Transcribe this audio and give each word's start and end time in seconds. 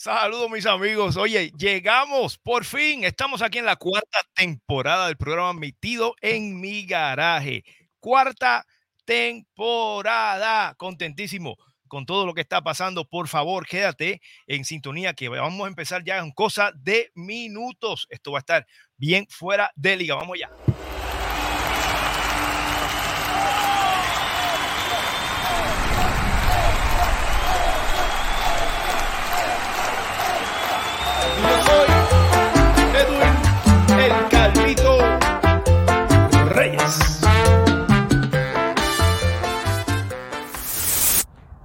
Saludos 0.00 0.48
mis 0.48 0.64
amigos. 0.64 1.16
Oye, 1.16 1.50
llegamos 1.58 2.38
por 2.38 2.64
fin. 2.64 3.02
Estamos 3.02 3.42
aquí 3.42 3.58
en 3.58 3.64
la 3.64 3.74
cuarta 3.74 4.20
temporada 4.32 5.08
del 5.08 5.16
programa 5.16 5.52
Metido 5.54 6.14
en 6.20 6.60
mi 6.60 6.86
garaje. 6.86 7.64
Cuarta 7.98 8.64
temporada. 9.04 10.76
Contentísimo 10.76 11.56
con 11.88 12.06
todo 12.06 12.26
lo 12.26 12.32
que 12.32 12.42
está 12.42 12.62
pasando. 12.62 13.06
Por 13.06 13.26
favor, 13.26 13.66
quédate 13.66 14.20
en 14.46 14.64
sintonía 14.64 15.14
que 15.14 15.28
vamos 15.28 15.64
a 15.64 15.68
empezar 15.68 16.04
ya 16.04 16.18
en 16.18 16.30
cosa 16.30 16.70
de 16.76 17.10
minutos. 17.16 18.06
Esto 18.08 18.30
va 18.30 18.38
a 18.38 18.46
estar 18.46 18.66
bien 18.96 19.26
fuera 19.28 19.72
de 19.74 19.96
liga. 19.96 20.14
Vamos 20.14 20.38
ya. 20.38 20.48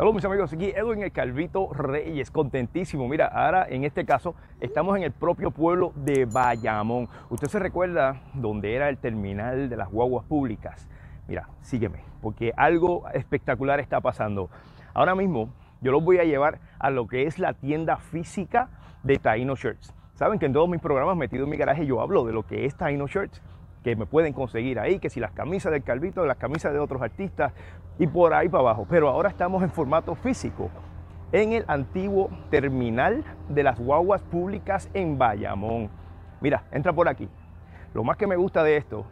Saludos 0.04 0.16
mis 0.16 0.26
amigos, 0.26 0.52
aquí 0.52 0.66
Edwin 0.76 1.02
el 1.02 1.14
Calvito 1.14 1.70
Reyes, 1.72 2.30
contentísimo. 2.30 3.08
Mira, 3.08 3.28
ahora 3.28 3.66
en 3.70 3.86
este 3.86 4.04
caso 4.06 4.36
estamos 4.60 4.98
en 4.98 5.04
el 5.04 5.14
propio 5.14 5.50
pueblo 5.50 5.94
de 5.96 6.26
Bayamón. 6.26 7.08
Usted 7.30 7.48
se 7.48 7.58
recuerda 7.58 8.22
donde 8.34 8.76
era 8.76 8.90
el 8.90 8.98
terminal 8.98 9.70
de 9.70 9.78
las 9.78 9.90
guaguas 9.90 10.26
públicas. 10.26 10.90
Mira, 11.30 11.48
sígueme, 11.62 12.00
porque 12.22 12.52
algo 12.58 13.08
espectacular 13.14 13.80
está 13.80 14.02
pasando. 14.02 14.50
Ahora 14.94 15.16
mismo 15.16 15.54
yo 15.80 15.94
los 15.94 16.04
voy 16.04 16.18
a 16.18 16.26
llevar 16.26 16.60
a 16.80 16.90
lo 16.90 17.08
que 17.08 17.26
es 17.26 17.40
la 17.40 17.54
tienda 17.54 17.96
física 17.96 18.72
de 19.04 19.20
Taino 19.20 19.56
Shirts. 19.56 19.94
Saben 20.16 20.38
que 20.38 20.48
en 20.48 20.52
todos 20.52 20.68
mis 20.68 20.82
programas 20.82 21.16
metido 21.16 21.46
en 21.46 21.50
mi 21.50 21.56
garaje 21.56 21.86
yo 21.86 22.02
hablo 22.02 22.26
de 22.26 22.34
lo 22.34 22.46
que 22.46 22.66
es 22.66 22.76
Taino 22.76 23.08
Shirts, 23.08 23.42
que 23.84 23.96
me 23.96 24.06
pueden 24.06 24.34
conseguir 24.34 24.80
ahí, 24.80 25.00
que 25.00 25.10
si 25.10 25.20
las 25.20 25.32
camisas 25.32 25.72
del 25.72 25.84
Calvito, 25.84 26.26
las 26.26 26.38
camisas 26.38 26.74
de 26.74 26.80
otros 26.80 27.02
artistas 27.02 27.54
y 28.00 28.08
por 28.08 28.34
ahí 28.34 28.50
para 28.50 28.62
abajo. 28.62 28.88
Pero 28.90 29.10
ahora 29.10 29.30
estamos 29.30 29.62
en 29.62 29.70
formato 29.70 30.16
físico, 30.16 30.70
en 31.32 31.54
el 31.54 31.66
antiguo 31.68 32.30
terminal 32.50 33.24
de 33.50 33.64
las 33.64 33.80
guaguas 33.80 34.22
públicas 34.22 34.90
en 34.94 35.18
Bayamón. 35.18 35.90
Mira, 36.42 36.64
entra 36.72 36.94
por 36.94 37.08
aquí. 37.10 37.30
Lo 37.94 38.04
más 38.04 38.18
que 38.18 38.28
me 38.28 38.36
gusta 38.36 38.64
de 38.64 38.78
esto 38.78 39.06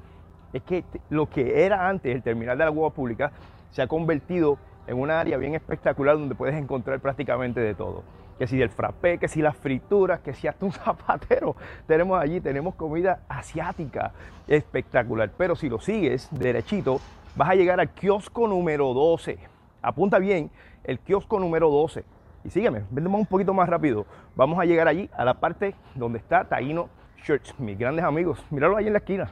es 0.53 0.63
que 0.63 0.83
lo 1.09 1.29
que 1.29 1.65
era 1.65 1.87
antes 1.87 2.15
el 2.15 2.23
terminal 2.23 2.57
de 2.57 2.65
las 2.65 2.73
guaguas 2.73 2.93
públicas 2.93 3.31
se 3.69 3.81
ha 3.81 3.87
convertido 3.87 4.57
en 4.87 4.99
un 4.99 5.11
área 5.11 5.37
bien 5.37 5.55
espectacular 5.55 6.17
donde 6.17 6.35
puedes 6.35 6.55
encontrar 6.55 6.99
prácticamente 6.99 7.59
de 7.59 7.75
todo 7.75 8.03
que 8.37 8.47
si 8.47 8.57
del 8.57 8.69
frappé, 8.69 9.17
que 9.17 9.27
si 9.27 9.41
las 9.41 9.55
frituras, 9.55 10.19
que 10.21 10.33
si 10.33 10.47
hasta 10.47 10.65
un 10.65 10.71
zapatero 10.71 11.55
tenemos 11.87 12.19
allí, 12.19 12.41
tenemos 12.41 12.75
comida 12.75 13.21
asiática 13.29 14.11
espectacular. 14.47 15.31
Pero 15.37 15.55
si 15.55 15.69
lo 15.69 15.79
sigues 15.79 16.27
derechito, 16.31 16.99
vas 17.35 17.49
a 17.49 17.55
llegar 17.55 17.79
al 17.79 17.89
kiosco 17.89 18.47
número 18.47 18.93
12. 18.93 19.37
Apunta 19.81 20.19
bien, 20.19 20.51
el 20.83 20.99
kiosco 20.99 21.39
número 21.39 21.69
12. 21.69 22.03
Y 22.43 22.49
sígueme, 22.49 22.83
vemos 22.89 23.19
un 23.19 23.25
poquito 23.27 23.53
más 23.53 23.69
rápido. 23.69 24.05
Vamos 24.35 24.59
a 24.59 24.65
llegar 24.65 24.87
allí 24.87 25.09
a 25.13 25.23
la 25.23 25.35
parte 25.35 25.75
donde 25.95 26.17
está 26.17 26.43
Taino 26.45 26.89
Church, 27.23 27.53
mis 27.59 27.77
grandes 27.77 28.03
amigos. 28.03 28.43
Míralo 28.49 28.77
ahí 28.77 28.87
en 28.87 28.93
la 28.93 28.99
esquina. 28.99 29.31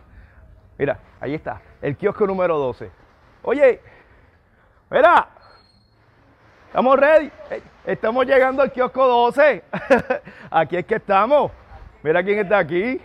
Mira, 0.78 1.00
ahí 1.20 1.34
está, 1.34 1.62
el 1.82 1.98
kiosco 1.98 2.26
número 2.26 2.58
12. 2.58 2.90
Oye, 3.44 3.82
mira, 4.90 5.28
estamos 6.68 6.98
ready. 6.98 7.32
Estamos 7.90 8.24
llegando 8.28 8.62
al 8.62 8.72
kiosco 8.72 9.04
12. 9.04 9.64
aquí 10.52 10.78
es 10.78 10.86
que 10.86 10.98
estamos. 10.98 11.52
Mira 12.04 12.24
quién 12.24 12.38
está 12.38 12.60
aquí. 12.60 13.02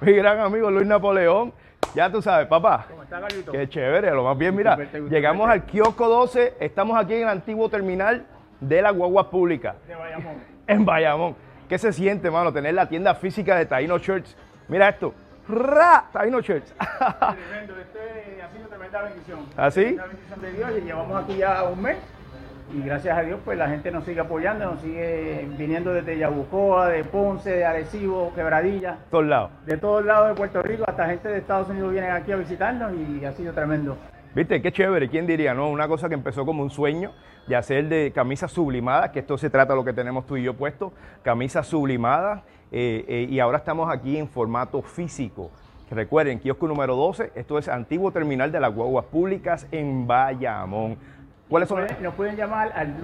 Mi 0.00 0.12
gran 0.12 0.38
amigo 0.38 0.70
Luis 0.70 0.86
Napoleón. 0.86 1.52
Ya 1.92 2.08
tú 2.08 2.22
sabes, 2.22 2.46
papá. 2.46 2.86
¿Cómo 2.88 3.02
está, 3.02 3.20
Carlito? 3.20 3.50
Qué 3.50 3.68
chévere, 3.68 4.12
lo 4.12 4.22
más 4.22 4.38
bien, 4.38 4.54
mira. 4.54 4.78
Llegamos 5.10 5.50
al 5.50 5.64
kiosco 5.64 6.06
12. 6.08 6.54
Estamos 6.60 6.96
aquí 6.96 7.14
en 7.14 7.22
el 7.22 7.28
antiguo 7.30 7.68
terminal 7.68 8.24
de 8.60 8.80
la 8.80 8.92
guagua 8.92 9.28
pública 9.28 9.74
De 9.88 9.96
Bayamón. 9.96 10.36
en 10.68 10.84
Bayamón. 10.84 11.36
¿Qué 11.68 11.76
se 11.76 11.92
siente, 11.92 12.30
mano? 12.30 12.52
Tener 12.52 12.74
la 12.74 12.88
tienda 12.88 13.12
física 13.16 13.56
de 13.56 13.66
Taino 13.66 13.98
Church. 13.98 14.36
Mira 14.68 14.88
esto. 14.88 15.14
¡Ra! 15.48 16.04
Taino 16.12 16.40
Church. 16.42 16.66
Tremendo, 16.66 17.74
este 17.80 18.40
ha 18.40 18.52
sido 18.52 18.68
tremenda 18.68 19.02
bendición. 19.02 19.40
¿Ah, 19.56 19.68
sí? 19.68 19.94
Una 19.94 20.06
bendición 20.06 20.40
de 20.42 20.52
Dios 20.52 20.70
y 20.78 20.80
llevamos 20.82 21.24
aquí 21.24 21.38
ya 21.38 21.64
un 21.64 21.82
mes. 21.82 21.96
Y 22.74 22.82
gracias 22.82 23.16
a 23.16 23.22
Dios, 23.22 23.38
pues 23.44 23.56
la 23.56 23.68
gente 23.68 23.90
nos 23.92 24.04
sigue 24.04 24.20
apoyando, 24.20 24.64
nos 24.64 24.80
sigue 24.80 25.48
viniendo 25.56 25.92
desde 25.92 26.18
Yabucoa, 26.18 26.88
de 26.88 27.04
Ponce, 27.04 27.50
de 27.50 27.64
Arecibo, 27.64 28.32
Quebradilla, 28.34 28.98
Todos 29.10 29.26
lados. 29.26 29.50
de 29.66 29.76
todos 29.78 30.04
lados 30.04 30.28
de 30.30 30.34
Puerto 30.34 30.62
Rico, 30.62 30.84
hasta 30.86 31.06
gente 31.06 31.28
de 31.28 31.38
Estados 31.38 31.68
Unidos 31.68 31.92
vienen 31.92 32.10
aquí 32.10 32.32
a 32.32 32.36
visitarnos 32.36 32.92
y 32.94 33.24
ha 33.24 33.32
sido 33.32 33.52
tremendo. 33.52 33.96
¿Viste? 34.34 34.60
Qué 34.60 34.70
chévere. 34.72 35.08
¿Quién 35.08 35.26
diría, 35.26 35.54
no? 35.54 35.70
Una 35.70 35.88
cosa 35.88 36.08
que 36.08 36.14
empezó 36.14 36.44
como 36.44 36.62
un 36.62 36.68
sueño 36.70 37.12
de 37.46 37.56
hacer 37.56 37.88
de 37.88 38.12
camisas 38.14 38.50
sublimadas, 38.52 39.10
que 39.10 39.20
esto 39.20 39.38
se 39.38 39.48
trata 39.48 39.72
de 39.72 39.78
lo 39.78 39.84
que 39.84 39.92
tenemos 39.94 40.26
tú 40.26 40.36
y 40.36 40.42
yo 40.42 40.52
puesto, 40.54 40.92
camisas 41.22 41.66
sublimadas, 41.68 42.42
eh, 42.72 43.04
eh, 43.08 43.26
y 43.30 43.38
ahora 43.38 43.58
estamos 43.58 43.88
aquí 43.90 44.18
en 44.18 44.28
formato 44.28 44.82
físico. 44.82 45.50
Recuerden, 45.90 46.40
kiosco 46.40 46.66
número 46.66 46.96
12, 46.96 47.30
esto 47.36 47.58
es 47.58 47.68
antiguo 47.68 48.10
terminal 48.10 48.50
de 48.50 48.58
las 48.58 48.74
guaguas 48.74 49.04
públicas 49.06 49.68
en 49.70 50.06
Bayamón. 50.06 50.98
¿Cuáles 51.48 51.68
son? 51.68 51.86
Nos 52.00 52.14
pueden 52.14 52.36
llamar 52.36 52.72
al 52.74 53.00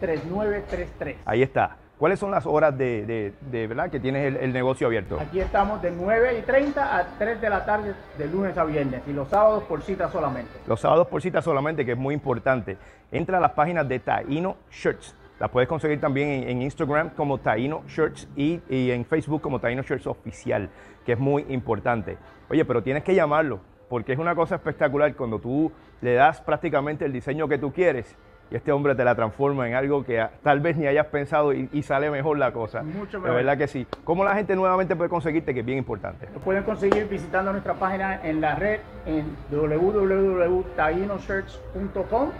939-363-3933. 0.00 1.16
Ahí 1.24 1.42
está. 1.42 1.76
¿Cuáles 1.98 2.18
son 2.18 2.30
las 2.30 2.46
horas 2.46 2.76
de, 2.78 3.04
de- 3.04 3.34
de, 3.50 3.66
verdad 3.66 3.90
que 3.90 4.00
tienes 4.00 4.24
el, 4.26 4.36
el 4.38 4.52
negocio 4.54 4.86
abierto? 4.86 5.18
Aquí 5.20 5.38
estamos 5.38 5.82
de 5.82 5.90
9 5.90 6.38
y 6.38 6.42
30 6.42 6.96
a 6.98 7.06
3 7.18 7.40
de 7.42 7.50
la 7.50 7.66
tarde 7.66 7.92
de 8.16 8.26
lunes 8.26 8.56
a 8.56 8.64
viernes 8.64 9.02
y 9.06 9.12
los 9.12 9.28
sábados 9.28 9.64
por 9.64 9.82
cita 9.82 10.08
solamente. 10.10 10.50
Los 10.66 10.80
sábados 10.80 11.08
por 11.08 11.20
cita 11.20 11.42
solamente, 11.42 11.84
que 11.84 11.92
es 11.92 11.98
muy 11.98 12.14
importante. 12.14 12.78
Entra 13.12 13.36
a 13.36 13.40
las 13.40 13.50
páginas 13.52 13.86
de 13.86 13.98
Taino 13.98 14.56
Shirts. 14.70 15.14
Las 15.38 15.50
puedes 15.50 15.68
conseguir 15.68 16.00
también 16.00 16.28
en, 16.30 16.48
en 16.48 16.62
Instagram 16.62 17.10
como 17.10 17.36
Taino 17.36 17.82
Shirts 17.86 18.26
y, 18.34 18.62
y 18.70 18.90
en 18.92 19.04
Facebook 19.04 19.42
como 19.42 19.58
Taino 19.58 19.82
Shirts 19.82 20.06
Oficial, 20.06 20.70
que 21.04 21.12
es 21.12 21.18
muy 21.18 21.44
importante. 21.50 22.16
Oye, 22.48 22.64
pero 22.64 22.82
tienes 22.82 23.04
que 23.04 23.14
llamarlo, 23.14 23.60
porque 23.90 24.14
es 24.14 24.18
una 24.18 24.34
cosa 24.34 24.54
espectacular 24.54 25.14
cuando 25.16 25.38
tú 25.40 25.70
le 26.00 26.14
das 26.14 26.40
prácticamente 26.40 27.04
el 27.04 27.12
diseño 27.12 27.46
que 27.48 27.58
tú 27.58 27.70
quieres 27.72 28.16
y 28.50 28.56
este 28.56 28.72
hombre 28.72 28.94
te 28.94 29.04
la 29.04 29.14
transforma 29.14 29.68
en 29.68 29.74
algo 29.74 30.02
que 30.04 30.26
tal 30.42 30.60
vez 30.60 30.74
ni 30.76 30.86
hayas 30.86 31.04
pensado 31.06 31.52
y, 31.52 31.68
y 31.72 31.82
sale 31.82 32.10
mejor 32.10 32.38
la 32.38 32.52
cosa. 32.52 32.82
Mucho 32.82 33.20
mejor. 33.20 33.36
verdad 33.36 33.58
que 33.58 33.68
sí. 33.68 33.86
¿Cómo 34.04 34.24
la 34.24 34.34
gente 34.34 34.56
nuevamente 34.56 34.96
puede 34.96 35.10
conseguirte? 35.10 35.52
Que 35.52 35.60
es 35.60 35.66
bien 35.66 35.76
importante. 35.78 36.26
Lo 36.32 36.40
pueden 36.40 36.62
conseguir 36.62 37.06
visitando 37.08 37.52
nuestra 37.52 37.74
página 37.74 38.24
en 38.24 38.40
la 38.40 38.54
red 38.54 38.80
en 39.06 39.36
www.tainoshirts.com 39.50 42.30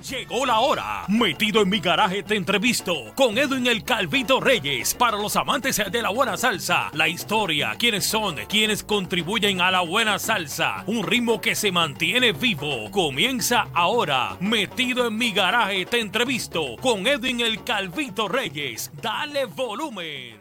Llegó 0.08 0.46
la 0.46 0.60
hora. 0.60 1.04
Metido 1.08 1.62
en 1.62 1.68
mi 1.68 1.80
garaje 1.80 2.22
te 2.22 2.36
entrevisto 2.36 3.12
con 3.16 3.36
Edwin 3.36 3.66
el 3.66 3.82
Calvito 3.82 4.38
Reyes. 4.38 4.94
Para 4.94 5.16
los 5.16 5.34
amantes 5.34 5.82
de 5.90 6.00
la 6.00 6.10
buena 6.10 6.36
salsa, 6.36 6.90
la 6.92 7.08
historia, 7.08 7.74
quiénes 7.76 8.06
son, 8.06 8.36
quienes 8.48 8.84
contribuyen 8.84 9.60
a 9.60 9.72
la 9.72 9.80
buena 9.80 10.20
salsa. 10.20 10.84
Un 10.86 11.02
ritmo 11.02 11.40
que 11.40 11.56
se 11.56 11.72
mantiene 11.72 12.30
vivo. 12.30 12.88
Comienza 12.92 13.66
ahora. 13.74 14.36
Metido 14.38 15.08
en 15.08 15.16
mi 15.16 15.32
garaje 15.32 15.86
te 15.86 15.98
entrevisto 15.98 16.76
con 16.80 17.04
Edwin 17.08 17.40
el 17.40 17.64
Calvito 17.64 18.28
Reyes. 18.28 18.92
Dale 19.02 19.46
volumen. 19.46 20.38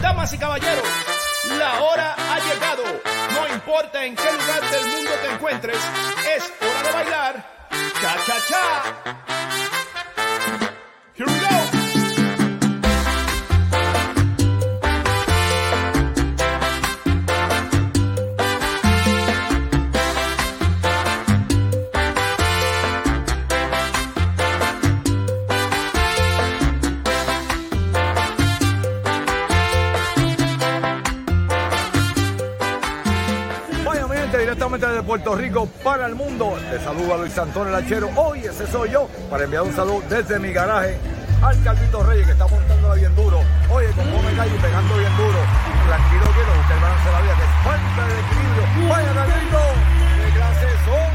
Damas 0.00 0.32
y 0.32 0.38
caballeros, 0.38 0.84
la 1.50 1.80
hora 1.82 2.14
ha 2.14 2.38
llegado. 2.40 2.84
No 3.32 3.54
importa 3.54 4.04
en 4.04 4.14
qué 4.16 4.32
lugar 4.32 4.70
del 4.70 4.86
mundo 4.86 5.10
te 5.22 5.32
encuentres, 5.32 5.78
es 6.36 6.52
hora 6.60 6.82
de 6.82 6.92
bailar. 6.92 7.44
Cha 8.00 8.16
cha 8.26 8.36
cha. 8.48 8.92
Here 11.14 11.26
we 11.26 11.40
go. 11.40 11.77
Desde 34.68 35.02
Puerto 35.02 35.34
Rico 35.34 35.66
para 35.82 36.06
el 36.06 36.14
mundo. 36.14 36.54
Saludo 36.84 37.14
a 37.14 37.16
Luis 37.16 37.36
Antonio 37.38 37.72
Lachero. 37.72 38.10
Hoy 38.16 38.40
ese 38.40 38.66
soy 38.66 38.90
yo 38.90 39.08
para 39.30 39.44
enviar 39.44 39.62
un 39.62 39.74
saludo 39.74 40.02
desde 40.10 40.38
mi 40.38 40.52
garaje 40.52 40.98
al 41.42 41.64
Calvito 41.64 42.02
Reyes 42.04 42.26
que 42.26 42.32
está 42.32 42.46
montando 42.46 42.94
bien 42.94 43.16
duro. 43.16 43.40
Oye, 43.70 43.88
con 43.92 44.04
Come 44.04 44.30
Calle 44.36 44.58
pegando 44.60 44.98
bien 44.98 45.16
duro. 45.16 45.38
Tranquilo 45.86 46.24
quiero 46.34 46.54
buscar 46.54 46.76
el 46.76 46.82
balance 46.82 47.06
de 47.06 47.12
la 47.12 47.22
vida 47.22 47.34
que 47.34 47.44
es 47.44 47.50
falta 47.64 48.06
de 48.06 48.20
equilibrio. 48.20 48.88
Vaya 48.88 49.14
Calvito, 49.14 49.58
qué 50.20 50.28
clase 50.36 50.68
son 50.84 51.08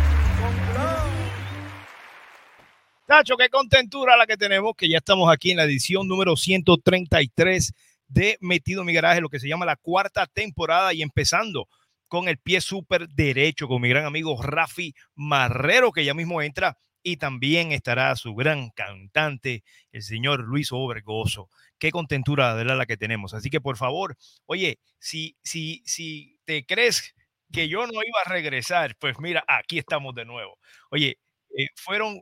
con 3.28 3.38
qué 3.38 3.50
contentura 3.50 4.18
la 4.18 4.26
que 4.26 4.36
tenemos, 4.36 4.74
que 4.76 4.90
ya 4.90 4.98
estamos 4.98 5.32
aquí 5.32 5.52
en 5.52 5.58
la 5.58 5.66
edición 5.66 6.08
número 6.08 6.36
133 6.36 7.72
de 8.08 8.38
Metido 8.42 8.82
en 8.82 8.88
mi 8.88 8.94
garaje, 8.94 9.22
lo 9.22 9.30
que 9.30 9.40
se 9.40 9.48
llama 9.48 9.66
la 9.66 9.76
cuarta 9.76 10.26
temporada 10.26 10.92
y 10.92 11.04
empezando 11.04 11.68
con 12.14 12.28
el 12.28 12.38
pie 12.38 12.62
súper 12.62 13.10
derecho 13.10 13.68
con 13.68 13.82
mi 13.82 13.90
gran 13.90 14.06
amigo 14.06 14.40
Rafi 14.40 14.94
Marrero, 15.16 15.92
que 15.92 16.06
ya 16.06 16.14
mismo 16.14 16.44
entra 16.44 16.78
y 17.02 17.18
también 17.18 17.72
estará 17.72 18.16
su 18.16 18.36
gran 18.36 18.70
cantante, 18.70 19.64
el 19.92 20.04
señor 20.04 20.42
Luis 20.42 20.72
Obergoso. 20.72 21.50
Qué 21.80 21.90
contentura 21.90 22.54
de 22.54 22.66
la 22.66 22.86
que 22.86 22.98
tenemos. 22.98 23.34
Así 23.34 23.50
que 23.50 23.60
por 23.60 23.78
favor, 23.78 24.16
oye, 24.46 24.78
si, 25.00 25.36
si, 25.42 25.82
si 25.88 26.40
te 26.46 26.68
crees 26.68 27.16
que 27.52 27.68
yo 27.68 27.88
no 27.88 27.94
iba 27.94 28.22
a 28.24 28.30
regresar, 28.30 28.96
pues 29.00 29.18
mira, 29.18 29.44
aquí 29.48 29.80
estamos 29.80 30.14
de 30.14 30.26
nuevo. 30.26 30.60
Oye, 30.92 31.18
eh, 31.58 31.70
fueron 31.76 32.22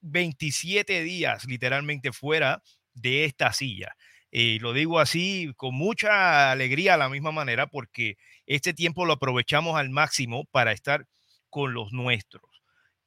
27 0.00 1.04
días 1.04 1.44
literalmente 1.44 2.10
fuera 2.10 2.60
de 2.92 3.24
esta 3.24 3.52
silla. 3.52 3.94
Y 4.30 4.58
lo 4.58 4.72
digo 4.72 5.00
así 5.00 5.52
con 5.56 5.74
mucha 5.74 6.50
alegría 6.50 6.94
a 6.94 6.98
la 6.98 7.08
misma 7.08 7.32
manera 7.32 7.66
porque 7.66 8.16
este 8.46 8.74
tiempo 8.74 9.06
lo 9.06 9.14
aprovechamos 9.14 9.76
al 9.78 9.90
máximo 9.90 10.44
para 10.50 10.72
estar 10.72 11.06
con 11.48 11.72
los 11.72 11.92
nuestros. 11.92 12.44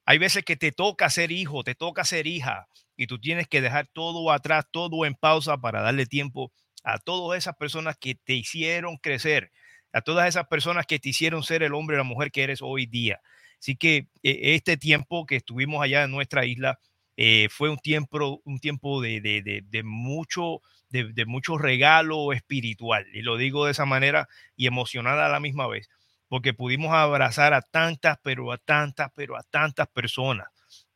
Hay 0.05 0.17
veces 0.17 0.43
que 0.43 0.55
te 0.55 0.71
toca 0.71 1.09
ser 1.09 1.31
hijo, 1.31 1.63
te 1.63 1.75
toca 1.75 2.03
ser 2.03 2.25
hija 2.25 2.67
y 2.97 3.07
tú 3.07 3.19
tienes 3.19 3.47
que 3.47 3.61
dejar 3.61 3.87
todo 3.93 4.31
atrás, 4.31 4.65
todo 4.71 5.05
en 5.05 5.15
pausa 5.15 5.57
para 5.57 5.81
darle 5.81 6.05
tiempo 6.05 6.51
a 6.83 6.97
todas 6.97 7.37
esas 7.37 7.55
personas 7.55 7.97
que 7.99 8.15
te 8.15 8.33
hicieron 8.33 8.97
crecer, 8.97 9.51
a 9.93 10.01
todas 10.01 10.27
esas 10.27 10.47
personas 10.47 10.85
que 10.87 10.99
te 10.99 11.09
hicieron 11.09 11.43
ser 11.43 11.61
el 11.63 11.73
hombre 11.75 11.95
o 11.95 11.99
la 11.99 12.03
mujer 12.03 12.31
que 12.31 12.43
eres 12.43 12.61
hoy 12.61 12.87
día. 12.87 13.21
Así 13.59 13.75
que 13.75 14.07
eh, 14.23 14.55
este 14.55 14.75
tiempo 14.77 15.25
que 15.27 15.35
estuvimos 15.35 15.83
allá 15.83 16.03
en 16.03 16.11
nuestra 16.11 16.45
isla 16.45 16.79
eh, 17.17 17.47
fue 17.49 17.69
un 17.69 17.77
tiempo, 17.77 18.41
un 18.45 18.59
tiempo 18.59 19.01
de, 19.01 19.21
de, 19.21 19.83
mucho, 19.83 20.61
de, 20.89 21.25
mucho 21.25 21.57
regalo 21.57 22.33
espiritual. 22.33 23.05
Y 23.13 23.21
lo 23.21 23.37
digo 23.37 23.65
de 23.65 23.71
esa 23.71 23.85
manera 23.85 24.27
y 24.55 24.67
emocional 24.67 25.19
a 25.19 25.29
la 25.29 25.39
misma 25.39 25.67
vez, 25.67 25.89
porque 26.27 26.53
pudimos 26.53 26.93
abrazar 26.93 27.53
a 27.53 27.61
tantas, 27.61 28.17
pero 28.23 28.51
a 28.51 28.57
tantas, 28.57 29.11
pero 29.15 29.37
a 29.37 29.43
tantas 29.43 29.87
personas 29.89 30.47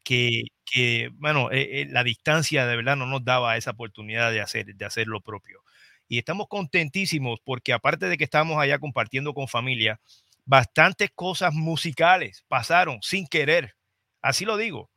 que, 0.04 0.44
que 0.66 1.10
bueno, 1.16 1.50
eh, 1.52 1.88
la 1.90 2.04
distancia 2.04 2.66
de 2.68 2.76
verdad 2.76 2.96
no 2.96 3.06
nos 3.08 3.24
daba 3.26 3.58
esa 3.58 3.72
oportunidad 3.72 4.32
de 4.32 4.42
hacer, 4.42 4.66
de 4.76 4.86
hacer 4.86 5.08
lo 5.08 5.22
propio. 5.22 5.62
Y 6.08 6.20
estamos 6.20 6.48
contentísimos 6.48 7.40
porque 7.44 7.74
aparte 7.74 8.08
de 8.08 8.18
que 8.18 8.24
estamos 8.24 8.58
allá 8.60 8.80
compartiendo 8.80 9.34
con 9.34 9.48
familia, 9.48 10.00
bastantes 10.46 11.10
cosas 11.14 11.54
musicales 11.54 12.46
pasaron 12.48 13.00
sin 13.02 13.28
querer. 13.28 13.76
Así 14.22 14.46
lo 14.46 14.58
digo. 14.58 14.90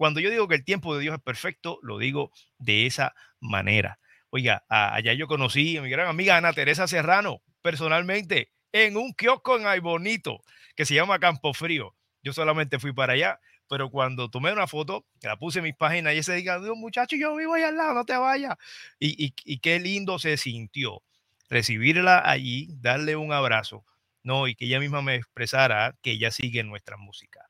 Cuando 0.00 0.20
yo 0.20 0.30
digo 0.30 0.48
que 0.48 0.54
el 0.54 0.64
tiempo 0.64 0.94
de 0.94 1.02
Dios 1.02 1.14
es 1.14 1.20
perfecto, 1.22 1.78
lo 1.82 1.98
digo 1.98 2.32
de 2.56 2.86
esa 2.86 3.14
manera. 3.38 3.98
Oiga, 4.30 4.64
allá 4.70 5.12
yo 5.12 5.26
conocí 5.26 5.76
a 5.76 5.82
mi 5.82 5.90
gran 5.90 6.06
amiga 6.06 6.38
Ana 6.38 6.54
Teresa 6.54 6.86
Serrano, 6.86 7.42
personalmente, 7.60 8.50
en 8.72 8.96
un 8.96 9.12
kiosco 9.12 9.58
en 9.58 9.66
Ay 9.66 9.80
Bonito, 9.80 10.40
que 10.74 10.86
se 10.86 10.94
llama 10.94 11.18
Campo 11.18 11.52
Frío. 11.52 11.94
Yo 12.22 12.32
solamente 12.32 12.78
fui 12.78 12.94
para 12.94 13.12
allá, 13.12 13.40
pero 13.68 13.90
cuando 13.90 14.30
tomé 14.30 14.54
una 14.54 14.66
foto, 14.66 15.04
la 15.20 15.36
puse 15.36 15.58
en 15.58 15.64
mis 15.64 15.76
páginas 15.76 16.14
y 16.14 16.18
ese 16.20 16.32
diga, 16.32 16.58
Dios, 16.58 16.78
muchacho, 16.78 17.16
yo 17.16 17.36
vivo 17.36 17.52
allá 17.52 17.68
al 17.68 17.76
lado, 17.76 17.92
no 17.92 18.06
te 18.06 18.16
vayas. 18.16 18.56
Y, 18.98 19.34
y 19.44 19.58
qué 19.58 19.78
lindo 19.80 20.18
se 20.18 20.38
sintió 20.38 21.02
recibirla 21.50 22.22
allí, 22.24 22.68
darle 22.80 23.16
un 23.16 23.34
abrazo 23.34 23.84
no, 24.22 24.48
y 24.48 24.54
que 24.54 24.64
ella 24.64 24.80
misma 24.80 25.02
me 25.02 25.14
expresara 25.14 25.94
que 26.02 26.12
ella 26.12 26.30
sigue 26.30 26.62
nuestra 26.64 26.96
música. 26.96 27.49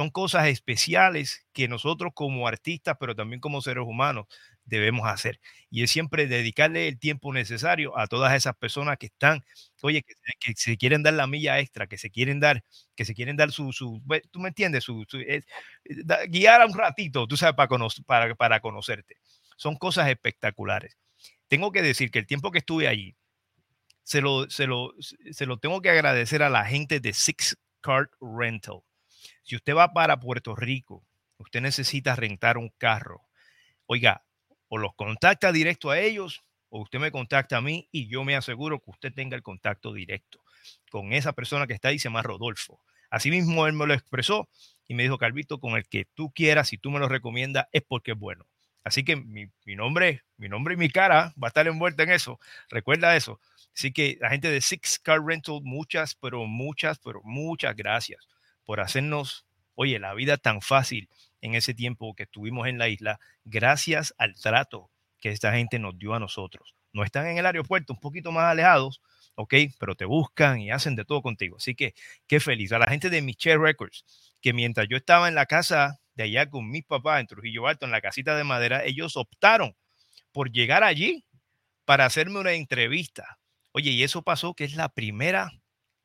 Son 0.00 0.08
cosas 0.08 0.46
especiales 0.46 1.46
que 1.52 1.68
nosotros 1.68 2.12
como 2.14 2.48
artistas, 2.48 2.96
pero 2.98 3.14
también 3.14 3.38
como 3.38 3.60
seres 3.60 3.84
humanos, 3.86 4.28
debemos 4.64 5.06
hacer. 5.06 5.40
Y 5.68 5.82
es 5.82 5.90
siempre 5.90 6.26
dedicarle 6.26 6.88
el 6.88 6.98
tiempo 6.98 7.34
necesario 7.34 7.98
a 7.98 8.06
todas 8.06 8.32
esas 8.32 8.56
personas 8.56 8.96
que 8.96 9.08
están, 9.08 9.44
oye, 9.82 10.02
que, 10.02 10.54
se 10.56 10.78
quieren 10.78 11.02
dar 11.02 11.12
la 11.12 11.26
milla 11.26 11.58
extra, 11.58 11.86
que 11.86 11.98
se 11.98 12.10
quieren 12.10 12.40
dar, 12.40 12.64
que 12.96 13.04
se 13.04 13.12
quieren 13.14 13.36
dar 13.36 13.52
su, 13.52 13.72
su 13.74 14.02
tú 14.30 14.40
me 14.40 14.48
entiendes, 14.48 14.84
su, 14.84 15.04
guiar 16.30 16.62
a 16.62 16.66
un 16.66 16.72
ratito, 16.72 17.26
tú 17.26 17.36
sabes, 17.36 17.54
para, 17.54 17.68
para, 18.06 18.34
para 18.36 18.60
conocerte. 18.60 19.18
Son 19.58 19.76
cosas 19.76 20.08
espectaculares. 20.08 20.96
Tengo 21.46 21.72
que 21.72 21.82
decir 21.82 22.10
que 22.10 22.20
el 22.20 22.26
tiempo 22.26 22.50
que 22.50 22.60
estuve 22.60 22.88
allí, 22.88 23.16
se 24.02 24.22
lo, 24.22 24.48
se 24.48 24.66
lo, 24.66 24.94
se 24.98 25.44
lo 25.44 25.58
tengo 25.58 25.82
que 25.82 25.90
agradecer 25.90 26.42
a 26.42 26.48
la 26.48 26.64
gente 26.64 27.00
de 27.00 27.12
Six 27.12 27.58
Card 27.82 28.08
Rental. 28.18 28.80
Si 29.50 29.56
usted 29.56 29.74
va 29.74 29.92
para 29.92 30.20
Puerto 30.20 30.54
Rico, 30.54 31.04
usted 31.36 31.60
necesita 31.60 32.14
rentar 32.14 32.56
un 32.56 32.68
carro. 32.78 33.22
Oiga, 33.86 34.22
o 34.68 34.78
los 34.78 34.94
contacta 34.94 35.50
directo 35.50 35.90
a 35.90 35.98
ellos 35.98 36.44
o 36.68 36.80
usted 36.80 37.00
me 37.00 37.10
contacta 37.10 37.56
a 37.56 37.60
mí 37.60 37.88
y 37.90 38.06
yo 38.06 38.22
me 38.22 38.36
aseguro 38.36 38.78
que 38.78 38.92
usted 38.92 39.12
tenga 39.12 39.34
el 39.34 39.42
contacto 39.42 39.92
directo 39.92 40.40
con 40.88 41.12
esa 41.12 41.32
persona 41.32 41.66
que 41.66 41.72
está 41.72 41.88
ahí, 41.88 41.98
se 41.98 42.04
llama 42.04 42.22
Rodolfo. 42.22 42.80
Asimismo, 43.10 43.66
él 43.66 43.72
me 43.72 43.88
lo 43.88 43.94
expresó 43.94 44.48
y 44.86 44.94
me 44.94 45.02
dijo, 45.02 45.18
Calvito, 45.18 45.58
con 45.58 45.74
el 45.74 45.88
que 45.88 46.04
tú 46.14 46.30
quieras, 46.30 46.68
si 46.68 46.78
tú 46.78 46.92
me 46.92 47.00
lo 47.00 47.08
recomiendas, 47.08 47.66
es 47.72 47.82
porque 47.82 48.12
es 48.12 48.16
bueno. 48.16 48.46
Así 48.84 49.02
que 49.02 49.16
mi, 49.16 49.48
mi, 49.64 49.74
nombre, 49.74 50.22
mi 50.36 50.48
nombre 50.48 50.74
y 50.74 50.76
mi 50.76 50.90
cara 50.90 51.34
va 51.42 51.48
a 51.48 51.48
estar 51.48 51.66
envuelta 51.66 52.04
en 52.04 52.12
eso. 52.12 52.38
Recuerda 52.68 53.16
eso. 53.16 53.40
Así 53.74 53.90
que 53.90 54.16
la 54.20 54.30
gente 54.30 54.48
de 54.48 54.60
Six 54.60 55.00
Car 55.00 55.20
Rental, 55.20 55.58
muchas, 55.64 56.14
pero 56.14 56.46
muchas, 56.46 57.00
pero 57.00 57.20
muchas 57.24 57.74
gracias 57.74 58.30
por 58.64 58.80
hacernos, 58.80 59.46
oye, 59.74 59.98
la 59.98 60.14
vida 60.14 60.36
tan 60.36 60.60
fácil 60.60 61.08
en 61.40 61.54
ese 61.54 61.74
tiempo 61.74 62.14
que 62.14 62.24
estuvimos 62.24 62.68
en 62.68 62.78
la 62.78 62.88
isla, 62.88 63.18
gracias 63.44 64.14
al 64.18 64.34
trato 64.34 64.90
que 65.20 65.30
esta 65.30 65.52
gente 65.52 65.78
nos 65.78 65.98
dio 65.98 66.14
a 66.14 66.20
nosotros. 66.20 66.74
No 66.92 67.04
están 67.04 67.26
en 67.26 67.38
el 67.38 67.46
aeropuerto, 67.46 67.92
un 67.92 68.00
poquito 68.00 68.32
más 68.32 68.44
alejados, 68.44 69.00
ok, 69.34 69.54
pero 69.78 69.94
te 69.94 70.04
buscan 70.04 70.60
y 70.60 70.70
hacen 70.70 70.96
de 70.96 71.04
todo 71.04 71.22
contigo. 71.22 71.56
Así 71.56 71.74
que 71.74 71.94
qué 72.26 72.40
feliz. 72.40 72.72
A 72.72 72.78
la 72.78 72.86
gente 72.86 73.10
de 73.10 73.22
Michelle 73.22 73.58
Records, 73.58 74.04
que 74.40 74.52
mientras 74.52 74.86
yo 74.88 74.96
estaba 74.96 75.28
en 75.28 75.34
la 75.34 75.46
casa 75.46 76.00
de 76.14 76.24
allá 76.24 76.50
con 76.50 76.68
mi 76.68 76.82
papá 76.82 77.20
en 77.20 77.26
Trujillo 77.26 77.66
Alto, 77.66 77.86
en 77.86 77.92
la 77.92 78.00
casita 78.00 78.36
de 78.36 78.44
madera, 78.44 78.84
ellos 78.84 79.16
optaron 79.16 79.76
por 80.32 80.50
llegar 80.50 80.84
allí 80.84 81.24
para 81.84 82.06
hacerme 82.06 82.40
una 82.40 82.52
entrevista 82.52 83.40
Oye, 83.72 83.90
y 83.90 84.02
eso 84.02 84.22
pasó 84.22 84.54
que 84.54 84.64
es 84.64 84.74
la 84.74 84.88
primera, 84.88 85.52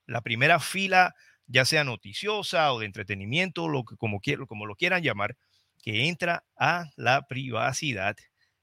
la 0.05 0.21
primera 0.21 0.59
fila, 0.59 1.15
ya 1.47 1.65
sea 1.65 1.83
noticiosa 1.83 2.71
o 2.73 2.79
de 2.79 2.85
entretenimiento, 2.85 3.67
lo 3.67 3.83
que, 3.83 3.95
como, 3.97 4.19
como 4.47 4.65
lo 4.65 4.75
quieran 4.75 5.03
llamar, 5.03 5.37
que 5.81 6.07
entra 6.07 6.43
a 6.57 6.89
la 6.95 7.27
privacidad 7.27 8.15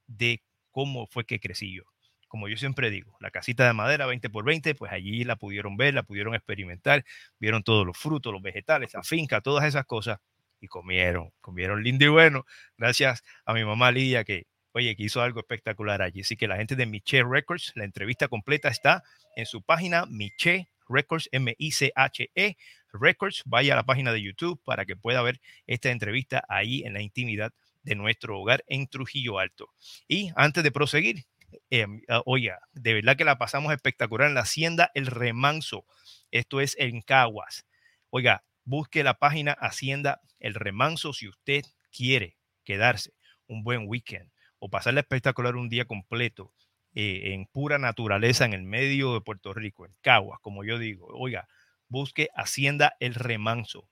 de 0.07 0.41
cómo 0.71 1.07
fue 1.07 1.25
que 1.25 1.39
crecí 1.39 1.73
yo. 1.73 1.83
Como 2.27 2.47
yo 2.49 2.57
siempre 2.57 2.89
digo, 2.89 3.15
la 3.19 3.29
casita 3.31 3.65
de 3.67 3.73
madera 3.73 4.07
20 4.07 4.29
por 4.29 4.43
20, 4.43 4.75
pues 4.75 4.91
allí 4.91 5.23
la 5.23 5.35
pudieron 5.35 5.77
ver, 5.77 5.93
la 5.93 6.03
pudieron 6.03 6.33
experimentar, 6.33 7.05
vieron 7.39 7.63
todos 7.63 7.85
los 7.85 7.97
frutos, 7.97 8.33
los 8.33 8.41
vegetales, 8.41 8.93
la 8.93 9.03
finca, 9.03 9.41
todas 9.41 9.65
esas 9.65 9.85
cosas 9.85 10.19
y 10.59 10.67
comieron, 10.67 11.31
comieron 11.41 11.83
lindo 11.83 12.05
y 12.05 12.07
bueno, 12.07 12.45
gracias 12.77 13.23
a 13.45 13.53
mi 13.53 13.63
mamá 13.63 13.91
Lidia 13.91 14.23
que 14.23 14.47
oye, 14.73 14.95
que 14.95 15.03
hizo 15.03 15.21
algo 15.21 15.39
espectacular 15.39 16.01
allí. 16.01 16.21
Así 16.21 16.35
que 16.35 16.47
la 16.47 16.57
gente 16.57 16.75
de 16.75 16.85
Miche 16.85 17.23
Records, 17.23 17.71
la 17.75 17.85
entrevista 17.85 18.27
completa 18.27 18.69
está 18.69 19.03
en 19.35 19.45
su 19.45 19.61
página 19.61 20.05
Miche 20.07 20.69
Records, 20.87 21.29
M-I-C-H-E 21.31 22.57
Records. 22.91 23.43
Vaya 23.45 23.73
a 23.73 23.75
la 23.77 23.83
página 23.83 24.11
de 24.11 24.21
YouTube 24.21 24.61
para 24.63 24.85
que 24.85 24.95
pueda 24.95 25.21
ver 25.21 25.39
esta 25.67 25.91
entrevista 25.91 26.43
ahí 26.49 26.83
en 26.83 26.93
la 26.93 27.01
intimidad 27.01 27.51
de 27.83 27.95
nuestro 27.95 28.39
hogar 28.39 28.63
en 28.67 28.87
Trujillo 28.87 29.39
Alto. 29.39 29.69
Y 30.07 30.31
antes 30.35 30.63
de 30.63 30.71
proseguir, 30.71 31.25
eh, 31.69 31.85
oiga, 32.25 32.59
de 32.73 32.93
verdad 32.93 33.15
que 33.17 33.25
la 33.25 33.37
pasamos 33.37 33.73
espectacular 33.73 34.27
en 34.27 34.35
la 34.35 34.41
hacienda 34.41 34.91
El 34.93 35.07
Remanso. 35.07 35.85
Esto 36.31 36.61
es 36.61 36.75
en 36.79 37.01
Caguas. 37.01 37.65
Oiga, 38.09 38.43
busque 38.63 39.03
la 39.03 39.15
página 39.15 39.53
Hacienda 39.53 40.21
El 40.39 40.53
Remanso 40.53 41.13
si 41.13 41.27
usted 41.27 41.63
quiere 41.91 42.37
quedarse 42.63 43.13
un 43.47 43.63
buen 43.63 43.87
weekend 43.87 44.31
o 44.59 44.69
pasarle 44.69 45.01
espectacular 45.01 45.55
un 45.55 45.69
día 45.69 45.85
completo 45.85 46.53
eh, 46.93 47.33
en 47.33 47.45
pura 47.45 47.77
naturaleza 47.77 48.45
en 48.45 48.53
el 48.53 48.63
medio 48.63 49.13
de 49.13 49.21
Puerto 49.21 49.53
Rico, 49.53 49.85
en 49.85 49.93
Caguas, 50.01 50.39
como 50.41 50.63
yo 50.63 50.77
digo. 50.77 51.07
Oiga, 51.07 51.47
busque 51.87 52.29
Hacienda 52.35 52.95
El 52.99 53.15
Remanso. 53.15 53.89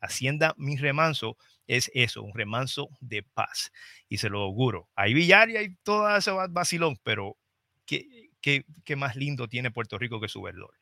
Hacienda 0.00 0.54
Mi 0.58 0.76
Remanso 0.76 1.36
es 1.66 1.90
eso, 1.94 2.22
un 2.22 2.34
remanso 2.34 2.90
de 3.00 3.22
paz. 3.22 3.72
Y 4.08 4.18
se 4.18 4.28
lo 4.28 4.42
auguro. 4.42 4.88
Hay 4.94 5.14
billar 5.14 5.48
y 5.50 5.56
hay 5.56 5.76
todo 5.82 6.14
ese 6.14 6.30
vacilón, 6.50 6.98
pero 7.02 7.36
¿qué, 7.86 8.28
qué, 8.40 8.64
qué 8.84 8.96
más 8.96 9.16
lindo 9.16 9.48
tiene 9.48 9.70
Puerto 9.70 9.98
Rico 9.98 10.20
que 10.20 10.28
su 10.28 10.42
verdor. 10.42 10.74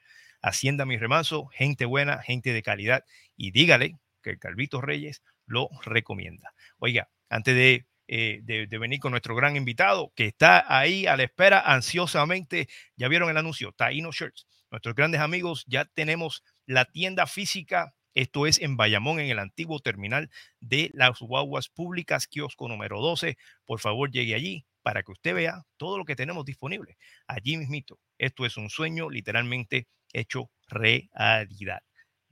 Hacienda 0.42 0.84
Mi 0.84 0.98
Remanso, 0.98 1.46
gente 1.46 1.84
buena, 1.84 2.20
gente 2.22 2.52
de 2.52 2.62
calidad. 2.62 3.04
Y 3.36 3.52
dígale 3.52 3.96
que 4.22 4.30
el 4.30 4.38
Calvito 4.38 4.80
Reyes 4.80 5.22
lo 5.46 5.68
recomienda. 5.84 6.54
Oiga, 6.78 7.08
antes 7.28 7.54
de, 7.54 7.86
eh, 8.14 8.40
de, 8.42 8.66
venir 8.76 9.00
con 9.00 9.12
nuestro 9.12 9.34
gran 9.34 9.56
invitado 9.56 10.12
que 10.14 10.26
está 10.26 10.66
ahí 10.68 11.06
a 11.06 11.16
la 11.16 11.22
espera 11.22 11.60
ansiosamente, 11.60 12.68
ya 12.94 13.08
vieron 13.08 13.30
el 13.30 13.38
anuncio, 13.38 13.72
Taino 13.72 14.12
Shirts. 14.12 14.46
Nuestros 14.70 14.94
grandes 14.94 15.22
amigos, 15.22 15.64
ya 15.66 15.86
tenemos 15.86 16.44
la 16.66 16.84
tienda 16.84 17.26
física 17.26 17.94
esto 18.12 18.46
es 18.46 18.60
en 18.60 18.76
Bayamón, 18.76 19.18
en 19.20 19.30
el 19.30 19.38
antiguo 19.38 19.80
terminal 19.80 20.28
de 20.60 20.90
las 20.92 21.20
guaguas 21.20 21.70
públicas, 21.70 22.26
kiosco 22.26 22.68
número 22.68 23.00
12. 23.00 23.38
Por 23.64 23.80
favor, 23.80 24.10
llegue 24.10 24.34
allí 24.34 24.66
para 24.82 25.02
que 25.02 25.12
usted 25.12 25.34
vea 25.34 25.62
todo 25.78 25.96
lo 25.96 26.04
que 26.04 26.14
tenemos 26.14 26.44
disponible. 26.44 26.98
Allí 27.26 27.56
mismito. 27.56 27.98
Esto 28.18 28.44
es 28.44 28.58
un 28.58 28.68
sueño 28.68 29.08
literalmente 29.08 29.88
hecho 30.12 30.50
realidad. 30.68 31.80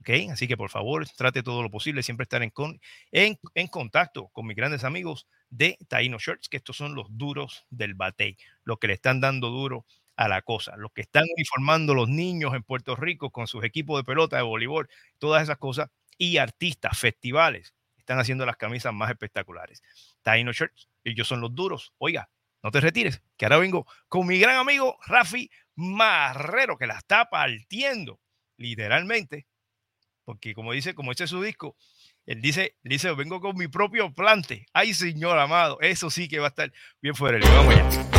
¿Okay? 0.01 0.29
Así 0.29 0.47
que 0.47 0.57
por 0.57 0.69
favor, 0.69 1.07
trate 1.17 1.41
todo 1.41 1.63
lo 1.63 1.71
posible, 1.71 2.03
siempre 2.03 2.25
estar 2.25 2.43
en, 2.43 2.51
con, 2.51 2.79
en, 3.11 3.39
en 3.55 3.67
contacto 3.67 4.29
con 4.29 4.45
mis 4.45 4.55
grandes 4.55 4.83
amigos 4.83 5.25
de 5.51 5.77
Taino 5.87 6.17
Shirts, 6.17 6.49
que 6.49 6.57
estos 6.57 6.77
son 6.77 6.95
los 6.95 7.07
duros 7.11 7.67
del 7.69 7.93
batey, 7.93 8.37
los 8.63 8.79
que 8.79 8.87
le 8.87 8.93
están 8.93 9.21
dando 9.21 9.49
duro 9.49 9.85
a 10.15 10.27
la 10.27 10.41
cosa. 10.41 10.75
Los 10.77 10.91
que 10.93 11.01
están 11.01 11.25
uniformando 11.35 11.93
los 11.93 12.09
niños 12.09 12.53
en 12.55 12.63
Puerto 12.63 12.95
Rico 12.95 13.29
con 13.29 13.47
sus 13.47 13.63
equipos 13.63 13.99
de 13.99 14.03
pelota, 14.03 14.37
de 14.37 14.43
voleibol, 14.43 14.89
todas 15.19 15.43
esas 15.43 15.57
cosas, 15.57 15.89
y 16.17 16.37
artistas, 16.37 16.97
festivales, 16.97 17.73
están 17.97 18.19
haciendo 18.19 18.45
las 18.45 18.57
camisas 18.57 18.93
más 18.93 19.09
espectaculares. 19.09 19.83
Taino 20.21 20.51
Shirts, 20.51 20.89
ellos 21.03 21.27
son 21.27 21.41
los 21.41 21.53
duros. 21.53 21.93
Oiga, 21.97 22.29
no 22.63 22.71
te 22.71 22.79
retires, 22.79 23.21
que 23.37 23.45
ahora 23.45 23.57
vengo 23.57 23.87
con 24.07 24.27
mi 24.27 24.39
gran 24.39 24.57
amigo 24.57 24.97
Rafi 25.07 25.49
Marrero, 25.75 26.77
que 26.77 26.87
la 26.87 26.97
está 26.97 27.25
partiendo, 27.25 28.19
literalmente, 28.57 29.47
porque 30.23 30.53
como 30.53 30.71
dice, 30.73 30.93
como 30.93 31.11
dice 31.11 31.27
su 31.27 31.41
disco, 31.41 31.75
él 32.25 32.41
dice, 32.41 32.75
dice, 32.83 33.11
vengo 33.13 33.41
con 33.41 33.57
mi 33.57 33.67
propio 33.67 34.13
plante. 34.13 34.65
Ay, 34.73 34.93
señor 34.93 35.39
amado, 35.39 35.79
eso 35.81 36.09
sí 36.09 36.27
que 36.27 36.39
va 36.39 36.47
a 36.47 36.49
estar 36.49 36.71
bien 37.01 37.15
fuera. 37.15 37.39
Vamos 37.39 37.75
allá. 37.75 38.10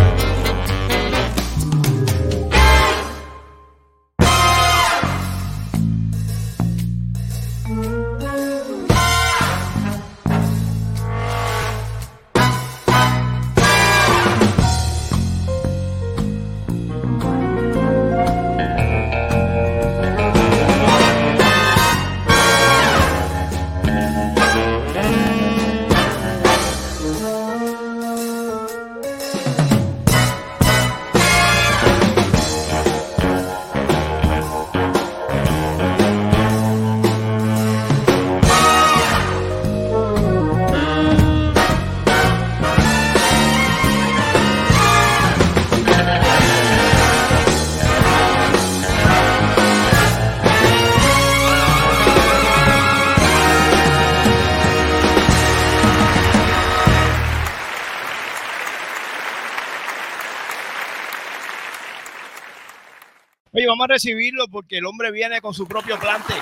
Recibirlo 63.92 64.49
porque 64.49 64.78
el 64.78 64.87
hombre 64.87 65.11
viene 65.11 65.40
con 65.40 65.52
su 65.54 65.66
propio 65.68 65.99
plante. 65.99 66.34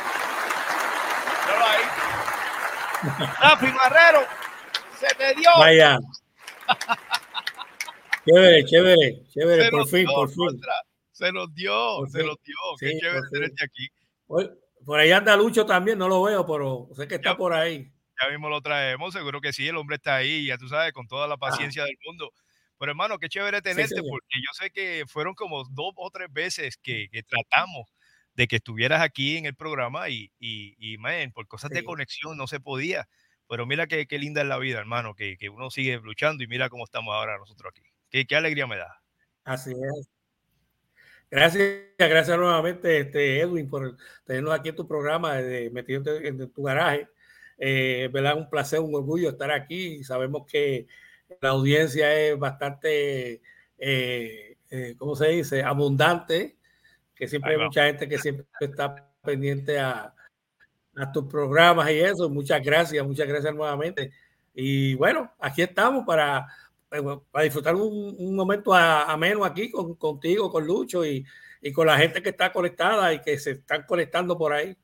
Rafi 3.40 3.66
Marrero, 3.72 4.20
se 4.98 5.14
te 5.16 5.34
dio. 5.34 5.50
Vaya. 5.58 5.98
chévere, 8.26 8.64
chévere, 8.64 9.22
chévere, 9.32 9.64
Se 9.64 9.70
por 9.70 9.80
nos 9.80 9.90
fin, 9.90 10.06
dio, 10.06 10.14
por 10.14 10.28
fin. 10.28 10.36
contra. 10.36 10.72
Se 11.12 11.32
los 11.32 11.54
dio, 11.54 11.96
Por 11.98 12.10
se 12.10 12.18
fin. 12.18 12.26
los 12.26 12.36
dio. 12.44 12.56
Sí, 12.78 12.86
Qué 12.86 12.98
chévere 12.98 13.18
por 13.20 13.28
fin. 13.28 13.32
tenerte 13.40 13.64
aquí. 13.64 13.88
Oye, 14.28 14.50
Por 14.84 14.98
ahí 15.00 15.12
anda 15.12 15.36
Lucho 15.36 15.66
también, 15.66 15.98
no 15.98 16.08
lo 16.08 16.22
veo, 16.22 16.46
pero 16.46 16.88
sé 16.96 17.06
que 17.08 17.16
está 17.16 17.30
Ya. 17.30 17.36
por 17.36 17.52
ahí. 17.52 17.90
Ya 18.22 18.28
mismo 18.30 18.48
lo 18.50 18.60
traemos, 18.60 19.12
seguro 19.14 19.40
que 19.40 19.52
sí, 19.52 19.66
el 19.66 19.76
hombre 19.76 19.96
está 19.96 20.16
ahí, 20.16 20.46
ya 20.46 20.58
tú 20.58 20.68
sabes, 20.68 20.92
con 20.92 21.06
toda 21.08 21.26
la 21.26 21.36
paciencia 21.38 21.84
del 21.84 21.96
mundo. 22.06 22.30
Pero 22.80 22.92
hermano, 22.92 23.18
qué 23.20 23.28
chévere 23.28 23.62
tenerte, 23.62 23.94
señor. 23.96 24.08
porque 24.08 24.26
yo 24.40 24.52
sé 24.54 24.70
que 24.72 25.04
fueron 25.06 25.34
como 25.34 25.64
dos 25.64 25.92
o 25.96 26.10
tres 26.10 26.28
veces 26.32 26.78
que, 26.78 27.08
que 27.12 27.22
tratamos 27.22 27.94
de 28.34 28.48
que 28.48 28.56
estuvieras 28.56 29.02
aquí 29.02 29.36
en 29.36 29.46
el 29.46 29.54
programa 29.54 30.08
y, 30.08 30.32
y, 30.40 30.74
y 30.78 30.98
man, 30.98 31.30
por 31.32 31.46
cosas 31.46 31.70
de 31.70 31.80
Sí. 31.80 31.84
conexión 31.84 32.36
no 32.38 32.46
se 32.48 32.58
podía. 32.58 33.08
Pero 33.48 33.66
mira 33.66 33.86
qué, 33.86 34.06
qué 34.06 34.18
linda 34.18 34.42
es 34.42 34.48
la 34.48 34.58
vida, 34.58 34.78
hermano, 34.78 35.14
que, 35.14 35.36
que 35.36 35.48
uno 35.50 35.70
sigue 35.70 35.98
luchando 35.98 36.42
y 36.42 36.46
mira 36.48 36.70
cómo 36.70 36.84
estamos 36.84 37.14
ahora 37.14 37.36
nosotros 37.38 37.70
aquí. 37.76 37.82
Qué, 38.10 38.24
qué 38.26 38.36
alegría 38.36 38.66
me 38.66 38.76
da. 38.78 39.02
Así 39.44 39.72
es. 39.72 40.08
Gracias, 41.30 41.84
gracias 41.98 42.36
nuevamente, 42.38 42.98
este, 43.00 43.40
Edwin, 43.40 43.68
por 43.68 43.96
tenernos 44.24 44.52
aquí 44.52 44.70
en 44.70 44.76
tu 44.76 44.88
programa, 44.88 45.34
de, 45.36 45.70
metido 45.70 46.16
en, 46.16 46.40
en 46.40 46.52
tu 46.52 46.62
garaje. 46.62 47.08
Eh, 47.58 48.08
¿verdad? 48.12 48.36
Un 48.36 48.48
placer, 48.48 48.80
un 48.80 48.94
orgullo 48.94 49.28
estar 49.30 49.50
aquí. 49.50 50.02
Sabemos 50.02 50.46
que 50.50 50.86
la 51.40 51.50
audiencia 51.50 52.14
es 52.14 52.38
bastante, 52.38 53.40
eh, 53.78 54.56
eh, 54.70 54.94
¿cómo 54.98 55.14
se 55.16 55.28
dice? 55.28 55.62
Abundante, 55.62 56.56
que 57.14 57.28
siempre 57.28 57.52
hay 57.52 57.58
mucha 57.58 57.84
gente 57.86 58.08
que 58.08 58.18
siempre 58.18 58.46
está 58.60 59.12
pendiente 59.22 59.78
a, 59.78 60.14
a 60.96 61.12
tus 61.12 61.24
programas 61.26 61.90
y 61.90 62.00
eso. 62.00 62.28
Muchas 62.30 62.62
gracias, 62.62 63.04
muchas 63.06 63.28
gracias 63.28 63.54
nuevamente. 63.54 64.12
Y 64.54 64.94
bueno, 64.94 65.32
aquí 65.38 65.62
estamos 65.62 66.04
para, 66.06 66.46
eh, 66.90 67.02
para 67.30 67.44
disfrutar 67.44 67.74
un, 67.74 68.14
un 68.18 68.34
momento 68.34 68.74
a- 68.74 69.04
ameno 69.10 69.44
aquí 69.44 69.70
con, 69.70 69.94
contigo, 69.94 70.50
con 70.50 70.66
Lucho 70.66 71.04
y, 71.04 71.24
y 71.60 71.72
con 71.72 71.86
la 71.86 71.96
gente 71.98 72.22
que 72.22 72.30
está 72.30 72.52
conectada 72.52 73.12
y 73.12 73.20
que 73.20 73.38
se 73.38 73.52
están 73.52 73.84
conectando 73.84 74.36
por 74.36 74.52
ahí. 74.52 74.76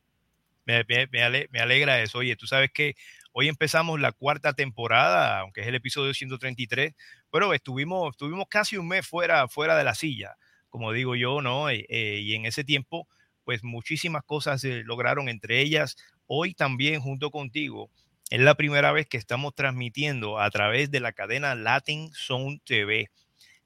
Me, 0.65 0.85
me- 0.89 1.07
me 1.09 1.23
ale- 1.23 1.49
me 1.51 1.61
alegra 1.61 2.01
eso. 2.03 2.19
Oye, 2.19 2.37
tú 2.37 2.47
sabes 2.47 2.71
que 2.73 2.95
hoy 3.39 3.49
empezamos 3.49 4.01
la 4.01 4.13
cuarta 4.13 4.55
temporada, 4.55 5.41
aunque 5.41 5.61
es 5.61 5.67
el 5.67 5.75
episodio 5.75 6.15
133, 6.15 6.95
pero 7.31 7.53
estuvimos, 7.53 8.13
estuvimos 8.13 8.47
casi 8.49 8.79
un 8.79 8.89
mes 8.89 9.07
fuera, 9.07 9.47
fuera 9.47 9.77
de 9.77 9.85
la 9.85 9.95
silla, 9.95 10.39
como 10.71 10.91
digo 10.91 11.17
yo, 11.17 11.43
¿no? 11.43 11.69
Eh, 11.69 11.85
eh, 11.91 12.21
y 12.23 12.33
en 12.33 12.47
ese 12.47 12.65
tiempo, 12.65 13.07
pues 13.45 13.63
muchísimas 13.63 14.25
cosas 14.25 14.63
se 14.63 14.85
lograron, 14.85 15.29
entre 15.29 15.61
ellas, 15.61 15.99
hoy 16.27 16.55
también 16.55 17.03
junto 17.03 17.31
contigo, 17.31 17.91
es 18.31 18.41
la 18.41 18.55
primera 18.55 18.91
vez 18.93 19.07
que 19.07 19.19
estamos 19.19 19.55
transmitiendo 19.55 20.41
a 20.41 20.51
través 20.51 20.91
de 20.91 21.01
la 21.01 21.13
cadena 21.13 21.55
Latin 21.55 22.11
Zone 22.15 22.63
TV. 22.65 23.11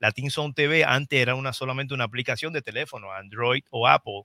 Latin 0.01 0.33
Zone 0.33 0.53
TV 0.53 0.83
antes 0.83 1.21
era 1.21 1.37
una, 1.37 1.53
solamente 1.53 1.95
una 1.95 2.05
aplicación 2.05 2.53
de 2.53 2.63
teléfono, 2.63 3.13
Android 3.13 3.63
o 3.71 3.87
Apple, 3.87 4.23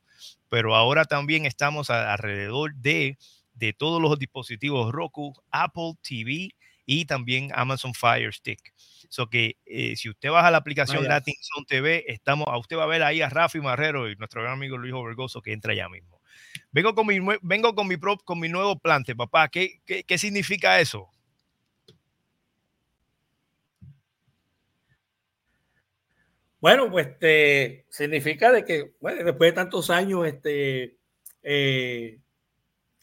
pero 0.49 0.75
ahora 0.75 1.05
también 1.05 1.45
estamos 1.45 1.91
alrededor 1.91 2.73
de, 2.73 3.19
de 3.55 3.73
todos 3.73 4.01
los 4.01 4.17
dispositivos 4.19 4.91
Roku, 4.91 5.33
Apple 5.51 5.93
TV 6.01 6.49
y 6.85 7.05
también 7.05 7.49
Amazon 7.55 7.93
Fire 7.93 8.31
Stick. 8.33 8.73
So 9.09 9.27
que 9.29 9.57
eh, 9.65 9.95
si 9.95 10.09
usted 10.09 10.29
baja 10.29 10.51
la 10.51 10.57
aplicación 10.57 10.97
Vaya. 10.99 11.09
Latin 11.15 11.33
Zone 11.41 11.65
TV, 11.67 12.03
estamos, 12.07 12.47
a 12.47 12.57
usted 12.57 12.77
va 12.77 12.83
a 12.83 12.87
ver 12.87 13.01
ahí 13.03 13.21
a 13.21 13.29
Rafi 13.29 13.59
Marrero 13.59 14.09
y 14.09 14.15
nuestro 14.15 14.41
gran 14.41 14.53
amigo 14.53 14.77
Luis 14.77 14.93
Obergoso 14.93 15.41
que 15.41 15.53
entra 15.53 15.73
ya 15.73 15.89
mismo. 15.89 16.21
Vengo 16.71 16.93
con 16.93 17.07
mi, 17.07 17.19
vengo 17.41 17.73
con 17.73 17.87
mi, 17.87 17.97
pro- 17.97 18.17
con 18.17 18.39
mi 18.39 18.49
nuevo 18.49 18.77
plante, 18.77 19.15
papá. 19.15 19.47
¿Qué, 19.47 19.79
qué, 19.85 20.03
qué 20.03 20.17
significa 20.17 20.79
eso? 20.79 21.09
Bueno, 26.59 26.89
pues 26.89 27.07
este, 27.07 27.85
significa 27.89 28.51
de 28.51 28.65
que 28.65 28.93
bueno, 28.99 29.23
después 29.23 29.51
de 29.51 29.55
tantos 29.55 29.89
años, 29.89 30.25
este, 30.25 30.97
eh, 31.43 32.19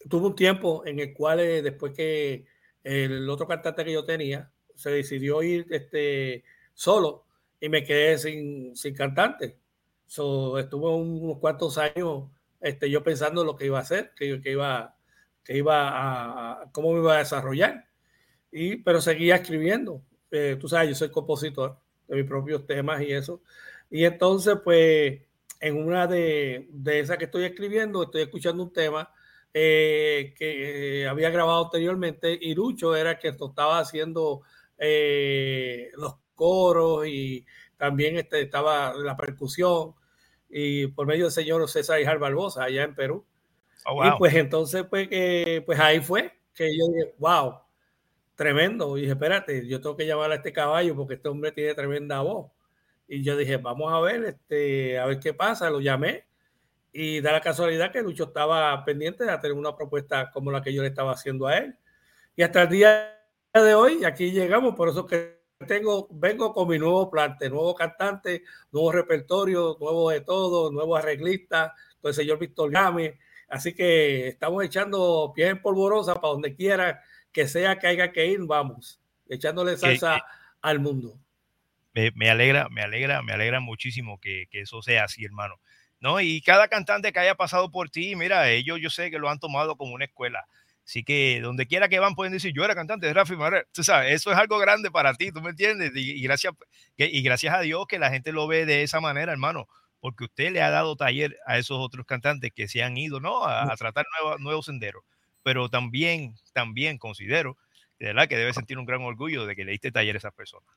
tuvo 0.09 0.28
un 0.28 0.37
tiempo 0.37 0.85
en 0.87 0.99
el 1.00 1.12
cual 1.14 1.40
eh, 1.40 1.62
después 1.62 1.92
que 1.94 2.47
el 2.85 3.28
otro 3.30 3.47
cantante 3.47 3.85
que 3.85 3.92
yo 3.92 4.04
tenía 4.04 4.50
se 4.75 4.90
decidió 4.90 5.42
ir 5.42 5.66
este, 5.71 6.44
solo 6.75 7.26
y 7.61 7.68
me 7.68 7.85
quedé 7.85 8.18
sin, 8.18 8.75
sin 8.76 8.94
cantante. 8.94 9.59
So, 10.06 10.59
estuve 10.59 10.88
unos 10.90 11.38
cuantos 11.38 11.78
años 11.78 12.25
este, 12.61 12.90
yo 12.90 13.02
pensando 13.02 13.44
lo 13.44 13.56
que 13.56 13.66
iba 13.66 13.78
a 13.78 13.82
hacer, 13.82 14.12
que, 14.16 14.40
que 14.40 14.52
iba, 14.52 14.97
que 15.44 15.56
iba 15.56 15.88
a, 15.88 16.62
a- 16.62 16.73
cómo 16.73 16.92
me 16.92 17.00
iba 17.00 17.14
a 17.16 17.18
desarrollar. 17.18 17.87
Y, 18.50 18.76
pero 18.76 19.00
seguía 19.00 19.37
escribiendo. 19.37 20.02
Eh, 20.30 20.56
tú 20.61 20.68
sabes, 20.68 20.88
yo 20.90 20.94
soy 20.94 21.11
compositor 21.11 21.78
de 22.09 22.16
mis 22.16 22.26
propios 22.26 22.66
temas 22.66 23.00
y 23.02 23.12
eso. 23.12 23.42
Y 23.90 24.04
entonces, 24.04 24.56
pues, 24.64 25.21
en 25.61 25.76
una 25.76 26.06
de, 26.06 26.66
de 26.71 27.00
esas 27.00 27.18
que 27.18 27.25
estoy 27.26 27.44
escribiendo, 27.44 28.02
estoy 28.02 28.23
escuchando 28.23 28.62
un 28.62 28.73
tema 28.73 29.11
eh, 29.54 30.35
que 30.37 31.06
había 31.09 31.30
grabado 31.30 31.64
anteriormente 31.64 32.38
y 32.40 32.54
Lucho 32.54 32.97
era 32.97 33.18
que 33.18 33.28
estaba 33.28 33.78
haciendo 33.78 34.42
eh, 34.78 35.90
los 35.94 36.16
coros 36.35 37.06
y 37.06 37.44
también 37.76 38.16
este, 38.16 38.40
estaba 38.42 38.94
la 38.94 39.16
percusión 39.16 39.94
y 40.49 40.87
por 40.88 41.06
medio 41.06 41.25
del 41.25 41.32
señor 41.32 41.68
César 41.68 42.00
Ijar 42.00 42.18
Barbosa 42.18 42.64
allá 42.64 42.85
en 42.85 42.94
Perú. 42.94 43.26
Oh, 43.85 44.04
y 44.04 44.11
pues 44.18 44.35
entonces, 44.35 44.85
pues, 44.88 45.09
pues 45.66 45.80
ahí 45.80 46.00
fue 46.00 46.32
que 46.54 46.76
yo 46.76 46.87
dije, 46.88 47.14
wow, 47.18 47.59
tremendo. 48.35 48.97
Y 48.97 49.02
dije, 49.02 49.12
espérate, 49.12 49.66
yo 49.66 49.80
tengo 49.80 49.97
que 49.97 50.06
llamar 50.06 50.32
a 50.32 50.37
este 50.37 50.52
caballo 50.52 50.97
porque 50.97 51.14
este 51.14 51.28
hombre 51.28 51.52
tiene 51.52 51.75
tremenda 51.75 52.21
voz. 52.21 52.50
Y 53.09 53.23
yo 53.23 53.37
dije, 53.37 53.56
vamos 53.56 53.92
a 53.92 54.00
ver, 54.00 54.25
este, 54.25 54.99
a 54.99 55.06
ver 55.06 55.18
qué 55.18 55.35
pasa. 55.35 55.71
Lo 55.71 55.80
llamé 55.80 56.26
y 56.93 57.21
da 57.21 57.33
la 57.33 57.41
casualidad 57.41 57.91
que 57.91 58.03
Lucho 58.03 58.25
estaba 58.25 58.85
pendiente 58.85 59.25
de 59.25 59.39
tener 59.39 59.57
una 59.57 59.75
propuesta 59.75 60.31
como 60.31 60.51
la 60.51 60.63
que 60.63 60.75
yo 60.75 60.83
le 60.83 60.89
estaba 60.89 61.13
haciendo 61.13 61.47
a 61.47 61.57
él. 61.57 61.75
Y 62.37 62.43
hasta 62.43 62.63
el 62.63 62.69
día 62.69 63.19
de 63.55 63.75
hoy, 63.75 64.05
aquí 64.05 64.31
llegamos, 64.31 64.75
por 64.75 64.91
eso 64.91 65.07
que 65.07 65.41
tengo, 65.67 66.09
vengo 66.11 66.53
con 66.53 66.69
mi 66.69 66.79
nuevo 66.79 67.11
plante, 67.11 67.49
nuevo 67.49 67.75
cantante, 67.75 68.43
nuevo 68.71 68.93
repertorio, 68.93 69.77
nuevo 69.81 70.11
de 70.11 70.21
todo, 70.21 70.71
nuevo 70.71 70.97
arreglista, 70.97 71.75
con 72.01 72.11
el 72.11 72.15
señor 72.15 72.39
Víctor 72.39 72.71
Gámez. 72.71 73.19
Así 73.49 73.75
que 73.75 74.29
estamos 74.29 74.63
echando 74.65 75.33
pies 75.35 75.51
en 75.51 75.63
polvorosa 75.63 76.15
para 76.15 76.33
donde 76.33 76.55
quiera 76.55 77.03
que 77.31 77.49
sea 77.49 77.79
que 77.79 77.87
haya 77.87 78.13
que 78.13 78.27
ir, 78.27 78.41
vamos, 78.43 79.01
echándole 79.29 79.79
salsa 79.79 80.23
al 80.61 80.79
mundo. 80.79 81.19
Me, 81.95 82.31
alegra, 82.31 82.69
me 82.71 82.83
alegra, 82.83 83.23
me 83.23 83.33
alegra 83.33 83.61
muchísimo 83.61 84.19
que, 84.19 84.47
que 84.51 84.63
eso 84.63 84.81
sea 84.83 85.05
así, 85.05 85.25
hermano. 85.25 85.61
¿No? 86.02 86.21
Y 86.21 86.42
cada 86.42 86.66
cantante 86.66 87.12
que 87.12 87.21
haya 87.21 87.37
pasado 87.37 87.71
por 87.71 87.88
ti, 87.88 88.16
mira, 88.16 88.50
ellos 88.50 88.78
yo 88.82 88.90
sé 88.90 89.11
que 89.11 89.21
lo 89.21 89.30
han 89.30 89.38
tomado 89.38 89.76
como 89.76 89.94
una 89.94 90.04
escuela. 90.04 90.44
Así 90.85 91.04
que 91.04 91.40
donde 91.40 91.68
quiera 91.68 91.88
que 91.88 92.00
van 92.00 92.16
pueden 92.16 92.32
decir, 92.32 92.52
yo 92.52 92.64
era 92.64 92.75
cantante 92.75 93.06
de 93.06 93.14
Rafi 93.14 93.37
Marrero. 93.37 93.68
Tú 93.73 93.85
sabes, 93.85 94.12
eso 94.12 94.32
es 94.32 94.37
algo 94.37 94.59
grande 94.59 94.90
para 94.90 95.14
ti, 95.14 95.30
¿tú 95.30 95.40
me 95.40 95.50
entiendes? 95.50 95.92
Y, 95.94 96.21
gracias, 96.23 96.54
y 96.97 97.23
gracias 97.23 97.54
a 97.54 97.61
Dios 97.61 97.87
que 97.87 98.00
la 98.00 98.11
gente 98.11 98.32
lo 98.32 98.49
ve 98.49 98.66
de 98.66 98.82
esa 98.82 99.00
manera, 99.00 99.30
hermano, 99.30 99.68
porque 100.00 100.25
usted 100.25 100.50
le 100.50 100.61
ha 100.61 100.71
dado 100.71 100.97
taller 100.97 101.38
a 101.47 101.56
esos 101.59 101.78
otros 101.78 102.04
cantantes 102.04 102.50
que 102.52 102.66
se 102.66 102.82
han 102.82 102.97
ido, 102.97 103.21
¿no? 103.21 103.47
A, 103.47 103.73
tratar 103.76 104.04
nuevos 104.40 104.66
senderos. 104.66 105.04
Pero 105.44 105.68
también, 105.68 106.35
también 106.52 106.99
considero, 106.99 107.56
de 108.00 108.06
verdad, 108.06 108.26
que 108.26 108.37
debe 108.37 108.52
sentir 108.52 108.76
un 108.76 108.87
gran 108.87 109.02
orgullo 109.02 109.47
de 109.47 109.54
que 109.54 109.64
le 109.64 109.71
diste 109.71 109.92
taller 109.92 110.16
a 110.16 110.18
esas 110.18 110.35
personas. 110.35 110.68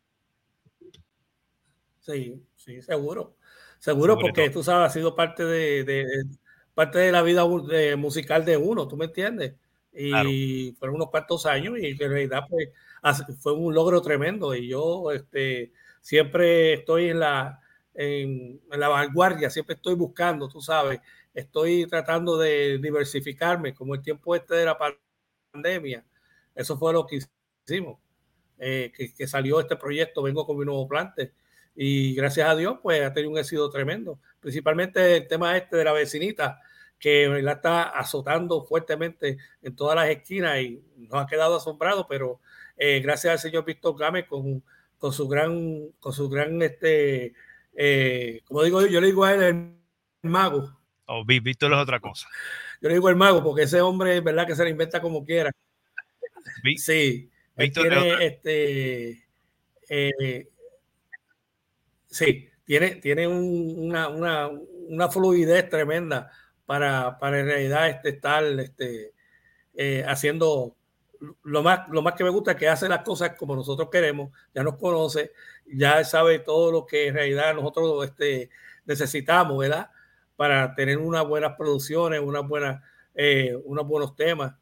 Sí, 1.99 2.39
sí, 2.55 2.83
seguro. 2.83 3.35
Seguro, 3.85 4.17
porque 4.17 4.49
tú 4.49 4.63
sabes, 4.63 4.89
ha 4.89 4.89
sido 4.91 5.15
parte 5.15 5.45
de, 5.45 6.25
parte 6.73 6.97
de 6.97 7.11
la 7.11 7.21
vida 7.21 7.45
musical 7.95 8.43
de 8.43 8.57
uno, 8.57 8.87
¿tú 8.87 8.97
me 8.97 9.05
entiendes? 9.05 9.53
Y 9.93 10.71
fueron 10.79 10.95
unos 10.95 11.11
cuantos 11.11 11.45
años 11.45 11.77
y 11.77 11.91
en 11.91 11.99
realidad 11.99 12.45
pues, 12.49 12.69
fue 13.39 13.53
un 13.53 13.75
logro 13.75 14.01
tremendo. 14.01 14.55
Y 14.55 14.69
yo 14.69 15.11
este, 15.11 15.71
siempre 16.01 16.73
estoy 16.73 17.09
en 17.09 17.19
la, 17.19 17.59
en, 17.93 18.59
la 18.71 18.87
vanguardia, 18.87 19.51
siempre 19.51 19.75
estoy 19.75 19.93
buscando, 19.93 20.49
tú 20.49 20.61
sabes, 20.61 20.99
estoy 21.31 21.85
tratando 21.85 22.39
de 22.39 22.79
diversificarme, 22.79 23.75
como 23.75 23.93
el 23.93 24.01
tiempo 24.01 24.35
este 24.35 24.55
de 24.55 24.65
la 24.65 24.79
pandemia, 25.53 26.03
eso 26.55 26.75
fue 26.75 26.91
lo 26.91 27.05
que 27.05 27.19
hicimos, 27.67 27.99
eh, 28.57 28.91
que, 28.97 29.13
que, 29.13 29.27
salió 29.27 29.59
este 29.59 29.75
proyecto, 29.75 30.23
vengo 30.23 30.43
con 30.43 30.57
mi 30.57 30.65
nuevo 30.65 30.87
plante 30.87 31.33
y 31.75 32.15
gracias 32.15 32.47
a 32.47 32.55
Dios, 32.55 32.77
pues 32.81 33.01
ha 33.01 33.13
tenido 33.13 33.31
un 33.31 33.37
éxito 33.37 33.69
tremendo. 33.69 34.19
Principalmente 34.39 35.17
el 35.17 35.27
tema 35.27 35.57
este 35.57 35.75
de 35.77 35.83
la 35.83 35.91
vecinita, 35.91 36.61
que 36.97 37.27
la 37.27 37.53
está 37.53 37.83
azotando 37.83 38.63
fuertemente 38.63 39.37
en 39.61 39.75
todas 39.75 39.95
las 39.95 40.09
esquinas 40.09 40.59
y 40.61 40.81
nos 40.97 41.23
ha 41.23 41.27
quedado 41.27 41.57
asombrado, 41.57 42.07
pero 42.07 42.39
eh, 42.77 43.01
gracias 43.01 43.33
al 43.33 43.39
señor 43.39 43.65
Víctor 43.65 43.97
Gámez 43.97 44.25
con, 44.27 44.63
con 44.97 45.11
su 45.11 45.27
gran, 45.27 45.89
con 45.99 46.13
su 46.13 46.29
gran, 46.29 46.61
este, 46.61 47.33
eh, 47.75 48.41
como 48.45 48.63
digo 48.63 48.81
yo, 48.81 48.87
yo 48.87 49.01
le 49.01 49.07
digo 49.07 49.25
a 49.25 49.33
él 49.33 49.43
el 49.43 50.29
mago. 50.29 50.79
Oh, 51.07 51.25
Víctor 51.25 51.73
es 51.73 51.77
otra 51.77 51.99
cosa. 51.99 52.27
Yo 52.81 52.87
le 52.87 52.95
digo 52.95 53.09
el 53.09 53.15
mago 53.15 53.43
porque 53.43 53.63
ese 53.63 53.81
hombre 53.81 54.17
es 54.17 54.23
verdad 54.23 54.47
que 54.47 54.55
se 54.55 54.63
le 54.63 54.69
inventa 54.69 55.01
como 55.01 55.23
quiera. 55.25 55.51
sí. 56.77 57.29
Víctor 57.57 57.87
tiene, 57.87 58.25
este, 58.25 59.27
eh, 59.87 60.49
Sí, 62.15 62.47
tiene, 62.63 62.95
tiene 62.95 63.27
una, 63.27 64.07
una, 64.07 64.47
una, 64.47 65.09
fluidez 65.09 65.67
tremenda 65.67 66.31
para, 66.65 67.19
para 67.19 67.41
en 67.41 67.45
realidad 67.45 67.89
este, 67.89 68.07
estar 68.07 68.41
este, 68.45 69.11
eh, 69.73 70.01
haciendo 70.07 70.77
lo 71.43 71.61
más, 71.61 71.89
lo 71.89 72.01
más 72.01 72.13
que 72.13 72.23
me 72.23 72.29
gusta 72.29 72.55
que 72.55 72.69
hace 72.69 72.87
las 72.87 73.03
cosas 73.03 73.31
como 73.35 73.53
nosotros 73.53 73.89
queremos, 73.91 74.31
ya 74.53 74.63
nos 74.63 74.77
conoce, 74.77 75.33
ya 75.65 76.05
sabe 76.05 76.39
todo 76.39 76.71
lo 76.71 76.85
que 76.85 77.07
en 77.07 77.15
realidad 77.15 77.53
nosotros 77.53 78.05
este, 78.05 78.49
necesitamos, 78.85 79.57
¿verdad? 79.57 79.89
Para 80.37 80.73
tener 80.73 80.97
unas 80.99 81.27
buenas 81.27 81.57
producciones, 81.57 82.21
unas 82.21 82.47
buenas, 82.47 82.81
eh, 83.13 83.57
unos 83.65 83.85
buenos 83.85 84.15
temas. 84.15 84.53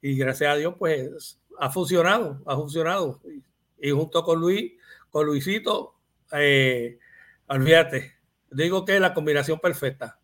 Y 0.00 0.16
gracias 0.16 0.50
a 0.50 0.56
Dios, 0.56 0.74
pues 0.78 1.38
ha 1.58 1.68
funcionado, 1.68 2.40
ha 2.46 2.56
funcionado. 2.56 3.20
Y, 3.78 3.88
y 3.88 3.90
junto 3.90 4.24
con 4.24 4.40
Luis, 4.40 4.72
con 5.10 5.26
Luisito, 5.26 5.93
eh, 6.34 6.98
olvídate, 7.46 8.14
digo 8.50 8.84
que 8.84 8.94
es 8.94 9.00
la 9.00 9.14
combinación 9.14 9.58
perfecta. 9.58 10.18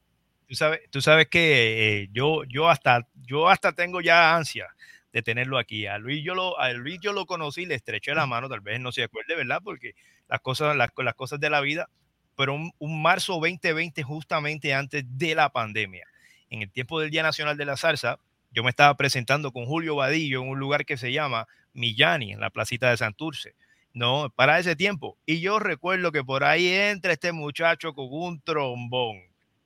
Tú 0.91 1.01
sabes, 1.01 1.29
que 1.29 2.03
eh, 2.03 2.09
yo, 2.13 2.43
yo, 2.45 2.69
hasta, 2.69 3.07
yo 3.15 3.49
hasta 3.49 3.73
tengo 3.73 4.01
ya 4.01 4.35
ansia 4.35 4.75
de 5.13 5.23
tenerlo 5.23 5.59
aquí. 5.59 5.87
A 5.87 5.99
Luis 5.99 6.25
yo 6.25 6.35
lo, 6.35 6.59
a 6.59 6.73
Luis 6.73 6.99
yo 7.01 7.13
lo 7.13 7.25
conocí, 7.25 7.67
le 7.67 7.77
estreché 7.77 8.15
la 8.15 8.27
mano, 8.27 8.49
tal 8.49 8.61
vez 8.61 8.81
no 8.81 8.91
se 8.91 9.05
acuerde, 9.05 9.37
¿verdad? 9.37 9.61
Porque 9.63 9.95
las 10.29 10.41
cosas, 10.41 10.77
las 10.77 11.15
cosas 11.15 11.39
de 11.39 11.51
la 11.51 11.61
vida, 11.61 11.89
pero 12.37 12.55
un, 12.55 12.73
un, 12.79 13.01
marzo 13.01 13.35
2020, 13.35 14.03
justamente 14.03 14.75
antes 14.75 15.05
de 15.07 15.37
la 15.37 15.51
pandemia, 15.51 16.07
en 16.49 16.63
el 16.63 16.71
tiempo 16.73 17.01
del 17.01 17.11
Día 17.11 17.23
Nacional 17.23 17.57
de 17.57 17.65
la 17.65 17.77
Salsa, 17.77 18.19
yo 18.51 18.65
me 18.65 18.71
estaba 18.71 18.97
presentando 18.97 19.53
con 19.53 19.67
Julio 19.67 19.97
Vadillo 19.97 20.43
en 20.43 20.49
un 20.49 20.59
lugar 20.59 20.85
que 20.85 20.97
se 20.97 21.13
llama 21.13 21.47
Millani, 21.73 22.33
en 22.33 22.41
la 22.41 22.51
placita 22.51 22.91
de 22.91 22.97
Santurce. 22.97 23.55
No, 23.93 24.31
para 24.31 24.59
ese 24.59 24.77
tiempo. 24.77 25.19
Y 25.27 25.41
yo 25.41 25.59
recuerdo 25.59 26.13
que 26.13 26.23
por 26.23 26.45
ahí 26.45 26.69
entra 26.69 27.13
este 27.13 27.33
muchacho 27.33 27.93
con 27.93 28.07
un 28.11 28.41
trombón 28.41 29.19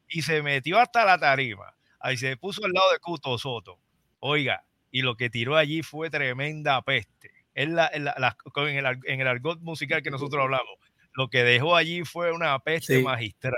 y 0.08 0.22
se 0.22 0.42
metió 0.42 0.78
hasta 0.78 1.04
la 1.04 1.18
tarima. 1.18 1.74
Ahí 2.00 2.16
se 2.16 2.36
puso 2.36 2.64
al 2.64 2.72
lado 2.72 2.90
de 2.92 2.98
Cuto 3.00 3.36
Soto. 3.38 3.78
Oiga, 4.20 4.64
y 4.90 5.02
lo 5.02 5.16
que 5.16 5.28
tiró 5.28 5.56
allí 5.56 5.82
fue 5.82 6.10
tremenda 6.10 6.80
peste. 6.82 7.30
En, 7.54 7.76
la, 7.76 7.90
en, 7.92 8.08
el, 8.08 9.26
argot 9.28 9.60
musical 9.60 10.02
que 10.02 10.10
nosotros 10.10 10.42
hablamos, 10.42 10.78
lo 11.12 11.28
que 11.28 11.44
dejó 11.44 11.76
allí 11.76 12.04
fue 12.04 12.32
una 12.32 12.58
peste 12.58 13.02
magistral. 13.02 13.54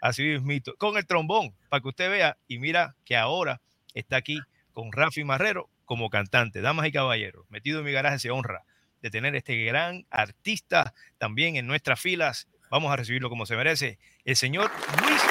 Así 0.00 0.24
mismito. 0.24 0.74
Con 0.76 0.96
el 0.96 1.06
trombón, 1.06 1.54
para 1.68 1.80
que 1.82 1.88
usted 1.88 2.10
vea. 2.10 2.36
Y 2.48 2.58
mira 2.58 2.96
que 3.04 3.16
ahora 3.16 3.60
está 3.94 4.16
aquí 4.16 4.40
con 4.72 4.90
Rafi 4.90 5.22
Marrero 5.22 5.68
como 5.84 6.10
cantante. 6.10 6.60
Damas 6.62 6.86
y 6.86 6.92
caballeros, 6.92 7.46
metido 7.50 7.80
en 7.80 7.84
mi 7.84 7.92
garaje 7.92 8.18
se 8.18 8.30
honra 8.30 8.64
de 9.02 9.10
tener 9.10 9.34
este 9.34 9.64
gran 9.64 10.06
artista 10.10 10.94
también 11.18 11.56
en 11.56 11.66
nuestras 11.66 12.00
filas. 12.00 12.48
Vamos 12.70 12.92
a 12.92 12.96
recibirlo 12.96 13.28
como 13.28 13.46
se 13.46 13.56
merece, 13.56 13.98
el 14.24 14.36
señor 14.36 14.70
Luis 15.02 15.22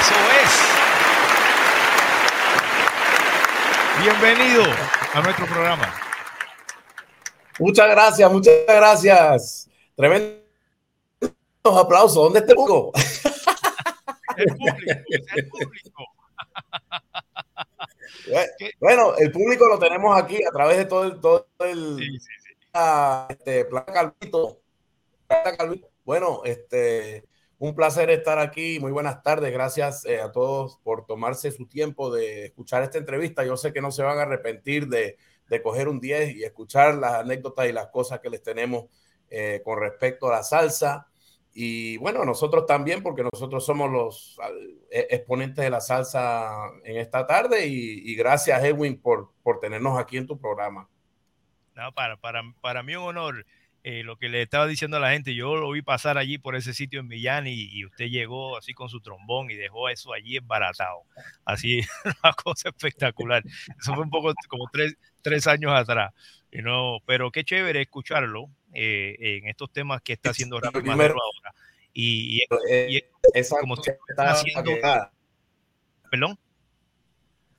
Eso 0.00 0.14
es. 0.42 0.82
Bienvenido 4.02 4.64
a 5.14 5.20
nuestro 5.20 5.46
programa. 5.46 5.94
Muchas 7.58 7.88
gracias, 7.88 8.32
muchas 8.32 8.54
gracias. 8.66 9.70
Tremendo 9.94 10.42
aplausos. 11.64 12.16
¿Dónde 12.16 12.40
está 12.40 12.52
el 12.52 12.56
público? 12.56 12.92
El 14.36 14.46
público, 14.46 14.92
el 15.36 15.48
público. 15.48 16.04
Bueno, 18.80 19.14
el 19.16 19.30
público 19.30 19.66
lo 19.68 19.78
tenemos 19.78 20.20
aquí 20.20 20.42
a 20.44 20.50
través 20.50 20.78
de 20.78 20.84
todo 20.86 21.04
el, 21.04 21.20
todo 21.20 21.46
el 21.60 22.20
Este, 23.28 23.64
plan 23.66 23.84
Calvito. 23.84 24.60
Bueno, 26.04 26.42
este, 26.44 27.24
un 27.58 27.74
placer 27.74 28.10
estar 28.10 28.38
aquí. 28.38 28.80
Muy 28.80 28.92
buenas 28.92 29.22
tardes. 29.22 29.52
Gracias 29.52 30.04
eh, 30.04 30.20
a 30.20 30.32
todos 30.32 30.78
por 30.82 31.06
tomarse 31.06 31.50
su 31.52 31.66
tiempo 31.66 32.12
de 32.12 32.46
escuchar 32.46 32.82
esta 32.82 32.98
entrevista. 32.98 33.44
Yo 33.44 33.56
sé 33.56 33.72
que 33.72 33.80
no 33.80 33.90
se 33.90 34.02
van 34.02 34.18
a 34.18 34.22
arrepentir 34.22 34.88
de, 34.88 35.16
de 35.48 35.62
coger 35.62 35.88
un 35.88 36.00
10 36.00 36.36
y 36.36 36.44
escuchar 36.44 36.94
las 36.94 37.14
anécdotas 37.14 37.68
y 37.68 37.72
las 37.72 37.88
cosas 37.88 38.20
que 38.20 38.30
les 38.30 38.42
tenemos 38.42 38.86
eh, 39.30 39.62
con 39.64 39.78
respecto 39.78 40.28
a 40.28 40.32
la 40.32 40.42
salsa. 40.42 41.06
Y 41.54 41.98
bueno, 41.98 42.24
nosotros 42.24 42.66
también, 42.66 43.02
porque 43.02 43.22
nosotros 43.22 43.64
somos 43.64 43.90
los 43.90 44.38
e, 44.90 45.06
exponentes 45.10 45.64
de 45.64 45.70
la 45.70 45.80
salsa 45.80 46.70
en 46.84 46.96
esta 46.96 47.26
tarde 47.26 47.66
y, 47.66 48.14
gracias 48.14 48.64
Edwin 48.64 49.00
por, 49.00 49.32
por 49.42 49.60
tenernos 49.60 49.98
aquí 49.98 50.16
en 50.16 50.26
tu 50.26 50.38
programa. 50.38 50.88
No, 51.74 51.92
para, 51.92 52.16
para, 52.16 52.42
para 52.60 52.82
mí 52.82 52.96
un 52.96 53.04
honor 53.04 53.46
eh, 53.84 54.04
lo 54.04 54.16
que 54.16 54.28
le 54.28 54.42
estaba 54.42 54.68
diciendo 54.68 54.96
a 54.98 55.00
la 55.00 55.10
gente, 55.10 55.34
yo 55.34 55.56
lo 55.56 55.68
vi 55.72 55.82
pasar 55.82 56.16
allí 56.16 56.38
por 56.38 56.54
ese 56.54 56.72
sitio 56.72 57.00
en 57.00 57.08
Millán 57.08 57.48
y, 57.48 57.84
usted 57.84 58.06
llegó 58.06 58.56
así 58.56 58.74
con 58.74 58.88
su 58.88 59.00
trombón 59.00 59.50
y 59.50 59.54
dejó 59.56 59.88
eso 59.88 60.12
allí 60.12 60.36
embaratado. 60.36 61.02
Así, 61.44 61.80
una 62.22 62.32
cosa 62.34 62.68
espectacular. 62.68 63.42
Eso 63.80 63.94
fue 63.94 64.04
un 64.04 64.10
poco 64.10 64.32
como 64.48 64.68
tres, 64.72 64.96
tres 65.20 65.48
años 65.48 65.72
atrás. 65.72 66.12
Y 66.52 66.62
no, 66.62 66.98
pero 67.06 67.32
qué 67.32 67.42
chévere 67.44 67.82
escucharlo 67.82 68.48
eh, 68.72 69.16
en 69.18 69.48
estos 69.48 69.72
temas 69.72 70.02
que 70.02 70.14
está 70.14 70.30
haciendo 70.30 70.60
Rafa 70.60 70.78
ahora. 70.78 71.54
Y, 71.92 72.38
y, 72.38 72.46
eh, 72.70 73.10
esa 73.34 73.58
como 73.60 73.74
está 73.74 73.96
haciendo, 74.30 74.72
Perdón. 76.10 76.38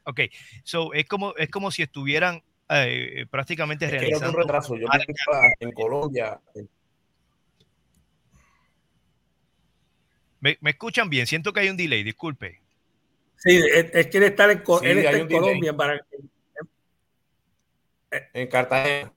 Ok, 0.06 0.22
so 0.64 0.94
es 0.94 1.06
como, 1.06 1.34
es 1.36 1.50
como 1.50 1.72
si 1.72 1.82
estuvieran 1.82 2.44
eh, 2.70 3.26
prácticamente 3.30 3.88
realizando. 3.88 4.38
un 4.38 4.44
retraso. 4.44 4.76
Yo 4.76 4.88
en 5.60 5.72
Colombia. 5.72 6.40
¿Me, 10.40 10.58
¿Me, 10.60 10.72
escuchan 10.72 11.10
bien? 11.10 11.26
Siento 11.26 11.54
que 11.54 11.62
hay 11.62 11.70
un 11.70 11.78
delay, 11.78 12.04
disculpe. 12.04 12.60
Sí, 13.38 13.62
es, 13.74 14.08
que 14.08 14.18
él 14.18 14.24
está 14.24 14.52
en, 14.52 14.60
Colombia 14.60 15.76
para. 15.76 16.06
En 18.34 18.48
Cartagena. 18.48 19.14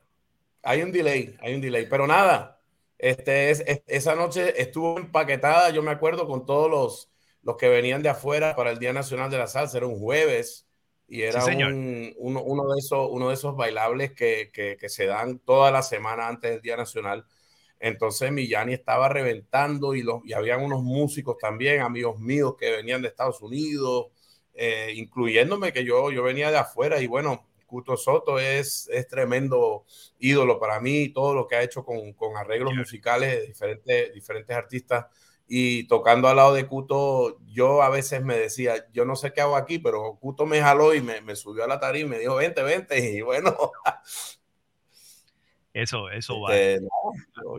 Hay 0.66 0.82
un 0.82 0.90
delay, 0.90 1.36
hay 1.40 1.54
un 1.54 1.60
delay. 1.60 1.86
Pero 1.88 2.08
nada, 2.08 2.60
este 2.98 3.50
es, 3.50 3.64
esa 3.86 4.16
noche 4.16 4.60
estuvo 4.60 4.98
empaquetada, 4.98 5.70
yo 5.70 5.80
me 5.80 5.92
acuerdo, 5.92 6.26
con 6.26 6.44
todos 6.44 6.68
los, 6.68 7.12
los 7.42 7.56
que 7.56 7.68
venían 7.68 8.02
de 8.02 8.08
afuera 8.08 8.56
para 8.56 8.72
el 8.72 8.80
Día 8.80 8.92
Nacional 8.92 9.30
de 9.30 9.38
la 9.38 9.46
Salsa. 9.46 9.78
Era 9.78 9.86
un 9.86 10.00
jueves 10.00 10.66
y 11.06 11.22
era 11.22 11.44
un, 11.44 12.12
uno, 12.18 12.66
de 12.72 12.80
esos, 12.80 13.08
uno 13.12 13.28
de 13.28 13.34
esos 13.34 13.54
bailables 13.54 14.12
que, 14.12 14.50
que, 14.52 14.88
se 14.88 15.06
dan 15.06 15.38
toda 15.38 15.70
la 15.70 15.82
semana 15.82 16.26
antes 16.26 16.50
del 16.50 16.60
Día 16.62 16.76
Nacional. 16.76 17.24
Entonces 17.78 18.32
Millani 18.32 18.72
estaba 18.72 19.08
reventando 19.08 19.94
y, 19.94 20.02
los, 20.02 20.22
y 20.24 20.32
habían 20.32 20.64
unos 20.64 20.82
músicos 20.82 21.38
también, 21.38 21.82
amigos 21.82 22.18
míos 22.18 22.56
que 22.58 22.72
venían 22.72 23.02
de 23.02 23.08
Estados 23.08 23.40
Unidos, 23.40 24.06
eh, 24.54 24.94
incluyéndome 24.96 25.72
que 25.72 25.84
yo, 25.84 26.10
yo 26.10 26.24
venía 26.24 26.50
de 26.50 26.58
afuera 26.58 27.00
y 27.00 27.06
bueno, 27.06 27.46
Cuto 27.66 27.96
Soto 27.96 28.38
es, 28.38 28.88
es 28.92 29.06
tremendo 29.08 29.84
ídolo 30.18 30.58
para 30.58 30.80
mí, 30.80 31.10
todo 31.10 31.34
lo 31.34 31.46
que 31.46 31.56
ha 31.56 31.62
hecho 31.62 31.84
con, 31.84 32.12
con 32.12 32.36
arreglos 32.36 32.74
musicales 32.74 33.40
de 33.40 33.46
diferentes, 33.46 34.14
diferentes 34.14 34.56
artistas 34.56 35.06
y 35.48 35.86
tocando 35.86 36.28
al 36.28 36.36
lado 36.36 36.54
de 36.54 36.66
Cuto, 36.66 37.38
yo 37.46 37.82
a 37.82 37.88
veces 37.88 38.22
me 38.22 38.36
decía, 38.36 38.86
yo 38.92 39.04
no 39.04 39.14
sé 39.14 39.32
qué 39.32 39.40
hago 39.40 39.56
aquí, 39.56 39.78
pero 39.78 40.16
Cuto 40.20 40.44
me 40.44 40.60
jaló 40.60 40.94
y 40.94 41.00
me, 41.00 41.20
me 41.20 41.36
subió 41.36 41.64
a 41.64 41.68
la 41.68 41.78
tarima 41.78 42.08
y 42.08 42.10
me 42.10 42.18
dijo, 42.18 42.36
vente, 42.36 42.62
vente, 42.62 42.98
y 43.12 43.20
bueno. 43.20 43.54
Eso, 45.72 46.08
eso 46.10 46.40
va. 46.40 46.56
Este, 46.56 46.88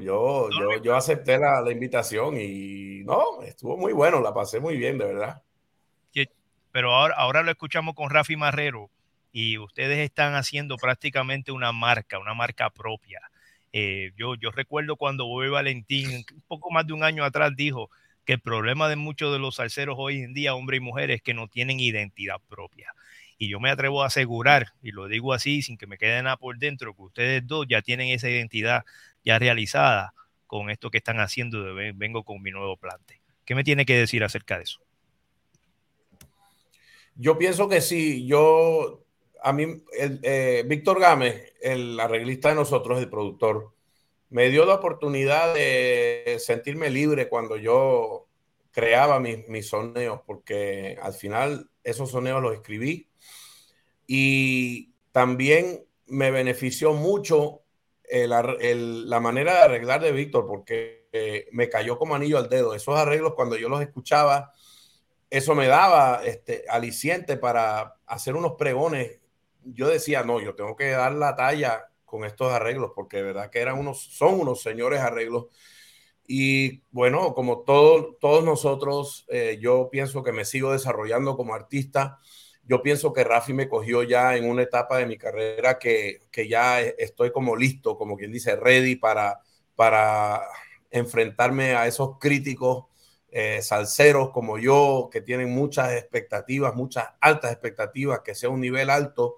yo, 0.01 0.49
yo, 0.49 0.81
yo, 0.81 0.95
acepté 0.95 1.37
la, 1.37 1.61
la, 1.61 1.71
invitación 1.71 2.35
y 2.39 3.03
no, 3.03 3.41
estuvo 3.43 3.77
muy 3.77 3.93
bueno, 3.93 4.21
la 4.21 4.33
pasé 4.33 4.59
muy 4.59 4.75
bien, 4.75 4.97
de 4.97 5.05
verdad. 5.05 5.43
Pero 6.71 6.93
ahora, 6.93 7.15
ahora 7.17 7.41
lo 7.41 7.49
escuchamos 7.49 7.95
con 7.95 8.09
Rafi 8.09 8.35
Marrero 8.35 8.91
y 9.31 9.57
ustedes 9.57 9.99
están 9.99 10.35
haciendo 10.35 10.77
prácticamente 10.77 11.51
una 11.51 11.71
marca, 11.71 12.19
una 12.19 12.33
marca 12.33 12.69
propia. 12.69 13.19
Eh, 13.73 14.11
yo, 14.17 14.35
yo 14.35 14.51
recuerdo 14.51 14.95
cuando 14.95 15.27
Bobby 15.27 15.49
Valentín, 15.49 16.25
un 16.33 16.41
poco 16.47 16.71
más 16.71 16.87
de 16.87 16.93
un 16.93 17.03
año 17.03 17.23
atrás, 17.23 17.51
dijo 17.55 17.89
que 18.25 18.33
el 18.33 18.39
problema 18.39 18.89
de 18.89 18.95
muchos 18.95 19.31
de 19.31 19.39
los 19.39 19.55
salseros 19.55 19.95
hoy 19.97 20.21
en 20.21 20.33
día, 20.33 20.55
hombres 20.55 20.79
y 20.79 20.83
mujeres, 20.83 21.17
es 21.17 21.21
que 21.21 21.33
no 21.33 21.47
tienen 21.47 21.79
identidad 21.79 22.41
propia. 22.47 22.91
Y 23.37 23.49
yo 23.49 23.59
me 23.59 23.69
atrevo 23.69 24.03
a 24.03 24.07
asegurar, 24.07 24.73
y 24.81 24.91
lo 24.91 25.07
digo 25.07 25.33
así 25.33 25.61
sin 25.61 25.77
que 25.77 25.87
me 25.87 25.97
quede 25.97 26.21
nada 26.23 26.37
por 26.37 26.57
dentro, 26.57 26.95
que 26.95 27.03
ustedes 27.03 27.47
dos 27.47 27.67
ya 27.69 27.81
tienen 27.81 28.09
esa 28.09 28.29
identidad 28.29 28.83
ya 29.23 29.37
realizada 29.37 30.13
con 30.47 30.69
esto 30.69 30.89
que 30.89 30.97
están 30.97 31.19
haciendo 31.19 31.75
Vengo 31.95 32.23
con 32.23 32.41
mi 32.41 32.51
nuevo 32.51 32.77
plante. 32.77 33.21
¿Qué 33.45 33.53
me 33.55 33.63
tiene 33.63 33.85
que 33.85 33.97
decir 33.97 34.23
acerca 34.23 34.57
de 34.57 34.63
eso? 34.63 34.81
Yo 37.15 37.37
pienso 37.37 37.69
que 37.69 37.81
sí. 37.81 38.25
Yo 38.25 39.06
a 39.47 39.53
mí, 39.53 39.81
el, 39.97 40.19
eh, 40.23 40.63
Víctor 40.67 40.99
Gámez, 40.99 41.53
el 41.61 41.97
arreglista 41.97 42.49
de 42.49 42.55
nosotros, 42.55 42.99
el 42.99 43.09
productor, 43.09 43.71
me 44.29 44.49
dio 44.49 44.65
la 44.65 44.73
oportunidad 44.73 45.53
de 45.53 46.35
sentirme 46.39 46.89
libre 46.89 47.29
cuando 47.29 47.55
yo 47.55 48.27
creaba 48.71 49.21
mis, 49.21 49.47
mis 49.47 49.69
soneos, 49.69 50.19
porque 50.25 50.97
al 51.01 51.13
final 51.13 51.69
esos 51.81 52.11
soneos 52.11 52.41
los 52.41 52.55
escribí 52.55 53.09
y 54.05 54.91
también 55.13 55.85
me 56.07 56.29
benefició 56.29 56.91
mucho 56.91 57.61
la 58.09 59.19
manera 59.21 59.53
de 59.53 59.59
arreglar 59.59 60.01
de 60.01 60.11
Víctor, 60.11 60.45
porque 60.45 61.07
eh, 61.13 61.47
me 61.53 61.69
cayó 61.69 61.97
como 61.97 62.15
anillo 62.15 62.37
al 62.37 62.49
dedo. 62.49 62.73
Esos 62.73 62.97
arreglos, 62.97 63.33
cuando 63.33 63.55
yo 63.55 63.69
los 63.69 63.81
escuchaba, 63.81 64.51
eso 65.29 65.55
me 65.55 65.67
daba 65.67 66.21
este, 66.25 66.65
aliciente 66.67 67.37
para 67.37 67.95
hacer 68.05 68.35
unos 68.35 68.53
pregones 68.57 69.19
yo 69.73 69.87
decía, 69.89 70.23
no, 70.23 70.41
yo 70.41 70.55
tengo 70.55 70.75
que 70.75 70.89
dar 70.89 71.13
la 71.13 71.35
talla 71.35 71.89
con 72.05 72.23
estos 72.23 72.51
arreglos, 72.51 72.91
porque 72.95 73.17
de 73.17 73.23
verdad 73.23 73.49
que 73.49 73.59
eran 73.59 73.77
unos, 73.77 74.01
son 74.01 74.39
unos 74.39 74.61
señores 74.61 75.01
arreglos. 75.01 75.47
Y 76.25 76.83
bueno, 76.91 77.33
como 77.33 77.59
todos 77.61 78.43
nosotros, 78.43 79.25
eh, 79.29 79.57
yo 79.61 79.89
pienso 79.89 80.23
que 80.23 80.31
me 80.33 80.45
sigo 80.45 80.71
desarrollando 80.71 81.37
como 81.37 81.53
artista. 81.53 82.19
Yo 82.63 82.81
pienso 82.81 83.13
que 83.13 83.23
Rafi 83.23 83.53
me 83.53 83.69
cogió 83.69 84.03
ya 84.03 84.35
en 84.35 84.49
una 84.49 84.63
etapa 84.63 84.97
de 84.97 85.05
mi 85.05 85.17
carrera 85.17 85.79
que, 85.79 86.19
que 86.31 86.47
ya 86.49 86.81
estoy 86.81 87.31
como 87.31 87.55
listo, 87.55 87.97
como 87.97 88.17
quien 88.17 88.31
dice, 88.31 88.55
ready 88.55 88.95
para, 88.97 89.39
para 89.75 90.41
enfrentarme 90.91 91.75
a 91.75 91.87
esos 91.87 92.17
críticos 92.19 92.85
eh, 93.29 93.61
salseros 93.61 94.31
como 94.31 94.57
yo, 94.57 95.09
que 95.11 95.21
tienen 95.21 95.49
muchas 95.49 95.93
expectativas, 95.93 96.75
muchas 96.75 97.05
altas 97.19 97.51
expectativas, 97.51 98.21
que 98.21 98.33
sea 98.33 98.49
un 98.49 98.61
nivel 98.61 98.89
alto 98.89 99.37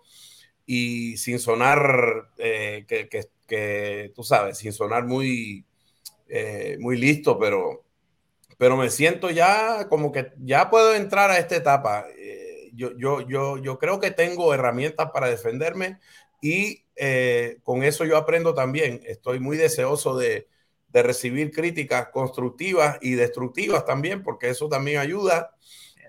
y 0.72 1.18
sin 1.18 1.40
sonar, 1.40 2.30
eh, 2.38 2.86
que, 2.88 3.10
que, 3.48 4.12
tú 4.14 4.24
sabes, 4.24 4.60
sin 4.60 4.72
sonar 4.72 5.04
muy, 5.04 5.66
eh, 6.28 6.78
muy 6.80 6.96
listo, 6.96 7.40
pero, 7.40 7.86
pero 8.60 8.78
me 8.78 8.92
siento 8.92 9.32
ya 9.32 9.88
como 9.90 10.12
que 10.12 10.32
ya 10.38 10.70
puedo 10.70 10.94
entrar 10.94 11.32
a 11.32 11.40
esta 11.40 11.56
etapa. 11.56 12.06
Eh, 12.16 12.70
yo, 12.74 12.96
yo, 13.00 13.28
yo, 13.28 13.58
yo 13.58 13.80
creo 13.80 14.00
que 14.00 14.12
tengo 14.12 14.54
herramientas 14.54 15.10
para 15.12 15.28
defenderme 15.28 15.98
y 16.40 16.84
con 17.64 17.82
eso 17.82 18.06
yo 18.06 18.16
aprendo 18.16 18.54
también. 18.54 19.02
Estoy 19.08 19.40
muy 19.40 19.58
deseoso 19.58 20.20
de, 20.20 20.50
de 20.90 21.02
recibir 21.02 21.50
críticas 21.50 22.10
constructivas 22.10 23.00
y 23.02 23.14
destructivas 23.14 23.86
también, 23.86 24.22
porque 24.22 24.50
eso 24.50 24.70
también 24.70 25.00
ayuda 25.00 25.56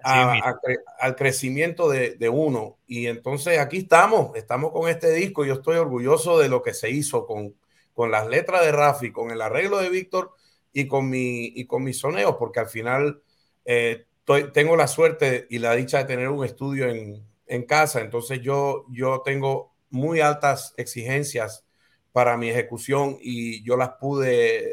al 0.02 1.16
crecimiento 1.16 1.88
de, 1.88 2.28
uno. 2.28 2.78
Y 2.86 3.06
entonces 3.06 3.58
aquí 3.58 3.78
estamos, 3.78 4.36
estamos 4.36 4.72
con 4.72 4.88
este 4.88 5.12
disco. 5.12 5.44
Yo 5.44 5.54
estoy 5.54 5.76
orgulloso 5.76 6.38
de 6.38 6.48
lo 6.48 6.62
que 6.62 6.74
se 6.74 6.90
hizo 6.90 7.26
con, 7.26 7.54
con 7.94 8.10
las 8.10 8.26
letras 8.28 8.64
de 8.64 8.72
Rafi, 8.72 9.12
con 9.12 9.30
el 9.30 9.40
arreglo 9.40 9.78
de 9.78 9.90
Víctor 9.90 10.32
y 10.72 10.86
con 10.86 11.08
mi 11.10 11.46
y 11.54 11.66
con 11.66 11.82
mis 11.82 11.98
soneos, 11.98 12.36
porque 12.38 12.60
al 12.60 12.68
final 12.68 13.22
eh, 13.64 14.06
tengo 14.52 14.76
la 14.76 14.86
suerte 14.86 15.46
y 15.50 15.58
la 15.58 15.74
dicha 15.74 15.98
de 15.98 16.04
tener 16.04 16.28
un 16.28 16.44
estudio 16.44 16.88
en, 16.88 17.24
en, 17.46 17.64
casa. 17.64 18.00
Entonces 18.00 18.40
yo, 18.40 18.86
yo 18.90 19.22
tengo 19.24 19.72
muy 19.90 20.20
altas 20.20 20.74
exigencias 20.76 21.64
para 22.12 22.36
mi 22.36 22.48
ejecución 22.48 23.18
y 23.20 23.62
yo 23.64 23.76
las 23.76 23.90
pude 24.00 24.64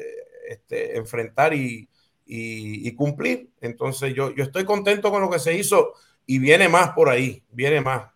este, 0.48 0.98
enfrentar 0.98 1.54
y, 1.54 1.90
y, 2.28 2.92
cumplir. 2.96 3.50
Entonces 3.62 4.14
yo, 4.14 4.34
yo 4.36 4.44
estoy 4.44 4.66
contento 4.66 5.12
con 5.12 5.22
lo 5.22 5.30
que 5.30 5.40
se 5.40 5.54
hizo 5.54 5.94
y 6.26 6.40
viene 6.40 6.68
más 6.70 6.90
por 6.90 7.10
ahí, 7.10 7.44
viene 7.50 7.82
más. 7.82 8.12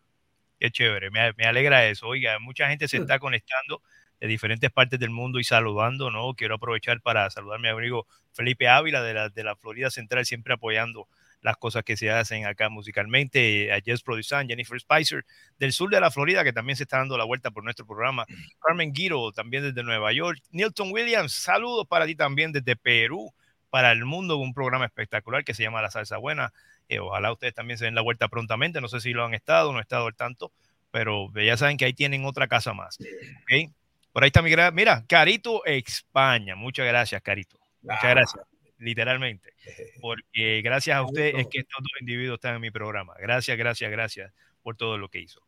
Qué 0.59 0.69
chévere, 0.69 1.09
me, 1.09 1.33
me 1.33 1.45
alegra 1.45 1.87
eso. 1.87 2.07
Oiga, 2.07 2.37
mucha 2.39 2.67
gente 2.69 2.87
se 2.87 2.97
está 2.97 3.19
conectando 3.19 3.81
de 4.19 4.27
diferentes 4.27 4.69
partes 4.69 4.99
del 4.99 5.09
mundo 5.09 5.39
y 5.39 5.43
saludando, 5.43 6.11
¿no? 6.11 6.35
Quiero 6.35 6.55
aprovechar 6.55 7.01
para 7.01 7.29
saludar 7.31 7.57
a 7.57 7.61
mi 7.61 7.69
amigo 7.69 8.05
Felipe 8.33 8.67
Ávila 8.67 9.01
de 9.01 9.13
la, 9.15 9.29
de 9.29 9.43
la 9.43 9.55
Florida 9.55 9.89
Central, 9.89 10.25
siempre 10.25 10.53
apoyando 10.53 11.07
las 11.41 11.57
cosas 11.57 11.83
que 11.83 11.97
se 11.97 12.11
hacen 12.11 12.45
acá 12.45 12.69
musicalmente, 12.69 13.73
a 13.73 13.81
Jess 13.81 14.03
Producer, 14.03 14.45
Jennifer 14.45 14.79
Spicer, 14.79 15.25
del 15.57 15.73
sur 15.73 15.89
de 15.89 15.99
la 15.99 16.11
Florida, 16.11 16.43
que 16.43 16.53
también 16.53 16.75
se 16.75 16.83
está 16.83 16.97
dando 16.97 17.17
la 17.17 17.25
vuelta 17.25 17.49
por 17.49 17.63
nuestro 17.63 17.85
programa, 17.85 18.25
Carmen 18.59 18.93
Guiro, 18.93 19.31
también 19.31 19.63
desde 19.63 19.83
Nueva 19.83 20.13
York, 20.13 20.39
Nilton 20.51 20.91
Williams, 20.91 21.33
saludos 21.33 21.87
para 21.87 22.05
ti 22.05 22.15
también 22.15 22.51
desde 22.51 22.75
Perú, 22.75 23.33
para 23.71 23.91
el 23.91 24.05
mundo, 24.05 24.37
un 24.37 24.53
programa 24.53 24.85
espectacular 24.85 25.43
que 25.43 25.55
se 25.55 25.63
llama 25.63 25.81
La 25.81 25.89
Salsa 25.89 26.17
Buena. 26.17 26.53
Eh, 26.89 26.99
ojalá 26.99 27.31
ustedes 27.31 27.55
también 27.55 27.79
se 27.79 27.85
den 27.85 27.95
la 27.95 28.01
vuelta 28.01 28.27
prontamente. 28.27 28.81
No 28.81 28.89
sé 28.89 28.99
si 28.99 29.13
lo 29.13 29.25
han 29.25 29.33
estado, 29.33 29.71
no 29.71 29.79
he 29.79 29.81
estado 29.81 30.05
al 30.05 30.15
tanto, 30.15 30.51
pero 30.91 31.31
ya 31.33 31.57
saben 31.57 31.77
que 31.77 31.85
ahí 31.85 31.93
tienen 31.93 32.25
otra 32.25 32.47
casa 32.47 32.73
más. 32.73 32.99
¿okay? 33.43 33.69
Por 34.11 34.23
ahí 34.23 34.27
está 34.27 34.41
mi 34.41 34.51
gran, 34.51 34.75
mira, 34.75 35.05
Carito 35.07 35.65
España. 35.65 36.55
Muchas 36.55 36.85
gracias, 36.85 37.21
Carito. 37.21 37.57
Muchas 37.81 38.03
ah. 38.03 38.09
gracias, 38.09 38.45
literalmente. 38.77 39.53
Porque 40.01 40.61
gracias 40.61 40.97
a 40.97 41.03
usted 41.03 41.33
es 41.37 41.47
que 41.47 41.59
estos 41.59 41.81
dos 41.81 41.93
individuos 42.01 42.35
están 42.35 42.55
en 42.55 42.61
mi 42.61 42.71
programa. 42.71 43.15
Gracias, 43.19 43.57
gracias, 43.57 43.89
gracias 43.89 44.33
por 44.61 44.75
todo 44.75 44.97
lo 44.97 45.09
que 45.09 45.19
hizo. 45.19 45.41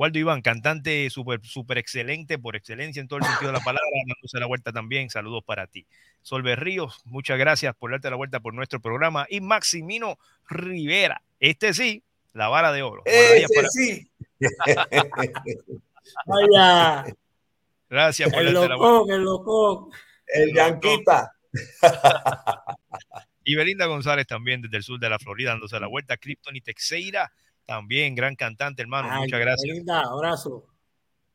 Waldo 0.00 0.18
Iván, 0.18 0.40
cantante 0.40 1.10
súper 1.10 1.44
super 1.44 1.76
excelente, 1.76 2.38
por 2.38 2.56
excelencia 2.56 3.02
en 3.02 3.06
todo 3.06 3.18
el 3.18 3.26
sentido 3.26 3.52
de 3.52 3.58
la 3.58 3.64
palabra, 3.64 3.90
dándose 4.06 4.40
la 4.40 4.46
vuelta 4.46 4.72
también. 4.72 5.10
Saludos 5.10 5.44
para 5.44 5.66
ti. 5.66 5.86
Solver 6.22 6.58
Ríos, 6.58 7.02
muchas 7.04 7.38
gracias 7.38 7.76
por 7.76 7.90
darte 7.90 8.08
la 8.08 8.16
vuelta 8.16 8.40
por 8.40 8.54
nuestro 8.54 8.80
programa. 8.80 9.26
Y 9.28 9.42
Maximino 9.42 10.18
Rivera, 10.48 11.20
este 11.38 11.74
sí, 11.74 12.02
la 12.32 12.48
vara 12.48 12.72
de 12.72 12.80
oro. 12.80 13.02
Ese 13.04 13.46
sí. 13.68 14.10
Vaya. 16.26 17.04
Gracias 17.90 18.32
por 18.32 18.38
el 18.40 18.54
darte 18.54 18.68
la 18.70 18.76
vuelta. 18.76 18.96
locón, 18.96 19.10
el 19.10 19.22
locón. 19.22 19.90
El 20.28 20.54
Yanquita. 20.54 21.32
Y 23.42 23.54
Belinda 23.56 23.86
González 23.86 24.26
también 24.26 24.60
desde 24.62 24.76
el 24.76 24.82
sur 24.82 25.00
de 25.00 25.08
la 25.08 25.18
Florida 25.18 25.50
dándose 25.50 25.80
la 25.80 25.88
vuelta. 25.88 26.16
Krypton 26.18 26.54
y 26.56 26.60
Texeira 26.60 27.32
también, 27.70 28.16
gran 28.16 28.34
cantante, 28.34 28.82
hermano. 28.82 29.08
Ay, 29.12 29.20
Muchas 29.20 29.38
gracias 29.38 29.72
Linda, 29.72 30.00
abrazo. 30.00 30.66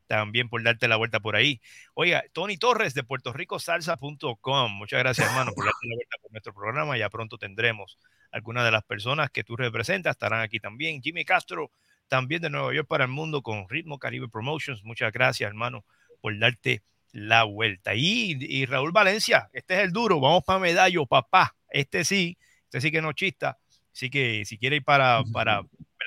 también 0.05 0.49
por 0.49 0.61
darte 0.61 0.89
la 0.89 0.97
vuelta 0.97 1.21
por 1.21 1.37
ahí. 1.37 1.61
Oiga, 1.93 2.25
Tony 2.33 2.57
Torres 2.57 2.93
de 2.93 3.03
Puerto 3.03 3.31
Rico 3.31 3.57
Salsa.com. 3.57 4.69
Muchas 4.73 4.99
gracias, 4.99 5.29
hermano, 5.29 5.53
por 5.55 5.63
darte 5.63 5.87
la 5.87 5.95
vuelta 5.95 6.17
por 6.21 6.31
nuestro 6.31 6.53
programa. 6.53 6.97
Ya 6.97 7.09
pronto 7.09 7.37
tendremos 7.37 7.97
algunas 8.33 8.65
de 8.65 8.71
las 8.71 8.83
personas 8.83 9.29
que 9.29 9.45
tú 9.45 9.55
representas, 9.55 10.11
estarán 10.11 10.41
aquí 10.41 10.59
también. 10.59 11.01
Jimmy 11.01 11.23
Castro, 11.23 11.71
también 12.09 12.41
de 12.41 12.49
Nueva 12.49 12.73
York 12.73 12.89
para 12.89 13.05
el 13.05 13.11
mundo 13.11 13.41
con 13.41 13.69
Ritmo 13.69 13.97
Caribe 13.97 14.27
Promotions. 14.27 14.83
Muchas 14.83 15.13
gracias, 15.13 15.47
hermano, 15.47 15.85
por 16.19 16.37
darte 16.37 16.83
la 17.13 17.45
vuelta. 17.45 17.95
Y, 17.95 18.35
y 18.41 18.65
Raúl 18.65 18.91
Valencia, 18.91 19.49
este 19.53 19.75
es 19.75 19.85
el 19.85 19.93
duro. 19.93 20.19
Vamos 20.19 20.43
para 20.43 20.59
Medallo, 20.59 21.05
papá. 21.05 21.55
Este 21.69 22.03
sí, 22.03 22.37
este 22.65 22.81
sí 22.81 22.91
que 22.91 23.01
no 23.01 23.13
chista. 23.13 23.57
Así 23.93 24.09
que 24.09 24.43
si 24.43 24.57
quiere 24.57 24.75
ir 24.75 24.83
para, 24.83 25.23
para, 25.31 25.63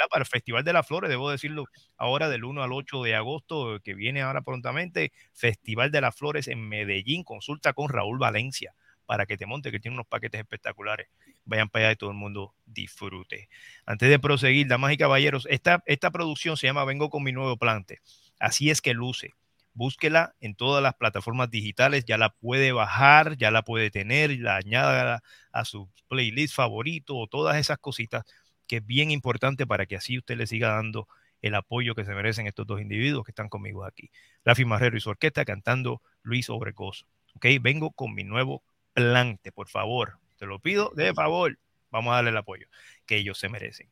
para 0.08 0.22
el 0.22 0.28
Festival 0.28 0.64
de 0.64 0.72
las 0.72 0.86
Flores, 0.86 1.10
debo 1.10 1.30
decirlo 1.30 1.64
ahora 1.96 2.28
del 2.28 2.44
1 2.44 2.62
al 2.62 2.72
8 2.72 3.02
de 3.02 3.14
agosto, 3.16 3.80
que 3.82 3.94
viene 3.94 4.22
ahora 4.22 4.42
prontamente, 4.42 5.12
Festival 5.32 5.90
de 5.90 6.00
las 6.00 6.14
Flores 6.14 6.46
en 6.48 6.68
Medellín. 6.68 7.24
Consulta 7.24 7.72
con 7.72 7.88
Raúl 7.88 8.18
Valencia 8.18 8.74
para 9.08 9.24
que 9.24 9.38
te 9.38 9.46
monte, 9.46 9.70
que 9.70 9.80
tiene 9.80 9.96
unos 9.96 10.06
paquetes 10.06 10.38
espectaculares. 10.38 11.08
Vayan 11.46 11.70
para 11.70 11.86
allá 11.86 11.92
y 11.92 11.96
todo 11.96 12.10
el 12.10 12.16
mundo 12.16 12.54
disfrute. 12.66 13.48
Antes 13.86 14.10
de 14.10 14.18
proseguir, 14.18 14.68
damas 14.68 14.92
y 14.92 14.98
caballeros, 14.98 15.46
esta, 15.48 15.82
esta 15.86 16.10
producción 16.10 16.58
se 16.58 16.66
llama 16.66 16.84
Vengo 16.84 17.08
con 17.08 17.22
mi 17.22 17.32
nuevo 17.32 17.56
plante. 17.56 18.00
Así 18.38 18.68
es 18.68 18.82
que 18.82 18.92
luce. 18.92 19.32
Búsquela 19.72 20.34
en 20.40 20.54
todas 20.54 20.82
las 20.82 20.94
plataformas 20.94 21.48
digitales, 21.48 22.04
ya 22.04 22.18
la 22.18 22.34
puede 22.34 22.72
bajar, 22.72 23.38
ya 23.38 23.50
la 23.50 23.62
puede 23.62 23.90
tener, 23.90 24.38
la 24.40 24.56
añada 24.56 25.22
a 25.52 25.64
su 25.64 25.88
playlist 26.08 26.54
favorito 26.54 27.16
o 27.16 27.28
todas 27.28 27.56
esas 27.56 27.78
cositas 27.78 28.24
que 28.68 28.76
es 28.76 28.86
bien 28.86 29.10
importante 29.10 29.66
para 29.66 29.86
que 29.86 29.96
así 29.96 30.18
usted 30.18 30.36
le 30.36 30.46
siga 30.46 30.68
dando 30.68 31.08
el 31.42 31.54
apoyo 31.54 31.94
que 31.94 32.04
se 32.04 32.14
merecen 32.14 32.46
estos 32.46 32.66
dos 32.66 32.80
individuos 32.80 33.24
que 33.24 33.32
están 33.32 33.48
conmigo 33.48 33.84
aquí. 33.84 34.10
Rafi 34.44 34.64
Marrero 34.64 34.96
y 34.96 35.00
su 35.00 35.10
orquesta 35.10 35.44
cantando 35.44 36.02
Luis 36.22 36.50
Obregoso. 36.50 37.06
Ok, 37.34 37.46
vengo 37.60 37.90
con 37.92 38.14
mi 38.14 38.24
nuevo 38.24 38.62
plante, 38.92 39.50
por 39.52 39.68
favor. 39.68 40.18
Te 40.36 40.46
lo 40.46 40.58
pido 40.58 40.92
de 40.94 41.14
favor. 41.14 41.58
Vamos 41.90 42.12
a 42.12 42.16
darle 42.16 42.30
el 42.30 42.36
apoyo 42.36 42.68
que 43.06 43.16
ellos 43.16 43.38
se 43.38 43.48
merecen. 43.48 43.88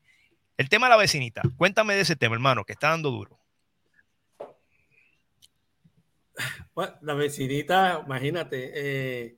El 0.57 0.69
tema 0.69 0.87
de 0.87 0.91
la 0.91 0.97
vecinita. 0.97 1.43
Cuéntame 1.57 1.95
de 1.95 2.03
ese 2.03 2.17
tema, 2.17 2.35
hermano, 2.35 2.65
que 2.65 2.73
está 2.73 2.91
dando 2.91 3.11
duro. 3.11 3.39
Bueno, 6.75 6.95
la 7.01 7.15
vecinita, 7.15 8.03
imagínate, 8.05 8.73
eh, 8.75 9.37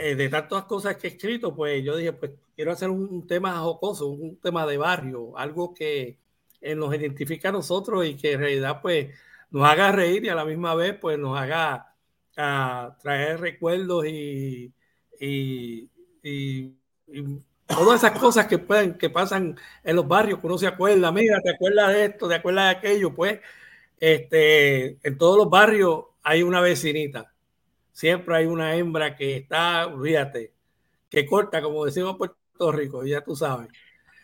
eh, 0.00 0.14
de 0.14 0.28
tantas 0.28 0.64
cosas 0.64 0.96
que 0.96 1.08
he 1.08 1.10
escrito, 1.10 1.56
pues 1.56 1.82
yo 1.84 1.96
dije, 1.96 2.12
pues 2.12 2.30
quiero 2.54 2.70
hacer 2.70 2.88
un, 2.88 3.26
tema 3.26 3.58
jocoso, 3.58 4.06
un 4.06 4.36
tema 4.40 4.64
de 4.64 4.76
barrio, 4.78 5.36
algo 5.36 5.74
que 5.74 6.18
eh, 6.60 6.74
nos 6.76 6.94
identifica 6.94 7.48
a 7.48 7.52
nosotros 7.52 8.06
y 8.06 8.14
que 8.16 8.32
en 8.34 8.40
realidad 8.40 8.80
pues 8.80 9.08
nos 9.50 9.68
haga 9.68 9.90
reír 9.90 10.24
y 10.24 10.28
a 10.28 10.36
la 10.36 10.44
misma 10.44 10.76
vez 10.76 10.96
pues 11.00 11.18
nos 11.18 11.36
haga 11.36 11.94
a 12.36 12.96
traer 13.02 13.40
recuerdos 13.40 14.06
y, 14.06 14.72
y, 15.18 15.90
y, 16.22 16.76
y 17.08 17.22
todas 17.66 18.04
esas 18.04 18.18
cosas 18.20 18.46
que 18.46 18.58
pueden, 18.58 18.94
que 18.94 19.10
pasan 19.10 19.58
en 19.82 19.96
los 19.96 20.06
barrios, 20.06 20.38
que 20.38 20.46
uno 20.46 20.58
se 20.58 20.68
acuerda, 20.68 21.10
mira, 21.10 21.40
te 21.42 21.50
acuerdas 21.50 21.92
de 21.92 22.04
esto, 22.04 22.28
te 22.28 22.36
acuerdas 22.36 22.66
de 22.66 22.78
aquello, 22.78 23.14
pues 23.14 23.40
este, 23.98 24.98
en 25.02 25.18
todos 25.18 25.38
los 25.38 25.50
barrios 25.50 26.04
hay 26.22 26.44
una 26.44 26.60
vecinita. 26.60 27.32
Siempre 27.98 28.36
hay 28.36 28.46
una 28.46 28.76
hembra 28.76 29.16
que 29.16 29.38
está, 29.38 29.92
fíjate, 30.00 30.52
que 31.10 31.26
corta, 31.26 31.60
como 31.60 31.84
decimos 31.84 32.12
en 32.12 32.18
Puerto 32.18 32.70
Rico, 32.70 33.04
ya 33.04 33.24
tú 33.24 33.34
sabes, 33.34 33.70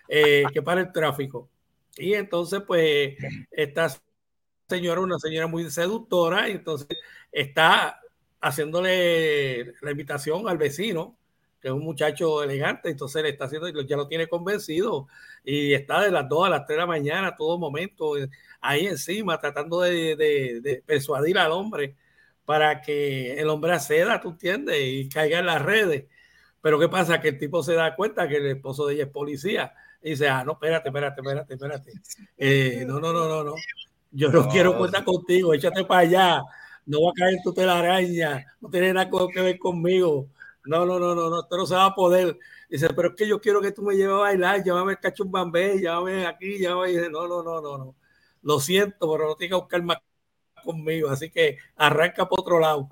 eh, 0.08 0.44
que 0.52 0.62
para 0.62 0.82
el 0.82 0.92
tráfico. 0.92 1.50
Y 1.96 2.14
entonces, 2.14 2.62
pues, 2.64 3.16
esta 3.50 3.88
señora, 4.68 5.00
una 5.00 5.18
señora 5.18 5.48
muy 5.48 5.68
seductora, 5.72 6.48
y 6.48 6.52
entonces 6.52 6.86
está 7.32 8.00
haciéndole 8.40 9.72
la 9.82 9.90
invitación 9.90 10.48
al 10.48 10.56
vecino, 10.56 11.18
que 11.60 11.66
es 11.66 11.74
un 11.74 11.82
muchacho 11.82 12.44
elegante, 12.44 12.90
entonces 12.90 13.24
le 13.24 13.30
está 13.30 13.46
haciendo, 13.46 13.68
ya 13.80 13.96
lo 13.96 14.06
tiene 14.06 14.28
convencido, 14.28 15.08
y 15.42 15.74
está 15.74 16.00
de 16.00 16.12
las 16.12 16.28
2 16.28 16.46
a 16.46 16.50
las 16.50 16.66
3 16.66 16.76
de 16.76 16.80
la 16.80 16.86
mañana, 16.86 17.34
todo 17.34 17.58
momento, 17.58 18.12
ahí 18.60 18.86
encima, 18.86 19.40
tratando 19.40 19.80
de, 19.80 20.80
persuadir 20.86 21.38
al 21.38 21.50
hombre 21.50 21.96
para 22.44 22.80
que 22.80 23.38
el 23.38 23.48
hombre 23.48 23.72
acceda, 23.72 24.20
tú 24.20 24.30
entiendes, 24.30 24.76
y 24.80 25.08
caiga 25.08 25.38
en 25.38 25.46
las 25.46 25.62
redes. 25.62 26.06
Pero 26.60 26.78
¿qué 26.78 26.88
pasa? 26.88 27.20
Que 27.20 27.28
el 27.28 27.38
tipo 27.38 27.62
se 27.62 27.74
da 27.74 27.94
cuenta 27.94 28.28
que 28.28 28.36
el 28.36 28.46
esposo 28.46 28.86
de 28.86 28.94
ella 28.94 29.04
es 29.04 29.10
policía 29.10 29.74
y 30.02 30.10
dice, 30.10 30.28
ah, 30.28 30.44
no, 30.44 30.52
espérate, 30.52 30.88
espérate, 30.88 31.20
espérate, 31.20 31.54
espérate. 31.54 31.92
Eh, 32.36 32.84
no, 32.86 33.00
no, 33.00 33.12
no, 33.12 33.26
no, 33.26 33.42
no. 33.42 33.54
Yo 34.10 34.30
no, 34.30 34.48
quiero 34.48 34.76
cuenta 34.78 35.02
contigo, 35.04 35.54
échate 35.54 35.84
para 35.84 36.00
allá. 36.00 36.42
No 36.86 37.02
va 37.02 37.10
a 37.10 37.14
caer 37.14 37.38
tu 37.42 37.54
telaraña, 37.54 38.44
no 38.60 38.68
tiene 38.68 38.92
nada 38.92 39.10
que 39.10 39.40
ver 39.40 39.58
conmigo. 39.58 40.28
No, 40.66 40.84
no, 40.86 40.98
no, 40.98 41.14
no, 41.14 41.30
no, 41.30 41.40
esto 41.40 41.56
no 41.56 41.66
se 41.66 41.74
va 41.74 41.86
a 41.86 41.94
poder. 41.94 42.38
Dice, 42.68 42.88
pero 42.94 43.08
es 43.08 43.14
que 43.14 43.26
yo 43.26 43.40
quiero 43.40 43.60
que 43.60 43.72
tú 43.72 43.82
me 43.82 43.94
lleves 43.94 44.14
a 44.14 44.18
bailar, 44.18 44.62
llévame 44.62 44.92
el 44.92 44.98
cacho 44.98 45.24
un 45.24 45.32
bambé, 45.32 45.78
llévame 45.78 46.26
aquí, 46.26 46.58
llévame. 46.58 46.90
Y 46.90 46.96
dice, 46.96 47.10
no, 47.10 47.26
no, 47.26 47.42
no, 47.42 47.60
no, 47.60 47.78
no. 47.78 47.96
Lo 48.42 48.60
siento, 48.60 49.10
pero 49.10 49.28
no 49.28 49.36
tienes 49.36 49.56
que 49.56 49.60
buscar 49.60 49.82
más 49.82 49.98
conmigo, 50.64 51.10
así 51.10 51.30
que 51.30 51.58
arranca 51.76 52.28
por 52.28 52.40
otro 52.40 52.58
lado. 52.58 52.88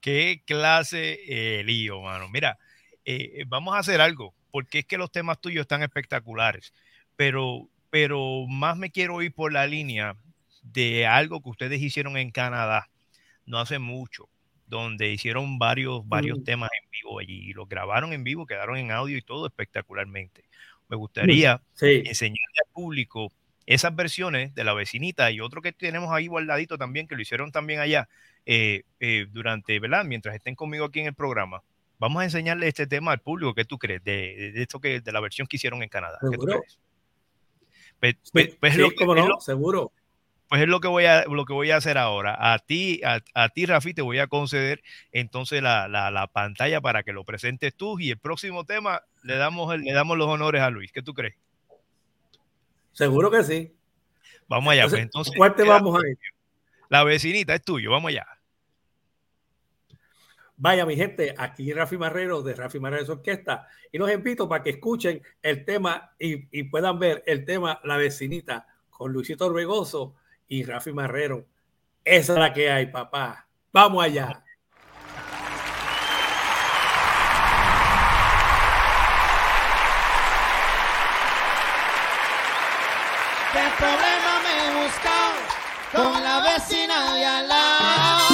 Qué 0.00 0.42
clase 0.44 1.18
eh, 1.28 1.64
lío, 1.64 2.02
mano. 2.02 2.28
Mira, 2.28 2.58
eh, 3.04 3.44
vamos 3.46 3.74
a 3.74 3.78
hacer 3.78 4.00
algo, 4.00 4.34
porque 4.50 4.80
es 4.80 4.84
que 4.86 4.98
los 4.98 5.10
temas 5.10 5.40
tuyos 5.40 5.62
están 5.62 5.82
espectaculares, 5.82 6.74
pero, 7.16 7.68
pero 7.90 8.46
más 8.46 8.76
me 8.76 8.90
quiero 8.90 9.22
ir 9.22 9.32
por 9.32 9.52
la 9.52 9.66
línea 9.66 10.16
de 10.62 11.06
algo 11.06 11.42
que 11.42 11.50
ustedes 11.50 11.80
hicieron 11.80 12.16
en 12.16 12.30
Canadá 12.30 12.88
no 13.46 13.58
hace 13.60 13.78
mucho, 13.78 14.28
donde 14.66 15.10
hicieron 15.12 15.58
varios, 15.58 16.06
varios 16.08 16.38
Mm. 16.38 16.44
temas 16.44 16.70
en 16.82 16.90
vivo 16.90 17.18
allí, 17.18 17.50
y 17.50 17.52
los 17.52 17.68
grabaron 17.68 18.12
en 18.12 18.24
vivo, 18.24 18.46
quedaron 18.46 18.78
en 18.78 18.90
audio 18.90 19.16
y 19.16 19.22
todo 19.22 19.46
espectacularmente. 19.46 20.44
Me 20.88 20.96
gustaría 20.96 21.60
Sí, 21.74 22.02
enseñarle 22.06 22.58
al 22.66 22.72
público 22.72 23.32
esas 23.66 23.94
versiones 23.96 24.54
de 24.54 24.64
la 24.64 24.74
vecinita 24.74 25.30
y 25.30 25.40
otro 25.40 25.62
que 25.62 25.72
tenemos 25.72 26.12
ahí 26.12 26.26
guardadito 26.26 26.76
también, 26.78 27.06
que 27.06 27.14
lo 27.16 27.22
hicieron 27.22 27.50
también 27.52 27.80
allá 27.80 28.08
eh, 28.46 28.82
eh, 29.00 29.26
durante, 29.30 29.78
¿verdad? 29.80 30.04
Mientras 30.04 30.34
estén 30.34 30.54
conmigo 30.54 30.84
aquí 30.86 31.00
en 31.00 31.06
el 31.06 31.14
programa. 31.14 31.62
Vamos 31.98 32.20
a 32.20 32.24
enseñarle 32.24 32.68
este 32.68 32.86
tema 32.86 33.12
al 33.12 33.20
público. 33.20 33.54
¿Qué 33.54 33.64
tú 33.64 33.78
crees 33.78 34.02
de, 34.04 34.60
esto 34.60 34.80
que 34.80 35.00
de 35.00 35.12
la 35.12 35.20
versión 35.20 35.46
que 35.46 35.56
hicieron 35.56 35.82
en 35.82 35.88
Canadá? 35.88 36.18
¿Qué 36.20 36.26
tú 36.26 36.32
Seguro. 36.32 36.58
crees? 36.60 36.78
Pues, 38.00 38.16
pues- 38.32 38.56
pues 38.60 38.72
es 38.72 38.76
sí, 38.76 38.82
lo 38.82 38.90
que- 38.90 38.96
cómo 38.96 39.14
es 39.16 39.22
no, 39.22 39.28
lo- 39.28 39.40
seguro. 39.40 39.92
pues 40.48 40.60
es 40.62 40.68
lo 40.68 40.80
que 40.80 40.88
voy 40.88 41.06
a, 41.06 41.24
lo 41.24 41.44
que 41.46 41.52
voy 41.54 41.70
a 41.70 41.76
hacer 41.76 41.96
ahora. 41.96 42.36
A 42.38 42.58
ti, 42.58 43.00
a, 43.04 43.20
a 43.34 43.48
ti, 43.48 43.64
Rafi, 43.64 43.94
te 43.94 44.02
voy 44.02 44.18
a 44.18 44.26
conceder 44.26 44.82
entonces 45.12 45.62
la, 45.62 45.88
la- 45.88 46.10
la 46.10 46.26
pantalla 46.26 46.80
para 46.82 47.02
que 47.02 47.12
lo 47.12 47.24
presentes 47.24 47.74
tú 47.74 47.98
y 47.98 48.10
el 48.10 48.18
próximo 48.18 48.64
tema 48.64 49.02
le 49.22 49.36
damos, 49.36 49.78
le 49.78 49.92
damos 49.92 50.18
los 50.18 50.28
honores 50.28 50.60
a 50.60 50.70
Luis. 50.70 50.92
¿Qué 50.92 51.00
tú 51.02 51.14
crees? 51.14 51.36
Seguro 52.94 53.30
que 53.30 53.44
sí. 53.44 53.76
Vamos 54.48 54.72
allá, 54.72 54.88
pues 54.88 55.02
Entonces. 55.02 55.34
¿Cuál 55.36 55.54
te 55.54 55.64
vamos 55.64 56.02
a 56.02 56.08
ir? 56.08 56.18
La 56.88 57.04
vecinita 57.04 57.54
es 57.54 57.62
tuyo, 57.62 57.90
vamos 57.90 58.08
allá. 58.08 58.26
Vaya, 60.56 60.86
mi 60.86 60.94
gente, 60.94 61.34
aquí 61.36 61.72
Rafi 61.72 61.98
Marrero 61.98 62.40
de 62.40 62.54
Rafi 62.54 62.78
Marrero 62.78 63.14
Orquesta 63.14 63.66
y 63.90 63.98
los 63.98 64.10
invito 64.10 64.48
para 64.48 64.62
que 64.62 64.70
escuchen 64.70 65.20
el 65.42 65.64
tema 65.64 66.14
y, 66.18 66.46
y 66.58 66.64
puedan 66.64 66.98
ver 67.00 67.24
el 67.26 67.44
tema 67.44 67.80
La 67.82 67.96
vecinita 67.96 68.66
con 68.88 69.12
Luisito 69.12 69.46
Orbegoso 69.46 70.14
y 70.46 70.62
Rafi 70.62 70.92
Marrero. 70.92 71.46
Esa 72.04 72.34
es 72.34 72.38
la 72.38 72.52
que 72.52 72.70
hay, 72.70 72.86
papá. 72.86 73.48
Vamos 73.72 74.04
allá. 74.04 74.43
problema 83.78 84.40
me 84.44 84.52
he 84.64 84.84
buscado 84.84 85.38
con 85.92 86.22
la 86.22 86.40
vecina 86.40 87.12
de 87.14 87.24
al 87.24 87.48
lado. 87.48 88.24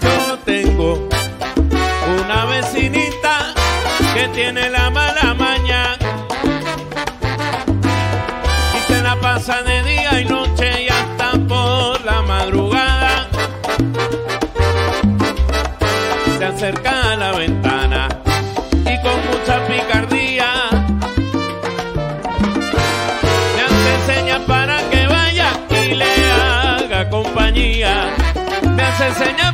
Yo 0.00 0.38
tengo 0.44 1.08
una 2.20 2.44
vecinita 2.46 3.54
que 4.14 4.28
tiene 4.28 4.70
la 4.70 4.90
mala 4.90 5.34
maña 5.34 5.96
y 8.76 8.92
se 8.92 9.02
la 9.02 9.16
pasa 9.20 9.62
de 9.62 9.82
día. 9.82 9.93
Acerca 16.54 17.12
a 17.12 17.16
la 17.16 17.32
ventana 17.32 18.08
y 18.82 19.02
con 19.02 19.18
mucha 19.26 19.66
picardía 19.66 20.46
le 23.56 23.62
hace 23.62 24.14
señas 24.14 24.40
para 24.46 24.78
que 24.88 25.06
vaya 25.08 25.52
y 25.70 25.94
le 25.94 26.30
haga 26.30 27.10
compañía. 27.10 28.14
Me 28.76 28.82
hace 28.82 29.24
señas 29.24 29.53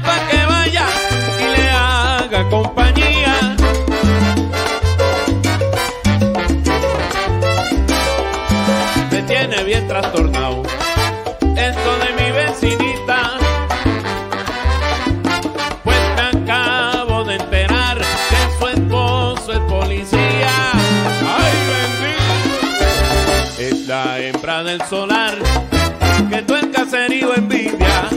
caserío 26.90 27.36
envidia 27.36 28.10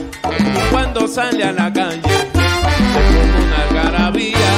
cuando 0.72 1.08
sale 1.08 1.44
a 1.44 1.52
la 1.52 1.72
calle 1.72 2.02
pone 2.02 3.22
una 3.46 3.82
garabía 3.84 4.52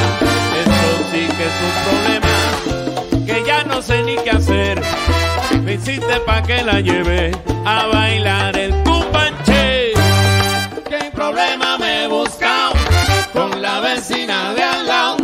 esto 0.61 0.89
sí 1.11 1.27
que 1.35 1.45
es 1.49 1.57
un 1.67 1.75
problema 1.83 3.25
que 3.25 3.43
ya 3.45 3.63
no 3.65 3.81
sé 3.81 4.03
ni 4.03 4.15
qué 4.15 4.29
hacer 4.29 4.81
me 5.63 5.73
hiciste 5.73 6.19
pa' 6.25 6.41
que 6.43 6.63
la 6.63 6.79
lleve 6.79 7.31
a 7.65 7.87
bailar 7.87 8.55
el 8.57 8.71
cumbanche. 8.83 9.93
¿Qué 10.87 11.11
problema 11.13 11.77
me 11.77 12.03
he 12.03 12.07
buscado 12.07 12.73
con 13.33 13.61
la 13.61 13.79
vecina 13.79 14.53
de 14.53 14.63
al 14.63 14.87
lado? 14.87 15.17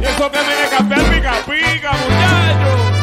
Y 0.00 0.04
eso 0.04 0.30
que 0.30 0.38
viene 0.38 0.68
cambiar 0.70 1.02
pica 1.02 1.34
pica, 1.46 1.92
muchacho. 1.92 2.93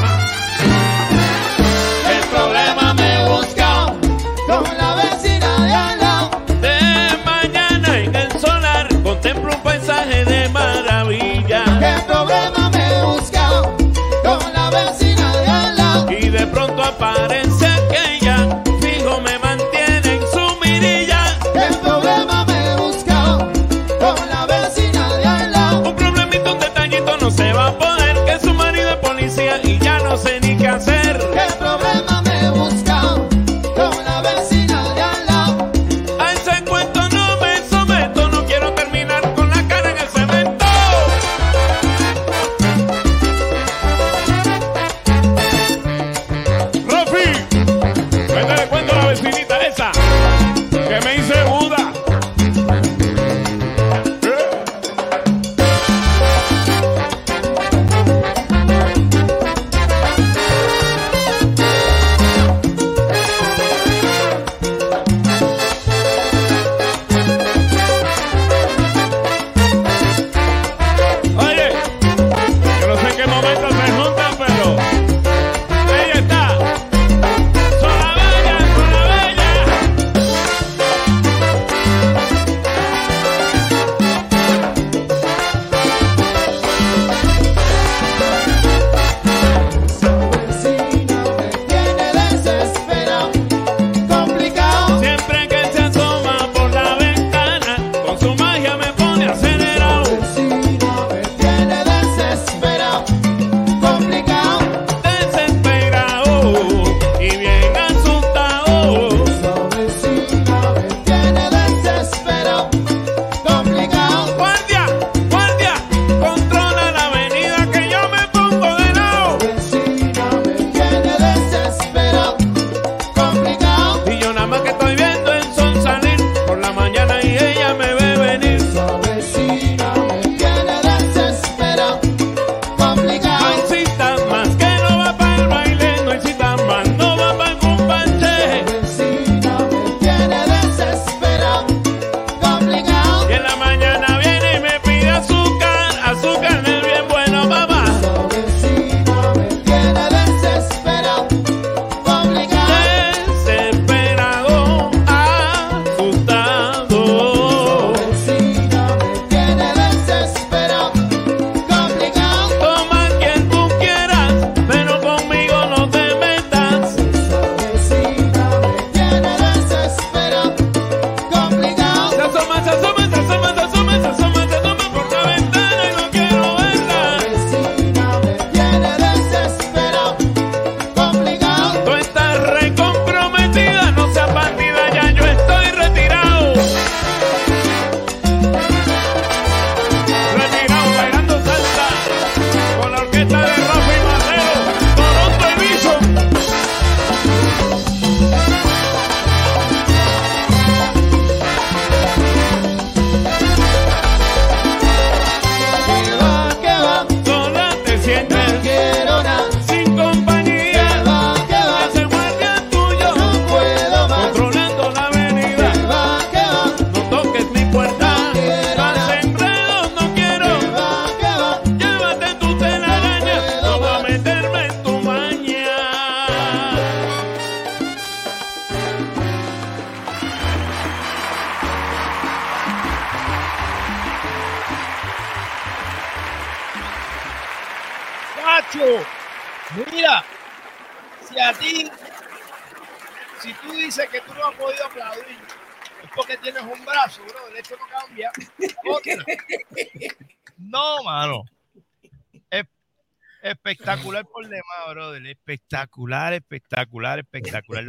De 17.01 17.50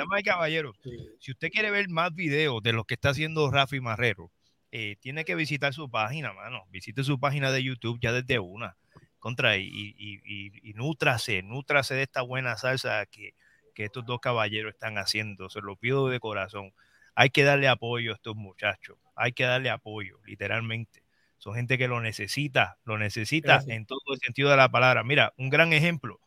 Damas 0.03 0.21
y 0.21 0.25
caballeros, 0.25 0.77
si 1.21 1.31
usted 1.31 1.49
quiere 1.51 1.71
ver 1.71 1.89
más 1.89 2.15
videos 2.15 2.63
de 2.63 2.73
lo 2.73 2.85
que 2.85 2.95
está 2.95 3.11
haciendo 3.11 3.51
Rafi 3.51 3.81
Marrero, 3.81 4.31
eh, 4.73 4.97
tiene 5.01 5.25
que 5.25 5.35
visitar 5.35 5.75
su 5.75 5.91
página, 5.91 6.33
mano. 6.33 6.65
Visite 6.71 7.05
su 7.05 7.21
página 7.21 7.53
de 7.53 7.63
YouTube 7.63 7.99
ya 8.01 8.13
desde 8.13 8.39
una. 8.39 8.77
Contra 9.19 9.57
y, 9.57 9.69
y, 9.69 10.21
y, 10.25 10.71
y 10.71 10.73
nútrase, 10.75 11.43
nútrase 11.43 11.95
de 11.95 12.03
esta 12.03 12.23
buena 12.23 12.57
salsa 12.57 13.07
que, 13.07 13.35
que 13.75 13.85
estos 13.85 14.05
dos 14.05 14.19
caballeros 14.21 14.73
están 14.73 14.99
haciendo. 14.99 15.49
Se 15.51 15.61
lo 15.61 15.77
pido 15.77 16.09
de 16.09 16.19
corazón. 16.19 16.73
Hay 17.15 17.31
que 17.31 17.45
darle 17.45 17.69
apoyo 17.69 18.13
a 18.13 18.15
estos 18.15 18.35
muchachos. 18.35 18.99
Hay 19.15 19.33
que 19.33 19.45
darle 19.45 19.71
apoyo, 19.71 20.19
literalmente. 20.25 21.05
Son 21.39 21.55
gente 21.55 21.77
que 21.79 21.87
lo 21.87 22.01
necesita, 22.01 22.79
lo 22.85 22.99
necesita 22.99 23.55
Gracias. 23.55 23.77
en 23.77 23.87
todo 23.87 24.01
el 24.13 24.19
sentido 24.19 24.51
de 24.51 24.57
la 24.57 24.71
palabra. 24.71 25.05
Mira, 25.05 25.33
un 25.37 25.51
gran 25.51 25.73
ejemplo 25.73 26.19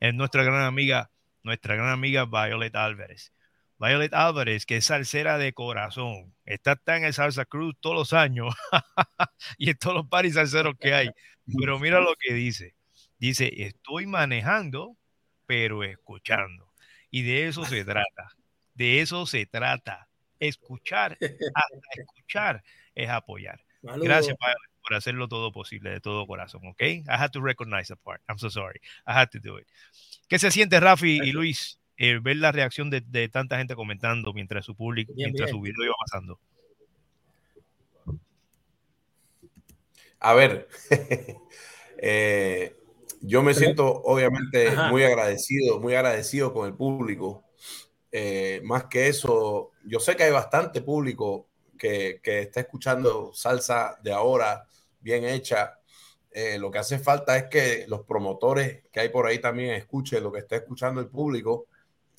es 0.00 0.12
nuestra 0.12 0.42
gran 0.42 0.64
amiga, 0.64 1.11
nuestra 1.42 1.76
gran 1.76 1.88
amiga 1.88 2.24
Violet 2.24 2.74
Álvarez. 2.74 3.32
Violet 3.78 4.14
Álvarez, 4.14 4.64
que 4.64 4.76
es 4.76 4.84
salsera 4.86 5.38
de 5.38 5.52
corazón, 5.52 6.34
está, 6.44 6.72
está 6.72 6.96
en 6.96 7.04
el 7.04 7.14
Salsa 7.14 7.44
Cruz 7.44 7.74
todos 7.80 7.96
los 7.96 8.12
años 8.12 8.54
y 9.58 9.70
en 9.70 9.76
todos 9.76 9.96
los 9.96 10.08
paris 10.08 10.34
salseros 10.34 10.74
que 10.78 10.94
hay. 10.94 11.10
Pero 11.58 11.80
mira 11.80 12.00
lo 12.00 12.14
que 12.16 12.32
dice. 12.32 12.76
Dice, 13.18 13.50
estoy 13.64 14.06
manejando, 14.06 14.96
pero 15.46 15.82
escuchando. 15.82 16.72
Y 17.10 17.22
de 17.22 17.48
eso 17.48 17.64
se 17.64 17.84
trata. 17.84 18.30
De 18.74 19.00
eso 19.00 19.26
se 19.26 19.46
trata. 19.46 20.08
Escuchar, 20.38 21.18
hasta 21.20 22.00
escuchar 22.00 22.64
es 22.94 23.08
apoyar. 23.08 23.60
Gracias, 23.82 24.36
Violet, 24.38 24.70
por 24.80 24.94
hacerlo 24.94 25.28
todo 25.28 25.50
posible, 25.50 25.90
de 25.90 26.00
todo 26.00 26.26
corazón, 26.26 26.62
¿ok? 26.66 26.82
I 26.82 27.04
had 27.08 27.30
to 27.30 27.40
recognize 27.40 27.88
that 27.88 27.98
part. 28.04 28.22
I'm 28.28 28.38
so 28.38 28.48
sorry. 28.48 28.80
I 29.06 29.12
had 29.12 29.30
to 29.30 29.40
do 29.40 29.58
it. 29.58 29.66
¿Qué 30.32 30.38
se 30.38 30.50
siente, 30.50 30.80
Rafi 30.80 31.20
y 31.22 31.30
Luis, 31.32 31.78
eh, 31.98 32.18
ver 32.18 32.38
la 32.38 32.52
reacción 32.52 32.88
de, 32.88 33.02
de 33.02 33.28
tanta 33.28 33.58
gente 33.58 33.74
comentando 33.74 34.32
mientras 34.32 34.64
su 34.64 34.74
público, 34.74 35.12
Bien, 35.14 35.26
mientras 35.26 35.50
bien. 35.50 35.56
su 35.58 35.60
video 35.60 35.84
iba 35.84 35.94
pasando? 36.06 36.40
A 40.20 40.32
ver, 40.32 40.68
eh, 41.98 42.74
yo 43.20 43.42
me 43.42 43.52
siento 43.52 43.86
obviamente 43.86 44.68
Ajá. 44.68 44.88
muy 44.88 45.04
agradecido, 45.04 45.78
muy 45.80 45.96
agradecido 45.96 46.54
con 46.54 46.66
el 46.66 46.72
público. 46.74 47.44
Eh, 48.10 48.62
más 48.64 48.84
que 48.84 49.08
eso, 49.08 49.72
yo 49.84 50.00
sé 50.00 50.16
que 50.16 50.22
hay 50.22 50.32
bastante 50.32 50.80
público 50.80 51.50
que, 51.76 52.20
que 52.22 52.40
está 52.40 52.60
escuchando 52.60 53.34
salsa 53.34 53.98
de 54.02 54.14
ahora, 54.14 54.66
bien 54.98 55.26
hecha. 55.26 55.78
Eh, 56.34 56.58
lo 56.58 56.70
que 56.70 56.78
hace 56.78 56.98
falta 56.98 57.36
es 57.36 57.44
que 57.44 57.84
los 57.88 58.02
promotores 58.02 58.84
que 58.90 59.00
hay 59.00 59.10
por 59.10 59.26
ahí 59.26 59.38
también 59.38 59.74
escuchen 59.74 60.22
lo 60.22 60.32
que 60.32 60.38
está 60.40 60.56
escuchando 60.56 61.00
el 61.00 61.08
público 61.08 61.66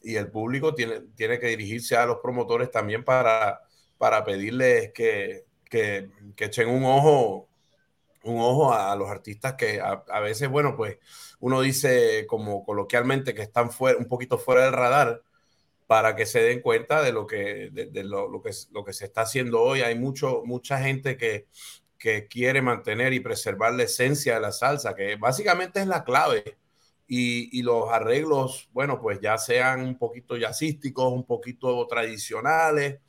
y 0.03 0.15
el 0.17 0.29
público 0.29 0.75
tiene, 0.75 1.01
tiene 1.15 1.39
que 1.39 1.47
dirigirse 1.47 1.95
a 1.95 2.05
los 2.05 2.19
promotores 2.19 2.69
también 2.69 3.03
para, 3.03 3.61
para 3.97 4.23
pedirles 4.23 4.91
que, 4.93 5.45
que, 5.67 6.09
echen 6.37 6.69
un 6.69 6.83
ojo 6.85 7.47
un 8.23 8.39
ojo 8.39 8.73
a, 8.73 8.95
los 8.95 9.09
artistas 9.09 9.55
que 9.55 9.81
a, 9.81 10.19
veces, 10.21 10.47
bueno, 10.49 10.75
pues 10.77 10.97
uno 11.39 11.61
dice 11.61 12.25
como 12.27 12.63
coloquialmente 12.63 13.33
que 13.33 13.41
están 13.41 13.71
fuera, 13.71 13.97
un 13.97 14.07
poquito 14.07 14.37
fuera 14.37 14.65
del 14.65 14.73
radar 14.73 15.23
para 15.87 16.15
que 16.15 16.25
se 16.25 16.41
den 16.41 16.61
cuenta 16.61 17.01
de 17.01 17.11
lo 17.11 17.27
que, 17.27 17.69
de, 17.71 18.03
lo, 18.03 18.41
que, 18.41 18.51
lo 18.71 18.85
que 18.85 18.93
se 18.93 19.05
está 19.05 19.21
haciendo 19.21 19.61
hoy. 19.61 19.81
Hay 19.81 19.95
mucho, 19.95 20.43
mucha 20.45 20.79
gente 20.79 21.17
que, 21.17 21.47
que 22.03 22.27
quiere 22.27 22.61
mantener 22.61 23.13
y 23.13 23.21
preservar 23.21 23.73
la 23.73 23.83
esencia 23.83 24.35
de 24.35 24.41
la 24.41 24.51
salsa, 24.51 24.93
que 24.93 25.15
básicamente 25.15 25.79
es 25.79 25.87
la 25.87 26.03
clave. 26.03 26.57
Y, 27.07 27.57
y, 27.57 27.63
los 27.63 27.89
arreglos, 27.91 28.69
bueno, 28.73 28.99
pues 28.99 29.19
ya 29.21 29.37
sean 29.37 29.81
un 29.81 29.97
poquito 29.97 30.35
jazzísticos, 30.37 31.13
un 31.13 31.25
poquito 31.25 31.85
tradicionales. 31.87 32.99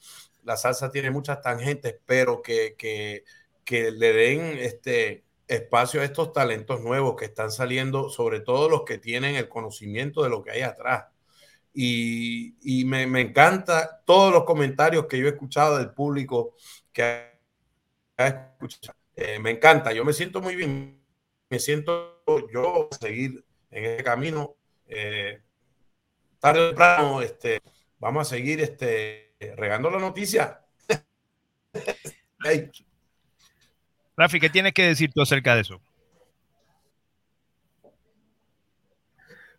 La 0.45 0.57
salsa 0.57 0.91
tiene 0.91 1.11
muchas 1.11 1.41
tangentes, 1.41 1.97
pero 2.07 2.43
que, 2.43 2.75
que 2.77 3.25
que 3.65 3.91
le 3.91 4.13
den 4.13 4.59
este 4.59 5.25
espacio 5.49 6.01
a 6.01 6.05
estos 6.05 6.33
talentos 6.33 6.81
nuevos 6.81 7.17
que 7.17 7.27
están 7.27 7.51
saliendo, 7.51 8.09
sobre 8.11 8.41
todo 8.41 8.69
los 8.69 8.85
que 8.85 8.99
tienen 8.99 9.37
el 9.37 9.49
conocimiento 9.49 10.23
de 10.23 10.29
lo 10.31 10.43
que 10.43 10.53
hay 10.53 10.63
atrás. 10.63 11.07
Y, 11.73 12.57
y 12.63 12.85
me, 12.85 13.07
me, 13.07 13.21
encanta 13.21 14.03
todos 14.05 14.33
los 14.33 14.45
comentarios 14.45 15.07
que 15.07 15.19
yo 15.19 15.27
he 15.27 15.31
escuchado 15.31 15.79
del 15.79 15.91
público 15.91 16.55
que 16.93 17.34
Eh, 18.17 19.39
me 19.41 19.51
encanta, 19.51 19.93
yo 19.93 20.05
me 20.05 20.13
siento 20.13 20.41
muy 20.41 20.55
bien, 20.55 21.01
me 21.51 21.59
siento 21.59 22.23
yo 22.53 22.89
seguir 23.01 23.45
en 23.71 23.85
ese 23.85 24.05
camino. 24.05 24.57
Eh, 24.87 25.41
tarde 26.39 26.61
o 26.61 26.69
temprano, 26.69 27.23
este, 27.23 27.61
vamos 27.99 28.27
a 28.27 28.31
seguir 28.31 28.61
este, 28.61 29.35
regando 29.57 29.91
la 29.91 29.99
noticia. 29.99 30.61
hey. 32.45 32.71
Rafi, 34.17 34.39
¿qué 34.39 34.51
tienes 34.51 34.73
que 34.73 34.87
decir 34.87 35.11
tú 35.13 35.23
acerca 35.23 35.55
de 35.55 35.63
eso? 35.63 35.81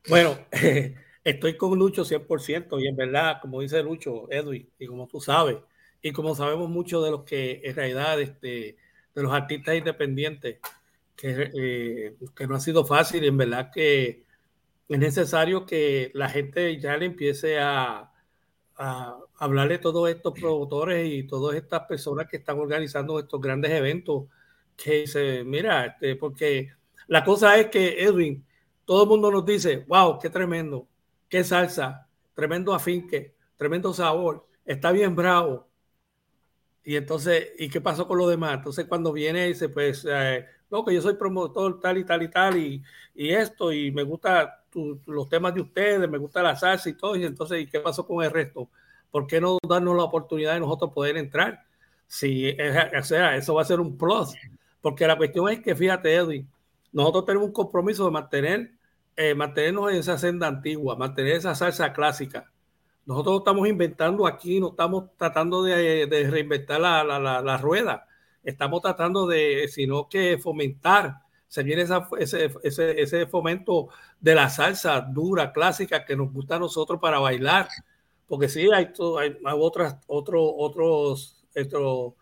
Bueno, 0.08 0.38
eh, 0.52 0.96
estoy 1.24 1.58
con 1.58 1.78
Lucho 1.78 2.06
100% 2.06 2.80
y 2.80 2.88
en 2.88 2.96
verdad, 2.96 3.40
como 3.42 3.62
dice 3.62 3.82
Lucho, 3.84 4.32
Edwin, 4.32 4.70
y 4.78 4.86
como 4.88 5.08
tú 5.08 5.20
sabes, 5.20 5.58
y 6.06 6.12
como 6.12 6.36
sabemos 6.36 6.70
mucho 6.70 7.02
de 7.02 7.10
los 7.10 7.24
que 7.24 7.62
en 7.64 7.76
realidad 7.76 8.22
este, 8.22 8.78
de 9.16 9.24
los 9.24 9.34
artistas 9.34 9.74
independientes, 9.76 10.60
que, 11.16 11.52
eh, 11.56 12.16
que 12.36 12.46
no 12.46 12.54
ha 12.54 12.60
sido 12.60 12.86
fácil 12.86 13.24
en 13.24 13.36
verdad 13.36 13.72
que 13.74 14.24
es 14.88 15.00
necesario 15.00 15.66
que 15.66 16.12
la 16.14 16.30
gente 16.30 16.80
ya 16.80 16.96
le 16.96 17.08
empiece 17.08 17.58
a, 17.58 18.12
a 18.78 19.18
hablarle 19.40 19.80
todos 19.80 20.08
estos 20.08 20.40
promotores 20.40 21.12
y 21.12 21.24
todas 21.24 21.56
estas 21.56 21.88
personas 21.88 22.28
que 22.28 22.38
están 22.38 22.60
organizando 22.60 23.18
estos 23.18 23.42
grandes 23.42 23.72
eventos 23.72 24.26
que 24.78 25.08
se, 25.08 25.44
mira, 25.44 25.88
este, 25.88 26.16
porque 26.18 26.70
la 27.08 27.24
cosa 27.24 27.58
es 27.58 27.70
que 27.70 28.04
Edwin, 28.04 28.46
todo 28.86 29.02
el 29.06 29.10
mundo 29.10 29.32
nos 29.32 29.44
dice, 29.44 29.86
wow, 29.88 30.20
qué 30.20 30.30
tremendo, 30.30 30.88
qué 31.28 31.44
salsa, 31.44 32.08
tremendo 32.36 32.76
afinque, 32.76 33.34
tremendo 33.58 33.92
sabor, 33.92 34.46
está 34.68 34.92
bien 34.92 35.16
bravo. 35.16 35.68
Y 36.86 36.96
entonces, 36.96 37.48
¿y 37.58 37.68
qué 37.68 37.82
pasó 37.82 38.08
con 38.08 38.20
lo 38.20 38.28
demás? 38.30 38.54
Entonces, 38.54 38.86
cuando 38.86 39.12
viene, 39.12 39.48
dice, 39.48 39.70
pues, 39.70 40.06
eh, 40.08 40.46
no, 40.70 40.86
que 40.86 40.94
yo 40.94 41.02
soy 41.02 41.16
promotor 41.16 41.80
tal 41.80 41.98
y 41.98 42.04
tal 42.06 42.22
y 42.22 42.28
tal, 42.30 42.58
y, 42.58 42.84
y 43.16 43.32
esto, 43.32 43.74
y 43.74 43.92
me 43.92 44.04
gusta 44.04 44.64
tu, 44.70 45.02
los 45.08 45.28
temas 45.28 45.56
de 45.56 45.62
ustedes, 45.62 46.08
me 46.08 46.20
gusta 46.20 46.44
la 46.44 46.56
salsa 46.56 46.88
y 46.90 46.94
todo, 46.94 47.16
y 47.16 47.26
entonces, 47.26 47.62
¿y 47.62 47.66
qué 47.68 47.80
pasó 47.80 48.06
con 48.06 48.24
el 48.24 48.30
resto? 48.30 48.70
¿Por 49.10 49.26
qué 49.26 49.42
no 49.42 49.58
darnos 49.68 49.96
la 49.98 50.04
oportunidad 50.04 50.54
de 50.54 50.60
nosotros 50.60 50.92
poder 50.94 51.18
entrar? 51.18 51.66
Si, 52.08 52.52
o 52.52 53.04
sea, 53.04 53.36
eso 53.36 53.56
va 53.56 53.64
a 53.64 53.66
ser 53.66 53.80
un 53.80 53.98
plus. 53.98 54.36
Porque 54.80 55.08
la 55.08 55.18
cuestión 55.18 55.50
es 55.50 55.62
que, 55.62 55.76
fíjate, 55.76 56.14
Edwin, 56.14 56.48
nosotros 56.92 57.26
tenemos 57.26 57.48
un 57.48 57.54
compromiso 57.54 58.06
de 58.06 58.12
mantener, 58.12 58.72
eh, 59.16 59.34
mantenernos 59.34 59.92
en 59.92 59.98
esa 59.98 60.18
senda 60.20 60.48
antigua, 60.48 60.96
mantener 60.96 61.34
esa 61.34 61.56
salsa 61.56 61.94
clásica. 61.94 62.52
Nosotros 63.06 63.40
estamos 63.40 63.68
inventando 63.68 64.26
aquí, 64.26 64.60
no 64.60 64.70
estamos 64.70 65.16
tratando 65.18 65.62
de, 65.64 66.08
de 66.08 66.30
reinventar 66.30 66.82
la, 66.82 67.04
la, 67.04 67.20
la, 67.42 67.58
rueda, 67.58 68.08
estamos 68.44 68.82
tratando 68.82 69.28
de, 69.28 69.68
sino 69.68 70.10
que 70.10 70.40
fomentar, 70.40 71.22
se 71.48 71.62
viene 71.62 71.84
esa, 71.84 72.08
ese, 72.18 72.52
ese, 72.64 73.28
fomento 73.28 73.90
de 74.20 74.34
la 74.34 74.50
salsa 74.50 75.02
dura, 75.02 75.54
clásica, 75.54 76.04
que 76.04 76.16
nos 76.16 76.34
gusta 76.34 76.56
a 76.56 76.60
nosotros 76.60 77.00
para 77.00 77.20
bailar, 77.20 77.68
porque 78.28 78.50
sí, 78.50 78.68
hay 78.74 78.92
otras, 78.98 79.98
otro, 80.08 80.44
otros, 80.56 81.46
otros, 81.56 82.14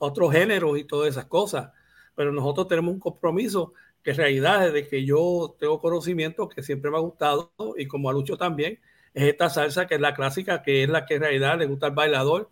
otros 0.00 0.32
géneros 0.32 0.76
y 0.76 0.84
todas 0.84 1.10
esas 1.10 1.26
cosas. 1.26 1.70
Pero 2.16 2.32
nosotros 2.32 2.66
tenemos 2.66 2.92
un 2.92 3.00
compromiso 3.00 3.74
que 4.02 4.10
en 4.10 4.16
realidad 4.16 4.60
desde 4.72 4.88
que 4.88 5.04
yo 5.04 5.54
tengo 5.58 5.80
conocimiento 5.80 6.48
que 6.48 6.64
siempre 6.64 6.90
me 6.90 6.96
ha 6.96 7.00
gustado 7.00 7.52
y 7.76 7.86
como 7.86 8.10
a 8.10 8.12
Lucho 8.12 8.36
también 8.36 8.80
es 9.16 9.24
esta 9.24 9.48
salsa 9.48 9.86
que 9.86 9.94
es 9.96 10.00
la 10.00 10.14
clásica 10.14 10.62
que 10.62 10.82
es 10.82 10.88
la 10.88 11.06
que 11.06 11.14
en 11.14 11.22
realidad 11.22 11.58
le 11.58 11.66
gusta 11.66 11.86
al 11.86 11.94
bailador 11.94 12.50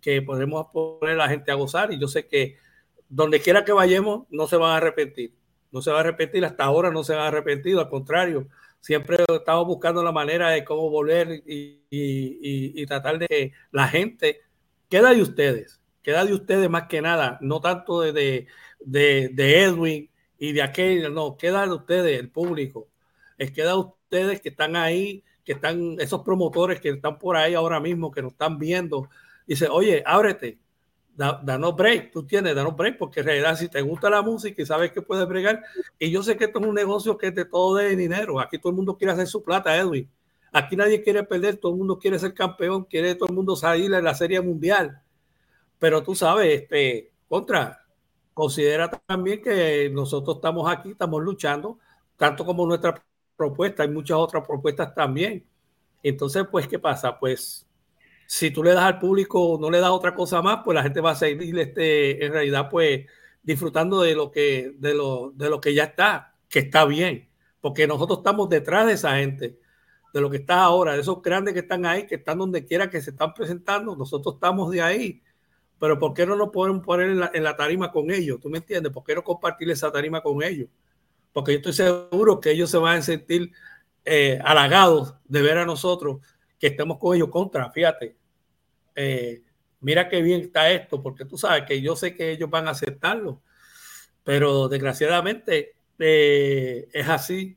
que 0.00 0.20
podemos 0.20 0.66
poner 0.72 1.14
a 1.14 1.24
la 1.24 1.28
gente 1.28 1.50
a 1.50 1.54
gozar 1.54 1.92
y 1.92 1.98
yo 1.98 2.06
sé 2.06 2.28
que 2.28 2.58
donde 3.08 3.40
quiera 3.40 3.64
que 3.64 3.72
vayamos 3.72 4.26
no 4.30 4.46
se 4.46 4.56
van 4.56 4.72
a 4.72 4.76
arrepentir 4.76 5.34
no 5.70 5.80
se 5.80 5.90
va 5.90 5.96
a 5.98 6.00
arrepentir 6.00 6.44
hasta 6.44 6.64
ahora 6.64 6.90
no 6.90 7.02
se 7.02 7.14
van 7.14 7.34
a 7.34 7.38
al 7.38 7.88
contrario 7.88 8.46
siempre 8.80 9.24
estamos 9.32 9.66
buscando 9.66 10.02
la 10.02 10.12
manera 10.12 10.50
de 10.50 10.64
cómo 10.64 10.90
volver 10.90 11.42
y, 11.46 11.80
y, 11.88 12.82
y, 12.82 12.86
tratar 12.86 13.18
de 13.18 13.26
que 13.26 13.52
la 13.70 13.88
gente 13.88 14.42
queda 14.90 15.14
de 15.14 15.22
ustedes 15.22 15.80
queda 16.02 16.26
de 16.26 16.34
ustedes 16.34 16.68
más 16.68 16.88
que 16.88 17.00
nada 17.00 17.38
no 17.40 17.60
tanto 17.60 18.02
de, 18.02 18.12
de 18.12 18.46
de, 18.84 19.30
de, 19.32 19.62
Edwin 19.62 20.10
y 20.38 20.52
de 20.52 20.62
aquel, 20.62 21.14
no, 21.14 21.36
queda 21.36 21.66
de 21.66 21.72
ustedes, 21.72 22.18
el 22.18 22.30
público. 22.30 22.88
les 23.38 23.52
queda 23.52 23.72
a 23.72 23.76
ustedes 23.76 24.40
que 24.40 24.50
están 24.50 24.76
ahí, 24.76 25.24
que 25.44 25.52
están, 25.52 25.96
esos 25.98 26.22
promotores 26.22 26.80
que 26.80 26.90
están 26.90 27.18
por 27.18 27.36
ahí 27.36 27.54
ahora 27.54 27.80
mismo, 27.80 28.10
que 28.10 28.22
nos 28.22 28.32
están 28.32 28.58
viendo. 28.58 29.08
Dice, 29.46 29.68
oye, 29.68 30.02
ábrete, 30.06 30.58
da, 31.14 31.40
danos 31.42 31.76
break, 31.76 32.12
tú 32.12 32.24
tienes, 32.24 32.54
danos 32.54 32.76
break, 32.76 32.98
porque 32.98 33.20
en 33.20 33.26
realidad 33.26 33.56
si 33.56 33.68
te 33.68 33.82
gusta 33.82 34.08
la 34.10 34.22
música 34.22 34.62
y 34.62 34.66
sabes 34.66 34.92
que 34.92 35.02
puedes 35.02 35.26
bregar, 35.26 35.62
y 35.98 36.10
yo 36.10 36.22
sé 36.22 36.36
que 36.36 36.44
esto 36.44 36.60
es 36.60 36.66
un 36.66 36.74
negocio 36.74 37.16
que 37.18 37.28
es 37.28 37.34
de 37.34 37.44
todo 37.44 37.76
de 37.76 37.96
dinero, 37.96 38.40
aquí 38.40 38.58
todo 38.58 38.70
el 38.70 38.76
mundo 38.76 38.96
quiere 38.96 39.12
hacer 39.12 39.26
su 39.26 39.42
plata, 39.42 39.76
Edwin. 39.76 40.08
Aquí 40.54 40.76
nadie 40.76 41.02
quiere 41.02 41.24
perder, 41.24 41.56
todo 41.56 41.72
el 41.72 41.78
mundo 41.78 41.98
quiere 41.98 42.18
ser 42.18 42.34
campeón, 42.34 42.84
quiere 42.84 43.14
todo 43.14 43.30
el 43.30 43.34
mundo 43.34 43.56
salir 43.56 43.92
en 43.94 44.04
la 44.04 44.14
serie 44.14 44.38
mundial. 44.42 45.00
Pero 45.78 46.02
tú 46.02 46.14
sabes, 46.14 46.62
este, 46.62 47.10
contra, 47.26 47.86
considera 48.34 48.90
también 48.90 49.42
que 49.42 49.90
nosotros 49.90 50.36
estamos 50.36 50.70
aquí, 50.70 50.90
estamos 50.90 51.22
luchando, 51.22 51.78
tanto 52.18 52.44
como 52.44 52.66
nuestra 52.66 53.02
propuesta, 53.42 53.82
hay 53.82 53.88
muchas 53.88 54.16
otras 54.16 54.46
propuestas 54.46 54.94
también. 54.94 55.44
Entonces, 56.02 56.44
pues, 56.50 56.68
¿qué 56.68 56.78
pasa? 56.78 57.18
Pues, 57.18 57.66
si 58.26 58.50
tú 58.50 58.62
le 58.62 58.72
das 58.72 58.84
al 58.84 58.98
público, 58.98 59.58
no 59.60 59.70
le 59.70 59.80
das 59.80 59.90
otra 59.90 60.14
cosa 60.14 60.40
más, 60.42 60.60
pues 60.64 60.74
la 60.76 60.82
gente 60.82 61.00
va 61.00 61.10
a 61.12 61.14
seguir, 61.16 61.58
este, 61.58 62.24
en 62.24 62.32
realidad, 62.32 62.68
pues, 62.70 63.06
disfrutando 63.42 64.00
de 64.02 64.14
lo 64.14 64.30
que, 64.30 64.74
de 64.78 64.94
lo, 64.94 65.32
de 65.34 65.50
lo 65.50 65.60
que 65.60 65.74
ya 65.74 65.84
está, 65.84 66.36
que 66.48 66.60
está 66.60 66.84
bien, 66.84 67.28
porque 67.60 67.86
nosotros 67.86 68.18
estamos 68.18 68.48
detrás 68.48 68.86
de 68.86 68.92
esa 68.92 69.16
gente, 69.16 69.58
de 70.14 70.20
lo 70.20 70.30
que 70.30 70.38
está 70.38 70.62
ahora, 70.62 70.94
de 70.94 71.00
esos 71.00 71.20
grandes 71.20 71.54
que 71.54 71.60
están 71.60 71.84
ahí, 71.84 72.06
que 72.06 72.16
están 72.16 72.38
donde 72.38 72.64
quiera 72.64 72.88
que 72.90 73.00
se 73.02 73.10
están 73.10 73.34
presentando, 73.34 73.96
nosotros 73.96 74.34
estamos 74.36 74.70
de 74.70 74.82
ahí. 74.82 75.22
Pero 75.80 75.98
¿por 75.98 76.14
qué 76.14 76.24
no 76.26 76.36
nos 76.36 76.50
podemos 76.50 76.84
poner 76.84 77.10
en 77.10 77.20
la, 77.20 77.30
en 77.34 77.42
la 77.42 77.56
tarima 77.56 77.90
con 77.90 78.10
ellos? 78.12 78.38
¿Tú 78.40 78.48
me 78.48 78.58
entiendes? 78.58 78.92
¿Por 78.92 79.02
qué 79.02 79.16
no 79.16 79.24
compartir 79.24 79.68
esa 79.70 79.90
tarima 79.90 80.22
con 80.22 80.42
ellos? 80.42 80.68
Porque 81.32 81.52
yo 81.52 81.56
estoy 81.58 81.72
seguro 81.72 82.40
que 82.40 82.50
ellos 82.50 82.70
se 82.70 82.78
van 82.78 82.98
a 82.98 83.02
sentir 83.02 83.52
eh, 84.04 84.38
halagados 84.44 85.14
de 85.24 85.42
ver 85.42 85.58
a 85.58 85.66
nosotros 85.66 86.20
que 86.58 86.68
estemos 86.68 86.98
con 86.98 87.16
ellos 87.16 87.28
contra, 87.28 87.70
fíjate, 87.70 88.16
eh, 88.94 89.42
mira 89.80 90.08
qué 90.08 90.22
bien 90.22 90.42
está 90.42 90.70
esto, 90.70 91.02
porque 91.02 91.24
tú 91.24 91.36
sabes 91.36 91.64
que 91.66 91.80
yo 91.80 91.96
sé 91.96 92.14
que 92.14 92.30
ellos 92.30 92.50
van 92.50 92.68
a 92.68 92.72
aceptarlo, 92.72 93.42
pero 94.24 94.68
desgraciadamente 94.68 95.74
eh, 95.98 96.88
es 96.92 97.08
así, 97.08 97.56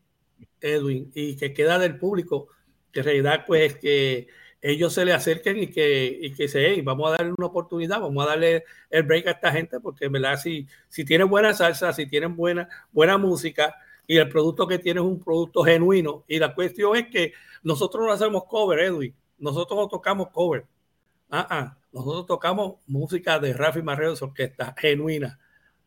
Edwin, 0.61 1.11
y 1.13 1.35
que 1.35 1.53
queda 1.53 1.77
del 1.77 1.97
público, 1.97 2.47
que 2.91 3.01
en 3.01 3.05
realidad 3.05 3.43
pues 3.45 3.77
que 3.77 4.27
ellos 4.67 4.93
se 4.93 5.05
le 5.05 5.13
acerquen 5.13 5.61
y 5.61 5.67
que, 5.67 6.17
y 6.21 6.33
que 6.33 6.47
se, 6.47 6.81
vamos 6.81 7.07
a 7.07 7.17
darle 7.17 7.35
una 7.37 7.45
oportunidad, 7.45 7.99
vamos 7.99 8.25
a 8.25 8.29
darle 8.29 8.65
el 8.89 9.03
break 9.03 9.27
a 9.27 9.31
esta 9.31 9.51
gente, 9.51 9.79
porque 9.79 10.07
¿verdad? 10.07 10.39
Si, 10.39 10.67
si 10.89 11.05
tienen 11.05 11.29
buena 11.29 11.53
salsa, 11.53 11.93
si 11.93 12.07
tienen 12.07 12.35
buena, 12.35 12.67
buena 12.91 13.19
música 13.19 13.75
y 14.07 14.17
el 14.17 14.27
producto 14.27 14.65
que 14.65 14.79
tienen 14.79 15.03
es 15.03 15.09
un 15.09 15.23
producto 15.23 15.63
genuino, 15.63 16.23
y 16.27 16.39
la 16.39 16.55
cuestión 16.55 16.95
es 16.95 17.07
que 17.09 17.33
nosotros 17.61 18.07
no 18.07 18.11
hacemos 18.11 18.45
cover, 18.45 18.79
Edwin, 18.79 19.13
nosotros 19.37 19.79
no 19.79 19.87
tocamos 19.87 20.29
cover, 20.29 20.65
ah, 21.29 21.45
ah, 21.47 21.77
nosotros 21.91 22.25
tocamos 22.25 22.77
música 22.87 23.37
de 23.37 23.53
Rafi 23.53 23.83
Marrero, 23.83 24.15
orquesta 24.19 24.73
genuina, 24.75 25.39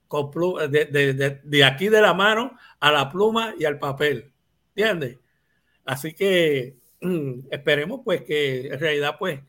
con 0.07 0.31
de, 0.71 0.85
de, 0.85 1.15
de, 1.15 1.41
de 1.43 1.65
aquí 1.65 1.89
de 1.89 2.01
la 2.01 2.15
mano 2.15 2.57
a 2.79 2.93
la 2.93 3.11
pluma 3.11 3.55
y 3.59 3.65
al 3.65 3.81
papel, 3.81 4.31
¿entiendes? 4.69 5.19
Así 5.85 6.15
que 6.15 6.77
esperemos 7.51 8.01
pues 8.05 8.23
que 8.23 8.69
en 8.69 8.81
realidad 8.81 9.17
pues 9.19 9.41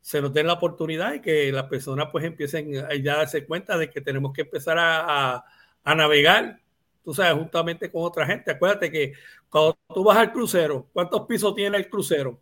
se 0.00 0.20
nos 0.20 0.32
den 0.34 0.46
la 0.46 0.54
oportunidad 0.54 1.14
y 1.14 1.20
que 1.20 1.50
las 1.50 1.64
personas 1.64 2.08
pues 2.12 2.24
empiecen 2.24 2.72
ya 3.02 3.14
a 3.14 3.16
darse 3.16 3.46
cuenta 3.46 3.78
de 3.78 3.88
que 3.88 4.00
tenemos 4.02 4.32
que 4.32 4.42
empezar 4.42 4.78
a, 4.78 5.42
a, 5.82 5.94
navegar, 5.94 6.60
tú 7.02 7.14
sabes, 7.14 7.34
juntamente 7.34 7.90
con 7.90 8.02
otra 8.02 8.26
gente. 8.26 8.50
Acuérdate 8.50 8.90
que 8.90 9.14
cuando 9.48 9.78
tú 9.94 10.04
vas 10.04 10.18
al 10.18 10.30
crucero, 10.30 10.88
¿cuántos 10.92 11.22
pisos 11.22 11.54
tiene 11.54 11.78
el 11.78 11.88
crucero? 11.88 12.38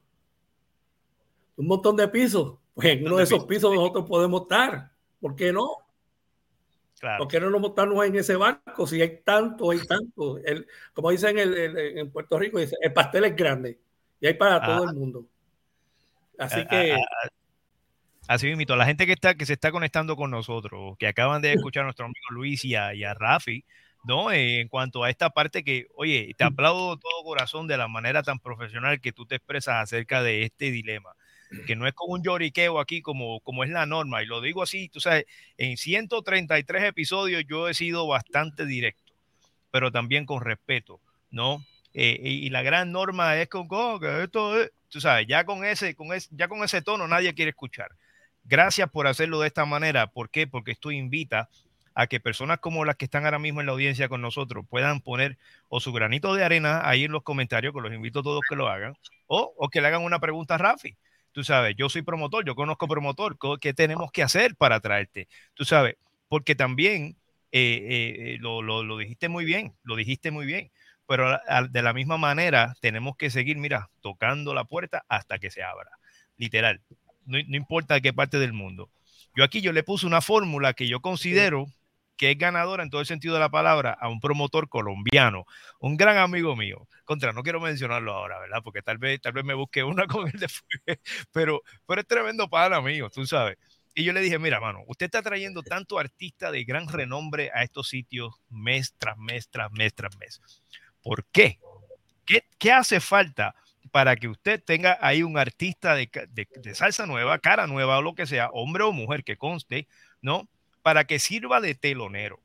Un 1.57 1.67
montón 1.67 1.97
de 1.97 2.09
pisos. 2.09 2.59
Pues 2.75 2.89
en 2.89 3.07
uno 3.07 3.19
de 3.19 3.25
esos 3.25 3.45
pisos 3.45 3.73
nosotros 3.73 4.07
podemos 4.09 4.43
estar. 4.43 4.91
¿Por 5.21 5.37
qué 5.37 5.53
no? 5.53 5.69
Claro. 6.99 7.19
¿Por 7.19 7.29
qué 7.29 7.39
no 7.39 7.51
nos 7.51 7.61
montamos 7.61 8.05
en 8.05 8.17
ese 8.17 8.35
barco? 8.35 8.87
Si 8.89 9.01
hay 9.01 9.21
tanto, 9.23 9.71
hay 9.71 9.87
tanto. 9.87 10.39
El, 10.39 10.67
como 10.95 11.11
dicen 11.11 11.39
el, 11.39 11.55
el, 11.57 11.99
en 11.99 12.11
Puerto 12.11 12.39
Rico, 12.39 12.59
el 12.59 12.93
pastel 12.93 13.25
es 13.25 13.37
grande. 13.37 13.79
Y 14.23 14.29
hay 14.29 14.35
para 14.35 14.63
todo 14.65 14.85
ah. 14.85 14.87
el 14.89 14.97
mundo. 14.97 15.27
Así 16.39 16.61
ah, 16.61 16.67
que. 16.69 16.93
Ah, 16.93 17.29
así 18.29 18.55
mismo, 18.55 18.77
la 18.77 18.87
gente 18.87 19.05
que 19.05 19.13
está, 19.13 19.35
que 19.35 19.45
se 19.45 19.55
está 19.55 19.73
conectando 19.73 20.15
con 20.15 20.31
nosotros, 20.31 20.97
que 20.97 21.09
acaban 21.09 21.43
de 21.43 21.53
escuchar 21.53 21.83
a 21.83 21.87
nuestro 21.87 22.07
amigo 22.07 22.27
Luis 22.31 22.65
y 22.65 22.77
a, 22.77 22.95
y 22.95 23.03
a 23.03 23.15
Rafi, 23.15 23.65
¿no? 24.05 24.31
Eh, 24.31 24.61
en 24.61 24.69
cuanto 24.69 25.03
a 25.03 25.11
esta 25.11 25.31
parte 25.31 25.65
que, 25.65 25.89
oye, 25.97 26.33
te 26.39 26.45
aplaudo 26.45 26.97
todo 26.97 27.25
corazón 27.25 27.67
de 27.67 27.77
la 27.77 27.89
manera 27.89 28.23
tan 28.23 28.39
profesional 28.39 29.01
que 29.01 29.13
tú 29.13 29.27
te 29.27 29.35
expresas 29.35 29.83
acerca 29.83 30.23
de 30.23 30.45
este 30.45 30.71
dilema, 30.71 31.17
que 31.67 31.75
no 31.75 31.89
es 31.89 31.93
como 31.93 32.15
un 32.15 32.23
lloriqueo 32.23 32.79
aquí 32.79 33.03
como, 33.03 33.41
como 33.41 33.65
es 33.65 33.71
la 33.71 33.87
norma, 33.87 34.23
y 34.23 34.27
lo 34.27 34.41
digo 34.41 34.63
así, 34.63 34.89
tú 34.89 35.01
sabes, 35.01 35.25
en 35.59 35.77
133 35.77 36.85
episodios 36.85 37.43
yo 37.49 37.69
he 37.69 37.75
sido 37.75 38.07
bastante 38.07 38.67
directo, 38.67 39.13
pero 39.73 39.91
también 39.91 40.27
con 40.27 40.43
respeto, 40.43 41.01
¿no? 41.33 41.65
Eh, 41.95 42.19
y, 42.23 42.51
la 42.51 42.63
gran 42.63 42.91
norma 42.91 43.37
es 43.37 43.49
con 43.49 43.67
oh, 43.71 44.01
que 44.01 44.23
esto 44.23 44.59
es, 44.59 44.73
tú 44.89 45.01
sabes, 45.01 45.27
ya 45.27 45.45
con 45.45 45.65
ese, 45.65 45.95
con 45.95 46.13
ese, 46.13 46.29
ya 46.33 46.49
con 46.49 46.65
ese 46.65 46.81
tono 46.81 47.07
nadie 47.07 47.35
quiere 47.35 47.51
escuchar. 47.51 47.91
Gracias 48.45 48.91
por 48.91 49.07
hacerlo 49.07 49.41
de 49.41 49.49
esta 49.49 49.67
manera. 49.67 50.07
¿Por 50.09 50.31
qué? 50.31 50.47
Porque 50.47 50.73
esto 50.73 50.91
invita 50.91 51.49
a 51.95 52.07
que 52.07 52.21
personas 52.21 52.59
como 52.59 52.85
las 52.87 52.97
que 52.97 53.05
están 53.05 53.27
ahora 53.27 53.39
mismo 53.39 53.61
en 53.61 53.67
la 53.67 53.73
audiencia 53.73 54.09
con 54.09 54.23
nosotros 54.23 54.65
puedan 54.69 55.01
poner 55.01 55.37
o 55.69 55.81
su 55.81 55.93
granito 55.93 56.35
de 56.35 56.45
arena 56.45 56.89
ahí 56.89 57.05
en 57.05 57.13
los 57.13 57.23
comentarios, 57.23 57.75
que 57.75 57.81
los 57.81 57.93
invito 57.93 58.21
a 58.21 58.23
todos 58.23 58.41
que 58.49 58.57
lo 58.57 58.69
hagan, 58.69 58.95
o, 59.27 59.53
o 59.57 59.69
que 59.69 59.83
le 59.83 59.89
hagan 59.89 60.03
una 60.03 60.19
pregunta 60.19 60.55
a 60.55 60.59
Rafi. 60.59 60.97
Tú 61.33 61.45
sabes, 61.45 61.75
yo 61.77 61.89
soy 61.89 62.03
promotor, 62.03 62.45
yo 62.45 62.55
conozco 62.55 62.89
promotor, 62.89 63.37
¿qué 63.61 63.75
tenemos 63.75 64.11
que 64.13 64.23
hacer 64.23 64.57
para 64.57 64.81
traerte? 64.81 65.29
Tú 65.55 65.65
sabes, 65.65 65.97
porque 66.29 66.55
también 66.55 67.17
eh, 67.53 68.35
eh, 68.35 68.37
lo, 68.41 68.63
lo, 68.63 68.83
lo 68.83 68.99
dijiste 68.99 69.29
muy 69.29 69.45
bien, 69.45 69.75
lo 69.83 69.97
dijiste 69.97 70.31
muy 70.31 70.47
bien 70.47 70.71
pero 71.07 71.39
de 71.71 71.83
la 71.83 71.93
misma 71.93 72.17
manera 72.17 72.75
tenemos 72.81 73.17
que 73.17 73.31
seguir, 73.31 73.57
mira, 73.57 73.91
tocando 74.01 74.55
la 74.55 74.65
puerta 74.65 75.05
hasta 75.09 75.39
que 75.39 75.51
se 75.51 75.63
abra, 75.63 75.91
literal, 76.37 76.81
no, 77.27 77.39
importa 77.39 77.95
de 77.95 78.03
qué 78.03 78.13
parte 78.13 78.39
del 78.39 78.53
mundo. 78.53 78.91
Yo 79.35 79.45
aquí 79.45 79.61
yo 79.61 79.73
le 79.73 79.83
puse 79.83 80.07
una 80.07 80.21
fórmula 80.21 80.75
que 80.75 80.89
yo 80.89 81.01
considero 81.01 81.67
que 82.17 82.31
es 82.31 82.39
ganadora 82.39 82.83
en 82.83 82.91
todo 82.91 83.01
el 83.01 83.07
sentido 83.07 83.35
de 83.35 83.41
la 83.41 83.49
palabra 83.49 83.97
a 83.99 84.09
un 84.09 84.21
promotor 84.21 84.69
colombiano, 84.69 85.45
un 85.81 85.97
gran 85.97 86.19
amigo 86.19 86.55
mío. 86.55 86.87
Contra, 87.05 87.33
no 87.33 87.43
quiero 87.43 87.61
mencionarlo 87.61 88.13
ahora, 88.13 88.39
¿verdad? 88.39 88.61
Porque 88.63 88.83
tal 88.83 88.99
vez, 88.99 89.21
tal 89.21 89.33
vez 89.33 89.45
me 89.45 89.55
busque 89.55 89.83
una 89.83 90.07
con 90.07 90.29
él 90.29 90.39
después, 90.39 90.99
pero, 91.33 91.63
pero 91.87 92.01
es 92.01 92.07
tremendo 92.07 92.49
para 92.49 92.77
amigo, 92.77 93.11
tú 93.11 93.27
sabes. 93.27 93.59
Y 93.95 94.05
yo 94.05 94.13
le 94.13 94.21
dije, 94.21 94.39
mira, 94.39 94.59
mano, 94.61 94.85
usted 94.87 95.07
está 95.07 95.21
trayendo 95.21 95.63
tanto 95.63 95.99
artista 95.99 96.51
de 96.51 96.65
gran 96.65 96.89
renombre 96.89 97.51
a 97.53 97.63
estos 97.63 97.89
sitios 97.89 98.35
mes 98.49 98.95
tras 98.99 99.19
mes, 99.19 99.49
tras 99.51 99.71
mes, 99.73 99.95
tras 99.95 100.17
mes. 100.17 100.41
¿Por 101.03 101.25
qué? 101.27 101.59
¿Qué, 102.59 102.73
hace 102.73 103.01
falta 103.01 103.55
para 103.91 104.17
que 104.17 104.29
usted 104.29 104.63
tenga 104.63 104.97
ahí 105.01 105.23
un 105.23 105.37
artista 105.37 105.95
de, 105.95 106.09
salsa 106.75 107.07
nueva, 107.07 107.39
cara 107.41 107.67
nueva 107.67 107.99
o 107.99 108.03
lo 108.03 108.15
que 108.15 108.27
sea, 108.27 108.49
hombre 108.53 108.85
o 108.85 108.93
mujer 108.93 109.25
que 109.25 109.37
conste, 109.37 109.87
¿no? 110.23 110.49
Para 110.83 111.05
que 111.05 111.19
sirva 111.19 111.61
de 111.61 111.75
telonero. 111.75 112.41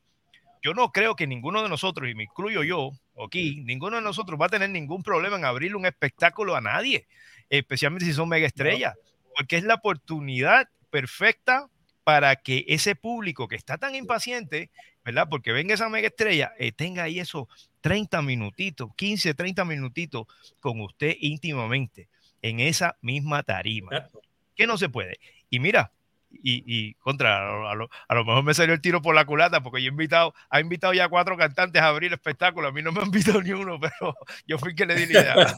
Yo 0.61 0.73
no 0.73 0.91
creo 0.91 1.15
que 1.15 1.27
ninguno 1.27 1.63
de 1.63 1.69
nosotros, 1.69 2.09
y 2.09 2.15
me 2.15 2.23
incluyo 2.23 2.63
yo 2.63 2.91
aquí, 3.23 3.61
ninguno 3.63 3.97
de 3.97 4.01
nosotros 4.01 4.39
va 4.41 4.47
a 4.47 4.49
tener 4.49 4.69
ningún 4.71 5.03
problema 5.03 5.37
en 5.37 5.45
abrirle 5.45 5.77
un 5.77 5.85
espectáculo 5.85 6.55
a 6.55 6.61
nadie, 6.61 7.07
especialmente 7.49 8.05
si 8.05 8.13
son 8.13 8.27
mega 8.27 8.47
estrellas, 8.47 8.95
porque 9.35 9.57
es 9.57 9.63
la 9.63 9.75
oportunidad 9.75 10.67
perfecta 10.89 11.69
para 12.03 12.35
que 12.37 12.65
ese 12.67 12.95
público 12.95 13.47
que 13.47 13.55
está 13.55 13.77
tan 13.77 13.93
impaciente, 13.93 14.71
¿verdad? 15.05 15.27
Porque 15.29 15.51
venga 15.51 15.73
esa 15.73 15.89
mega 15.89 16.07
estrella, 16.07 16.53
eh, 16.57 16.71
tenga 16.71 17.03
ahí 17.03 17.19
esos 17.19 17.66
30 17.81 18.21
minutitos, 18.21 18.89
15, 18.95 19.33
30 19.33 19.65
minutitos 19.65 20.27
con 20.59 20.81
usted 20.81 21.15
íntimamente 21.19 22.09
en 22.41 22.59
esa 22.59 22.97
misma 23.01 23.43
tarima. 23.43 24.09
Que 24.55 24.67
no 24.67 24.77
se 24.77 24.89
puede. 24.89 25.19
Y 25.49 25.59
mira, 25.59 25.91
y, 26.31 26.93
contra, 26.95 27.71
a 27.71 27.75
lo, 27.75 28.25
mejor 28.25 28.43
me 28.43 28.53
salió 28.53 28.73
el 28.73 28.81
tiro 28.81 29.01
por 29.01 29.15
la 29.15 29.25
culata 29.25 29.61
porque 29.61 29.81
yo 29.81 29.87
he 29.87 29.91
invitado, 29.91 30.33
ha 30.49 30.59
invitado 30.59 30.93
ya 30.93 31.09
cuatro 31.09 31.37
cantantes 31.37 31.81
a 31.81 31.87
abrir 31.87 32.07
el 32.07 32.15
espectáculo. 32.15 32.67
A 32.67 32.71
mí 32.71 32.81
no 32.81 32.91
me 32.91 32.99
han 32.99 33.07
invitado 33.07 33.41
ni 33.41 33.51
uno, 33.51 33.79
pero 33.79 34.15
yo 34.45 34.57
fui 34.57 34.69
el 34.69 34.75
que 34.75 34.85
le 34.85 34.95
di 34.95 35.13
la 35.13 35.21
idea. 35.21 35.35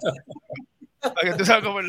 Para 1.02 1.32
que 1.32 1.38
tú 1.38 1.46
sabes 1.46 1.64
cómo 1.64 1.80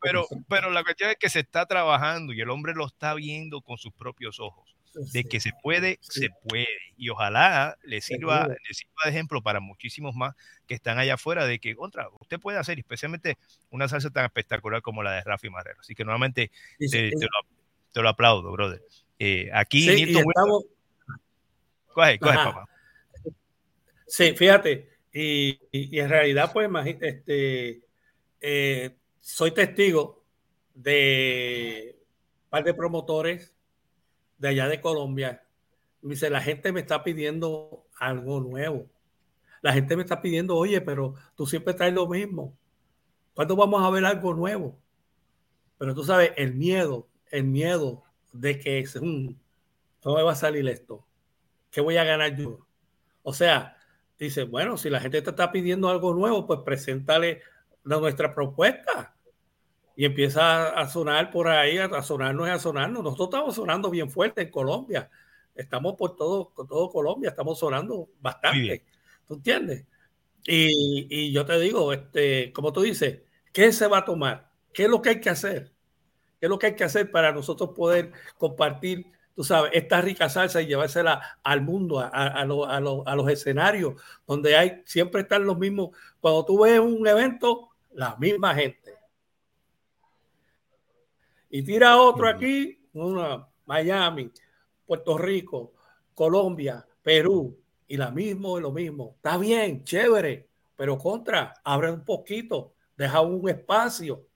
pero, 0.00 0.26
pero 0.48 0.70
la 0.70 0.82
cuestión 0.82 1.10
es 1.10 1.16
que 1.16 1.28
se 1.28 1.40
está 1.40 1.66
trabajando 1.66 2.32
y 2.32 2.40
el 2.40 2.48
hombre 2.48 2.72
lo 2.72 2.86
está 2.86 3.12
viendo 3.12 3.60
con 3.60 3.76
sus 3.76 3.92
propios 3.92 4.40
ojos 4.40 4.75
de 5.12 5.24
que 5.24 5.40
se 5.40 5.52
puede, 5.62 5.98
se 6.00 6.28
puede. 6.48 6.66
Y 6.96 7.10
ojalá 7.10 7.76
le 7.82 8.00
sirva, 8.00 8.46
le 8.48 8.74
sirva 8.74 9.02
de 9.04 9.10
ejemplo 9.10 9.42
para 9.42 9.60
muchísimos 9.60 10.14
más 10.14 10.34
que 10.66 10.74
están 10.74 10.98
allá 10.98 11.14
afuera 11.14 11.46
de 11.46 11.58
que 11.58 11.74
contra 11.76 12.08
usted 12.20 12.40
puede 12.40 12.58
hacer, 12.58 12.78
especialmente 12.78 13.36
una 13.70 13.88
salsa 13.88 14.10
tan 14.10 14.24
espectacular 14.24 14.82
como 14.82 15.02
la 15.02 15.12
de 15.12 15.22
Rafi 15.22 15.50
Marrero. 15.50 15.80
Así 15.80 15.94
que 15.94 16.04
nuevamente 16.04 16.50
te, 16.78 17.12
lo, 18.02 18.08
aplaudo, 18.08 18.52
brother. 18.52 18.82
Eh, 19.18 19.50
aquí 19.52 19.82
sí, 19.82 20.02
estamos... 20.02 20.64
coge, 21.88 22.18
coge, 22.18 22.34
papá. 22.36 22.68
Sí, 24.06 24.34
fíjate, 24.36 24.88
Y, 25.12 25.58
y- 25.72 25.96
y 25.96 26.00
en 26.00 26.08
realidad, 26.10 26.52
pues, 26.52 26.68
este, 27.00 27.80
eh, 28.40 28.96
soy 29.20 29.50
testigo 29.52 30.22
de 30.74 31.96
un 32.44 32.50
par 32.50 32.64
de 32.64 32.74
promotores 32.74 33.55
de 34.38 34.48
allá 34.48 34.68
de 34.68 34.80
Colombia. 34.80 35.44
Me 36.02 36.10
dice, 36.10 36.30
la 36.30 36.40
gente 36.40 36.72
me 36.72 36.80
está 36.80 37.02
pidiendo 37.02 37.86
algo 37.98 38.40
nuevo. 38.40 38.88
La 39.62 39.72
gente 39.72 39.96
me 39.96 40.02
está 40.02 40.20
pidiendo, 40.20 40.56
oye, 40.56 40.80
pero 40.80 41.14
tú 41.34 41.46
siempre 41.46 41.74
traes 41.74 41.94
lo 41.94 42.06
mismo. 42.06 42.56
¿Cuándo 43.34 43.56
vamos 43.56 43.82
a 43.82 43.90
ver 43.90 44.04
algo 44.04 44.34
nuevo? 44.34 44.78
Pero 45.78 45.94
tú 45.94 46.04
sabes, 46.04 46.32
el 46.36 46.54
miedo, 46.54 47.08
el 47.30 47.44
miedo 47.44 48.04
de 48.32 48.58
que 48.58 48.78
es 48.78 48.96
un, 48.96 49.40
no 50.04 50.24
va 50.24 50.32
a 50.32 50.36
salir 50.36 50.68
esto. 50.68 51.04
¿Qué 51.70 51.80
voy 51.80 51.96
a 51.96 52.04
ganar 52.04 52.36
yo? 52.36 52.66
O 53.22 53.34
sea, 53.34 53.76
dice, 54.18 54.44
bueno, 54.44 54.76
si 54.76 54.88
la 54.88 55.00
gente 55.00 55.20
te 55.20 55.30
está 55.30 55.50
pidiendo 55.50 55.88
algo 55.88 56.14
nuevo, 56.14 56.46
pues 56.46 56.60
preséntale 56.64 57.42
nuestra 57.82 58.34
propuesta. 58.34 59.15
Y 59.96 60.04
empieza 60.04 60.70
a 60.70 60.88
sonar 60.88 61.30
por 61.30 61.48
ahí, 61.48 61.78
a 61.78 62.02
sonarnos 62.02 62.46
y 62.48 62.50
a 62.50 62.58
sonarnos. 62.58 63.02
Nosotros 63.02 63.28
estamos 63.30 63.54
sonando 63.56 63.90
bien 63.90 64.10
fuerte 64.10 64.42
en 64.42 64.50
Colombia. 64.50 65.10
Estamos 65.54 65.94
por 65.96 66.16
todo, 66.16 66.52
todo 66.54 66.90
Colombia, 66.90 67.30
estamos 67.30 67.58
sonando 67.58 68.10
bastante. 68.20 68.84
¿Tú 69.26 69.34
entiendes? 69.34 69.86
Y, 70.46 71.06
y 71.10 71.32
yo 71.32 71.46
te 71.46 71.58
digo, 71.60 71.92
este, 71.92 72.52
como 72.52 72.72
tú 72.72 72.82
dices, 72.82 73.20
¿qué 73.52 73.72
se 73.72 73.86
va 73.88 73.98
a 73.98 74.04
tomar? 74.04 74.50
¿Qué 74.72 74.84
es 74.84 74.90
lo 74.90 75.02
que 75.02 75.10
hay 75.10 75.20
que 75.20 75.30
hacer? 75.30 75.72
¿Qué 76.40 76.46
es 76.46 76.50
lo 76.50 76.58
que 76.58 76.66
hay 76.68 76.76
que 76.76 76.84
hacer 76.84 77.10
para 77.10 77.32
nosotros 77.32 77.70
poder 77.74 78.12
compartir, 78.38 79.06
tú 79.34 79.44
sabes, 79.44 79.70
esta 79.74 80.00
rica 80.00 80.28
salsa 80.28 80.62
y 80.62 80.66
llevársela 80.66 81.38
al 81.42 81.62
mundo, 81.62 82.00
a, 82.00 82.08
a- 82.08 82.26
a 82.28 82.44
lo- 82.44 82.66
a 82.66 82.80
lo- 82.80 83.06
a 83.08 83.16
los 83.16 83.28
escenarios, 83.30 83.94
donde 84.26 84.56
hay, 84.56 84.82
siempre 84.86 85.22
están 85.22 85.44
los 85.46 85.58
mismos. 85.58 85.90
Cuando 86.20 86.44
tú 86.44 86.60
ves 86.62 86.78
un 86.80 87.06
evento, 87.06 87.70
la 87.92 88.16
misma 88.18 88.54
gente. 88.54 88.85
Y 91.50 91.62
tira 91.62 91.98
otro 91.98 92.28
aquí, 92.28 92.78
una, 92.92 93.46
Miami, 93.66 94.30
Puerto 94.86 95.16
Rico, 95.18 95.72
Colombia, 96.14 96.86
Perú, 97.02 97.56
y 97.88 97.96
la 97.96 98.10
mismo, 98.10 98.58
lo 98.58 98.72
mismo. 98.72 99.14
Está 99.16 99.38
bien, 99.38 99.84
chévere, 99.84 100.48
pero 100.76 100.98
contra, 100.98 101.54
abre 101.64 101.90
un 101.90 102.04
poquito, 102.04 102.74
deja 102.96 103.20
un 103.20 103.48
espacio, 103.48 104.26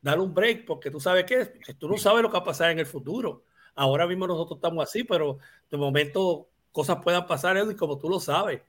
dale 0.00 0.22
un 0.22 0.32
break, 0.32 0.64
porque 0.64 0.90
tú 0.90 1.00
sabes 1.00 1.24
qué, 1.24 1.58
que 1.64 1.74
tú 1.74 1.88
no 1.88 1.96
sabes 1.96 2.22
lo 2.22 2.28
que 2.28 2.34
va 2.34 2.40
a 2.40 2.44
pasar 2.44 2.70
en 2.70 2.78
el 2.78 2.86
futuro. 2.86 3.42
Ahora 3.74 4.06
mismo 4.06 4.26
nosotros 4.26 4.58
estamos 4.58 4.84
así, 4.84 5.04
pero 5.04 5.38
de 5.70 5.76
momento 5.76 6.48
cosas 6.72 6.98
puedan 7.02 7.26
pasar, 7.26 7.56
y 7.70 7.74
como 7.74 7.98
tú 7.98 8.08
lo 8.08 8.20
sabes, 8.20 8.62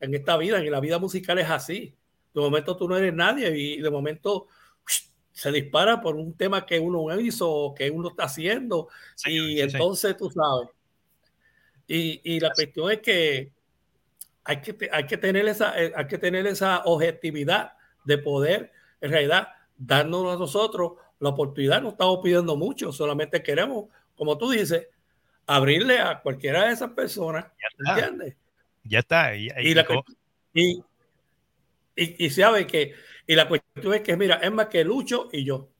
en 0.00 0.14
esta 0.14 0.36
vida, 0.36 0.58
en 0.58 0.70
la 0.70 0.80
vida 0.80 0.98
musical 0.98 1.38
es 1.38 1.48
así. 1.48 1.96
De 2.34 2.40
momento 2.40 2.76
tú 2.76 2.88
no 2.88 2.96
eres 2.96 3.14
nadie 3.14 3.56
y 3.56 3.80
de 3.80 3.90
momento 3.90 4.48
se 5.34 5.50
dispara 5.50 6.00
por 6.00 6.14
un 6.14 6.32
tema 6.34 6.64
que 6.64 6.78
uno 6.78 7.18
hizo 7.18 7.50
o 7.50 7.74
que 7.74 7.90
uno 7.90 8.08
está 8.08 8.24
haciendo 8.24 8.88
y 9.26 9.38
sí, 9.38 9.60
entonces 9.60 10.16
tú 10.16 10.30
sabes. 10.30 10.68
Y, 11.86 12.20
y 12.24 12.40
la 12.40 12.50
cuestión 12.50 12.90
es 12.92 13.00
que 13.00 13.52
hay 14.44 14.60
que, 14.60 14.88
hay 14.92 15.06
que 15.06 15.18
tener 15.18 15.46
esa, 15.48 15.78
eh, 15.82 15.92
hay 15.94 16.06
que 16.06 16.18
tener 16.18 16.46
esa 16.46 16.82
objetividad 16.84 17.72
de 18.04 18.18
poder, 18.18 18.72
en 19.00 19.10
realidad, 19.10 19.48
darnos 19.76 20.34
a 20.34 20.38
nosotros 20.38 20.92
la 21.18 21.30
oportunidad. 21.30 21.82
No 21.82 21.90
estamos 21.90 22.20
pidiendo 22.22 22.56
mucho, 22.56 22.92
solamente 22.92 23.42
queremos, 23.42 23.86
como 24.14 24.38
tú 24.38 24.50
dices, 24.50 24.86
abrirle 25.46 25.98
a 25.98 26.20
cualquiera 26.20 26.66
de 26.66 26.72
esas 26.72 26.90
personas, 26.90 27.46
está. 27.46 27.98
¿entiendes? 27.98 28.36
Ya 28.84 28.98
está. 29.00 29.34
Y, 29.34 29.48
la, 29.74 29.86
y, 30.52 30.82
y, 31.96 32.26
y 32.26 32.30
sabe 32.30 32.66
que, 32.66 32.94
y 33.26 33.34
la 33.34 33.48
cuestión 33.48 33.94
es 33.94 34.00
que, 34.02 34.16
mira, 34.16 34.36
es 34.36 34.52
más 34.52 34.66
que 34.66 34.84
Lucho 34.84 35.28
y 35.32 35.44
yo. 35.44 35.70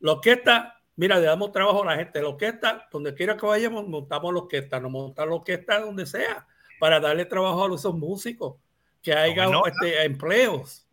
Lo 0.00 0.20
que 0.20 0.32
está, 0.32 0.82
mira, 0.96 1.18
le 1.18 1.26
damos 1.26 1.52
trabajo 1.52 1.82
a 1.82 1.86
la 1.86 1.96
gente. 1.96 2.20
Lo 2.20 2.36
que 2.36 2.48
está, 2.48 2.88
donde 2.90 3.14
quiera 3.14 3.36
que 3.36 3.46
vayamos, 3.46 3.86
montamos 3.88 4.32
los 4.32 4.46
que 4.48 4.58
están, 4.58 4.82
nos 4.82 4.92
montamos 4.92 5.30
los 5.30 5.44
que 5.44 5.54
están 5.54 5.82
donde 5.82 6.06
sea, 6.06 6.46
para 6.78 7.00
darle 7.00 7.24
trabajo 7.24 7.64
a 7.70 7.74
esos 7.74 7.94
músicos, 7.94 8.56
que 9.02 9.12
haya 9.12 9.48
este, 9.66 10.04
empleos. 10.04 10.86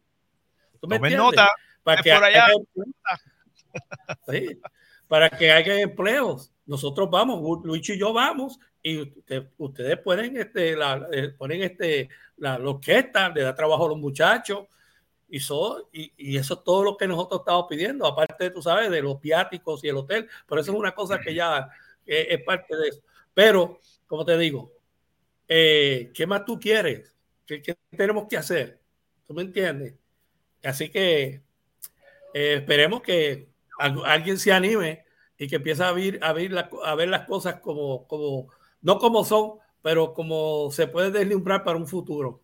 ¿Tú 0.79 0.87
me 0.87 0.95
entiendes? 0.97 1.19
nota, 1.19 1.49
Para 1.83 1.99
es 1.99 2.03
que 2.03 2.11
haya- 2.11 2.47
Sí, 4.29 4.61
para 5.07 5.29
que 5.29 5.51
haya 5.51 5.79
empleos. 5.81 6.51
Nosotros 6.65 7.09
vamos, 7.09 7.65
Luis 7.65 7.87
y 7.89 7.97
yo 7.97 8.13
vamos, 8.13 8.59
y 8.84 8.99
usted- 9.01 9.47
ustedes 9.57 9.97
pueden, 9.99 10.38
este, 10.38 10.75
la, 10.75 11.07
eh, 11.11 11.29
ponen 11.38 11.63
este, 11.63 12.09
la, 12.38 12.59
la 12.59 12.69
orquesta, 12.71 13.29
le 13.29 13.41
da 13.43 13.55
trabajo 13.55 13.86
a 13.86 13.89
los 13.89 13.97
muchachos, 13.97 14.67
y, 15.29 15.39
so- 15.39 15.89
y, 15.93 16.13
y 16.17 16.38
eso 16.38 16.55
es 16.55 16.63
todo 16.63 16.84
lo 16.84 16.97
que 16.97 17.07
nosotros 17.07 17.41
estamos 17.41 17.65
pidiendo, 17.69 18.05
aparte, 18.07 18.51
tú 18.51 18.61
sabes, 18.61 18.91
de 18.91 19.01
los 19.01 19.19
viáticos 19.21 19.84
y 19.84 19.89
el 19.89 19.97
hotel, 19.97 20.29
pero 20.47 20.61
eso 20.61 20.71
es 20.73 20.77
una 20.77 20.93
cosa 20.95 21.19
que 21.19 21.34
ya 21.34 21.69
eh, 22.05 22.27
es 22.31 22.43
parte 22.43 22.75
de 22.77 22.89
eso. 22.89 23.01
Pero, 23.34 23.79
como 24.07 24.25
te 24.25 24.38
digo, 24.38 24.71
eh, 25.47 26.11
¿qué 26.13 26.27
más 26.27 26.45
tú 26.45 26.59
quieres? 26.59 27.15
¿Qué, 27.45 27.61
qué 27.61 27.77
tenemos 27.97 28.27
que 28.29 28.38
hacer? 28.38 28.79
¿Tú 29.27 29.34
me 29.34 29.43
entiendes? 29.43 29.95
Así 30.63 30.89
que 30.91 31.43
eh, 32.34 32.55
esperemos 32.55 33.01
que 33.01 33.49
al- 33.79 34.03
alguien 34.05 34.38
se 34.39 34.51
anime 34.51 35.05
y 35.38 35.47
que 35.47 35.57
empiece 35.57 35.84
a 35.84 35.91
ver, 35.91 36.19
a 36.21 36.34
ver, 36.34 36.51
la- 36.51 36.69
a 36.86 36.95
ver 36.95 37.09
las 37.09 37.25
cosas 37.27 37.59
como, 37.61 38.07
como, 38.07 38.49
no 38.84 38.99
como 38.99 39.23
son, 39.25 39.53
pero 39.81 40.13
como 40.13 40.69
se 40.71 40.88
puede 40.88 41.11
deslumbrar 41.11 41.63
para 41.63 41.77
un 41.77 41.88
futuro. 41.88 42.41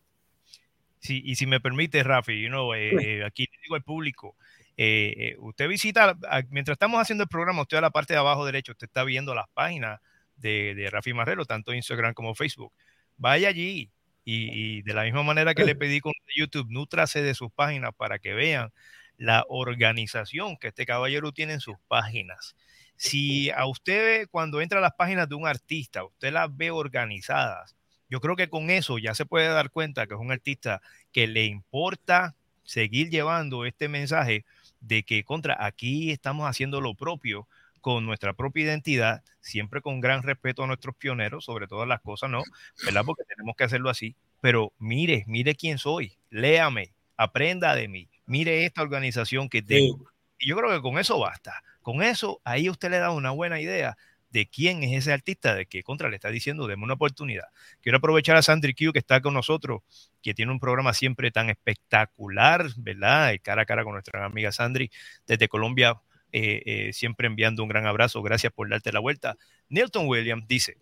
Sí, 1.00 1.22
y 1.24 1.36
si 1.36 1.46
me 1.46 1.62
permite, 1.62 2.04
Rafi, 2.04 2.42
you 2.42 2.50
know, 2.50 2.74
eh, 2.74 3.20
eh, 3.20 3.24
aquí 3.24 3.44
le 3.44 3.58
digo 3.64 3.76
al 3.76 3.84
público, 3.84 4.36
eh, 4.76 5.14
eh, 5.18 5.36
usted 5.40 5.68
visita, 5.68 6.18
mientras 6.50 6.76
estamos 6.76 7.02
haciendo 7.02 7.24
el 7.24 7.30
programa, 7.30 7.62
usted 7.62 7.78
a 7.78 7.82
la 7.82 7.90
parte 7.90 8.14
de 8.14 8.20
abajo 8.20 8.46
derecha, 8.46 8.72
usted 8.72 8.88
está 8.88 9.04
viendo 9.04 9.36
las 9.36 9.48
páginas 9.54 10.00
de, 10.38 10.74
de 10.74 10.90
Rafi 10.90 11.14
Marrero, 11.14 11.46
tanto 11.46 11.74
Instagram 11.74 12.14
como 12.14 12.34
Facebook. 12.34 12.74
Vaya 13.18 13.50
allí 13.50 13.92
y, 14.24 14.78
y 14.78 14.82
de 14.82 14.94
la 14.94 15.04
misma 15.04 15.24
manera 15.24 15.54
que 15.54 15.66
le 15.66 15.76
pedí 15.76 16.00
con 16.00 16.14
YouTube, 16.36 16.68
nútrase 16.70 17.22
de 17.22 17.34
sus 17.34 17.52
páginas 17.52 17.92
para 17.96 18.20
que 18.20 18.34
vean 18.34 18.72
la 19.18 19.46
organización 19.50 20.56
que 20.56 20.70
este 20.70 20.86
caballero 20.86 21.34
tiene 21.34 21.54
en 21.54 21.60
sus 21.60 21.76
páginas. 21.90 22.56
Si 23.02 23.50
a 23.52 23.66
usted 23.66 24.28
cuando 24.30 24.60
entra 24.60 24.80
a 24.80 24.82
las 24.82 24.91
páginas 24.91 25.30
de 25.30 25.36
un 25.36 25.47
artista, 25.47 26.04
usted 26.04 26.34
las 26.34 26.54
ve 26.58 26.70
organizadas, 26.70 27.74
yo 28.10 28.20
creo 28.20 28.36
que 28.36 28.50
con 28.50 28.70
eso 28.70 28.97
ya 28.97 29.16
se 29.16 29.26
puede 29.26 29.47
dar 29.47 29.72
cuenta 29.72 30.06
que 30.06 30.16
es 30.16 30.20
un 30.20 30.34
artista 30.34 30.82
que 31.14 31.26
le 31.26 31.45
importa 31.45 32.36
seguir 32.66 33.10
llevando 33.10 33.64
este 33.64 33.88
mensaje 33.88 34.43
de 34.82 35.04
que 35.04 35.24
contra 35.24 35.66
aquí 35.66 36.12
estamos 36.12 36.45
haciendo 36.45 36.82
lo 36.82 36.93
propio 36.93 37.47
con 37.80 38.06
nuestra 38.06 38.34
propia 38.34 38.66
identidad, 38.66 39.24
siempre 39.39 39.80
con 39.80 40.02
gran 40.02 40.22
respeto 40.22 40.66
a 40.66 40.68
nuestros 40.68 40.93
pioneros, 40.97 41.45
sobre 41.45 41.68
todas 41.68 41.88
las 41.88 42.02
cosas, 42.02 42.30
¿no? 42.30 42.43
¿Verdad? 42.84 43.04
Porque 43.06 43.24
tenemos 43.24 43.56
que 43.56 43.64
hacerlo 43.64 43.89
así. 43.89 44.14
Pero 44.41 44.74
mire, 44.78 45.24
mire 45.26 45.56
quién 45.56 45.78
soy, 45.78 46.18
léame, 46.32 46.91
aprenda 47.16 47.76
de 47.76 47.88
mí, 47.88 48.10
mire 48.26 48.66
esta 48.66 48.82
organización 48.82 49.47
que 49.47 49.62
tengo. 49.62 50.12
Y 50.38 50.50
yo 50.50 50.58
creo 50.58 50.70
que 50.72 50.82
con 50.82 51.00
eso 51.00 51.18
basta. 51.18 51.64
Con 51.90 52.04
eso, 52.04 52.40
ahí 52.44 52.70
usted 52.70 52.92
le 52.92 53.00
da 53.00 53.10
una 53.10 53.32
buena 53.32 53.60
idea 53.60 53.98
de 54.30 54.46
quién 54.46 54.84
es 54.84 54.96
ese 54.96 55.12
artista, 55.12 55.56
de 55.56 55.66
qué 55.66 55.82
contra 55.82 56.08
le 56.08 56.18
está 56.18 56.30
diciendo, 56.30 56.68
deme 56.68 56.84
una 56.84 56.94
oportunidad. 56.94 57.46
Quiero 57.82 57.98
aprovechar 57.98 58.36
a 58.36 58.44
Sandri 58.44 58.76
Q, 58.76 58.94
que 58.94 59.00
está 59.00 59.22
con 59.22 59.34
nosotros, 59.34 59.82
que 60.22 60.36
tiene 60.36 60.52
un 60.52 60.60
programa 60.60 60.94
siempre 60.94 61.32
tan 61.32 61.50
espectacular, 61.50 62.68
¿verdad? 62.78 63.34
Cara 63.42 63.64
a 63.64 63.66
cara 63.66 63.84
con 63.84 63.94
nuestra 63.94 64.24
amiga 64.24 64.52
Sandri, 64.52 64.92
desde 65.26 65.48
Colombia, 65.48 66.00
eh, 66.32 66.62
eh, 66.64 66.94
siempre 66.94 67.26
enviando 67.26 67.64
un 67.64 67.70
gran 67.70 67.88
abrazo. 67.88 68.22
Gracias 68.22 68.54
por 68.54 68.70
darte 68.70 68.92
la 68.92 69.00
vuelta. 69.00 69.36
Nilton 69.70 70.08
Williams 70.08 70.48
dice, 70.48 70.78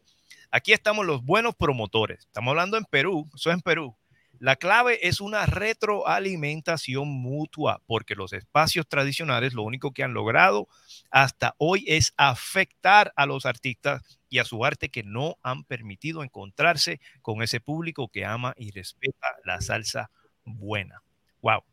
aquí 0.52 0.74
estamos 0.74 1.06
los 1.06 1.24
buenos 1.24 1.56
promotores. 1.56 2.20
Estamos 2.20 2.52
hablando 2.52 2.76
en 2.76 2.84
Perú, 2.84 3.30
eso 3.34 3.50
es 3.50 3.54
en 3.54 3.62
Perú. 3.62 3.96
La 4.40 4.56
clave 4.56 5.08
es 5.08 5.22
una 5.22 5.46
retroalimentación 5.46 7.08
mutua, 7.08 7.82
porque 7.86 8.16
los 8.16 8.34
espacios 8.34 8.88
tradicionales 8.88 9.54
lo 9.54 9.64
único 9.64 9.92
que 9.92 10.04
han 10.04 10.14
logrado 10.14 10.68
hasta 11.12 11.56
hoy 11.58 11.86
es 11.88 12.14
afectar 12.18 13.14
a 13.16 13.26
los 13.26 13.46
artistas 13.46 14.04
y 14.30 14.40
a 14.40 14.46
su 14.46 14.66
arte 14.66 14.90
que 14.90 15.04
no 15.04 15.38
han 15.42 15.64
permitido 15.64 16.24
encontrarse 16.24 17.00
con 17.22 17.42
ese 17.42 17.60
público 17.60 18.10
que 18.10 18.26
ama 18.26 18.54
y 18.58 18.72
respeta 18.72 19.28
la 19.46 19.62
salsa 19.62 20.12
buena. 20.44 21.02
Wow. 21.42 21.64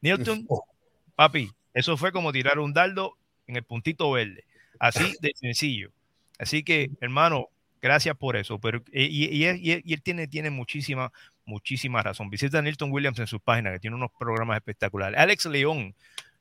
Nilton, 0.00 0.46
papi, 1.16 1.50
eso 1.74 1.96
fue 1.96 2.12
como 2.12 2.32
tirar 2.32 2.58
un 2.58 2.72
dardo 2.72 3.16
en 3.46 3.56
el 3.56 3.64
puntito 3.64 4.10
verde. 4.10 4.44
Así 4.78 5.14
de 5.20 5.32
sencillo. 5.34 5.90
Así 6.38 6.62
que, 6.62 6.90
hermano, 7.00 7.48
gracias 7.82 8.16
por 8.16 8.36
eso. 8.36 8.58
Pero, 8.60 8.82
y, 8.92 9.04
y, 9.04 9.48
y, 9.48 9.82
y 9.84 9.92
él 9.92 10.02
tiene, 10.02 10.28
tiene 10.28 10.50
muchísima, 10.50 11.12
muchísima 11.48 12.02
razón. 12.02 12.30
Visita 12.30 12.58
a 12.58 12.62
Nilton 12.62 12.92
Williams 12.92 13.18
en 13.18 13.26
su 13.26 13.40
página, 13.40 13.72
que 13.72 13.80
tiene 13.80 13.96
unos 13.96 14.10
programas 14.16 14.56
espectaculares. 14.56 15.18
Alex 15.18 15.46
León, 15.46 15.94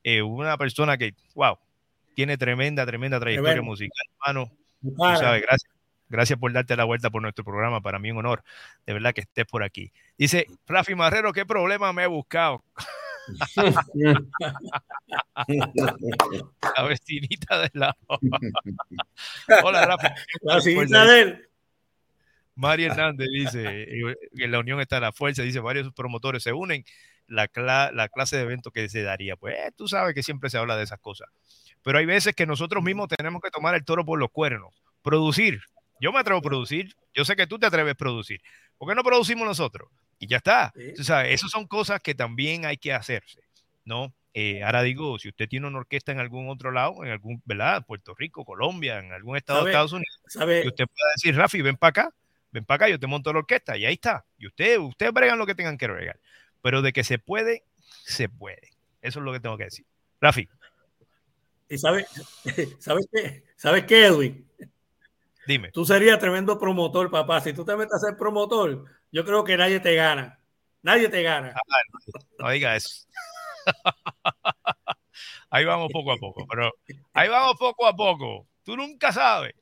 eh, 0.04 0.22
una 0.22 0.58
persona 0.58 0.98
que, 0.98 1.16
wow, 1.34 1.58
tiene 2.14 2.38
tremenda, 2.38 2.86
tremenda 2.86 3.20
trayectoria 3.20 3.62
musical, 3.62 4.06
hermano. 4.20 4.52
Tú 4.82 4.96
sabes, 4.98 5.42
gracias. 5.42 5.72
Gracias 6.10 6.40
por 6.40 6.54
darte 6.54 6.78
la 6.78 6.86
vuelta 6.86 7.10
por 7.10 7.22
nuestro 7.22 7.44
programa. 7.44 7.82
Para 7.82 8.00
mí 8.00 8.12
un 8.12 8.18
honor, 8.20 8.42
de 8.86 8.94
verdad, 8.94 9.14
que 9.14 9.20
estés 9.22 9.46
por 9.46 9.62
aquí. 9.62 9.92
Dice 10.18 10.48
Rafi 10.66 10.96
Marrero, 10.96 11.34
¿qué 11.34 11.46
problema 11.46 11.92
me 11.92 12.04
he 12.04 12.08
buscado? 12.08 12.64
la 16.78 16.84
vecinita 16.84 17.60
de 17.60 17.70
la. 17.74 17.98
Hola, 19.64 19.86
Rafi. 19.86 20.08
La 20.42 20.56
vecinita 20.56 21.06
de 21.06 21.22
él. 21.22 21.50
María 22.58 22.88
Hernández 22.88 23.28
dice, 23.32 23.88
en 24.34 24.52
la 24.52 24.60
unión 24.60 24.82
está 24.82 25.00
la 25.00 25.12
fuerza, 25.12 25.44
dice, 25.44 25.60
varios 25.60 25.94
promotores 25.94 26.42
se 26.42 26.54
unen, 26.54 26.84
la, 27.28 27.50
la 27.94 28.10
clase 28.10 28.36
de 28.36 28.44
evento 28.44 28.72
que 28.72 28.90
se 28.90 29.04
daría. 29.04 29.36
Pues 29.36 29.56
eh, 29.56 29.72
tú 29.76 29.88
sabes 29.88 30.16
que 30.16 30.24
siempre 30.24 30.50
se 30.50 30.58
habla 30.58 30.76
de 30.76 30.84
esas 30.84 31.00
cosas. 31.00 31.30
Pero 31.84 32.00
hay 32.00 32.06
veces 32.06 32.36
que 32.36 32.48
nosotros 32.48 32.84
mismos 32.84 33.10
tenemos 33.10 33.42
que 33.42 33.52
tomar 33.52 33.76
el 33.76 33.86
toro 33.86 34.04
por 34.06 34.18
los 34.18 34.32
cuernos, 34.32 34.74
producir. 35.04 35.62
Yo 36.02 36.12
me 36.12 36.20
atrevo 36.20 36.40
a 36.40 36.42
producir, 36.42 36.96
yo 37.14 37.26
sé 37.26 37.36
que 37.36 37.48
tú 37.48 37.60
te 37.60 37.68
atreves 37.68 37.94
a 37.94 37.96
producir. 37.96 38.42
¿Por 38.78 38.90
qué 38.90 38.96
no 38.96 39.04
producimos 39.04 39.48
nosotros? 39.48 39.90
Y 40.20 40.28
ya 40.28 40.38
está. 40.38 40.74
Tú 40.96 41.04
sabes, 41.04 41.36
esas 41.36 41.52
son 41.52 41.68
cosas 41.68 42.02
que 42.02 42.16
también 42.16 42.66
hay 42.66 42.78
que 42.78 42.92
hacerse, 42.92 43.42
¿no? 43.86 44.14
Eh, 44.34 44.64
ahora 44.64 44.82
digo, 44.82 45.18
si 45.20 45.30
usted 45.30 45.48
tiene 45.48 45.68
una 45.68 45.78
orquesta 45.78 46.12
en 46.12 46.20
algún 46.20 46.50
otro 46.50 46.72
lado, 46.72 47.04
en 47.04 47.12
algún, 47.12 47.42
¿verdad? 47.46 47.86
Puerto 47.86 48.16
Rico, 48.16 48.46
Colombia, 48.46 49.00
en 49.00 49.12
algún 49.12 49.38
estado 49.38 49.64
de 49.64 49.72
Estados 49.72 49.94
Unidos, 49.94 50.20
¿sabe? 50.28 50.64
que 50.64 50.68
usted 50.68 50.86
pueda 50.86 51.12
decir, 51.16 51.36
Rafi, 51.36 51.62
ven 51.62 51.78
para 51.78 51.90
acá, 51.90 52.14
ven 52.52 52.66
para 52.66 52.76
acá, 52.76 52.90
yo 52.90 53.00
te 53.00 53.08
monto 53.08 53.32
la 53.34 53.40
orquesta 53.40 53.78
y 53.78 53.86
ahí 53.86 53.94
está. 53.94 54.26
Y 54.38 54.48
ustedes, 54.48 54.80
ustedes 54.80 55.14
bregan 55.14 55.38
lo 55.38 55.46
que 55.46 55.56
tengan 55.56 55.78
que 55.78 55.88
bregar. 55.88 56.20
Pero 56.62 56.82
de 56.82 56.94
que 56.94 57.04
se 57.04 57.20
puede, 57.20 57.64
se 58.04 58.30
puede. 58.30 58.72
Eso 59.02 59.20
es 59.20 59.26
lo 59.26 59.32
que 59.32 59.40
tengo 59.40 59.58
que 59.58 59.66
decir. 59.66 59.86
Rafi. 60.20 60.50
¿Y 61.70 61.78
sabes 61.78 62.08
sabes 62.80 63.08
qué? 63.12 63.44
¿Sabes 63.56 63.86
qué, 63.86 64.06
Edwin? 64.06 64.48
Dime. 65.46 65.72
Tú 65.72 65.86
serías 65.86 66.20
tremendo 66.20 66.60
promotor, 66.60 67.10
papá. 67.10 67.40
Si 67.42 67.54
tú 67.54 67.64
te 67.64 67.76
metes 67.76 67.94
a 67.94 68.00
ser 68.00 68.18
promotor, 68.18 68.86
yo 69.12 69.26
creo 69.26 69.44
que 69.44 69.56
nadie 69.56 69.80
te 69.80 69.96
gana. 69.96 70.40
Nadie 70.82 71.10
te 71.10 71.24
gana. 71.24 71.54
Ah, 71.56 72.04
no, 72.40 72.50
diga 72.50 72.76
eso. 72.76 73.08
ahí 75.50 75.66
vamos 75.66 75.90
poco 75.92 76.12
a 76.12 76.18
poco, 76.18 76.46
pero 76.48 76.72
ahí 77.14 77.30
vamos 77.30 77.58
poco 77.58 77.88
a 77.88 77.96
poco. 77.96 78.48
Tú 78.64 78.76
nunca 78.76 79.12
sabes. 79.12 79.54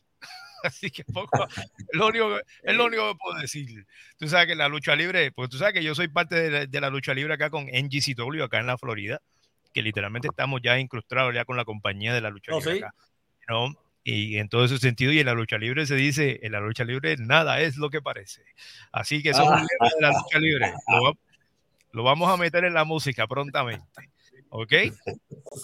Así 0.64 0.90
que 0.90 1.04
poco, 1.04 1.48
lo, 1.94 2.08
único, 2.08 2.38
es 2.64 2.76
lo 2.76 2.86
único 2.86 3.12
que 3.12 3.18
puedo 3.18 3.40
decir. 3.40 3.86
Tú 4.18 4.28
sabes 4.28 4.48
que 4.48 4.56
la 4.56 4.68
lucha 4.68 4.96
libre, 4.96 5.32
pues 5.32 5.50
tú 5.50 5.58
sabes 5.58 5.74
que 5.74 5.84
yo 5.84 5.96
soy 5.96 6.08
parte 6.08 6.36
de 6.36 6.50
la, 6.50 6.66
de 6.66 6.82
la 6.82 6.90
lucha 6.90 7.14
libre 7.14 7.34
acá 7.34 7.50
con 7.50 7.66
NGCW, 7.66 8.44
acá 8.44 8.60
en 8.60 8.68
la 8.68 8.78
Florida, 8.78 9.22
que 9.74 9.82
literalmente 9.82 10.28
estamos 10.28 10.62
ya 10.64 10.80
incrustados 10.80 11.34
ya 11.34 11.46
con 11.46 11.58
la 11.58 11.66
compañía 11.66 12.14
de 12.14 12.22
la 12.22 12.30
lucha 12.30 12.54
¿Oh, 12.54 12.60
libre 12.60 12.74
sí? 12.74 12.84
acá. 12.84 12.96
¿no? 13.48 13.76
Y 14.04 14.38
en 14.38 14.50
todo 14.50 14.66
ese 14.66 14.78
sentido, 14.78 15.12
y 15.12 15.20
en 15.20 15.26
la 15.26 15.34
lucha 15.34 15.58
libre 15.58 15.88
se 15.88 15.96
dice, 15.96 16.40
en 16.44 16.52
la 16.52 16.60
lucha 16.60 16.84
libre 16.84 17.16
nada 17.18 17.60
es 17.62 17.78
lo 17.78 17.90
que 17.90 18.04
parece. 18.04 18.44
Así 18.92 19.24
que 19.24 19.32
eso 19.32 19.42
es 19.42 19.50
un 19.50 19.66
de 19.66 19.90
la 20.00 20.10
lucha 20.10 20.38
libre. 20.40 20.74
Lo, 20.88 21.18
lo 21.92 22.04
vamos 22.04 22.30
a 22.30 22.38
meter 22.38 22.66
en 22.66 22.76
la 22.76 22.84
música 22.84 23.26
prontamente. 23.26 23.84
¿Ok? 24.50 24.74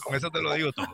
Con 0.04 0.16
eso 0.16 0.32
te 0.32 0.42
lo 0.42 0.54
digo 0.54 0.72
todo. 0.72 0.88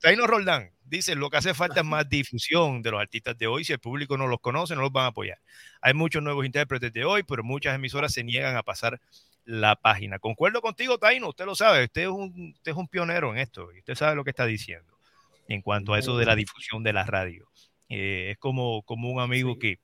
Taino 0.00 0.26
Roldán 0.26 0.70
dice, 0.84 1.14
lo 1.14 1.28
que 1.30 1.36
hace 1.38 1.54
falta 1.54 1.80
es 1.80 1.86
más 1.86 2.08
difusión 2.08 2.82
de 2.82 2.90
los 2.90 3.00
artistas 3.00 3.36
de 3.36 3.46
hoy. 3.46 3.64
Si 3.64 3.72
el 3.72 3.78
público 3.78 4.16
no 4.16 4.26
los 4.26 4.40
conoce, 4.40 4.74
no 4.74 4.82
los 4.82 4.92
van 4.92 5.04
a 5.04 5.08
apoyar. 5.08 5.38
Hay 5.80 5.94
muchos 5.94 6.22
nuevos 6.22 6.46
intérpretes 6.46 6.92
de 6.92 7.04
hoy, 7.04 7.22
pero 7.22 7.44
muchas 7.44 7.74
emisoras 7.74 8.12
se 8.12 8.24
niegan 8.24 8.56
a 8.56 8.62
pasar 8.62 9.00
la 9.44 9.76
página. 9.76 10.18
Concuerdo 10.18 10.60
contigo, 10.60 10.98
Taino, 10.98 11.28
usted 11.28 11.46
lo 11.46 11.54
sabe, 11.54 11.84
usted 11.84 12.02
es 12.02 12.08
un, 12.08 12.52
usted 12.54 12.72
es 12.72 12.76
un 12.76 12.88
pionero 12.88 13.32
en 13.32 13.38
esto 13.38 13.72
y 13.72 13.78
usted 13.78 13.94
sabe 13.94 14.14
lo 14.14 14.24
que 14.24 14.30
está 14.30 14.44
diciendo 14.46 14.98
en 15.48 15.62
cuanto 15.62 15.94
a 15.94 15.98
eso 15.98 16.16
de 16.18 16.26
la 16.26 16.36
difusión 16.36 16.82
de 16.82 16.92
la 16.92 17.04
radio. 17.04 17.48
Eh, 17.88 18.32
es 18.32 18.38
como, 18.38 18.82
como 18.82 19.10
un 19.10 19.20
amigo 19.20 19.58
que, 19.58 19.78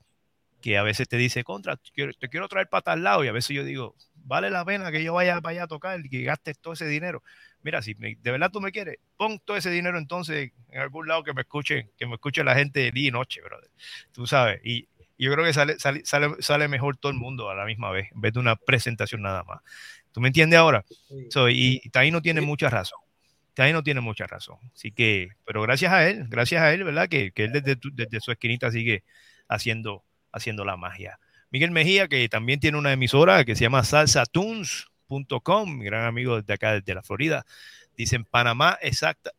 que 0.60 0.76
a 0.76 0.82
veces 0.82 1.08
te 1.08 1.16
dice, 1.16 1.42
contra, 1.44 1.76
te 1.76 1.90
quiero, 1.94 2.12
te 2.12 2.28
quiero 2.28 2.48
traer 2.48 2.68
para 2.68 2.82
tal 2.82 3.02
lado, 3.02 3.24
y 3.24 3.28
a 3.28 3.32
veces 3.32 3.56
yo 3.56 3.64
digo, 3.64 3.94
vale 4.14 4.50
la 4.50 4.64
pena 4.64 4.92
que 4.92 5.02
yo 5.02 5.14
vaya, 5.14 5.40
vaya 5.40 5.64
a 5.64 5.66
tocar 5.66 6.00
y 6.04 6.08
que 6.10 6.22
gastes 6.22 6.58
todo 6.58 6.74
ese 6.74 6.86
dinero. 6.86 7.22
Mira, 7.64 7.82
si 7.82 7.94
me- 7.96 8.14
de 8.14 8.30
verdad 8.30 8.50
tú 8.52 8.60
me 8.60 8.70
quieres, 8.70 8.98
pon 9.16 9.40
todo 9.44 9.56
ese 9.56 9.70
dinero 9.70 9.98
entonces 9.98 10.52
en 10.70 10.80
algún 10.80 11.08
lado 11.08 11.24
que 11.24 11.32
me 11.32 11.40
escuchen, 11.42 11.90
que 11.98 12.06
me 12.06 12.14
escuche 12.14 12.44
la 12.44 12.54
gente 12.54 12.92
día 12.92 13.08
y 13.08 13.10
noche, 13.10 13.40
brother. 13.40 13.70
Tú 14.12 14.26
sabes, 14.26 14.60
y 14.64 14.88
y 15.16 15.26
yo 15.26 15.32
creo 15.32 15.44
que 15.44 15.52
sale, 15.52 15.78
sale, 15.78 16.04
sale, 16.04 16.28
sale 16.40 16.66
mejor 16.66 16.96
todo 16.96 17.12
el 17.12 17.18
mundo 17.18 17.48
a 17.48 17.54
la 17.54 17.64
misma 17.64 17.90
vez, 17.92 18.10
en 18.12 18.20
vez 18.20 18.32
de 18.32 18.40
una 18.40 18.56
presentación 18.56 19.22
nada 19.22 19.44
más. 19.44 19.60
¿Tú 20.10 20.20
me 20.20 20.26
entiendes 20.26 20.58
ahora? 20.58 20.84
So, 21.30 21.48
y, 21.48 21.80
y 21.84 21.90
Taino 21.90 22.20
tiene 22.20 22.40
mucha 22.40 22.68
razón. 22.68 22.98
Taino 23.54 23.84
tiene 23.84 24.00
mucha 24.00 24.26
razón. 24.26 24.58
Así 24.74 24.90
que, 24.90 25.28
pero 25.46 25.62
gracias 25.62 25.92
a 25.92 26.08
él, 26.08 26.24
gracias 26.28 26.62
a 26.62 26.72
él, 26.74 26.82
¿verdad? 26.82 27.08
Que, 27.08 27.30
que 27.30 27.44
él 27.44 27.52
desde, 27.52 27.76
desde 27.92 28.20
su 28.20 28.32
esquinita 28.32 28.72
sigue 28.72 29.04
haciendo, 29.46 30.02
haciendo 30.32 30.64
la 30.64 30.76
magia. 30.76 31.20
Miguel 31.50 31.70
Mejía, 31.70 32.08
que 32.08 32.28
también 32.28 32.58
tiene 32.58 32.76
una 32.78 32.92
emisora 32.92 33.44
que 33.44 33.54
se 33.54 33.62
llama 33.62 33.84
salsatunes.com, 35.08 35.78
mi 35.78 35.84
gran 35.84 36.04
amigo 36.06 36.36
desde 36.40 36.54
acá, 36.54 36.72
desde 36.74 36.94
la 36.94 37.02
Florida. 37.02 37.44
Dice, 37.96 38.16
en 38.16 38.24
Panamá 38.24 38.78
exacta, 38.82 39.30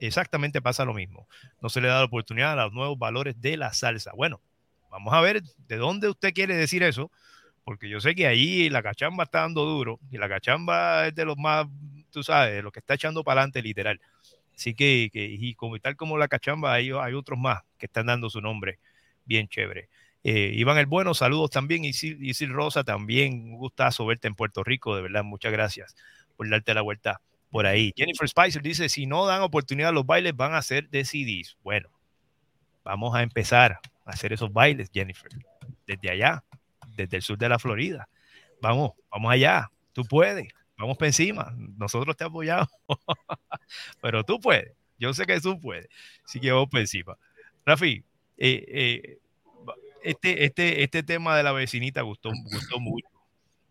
exactamente 0.00 0.62
pasa 0.62 0.84
lo 0.84 0.94
mismo. 0.94 1.26
No 1.60 1.68
se 1.68 1.80
le 1.80 1.88
da 1.88 1.98
la 1.98 2.04
oportunidad 2.04 2.52
a 2.58 2.64
los 2.64 2.72
nuevos 2.72 2.98
valores 2.98 3.40
de 3.40 3.56
la 3.56 3.72
salsa. 3.72 4.12
Bueno, 4.14 4.40
vamos 4.90 5.12
a 5.14 5.20
ver 5.20 5.42
de 5.42 5.76
dónde 5.76 6.08
usted 6.08 6.32
quiere 6.32 6.56
decir 6.56 6.82
eso, 6.82 7.10
porque 7.64 7.88
yo 7.88 8.00
sé 8.00 8.14
que 8.14 8.26
ahí 8.26 8.70
la 8.70 8.82
cachamba 8.82 9.24
está 9.24 9.40
dando 9.40 9.64
duro 9.64 10.00
y 10.10 10.18
la 10.18 10.28
cachamba 10.28 11.08
es 11.08 11.14
de 11.14 11.24
los 11.24 11.36
más, 11.36 11.66
tú 12.10 12.22
sabes, 12.22 12.54
de 12.54 12.62
los 12.62 12.72
que 12.72 12.80
está 12.80 12.94
echando 12.94 13.22
para 13.24 13.40
adelante 13.42 13.62
literal. 13.62 14.00
Así 14.54 14.74
que, 14.74 15.10
que- 15.12 15.24
y 15.26 15.54
como 15.54 15.78
tal 15.78 15.96
como 15.96 16.18
la 16.18 16.28
cachamba, 16.28 16.74
hay, 16.74 16.90
hay 16.92 17.14
otros 17.14 17.38
más 17.38 17.62
que 17.78 17.86
están 17.86 18.06
dando 18.06 18.30
su 18.30 18.40
nombre 18.40 18.78
bien 19.24 19.48
chévere. 19.48 19.88
Eh, 20.22 20.52
Iván 20.54 20.78
el 20.78 20.86
Bueno, 20.86 21.14
saludos 21.14 21.50
también. 21.50 21.84
Isil, 21.84 22.22
Isil 22.22 22.52
Rosa, 22.52 22.84
también 22.84 23.52
un 23.52 23.56
gustazo 23.56 24.04
verte 24.06 24.28
en 24.28 24.34
Puerto 24.34 24.62
Rico, 24.62 24.94
de 24.96 25.02
verdad, 25.02 25.24
muchas 25.24 25.52
gracias 25.52 25.94
por 26.36 26.48
darte 26.48 26.74
la 26.74 26.82
vuelta 26.82 27.20
por 27.50 27.66
ahí. 27.66 27.92
Jennifer 27.96 28.28
Spicer 28.28 28.62
dice, 28.62 28.88
si 28.88 29.06
no 29.06 29.26
dan 29.26 29.42
oportunidad 29.42 29.90
a 29.90 29.92
los 29.92 30.06
bailes, 30.06 30.36
van 30.36 30.54
a 30.54 30.62
ser 30.62 30.88
de 30.88 31.04
CDs. 31.04 31.56
Bueno, 31.62 31.90
vamos 32.84 33.14
a 33.14 33.22
empezar 33.22 33.80
a 34.04 34.10
hacer 34.10 34.32
esos 34.32 34.52
bailes, 34.52 34.90
Jennifer, 34.92 35.30
desde 35.86 36.10
allá, 36.10 36.44
desde 36.96 37.16
el 37.18 37.22
sur 37.22 37.38
de 37.38 37.48
la 37.48 37.58
Florida. 37.58 38.08
Vamos, 38.60 38.92
vamos 39.10 39.32
allá, 39.32 39.70
tú 39.92 40.04
puedes, 40.04 40.48
vamos 40.76 40.96
para 40.98 41.08
encima, 41.08 41.54
nosotros 41.56 42.16
te 42.16 42.24
apoyamos, 42.24 42.68
pero 44.02 44.22
tú 44.24 44.38
puedes, 44.38 44.72
yo 44.98 45.14
sé 45.14 45.24
que 45.24 45.40
tú 45.40 45.58
puedes, 45.58 45.88
así 46.24 46.40
que 46.40 46.52
vamos 46.52 46.68
para 46.70 46.82
encima. 46.82 47.16
Rafi, 47.64 48.04
eh, 48.36 48.64
eh, 48.68 49.18
este, 50.02 50.44
este, 50.44 50.82
este 50.82 51.02
tema 51.02 51.36
de 51.36 51.42
la 51.42 51.52
vecinita 51.52 52.02
gustó, 52.02 52.30
gustó 52.52 52.78
mucho, 52.80 53.08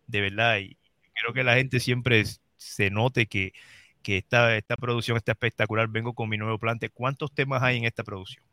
de 0.08 0.22
verdad, 0.22 0.58
y 0.60 0.78
creo 1.14 1.34
que 1.34 1.44
la 1.44 1.56
gente 1.56 1.80
siempre 1.80 2.24
se 2.58 2.90
note 2.90 3.28
que, 3.28 3.54
que 4.02 4.18
esta, 4.18 4.56
esta 4.56 4.76
producción 4.78 5.18
está 5.18 5.34
espectacular. 5.34 5.88
Vengo 5.88 6.14
con 6.14 6.30
mi 6.30 6.38
nuevo 6.38 6.58
plante. 6.58 6.90
¿Cuántos 6.90 7.32
temas 7.34 7.62
hay 7.64 7.78
en 7.78 7.86
esta 7.86 8.04
producción? 8.04 8.44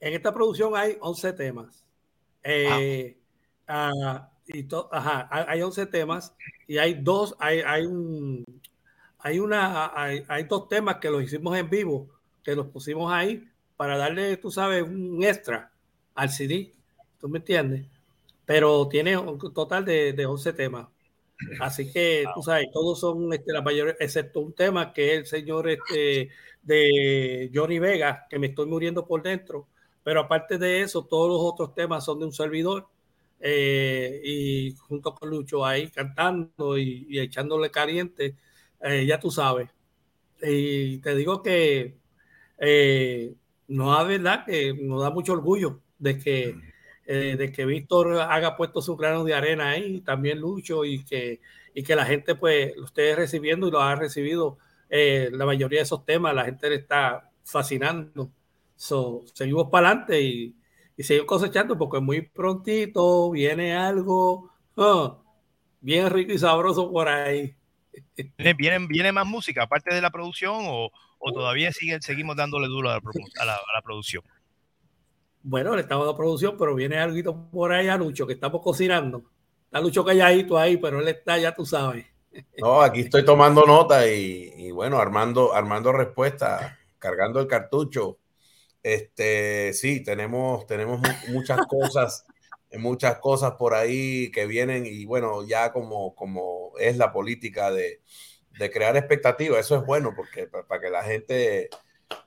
En 0.00 0.12
esta 0.12 0.32
producción 0.34 0.76
hay 0.76 0.96
11 1.00 1.32
temas. 1.32 1.84
Eh, 2.42 3.16
ah, 3.66 4.30
y 4.46 4.64
to- 4.64 4.88
ajá, 4.92 5.28
hay 5.30 5.44
hay 5.48 5.62
11 5.62 5.86
temas 5.86 6.34
y 6.66 6.76
hay 6.78 6.94
dos, 6.94 7.34
hay, 7.38 7.60
hay 7.60 7.86
un, 7.86 8.44
hay 9.18 9.38
una, 9.38 9.92
hay, 9.98 10.22
hay 10.28 10.44
dos 10.44 10.68
temas 10.68 10.96
que 10.96 11.08
los 11.08 11.22
hicimos 11.22 11.56
en 11.56 11.70
vivo, 11.70 12.10
que 12.42 12.54
los 12.54 12.66
pusimos 12.66 13.10
ahí 13.10 13.48
para 13.76 13.96
darle, 13.98 14.36
tú 14.36 14.50
sabes, 14.50 14.82
un 14.82 15.22
extra 15.24 15.72
al 16.14 16.30
CD. 16.30 16.72
¿Tú 17.20 17.28
me 17.28 17.38
entiendes? 17.38 17.86
Pero 18.46 18.88
tiene 18.88 19.16
un 19.18 19.38
total 19.54 19.84
de, 19.84 20.12
de 20.12 20.26
11 20.26 20.52
temas. 20.52 20.88
Así 21.58 21.90
que, 21.92 22.30
tú 22.34 22.42
sabes, 22.42 22.66
todos 22.72 23.00
son 23.00 23.32
este, 23.32 23.52
la 23.52 23.62
mayoría, 23.62 23.94
excepto 24.00 24.40
un 24.40 24.54
tema 24.54 24.92
que 24.92 25.12
es 25.14 25.18
el 25.20 25.26
señor 25.26 25.68
este, 25.70 26.30
de 26.62 27.50
Johnny 27.54 27.78
Vega, 27.78 28.26
que 28.28 28.38
me 28.38 28.48
estoy 28.48 28.66
muriendo 28.66 29.06
por 29.06 29.22
dentro. 29.22 29.68
Pero 30.02 30.20
aparte 30.20 30.58
de 30.58 30.82
eso, 30.82 31.04
todos 31.06 31.28
los 31.28 31.40
otros 31.40 31.74
temas 31.74 32.04
son 32.04 32.18
de 32.20 32.26
un 32.26 32.32
servidor. 32.32 32.88
eh, 33.40 34.20
y 34.24 34.74
junto 34.76 35.14
con 35.14 35.28
Lucho 35.30 35.64
ahí 35.66 35.90
cantando 35.90 36.78
y, 36.78 37.06
y 37.08 37.20
echándole 37.20 37.70
caliente, 37.70 38.36
eh, 38.80 39.06
ya 39.06 39.20
tú 39.20 39.30
sabes. 39.30 39.68
Y 40.42 40.98
te 40.98 41.14
digo 41.14 41.42
que 41.42 41.96
eh, 42.58 43.34
no 43.68 44.00
es 44.00 44.08
verdad 44.08 44.44
que 44.44 44.74
nos 44.74 45.02
da 45.02 45.10
mucho 45.10 45.32
orgullo 45.32 45.80
de 45.98 46.18
que, 46.18 46.56
eh, 47.06 47.36
de 47.36 47.52
que 47.52 47.64
Víctor 47.64 48.20
haga 48.20 48.56
puesto 48.56 48.82
su 48.82 48.96
grano 48.96 49.24
de 49.24 49.34
arena 49.34 49.70
ahí, 49.70 50.00
también 50.00 50.40
Lucho, 50.40 50.84
y 50.84 51.04
que, 51.04 51.40
y 51.74 51.82
que 51.82 51.96
la 51.96 52.06
gente 52.06 52.34
pues 52.34 52.76
lo 52.76 52.86
esté 52.86 53.14
recibiendo 53.16 53.68
y 53.68 53.70
lo 53.70 53.80
ha 53.80 53.94
recibido. 53.94 54.58
eh, 54.90 55.30
la 55.32 55.46
mayoría 55.46 55.80
de 55.80 55.84
esos 55.84 56.04
temas, 56.04 56.34
la 56.34 56.44
gente 56.44 56.68
le 56.70 56.76
está 56.76 57.30
fascinando. 57.44 58.30
So, 58.76 59.24
seguimos 59.32 59.68
para 59.70 59.88
adelante 59.88 60.20
y, 60.20 60.54
y 60.96 61.02
seguimos 61.02 61.28
cosechando 61.28 61.76
porque 61.76 62.00
muy 62.00 62.22
prontito 62.22 63.30
viene 63.30 63.74
algo 63.76 64.50
ah, 64.76 65.18
bien 65.80 66.10
rico 66.10 66.32
y 66.32 66.38
sabroso 66.38 66.90
por 66.90 67.08
ahí. 67.08 67.54
¿Viene, 68.36 68.86
viene, 68.88 69.12
más 69.12 69.26
música 69.26 69.64
aparte 69.64 69.94
de 69.94 70.00
la 70.00 70.10
producción 70.10 70.56
o, 70.66 70.90
o 71.24 71.32
todavía 71.32 71.72
siguen, 71.72 72.02
seguimos 72.02 72.36
dándole 72.36 72.68
duro 72.68 72.90
a 72.90 72.94
la, 72.94 73.00
promo- 73.00 73.30
a 73.40 73.44
la- 73.44 73.54
a 73.56 73.74
la 73.76 73.82
producción? 73.82 74.22
Bueno, 75.42 75.74
le 75.76 75.82
estamos 75.82 76.06
dando 76.06 76.16
producción, 76.16 76.56
pero 76.58 76.74
viene 76.74 76.96
algo 76.98 77.50
por 77.50 77.72
ahí 77.72 77.88
a 77.88 77.96
Lucho, 77.96 78.26
que 78.26 78.32
estamos 78.32 78.62
cocinando. 78.62 79.24
Está 79.66 79.80
Lucho 79.80 80.04
calladito 80.04 80.58
ahí, 80.58 80.76
pero 80.78 81.00
él 81.00 81.08
está, 81.08 81.38
ya 81.38 81.54
tú 81.54 81.66
sabes. 81.66 82.06
No, 82.56 82.80
aquí 82.82 83.00
estoy 83.00 83.24
tomando 83.24 83.66
nota 83.66 84.06
y, 84.08 84.52
y 84.56 84.70
bueno, 84.70 84.98
armando, 85.00 85.52
armando 85.54 85.92
respuesta, 85.92 86.78
cargando 86.98 87.40
el 87.40 87.48
cartucho. 87.48 88.18
Este, 88.82 89.72
sí, 89.74 90.02
tenemos, 90.04 90.66
tenemos 90.66 91.00
muchas 91.28 91.62
cosas, 91.68 92.26
muchas 92.78 93.18
cosas 93.20 93.52
por 93.58 93.74
ahí 93.74 94.30
que 94.32 94.46
vienen 94.46 94.86
y 94.86 95.04
bueno, 95.06 95.46
ya 95.46 95.72
como, 95.72 96.14
como 96.14 96.72
es 96.78 96.96
la 96.98 97.12
política 97.12 97.70
de, 97.72 98.02
de 98.58 98.70
crear 98.70 98.96
expectativas, 98.96 99.60
eso 99.60 99.76
es 99.76 99.84
bueno 99.84 100.12
porque 100.14 100.46
para 100.46 100.80
que 100.80 100.90
la 100.90 101.02
gente 101.02 101.70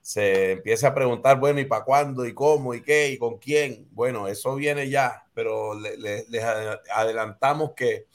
se 0.01 0.53
empiece 0.53 0.85
a 0.87 0.93
preguntar, 0.93 1.39
bueno, 1.39 1.59
¿y 1.59 1.65
para 1.65 1.83
cuándo? 1.83 2.25
¿Y 2.25 2.33
cómo? 2.33 2.73
¿Y 2.73 2.81
qué? 2.81 3.09
¿Y 3.09 3.17
con 3.17 3.37
quién? 3.37 3.87
Bueno, 3.91 4.27
eso 4.27 4.55
viene 4.55 4.89
ya, 4.89 5.25
pero 5.33 5.73
les 5.79 6.43
adelantamos 6.91 7.73
que 7.75 8.07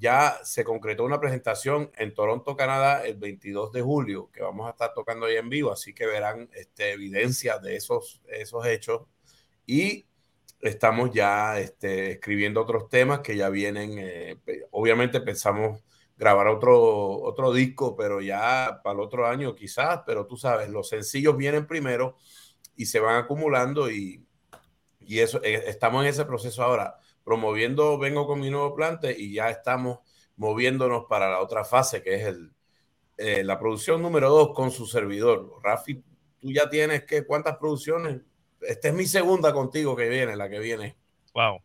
ya 0.00 0.38
se 0.44 0.64
concretó 0.64 1.04
una 1.04 1.20
presentación 1.20 1.90
en 1.96 2.14
Toronto, 2.14 2.56
Canadá, 2.56 3.04
el 3.04 3.16
22 3.16 3.70
de 3.70 3.82
julio, 3.82 4.30
que 4.32 4.40
vamos 4.40 4.66
a 4.66 4.70
estar 4.70 4.94
tocando 4.94 5.26
ahí 5.26 5.36
en 5.36 5.50
vivo, 5.50 5.70
así 5.70 5.92
que 5.92 6.06
verán 6.06 6.48
este, 6.54 6.92
evidencia 6.92 7.58
de 7.58 7.76
esos, 7.76 8.22
esos 8.26 8.64
hechos. 8.66 9.02
Y 9.66 10.06
estamos 10.60 11.10
ya 11.12 11.58
este, 11.60 12.12
escribiendo 12.12 12.62
otros 12.62 12.88
temas 12.88 13.20
que 13.20 13.36
ya 13.36 13.50
vienen. 13.50 13.98
Eh, 13.98 14.38
obviamente 14.70 15.20
pensamos 15.20 15.80
grabar 16.20 16.48
otro, 16.48 17.22
otro 17.22 17.50
disco, 17.50 17.96
pero 17.96 18.20
ya 18.20 18.82
para 18.84 18.92
el 18.92 19.00
otro 19.00 19.26
año 19.26 19.54
quizás, 19.54 20.02
pero 20.04 20.26
tú 20.26 20.36
sabes, 20.36 20.68
los 20.68 20.86
sencillos 20.86 21.34
vienen 21.34 21.66
primero 21.66 22.18
y 22.76 22.84
se 22.84 23.00
van 23.00 23.16
acumulando 23.16 23.90
y, 23.90 24.22
y 25.00 25.20
eso, 25.20 25.42
eh, 25.42 25.64
estamos 25.66 26.02
en 26.02 26.10
ese 26.10 26.26
proceso 26.26 26.62
ahora, 26.62 26.98
promoviendo 27.24 27.98
Vengo 27.98 28.26
con 28.26 28.38
mi 28.38 28.50
nuevo 28.50 28.74
plante 28.74 29.18
y 29.18 29.32
ya 29.32 29.48
estamos 29.48 30.00
moviéndonos 30.36 31.06
para 31.08 31.30
la 31.30 31.40
otra 31.40 31.64
fase, 31.64 32.02
que 32.02 32.16
es 32.16 32.26
el, 32.26 32.52
eh, 33.16 33.42
la 33.42 33.58
producción 33.58 34.02
número 34.02 34.28
dos 34.28 34.52
con 34.54 34.70
su 34.70 34.84
servidor. 34.84 35.54
Rafi, 35.62 36.04
tú 36.38 36.52
ya 36.52 36.68
tienes 36.68 37.04
que, 37.04 37.24
¿cuántas 37.24 37.56
producciones? 37.56 38.20
Esta 38.60 38.88
es 38.88 38.94
mi 38.94 39.06
segunda 39.06 39.54
contigo 39.54 39.96
que 39.96 40.10
viene, 40.10 40.36
la 40.36 40.50
que 40.50 40.58
viene. 40.58 40.98
Wow. 41.32 41.62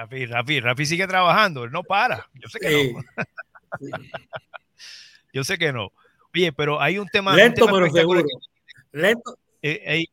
Rafi, 0.00 0.26
Rafi, 0.26 0.60
Rafi 0.60 0.86
sigue 0.86 1.06
trabajando, 1.06 1.64
él 1.64 1.72
no 1.72 1.82
para. 1.82 2.28
Yo 2.34 2.48
sé 2.48 2.58
que 2.58 2.92
no. 2.92 3.02
Yo 5.32 5.44
sé 5.44 5.58
que 5.58 5.72
no. 5.72 5.92
Oye, 6.34 6.52
pero 6.52 6.80
hay 6.80 6.98
un 6.98 7.06
tema. 7.08 7.36
Lento, 7.36 7.66
pero 7.66 7.90
seguro. 7.90 8.24
Lento. 8.92 9.38
Eh, 9.62 10.06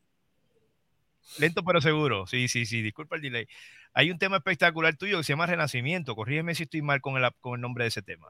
lento, 1.38 1.64
pero 1.64 1.80
seguro. 1.80 2.26
Sí, 2.26 2.48
sí, 2.48 2.66
sí. 2.66 2.82
Disculpa 2.82 3.16
el 3.16 3.22
delay. 3.22 3.48
Hay 3.94 4.10
un 4.10 4.18
tema 4.18 4.36
espectacular 4.36 4.94
tuyo 4.96 5.16
que 5.16 5.24
se 5.24 5.32
llama 5.32 5.46
Renacimiento. 5.46 6.14
Corrígeme 6.14 6.54
si 6.54 6.64
estoy 6.64 6.82
mal 6.82 7.00
con 7.00 7.16
el, 7.16 7.30
con 7.40 7.54
el 7.54 7.60
nombre 7.62 7.84
de 7.84 7.88
ese 7.88 8.02
tema. 8.02 8.28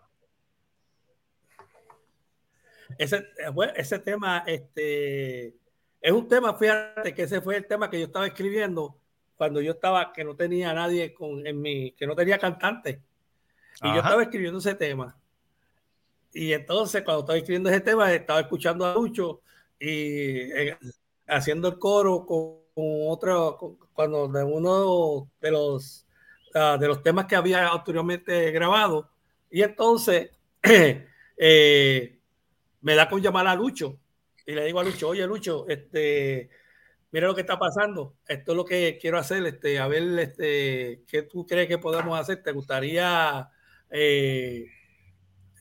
Ese, 2.96 3.16
eh, 3.16 3.48
bueno, 3.52 3.72
ese 3.76 3.98
tema, 3.98 4.44
este, 4.46 5.48
es 6.00 6.12
un 6.12 6.28
tema, 6.28 6.54
fíjate 6.54 7.12
que 7.14 7.24
ese 7.24 7.40
fue 7.40 7.56
el 7.56 7.66
tema 7.66 7.90
que 7.90 7.98
yo 7.98 8.06
estaba 8.06 8.26
escribiendo 8.26 8.98
cuando 9.38 9.60
yo 9.60 9.72
estaba, 9.72 10.12
que 10.12 10.24
no 10.24 10.34
tenía 10.34 10.74
nadie 10.74 11.14
con, 11.14 11.46
en 11.46 11.60
mi, 11.60 11.92
que 11.92 12.08
no 12.08 12.16
tenía 12.16 12.38
cantante. 12.38 13.00
Y 13.80 13.86
yo 13.86 14.00
estaba 14.00 14.22
escribiendo 14.24 14.58
ese 14.58 14.74
tema. 14.74 15.16
Y 16.32 16.52
entonces, 16.52 17.02
cuando 17.02 17.20
estaba 17.20 17.38
escribiendo 17.38 17.70
ese 17.70 17.80
tema, 17.80 18.12
estaba 18.12 18.40
escuchando 18.40 18.84
a 18.84 18.94
Lucho 18.94 19.42
y 19.78 20.50
eh, 20.50 20.76
haciendo 21.28 21.68
el 21.68 21.78
coro 21.78 22.26
con, 22.26 22.58
otro, 22.74 23.78
cuando 23.92 24.26
de 24.26 24.42
uno 24.42 25.30
de 25.40 25.50
los, 25.52 26.04
ah, 26.54 26.76
de 26.78 26.88
los 26.88 27.02
temas 27.02 27.26
que 27.26 27.36
había 27.36 27.68
anteriormente 27.68 28.50
grabado. 28.50 29.08
Y 29.50 29.62
entonces 29.62 30.30
eh, 31.36 32.18
me 32.80 32.94
da 32.96 33.08
con 33.08 33.22
llamar 33.22 33.46
a 33.46 33.54
Lucho. 33.54 34.00
Y 34.44 34.52
le 34.52 34.64
digo 34.64 34.80
a 34.80 34.84
Lucho, 34.84 35.08
oye 35.08 35.24
Lucho, 35.28 35.68
este, 35.68 36.50
mira 37.10 37.26
lo 37.26 37.34
que 37.34 37.40
está 37.42 37.58
pasando, 37.58 38.16
esto 38.26 38.52
es 38.52 38.56
lo 38.56 38.64
que 38.64 38.98
quiero 39.00 39.18
hacer, 39.18 39.44
este, 39.46 39.78
a 39.78 39.88
ver, 39.88 40.18
este, 40.18 41.04
¿qué 41.06 41.22
tú 41.22 41.46
crees 41.46 41.68
que 41.68 41.78
podemos 41.78 42.18
hacer? 42.18 42.42
¿Te 42.42 42.52
gustaría 42.52 43.48
eh, 43.90 44.66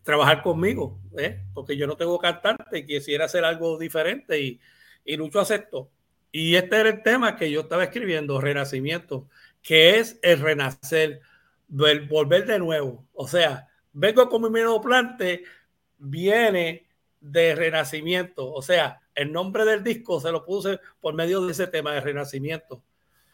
trabajar 0.03 0.41
conmigo? 0.41 0.99
¿Eh? 1.17 1.43
Porque 1.53 1.77
yo 1.77 1.87
no 1.87 1.97
tengo 1.97 2.19
cantante 2.19 2.79
y 2.79 2.85
quisiera 2.85 3.25
hacer 3.25 3.45
algo 3.45 3.77
diferente 3.77 4.39
y, 4.39 4.59
y 5.05 5.17
Lucho 5.17 5.39
aceptó. 5.39 5.91
Y 6.31 6.55
este 6.55 6.79
era 6.79 6.89
el 6.89 7.03
tema 7.03 7.35
que 7.35 7.49
yo 7.49 7.61
estaba 7.61 7.85
escribiendo, 7.85 8.41
Renacimiento, 8.41 9.29
que 9.61 9.99
es 9.99 10.19
el 10.21 10.39
renacer, 10.39 11.21
volver 11.67 12.45
de 12.45 12.59
nuevo. 12.59 13.07
O 13.13 13.27
sea, 13.27 13.67
vengo 13.93 14.29
con 14.29 14.41
mi 14.41 14.49
nuevo 14.49 14.81
plante, 14.81 15.43
viene 15.97 16.86
de 17.20 17.55
renacimiento. 17.55 18.51
O 18.51 18.61
sea, 18.61 19.01
el 19.15 19.32
nombre 19.32 19.65
del 19.65 19.84
disco 19.84 20.20
se 20.20 20.32
lo 20.32 20.45
puse 20.45 20.80
por 20.99 21.13
medio 21.13 21.45
de 21.45 21.51
ese 21.51 21.68
tema 21.68 21.93
de 21.93 22.01
renacimiento. 22.01 22.84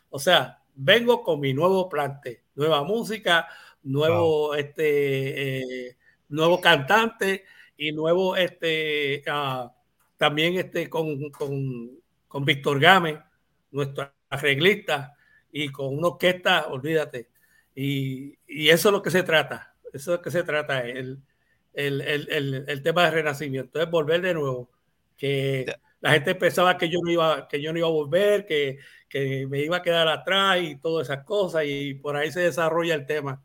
O 0.10 0.20
sea, 0.20 0.62
vengo 0.76 1.24
con 1.24 1.40
mi 1.40 1.54
nuevo 1.54 1.90
plante, 1.90 2.44
nueva 2.56 2.84
música, 2.84 3.48
nuevo, 3.84 4.56
este, 4.56 5.88
eh, 5.90 5.98
nuevo 6.30 6.62
cantante 6.62 7.46
y 7.78 7.92
nuevo, 7.92 8.36
este, 8.36 9.24
ah, 9.28 9.74
también 10.18 10.56
este, 10.56 10.90
con, 10.90 11.30
con, 11.32 11.92
con 12.28 12.46
Víctor 12.46 12.80
Game, 12.80 13.22
nuestro 13.72 14.12
arreglista, 14.30 15.16
y 15.52 15.70
con 15.70 15.98
una 15.98 16.08
orquesta, 16.10 16.68
olvídate. 16.68 17.30
Y, 17.76 18.38
y, 18.48 18.70
eso 18.70 18.90
es 18.90 18.94
lo 18.94 19.02
que 19.02 19.12
se 19.12 19.24
trata, 19.24 19.76
eso 19.94 20.14
es 20.14 20.18
lo 20.18 20.22
que 20.22 20.32
se 20.32 20.44
trata, 20.44 20.82
el, 20.82 21.20
el, 21.74 22.02
el, 22.02 22.66
el 22.68 22.82
tema 22.84 23.06
de 23.06 23.12
renacimiento, 23.12 23.82
es 23.82 23.90
volver 23.90 24.22
de 24.22 24.34
nuevo 24.34 24.70
que 25.18 25.66
la 26.02 26.12
gente 26.12 26.36
pensaba 26.36 26.78
que 26.78 26.90
yo 26.90 27.00
no 27.02 27.10
iba, 27.10 27.48
que 27.48 27.62
yo 27.62 27.72
no 27.72 27.80
iba 27.80 27.88
a 27.88 27.92
volver, 27.92 28.46
que, 28.46 28.80
que 29.08 29.48
me 29.48 29.60
iba 29.60 29.78
a 29.78 29.82
quedar 29.82 30.08
atrás 30.08 30.60
y 30.62 30.76
todas 30.76 31.08
esas 31.08 31.24
cosas, 31.24 31.64
y 31.66 31.94
por 31.94 32.18
ahí 32.18 32.32
se 32.32 32.42
desarrolla 32.42 32.94
el 32.96 33.06
tema. 33.06 33.42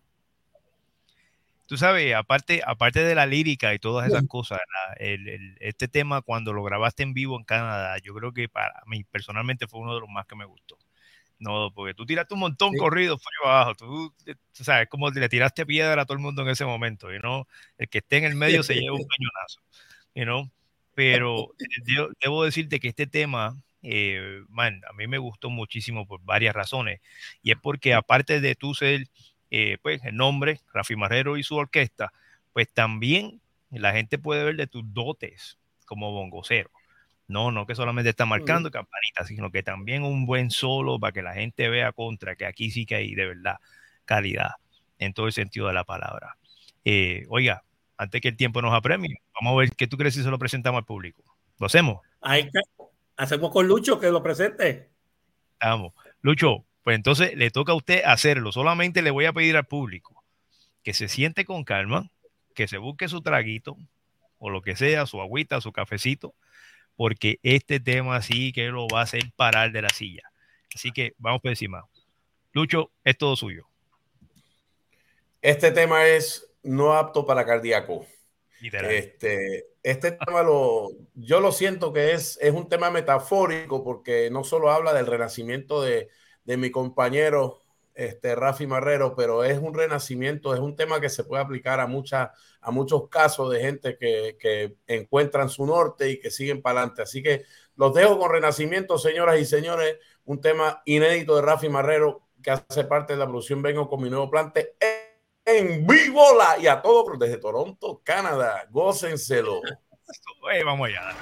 Tú 1.66 1.76
sabes, 1.76 2.14
aparte, 2.14 2.62
aparte 2.66 3.00
de 3.00 3.14
la 3.14 3.26
lírica 3.26 3.74
y 3.74 3.78
todas 3.78 4.08
esas 4.08 4.26
cosas, 4.26 4.58
el, 4.96 5.28
el, 5.28 5.56
este 5.60 5.86
tema 5.86 6.22
cuando 6.22 6.54
lo 6.54 6.64
grabaste 6.64 7.02
en 7.02 7.12
vivo 7.12 7.36
en 7.36 7.44
Canadá, 7.44 7.98
yo 7.98 8.14
creo 8.14 8.32
que 8.32 8.48
para 8.48 8.82
mí 8.86 9.04
personalmente 9.04 9.68
fue 9.68 9.80
uno 9.80 9.94
de 9.94 10.00
los 10.00 10.08
más 10.08 10.26
que 10.26 10.34
me 10.34 10.46
gustó. 10.46 10.78
No, 11.39 11.72
porque 11.72 11.95
tú 11.95 12.05
tiraste 12.05 12.34
un 12.34 12.41
montón 12.41 12.72
sí. 12.72 12.78
corrido 12.78 13.18
fue 13.18 13.32
abajo. 13.45 13.74
Tú, 13.76 14.14
tú 14.24 14.64
sabes, 14.64 14.89
como 14.89 15.11
le 15.11 15.28
tiraste 15.28 15.64
piedra 15.64 16.03
a 16.03 16.05
todo 16.05 16.16
el 16.16 16.22
mundo 16.22 16.43
en 16.43 16.49
ese 16.49 16.64
momento. 16.64 17.14
y 17.14 17.18
no 17.18 17.47
El 17.76 17.89
que 17.89 17.99
esté 17.99 18.18
en 18.18 18.24
el 18.24 18.34
medio 18.34 18.62
se 18.62 18.74
lleva 18.74 18.97
un 18.97 19.07
cañonazo. 19.09 19.61
You 20.14 20.24
know? 20.24 20.51
pero 20.99 21.55
debo 22.20 22.43
decirte 22.43 22.80
que 22.80 22.89
este 22.89 23.07
tema, 23.07 23.55
eh, 23.82 24.43
man, 24.49 24.82
a 24.91 24.93
mí 24.95 25.07
me 25.07 25.18
gustó 25.18 25.49
muchísimo 25.49 26.09
por 26.09 26.20
varias 26.24 26.57
razones. 26.57 27.01
Y 27.41 27.53
es 27.53 27.57
porque 27.62 27.95
aparte 27.95 28.41
de 28.41 28.57
tú 28.57 28.74
ser, 28.74 29.07
eh, 29.53 29.78
pues, 29.80 30.05
el 30.05 30.16
nombre, 30.16 30.61
Rafi 30.74 30.97
Marrero 30.97 31.36
y 31.36 31.45
su 31.45 31.55
orquesta, 31.55 32.12
pues 32.53 32.68
también 32.72 33.41
la 33.70 33.93
gente 33.93 34.18
puede 34.18 34.43
ver 34.43 34.57
de 34.57 34.66
tus 34.66 34.82
dotes 34.93 35.57
como 35.86 36.11
bongocero. 36.11 36.70
No, 37.28 37.52
no 37.52 37.66
que 37.66 37.74
solamente 37.74 38.10
está 38.10 38.26
marcando 38.26 38.70
campanitas, 38.70 39.28
sino 39.28 39.50
que 39.50 39.62
también 39.62 40.02
un 40.02 40.26
buen 40.26 40.50
solo 40.50 40.98
para 40.98 41.12
que 41.12 41.22
la 41.22 41.34
gente 41.34 41.68
vea 41.68 41.92
contra, 41.92 42.36
que 42.36 42.46
aquí 42.46 42.70
sí 42.70 42.86
que 42.86 42.96
hay 42.96 43.14
de 43.14 43.26
verdad 43.26 43.56
calidad, 44.06 44.52
en 44.98 45.12
todo 45.12 45.26
el 45.26 45.32
sentido 45.32 45.66
de 45.66 45.74
la 45.74 45.84
palabra. 45.84 46.36
Eh, 46.84 47.26
oiga, 47.28 47.62
antes 47.98 48.20
que 48.22 48.28
el 48.28 48.36
tiempo 48.36 48.62
nos 48.62 48.72
apremie. 48.72 49.20
Vamos 49.34 49.52
a 49.52 49.56
ver 49.58 49.70
qué 49.76 49.86
tú 49.86 49.98
crees 49.98 50.14
si 50.14 50.22
se 50.22 50.30
lo 50.30 50.38
presentamos 50.38 50.78
al 50.78 50.86
público. 50.86 51.22
¿Lo 51.58 51.66
hacemos? 51.66 52.00
Hacemos 53.16 53.50
con 53.50 53.68
Lucho 53.68 54.00
que 54.00 54.10
lo 54.10 54.22
presente. 54.22 54.88
Vamos. 55.60 55.92
Lucho, 56.22 56.64
pues 56.82 56.96
entonces 56.96 57.36
le 57.36 57.50
toca 57.50 57.72
a 57.72 57.74
usted 57.74 58.02
hacerlo. 58.04 58.52
Solamente 58.52 59.02
le 59.02 59.10
voy 59.10 59.26
a 59.26 59.32
pedir 59.32 59.56
al 59.56 59.66
público 59.66 60.24
que 60.82 60.94
se 60.94 61.08
siente 61.08 61.44
con 61.44 61.64
calma, 61.64 62.10
que 62.54 62.68
se 62.68 62.78
busque 62.78 63.08
su 63.08 63.20
traguito 63.20 63.76
o 64.38 64.48
lo 64.48 64.62
que 64.62 64.76
sea, 64.76 65.04
su 65.04 65.20
agüita, 65.20 65.60
su 65.60 65.72
cafecito, 65.72 66.34
porque 66.99 67.38
este 67.44 67.78
tema 67.78 68.20
sí 68.22 68.53
que 68.53 68.66
lo 68.66 68.88
va 68.88 68.99
a 68.99 69.03
hacer 69.05 69.22
parar 69.36 69.70
de 69.70 69.82
la 69.82 69.88
silla. 69.88 70.32
Así 70.74 70.90
que 70.90 71.14
vamos 71.16 71.40
por 71.40 71.51
encima. 71.51 71.88
Lucho, 72.53 72.90
es 73.05 73.16
todo 73.16 73.36
suyo. 73.36 73.68
Este 75.40 75.70
tema 75.70 76.09
es 76.09 76.51
no 76.64 76.94
apto 76.94 77.24
para 77.24 77.46
cardíaco. 77.46 78.05
Este, 78.61 79.66
este 79.84 80.11
tema 80.11 80.42
lo, 80.42 80.88
yo 81.14 81.38
lo 81.38 81.53
siento 81.53 81.92
que 81.92 82.14
es, 82.14 82.36
es 82.42 82.53
un 82.53 82.68
tema 82.68 82.90
metafórico 82.90 83.84
porque 83.84 84.28
no 84.32 84.42
solo 84.42 84.72
habla 84.72 84.92
del 84.92 85.07
renacimiento 85.07 85.80
de, 85.80 86.09
de 86.42 86.57
mi 86.57 86.72
compañero 86.72 87.62
este, 87.99 88.36
Rafi 88.36 88.64
Marrero, 88.68 89.16
pero 89.16 89.42
es 89.42 89.59
un 89.59 89.74
renacimiento, 89.74 90.55
es 90.55 90.61
un 90.61 90.76
tema 90.76 91.01
que 91.01 91.09
se 91.09 91.24
puede 91.24 91.42
aplicar 91.42 91.80
a, 91.80 91.88
mucha, 91.88 92.32
a 92.61 92.70
muchos 92.70 93.09
casos 93.09 93.51
de 93.51 93.61
gente 93.61 93.99
que, 93.99 94.36
que 94.38 94.76
encuentran 94.86 95.49
su 95.49 95.66
norte 95.66 96.09
y 96.09 96.20
que 96.20 96.30
siguen 96.30 96.62
para 96.62 96.78
adelante. 96.78 97.03
Así 97.03 97.24
que 97.24 97.44
Los 97.74 97.92
dejo 97.94 98.16
con 98.16 98.30
Renacimiento, 98.30 98.99
señoras 98.99 99.40
y 99.40 99.44
señores, 99.44 99.99
un 100.24 100.40
tema 100.40 100.80
inédito 100.84 101.34
de 101.34 101.42
Rafi 101.42 101.68
Marrero 101.68 102.28
que 102.40 102.53
hace 102.53 102.84
parte 102.84 103.14
de 103.14 103.18
la 103.18 103.26
producción 103.26 103.62
Vengo 103.62 103.88
con 103.88 104.01
mi 104.01 104.09
nuevo 104.09 104.30
plante 104.30 104.76
en 105.44 105.84
vivo 105.84 106.22
la, 106.36 106.57
y 106.59 106.68
a 106.68 106.80
todos 106.80 107.18
desde 107.18 107.38
Toronto, 107.38 108.01
Canadá. 108.05 108.66
Gócenselo. 108.70 109.61
Eh, 110.51 110.64
vamos 110.64 110.88
allá. 110.88 111.14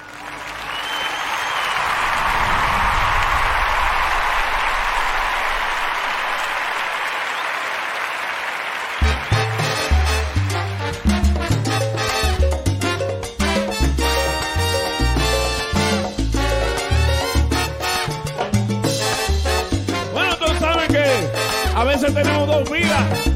Tenemos 22.13 22.47
dos 22.47 22.69
vidas. 22.69 23.27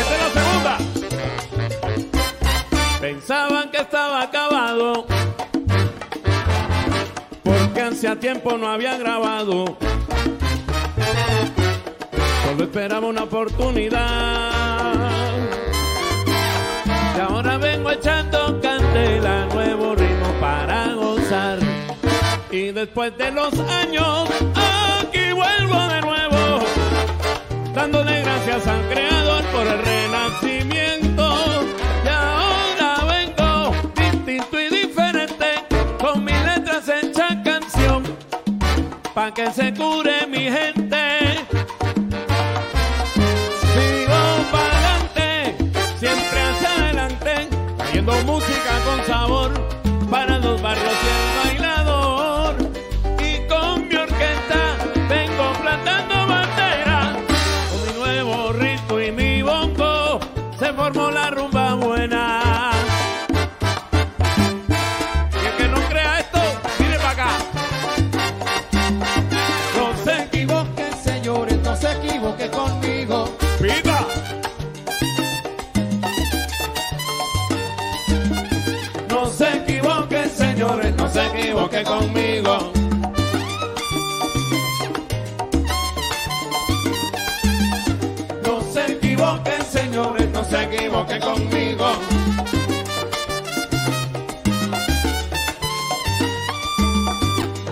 Esta 0.00 0.14
es 0.14 0.20
la 0.22 0.30
segunda. 0.40 0.78
Pensaban 3.00 3.70
que 3.70 3.78
estaba 3.78 4.22
acabado. 4.22 5.06
Porque 7.42 7.80
hacía 7.80 8.18
tiempo 8.18 8.56
no 8.58 8.68
había 8.68 8.96
grabado. 8.98 9.76
Solo 12.44 12.64
esperaba 12.64 13.06
una 13.06 13.24
oportunidad. 13.24 14.96
Y 17.16 17.20
ahora 17.20 17.56
vengo 17.58 17.90
echando 17.90 18.60
candela, 18.60 19.46
nuevo 19.46 19.94
ritmo 19.94 20.32
para 20.40 20.92
gozar. 20.94 21.58
Y 22.50 22.72
después 22.72 23.16
de 23.18 23.30
los 23.32 23.52
años, 23.58 24.28
aquí 24.54 25.32
vuelvo 25.32 25.80
de 25.88 26.00
nuevo, 26.00 26.15
dándole 27.76 28.22
gracias 28.22 28.66
al 28.66 28.80
Creador 28.88 29.44
por 29.52 29.66
el 29.66 29.78
renacimiento. 29.84 31.62
Y 32.04 32.08
ahora 32.08 33.04
vengo 33.04 33.74
distinto 33.94 34.58
y 34.58 34.68
diferente, 34.70 35.46
con 36.00 36.24
mis 36.24 36.40
letras 36.42 36.88
hechas 36.88 37.36
canción, 37.44 38.02
pa' 39.14 39.30
que 39.34 39.52
se 39.52 39.74
cure 39.74 40.26
mi 40.26 40.50
gente. 40.56 41.44
Sigo 43.74 44.22
pa'lante, 44.50 45.54
siempre 45.98 46.40
hacia 46.48 46.70
adelante, 46.78 47.48
trayendo 47.76 48.12
música 48.24 48.72
con 48.86 49.04
sabor 49.04 49.50
para 50.10 50.38
los 50.38 50.62
barrios 50.62 50.94
y 51.04 51.08
el 51.08 51.24
bailador. 51.36 51.55
No 90.96 91.06
se 91.06 91.16
equivoquen 91.16 91.20
conmigo. 91.20 91.86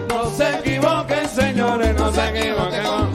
No 0.09 0.31
se 0.31 0.59
equivoquen, 0.59 1.29
señores, 1.29 1.95
no 1.97 2.13
se 2.13 2.29
equivoquen 2.29 3.14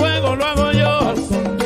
fuego 0.00 0.34
lo 0.34 0.46
hago 0.46 0.72
yo. 0.72 1.59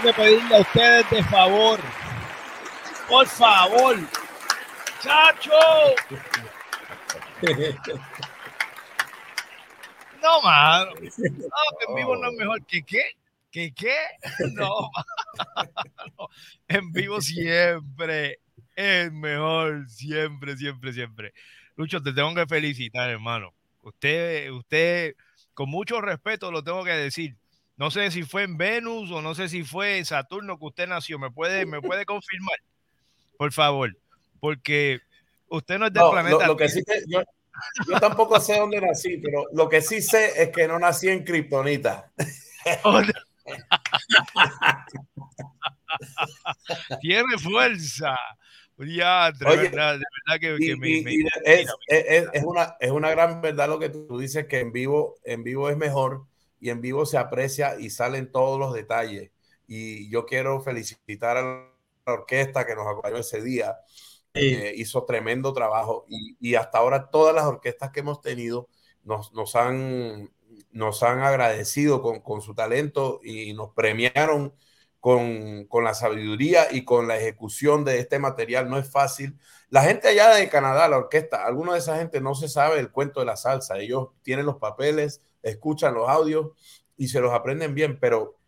Tengo 0.00 0.12
que 0.12 0.20
pedirle 0.20 0.56
a 0.56 0.60
ustedes 0.60 1.10
de 1.10 1.22
favor. 1.24 1.80
Por 3.08 3.26
favor. 3.26 3.96
Chacho. 5.02 5.50
No, 10.22 10.42
mano. 10.42 10.90
No, 10.90 11.00
que 11.06 11.86
en 11.88 11.94
vivo 11.94 12.16
no 12.16 12.28
es 12.28 12.36
mejor. 12.36 12.66
¿Que 12.66 12.82
qué? 12.82 13.12
¿Que 13.48 13.72
qué? 13.72 13.94
No, 14.54 14.90
mano. 15.54 16.28
En 16.66 16.90
vivo 16.90 17.20
siempre 17.20 18.40
es 18.74 19.12
mejor. 19.12 19.88
Siempre, 19.88 20.56
siempre, 20.56 20.92
siempre. 20.92 21.32
Lucho, 21.76 22.02
te 22.02 22.12
tengo 22.12 22.34
que 22.34 22.44
felicitar, 22.44 23.08
hermano. 23.08 23.54
Usted, 23.82 24.50
usted, 24.50 25.14
con 25.54 25.70
mucho 25.70 26.00
respeto, 26.00 26.50
lo 26.50 26.64
tengo 26.64 26.82
que 26.82 26.90
decir. 26.90 27.36
No 27.76 27.90
sé 27.90 28.10
si 28.10 28.22
fue 28.22 28.44
en 28.44 28.56
Venus 28.56 29.10
o 29.10 29.20
no 29.20 29.34
sé 29.34 29.48
si 29.48 29.62
fue 29.62 29.98
en 29.98 30.06
Saturno 30.06 30.58
que 30.58 30.64
usted 30.64 30.88
nació. 30.88 31.18
¿Me 31.18 31.30
puede, 31.30 31.66
me 31.66 31.82
puede 31.82 32.06
confirmar? 32.06 32.58
Por 33.36 33.52
favor. 33.52 33.94
Porque 34.40 35.00
usted 35.48 35.78
no 35.78 35.86
es 35.86 35.92
del 35.92 36.02
No, 36.02 36.10
planeta. 36.10 36.38
lo, 36.38 36.46
lo 36.46 36.56
que 36.56 36.68
sí 36.70 36.82
que 36.84 37.02
yo, 37.06 37.22
yo 37.88 38.00
tampoco 38.00 38.40
sé 38.40 38.58
dónde 38.58 38.80
nací, 38.80 39.18
pero 39.18 39.44
lo 39.52 39.68
que 39.68 39.82
sí 39.82 40.00
sé 40.00 40.42
es 40.42 40.48
que 40.50 40.66
no 40.66 40.78
nací 40.78 41.08
en 41.08 41.24
Kryptonita. 41.24 42.10
Tiene 47.00 47.38
fuerza. 47.38 48.16
Ya, 48.78 49.32
de 49.32 49.46
Oye, 49.46 49.62
verdad, 49.68 49.94
de 49.98 50.04
verdad 50.26 50.40
que, 50.40 50.56
Y- 50.62 50.66
que 50.66 50.76
me, 50.76 50.88
y- 50.90 51.02
me- 51.02 51.12
y 51.14 51.16
es, 51.44 51.68
es- 51.86 52.04
es- 52.08 52.28
es 52.32 52.44
una, 52.44 52.76
es 52.78 52.90
una 52.90 53.10
gran 53.10 53.40
verdad 53.40 53.68
lo 53.68 53.78
que 53.78 53.88
tú 53.88 54.18
dices, 54.18 54.46
que 54.46 54.60
en 54.60 54.70
vivo, 54.72 55.16
en 55.24 55.42
vivo 55.44 55.70
es 55.70 55.76
mejor 55.78 56.26
y 56.60 56.70
en 56.70 56.80
vivo 56.80 57.06
se 57.06 57.18
aprecia 57.18 57.78
y 57.78 57.90
salen 57.90 58.30
todos 58.30 58.58
los 58.58 58.72
detalles. 58.74 59.30
Y 59.66 60.08
yo 60.10 60.26
quiero 60.26 60.60
felicitar 60.60 61.36
a 61.36 61.42
la 61.42 62.12
orquesta 62.12 62.66
que 62.66 62.74
nos 62.74 62.86
acompañó 62.86 63.16
ese 63.18 63.42
día. 63.42 63.76
Eh, 64.34 64.74
hizo 64.76 65.04
tremendo 65.04 65.54
trabajo 65.54 66.04
y, 66.08 66.36
y 66.40 66.56
hasta 66.56 66.78
ahora 66.78 67.08
todas 67.10 67.34
las 67.34 67.46
orquestas 67.46 67.90
que 67.90 68.00
hemos 68.00 68.20
tenido 68.20 68.68
nos, 69.02 69.32
nos, 69.32 69.56
han, 69.56 70.30
nos 70.72 71.02
han 71.02 71.20
agradecido 71.20 72.02
con, 72.02 72.20
con 72.20 72.42
su 72.42 72.54
talento 72.54 73.20
y 73.24 73.54
nos 73.54 73.72
premiaron 73.72 74.52
con, 75.00 75.64
con 75.66 75.84
la 75.84 75.94
sabiduría 75.94 76.66
y 76.70 76.84
con 76.84 77.08
la 77.08 77.16
ejecución 77.16 77.84
de 77.84 77.98
este 77.98 78.18
material. 78.18 78.68
No 78.68 78.78
es 78.78 78.90
fácil. 78.90 79.38
La 79.70 79.82
gente 79.82 80.08
allá 80.08 80.30
de 80.34 80.48
Canadá, 80.48 80.88
la 80.88 80.98
orquesta, 80.98 81.46
alguna 81.46 81.72
de 81.72 81.78
esa 81.78 81.96
gente 81.96 82.20
no 82.20 82.34
se 82.34 82.48
sabe 82.48 82.78
el 82.80 82.90
cuento 82.90 83.20
de 83.20 83.26
la 83.26 83.36
salsa. 83.36 83.78
Ellos 83.78 84.08
tienen 84.22 84.46
los 84.46 84.56
papeles, 84.56 85.22
escuchan 85.50 85.94
los 85.94 86.08
audios 86.08 86.52
y 86.96 87.08
se 87.08 87.20
los 87.20 87.32
aprenden 87.32 87.74
bien, 87.74 87.98
pero 88.00 88.38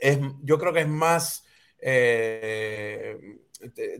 es, 0.00 0.18
yo 0.42 0.58
creo 0.58 0.72
que 0.72 0.80
es 0.80 0.88
más, 0.88 1.44
eh, 1.80 3.16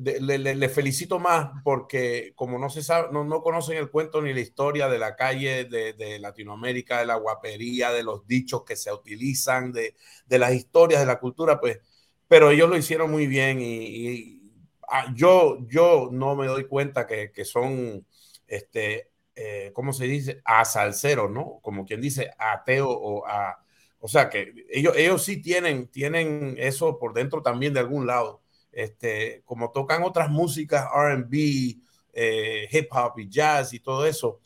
le, 0.00 0.68
felicito 0.68 1.18
más 1.18 1.50
porque 1.64 2.32
como 2.36 2.58
no 2.58 2.70
se 2.70 2.82
sabe, 2.82 3.08
no, 3.12 3.24
no 3.24 3.42
conocen 3.42 3.76
el 3.76 3.90
cuento 3.90 4.22
ni 4.22 4.32
la 4.32 4.40
historia 4.40 4.88
de 4.88 4.98
la 4.98 5.16
calle 5.16 5.64
de, 5.64 6.18
Latinoamérica, 6.20 7.00
de 7.00 7.06
la 7.06 7.16
guapería, 7.16 7.90
de 7.92 8.02
los 8.02 8.26
dichos 8.26 8.64
que 8.64 8.76
se 8.76 8.92
utilizan, 8.92 9.72
de, 9.72 9.96
de 10.26 10.38
las 10.38 10.54
historias 10.54 11.00
de 11.00 11.06
la 11.06 11.18
cultura, 11.18 11.60
pues 11.60 11.80
pero 12.28 12.50
ellos 12.50 12.68
lo 12.68 12.76
hicieron 12.76 13.10
muy 13.10 13.26
bien 13.26 13.60
y, 13.60 13.86
y, 13.86 14.42
ah, 14.88 15.12
yo, 15.16 15.58
yo 15.68 16.10
no 16.12 16.36
me 16.36 16.46
doy 16.46 16.66
cuenta 16.66 17.06
que, 17.06 17.32
que 17.32 17.44
son, 17.44 18.06
este, 18.46 19.10
eh, 19.40 19.72
¿cómo 19.72 19.92
se 19.92 20.06
dice? 20.06 20.42
A 20.44 20.64
salsero, 20.64 21.28
¿no? 21.28 21.60
Como 21.62 21.86
quien 21.86 22.00
dice, 22.00 22.30
ateo 22.38 22.90
o 22.90 23.26
a... 23.26 23.62
O 24.00 24.08
sea 24.08 24.28
que 24.28 24.52
ellos, 24.70 24.94
ellos 24.96 25.24
sí 25.24 25.40
tienen, 25.40 25.88
tienen 25.88 26.56
eso 26.58 26.98
por 26.98 27.14
dentro 27.14 27.42
también 27.42 27.72
de 27.72 27.80
algún 27.80 28.06
lado. 28.06 28.42
Este, 28.72 29.42
como 29.44 29.70
tocan 29.72 30.02
otras 30.02 30.28
músicas, 30.30 30.86
RB, 30.92 31.80
eh, 32.12 32.68
hip 32.70 32.88
hop 32.92 33.18
y 33.18 33.28
jazz 33.28 33.72
y 33.72 33.80
todo 33.80 34.06
eso, 34.06 34.40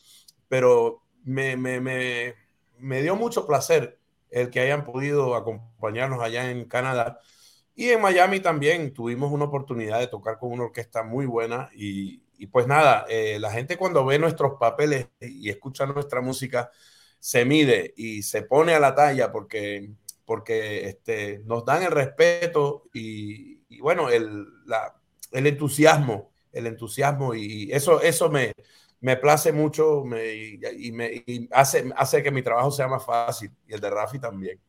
pero 0.47 1.03
me, 1.23 1.57
me, 1.57 1.79
me, 1.79 2.35
me 2.77 3.01
dio 3.01 3.15
mucho 3.15 3.45
placer 3.47 3.99
el 4.29 4.49
que 4.49 4.59
hayan 4.59 4.83
podido 4.85 5.35
acompañarnos 5.35 6.21
allá 6.21 6.51
en 6.51 6.65
Canadá. 6.65 7.19
Y 7.75 7.89
en 7.89 8.01
Miami 8.01 8.39
también 8.39 8.93
tuvimos 8.93 9.31
una 9.31 9.45
oportunidad 9.45 9.99
de 9.99 10.07
tocar 10.07 10.37
con 10.37 10.51
una 10.51 10.65
orquesta 10.65 11.03
muy 11.03 11.25
buena 11.25 11.69
y, 11.75 12.22
y 12.43 12.47
pues 12.47 12.67
nada, 12.67 13.05
eh, 13.07 13.37
la 13.39 13.51
gente 13.51 13.77
cuando 13.77 14.05
ve 14.05 14.19
nuestros 14.19 14.57
papeles 14.59 15.07
y 15.21 15.49
escucha 15.49 15.85
nuestra 15.85 16.19
música 16.19 16.69
se 17.17 17.45
mide 17.45 17.93
y 17.95 18.21
se 18.21 18.41
pone 18.41 18.73
a 18.73 18.81
la 18.81 18.93
talla 18.93 19.31
porque, 19.31 19.91
porque 20.25 20.89
este, 20.89 21.39
nos 21.45 21.63
dan 21.63 21.83
el 21.83 21.91
respeto 21.91 22.83
y, 22.93 23.79
bueno, 23.79 24.09
el, 24.09 24.45
la, 24.65 24.93
el 25.31 25.47
entusiasmo, 25.47 26.33
el 26.51 26.67
entusiasmo 26.67 27.33
y 27.33 27.71
eso, 27.71 28.01
eso 28.01 28.29
me, 28.29 28.51
me 28.99 29.15
place 29.15 29.53
mucho 29.53 30.03
me, 30.03 30.33
y, 30.33 30.91
me 30.91 31.23
y 31.25 31.47
hace, 31.53 31.89
hace 31.95 32.21
que 32.21 32.31
mi 32.31 32.41
trabajo 32.43 32.71
sea 32.71 32.89
más 32.89 33.05
fácil 33.05 33.51
y 33.65 33.73
el 33.73 33.79
de 33.79 33.89
Rafi 33.89 34.19
también. 34.19 34.59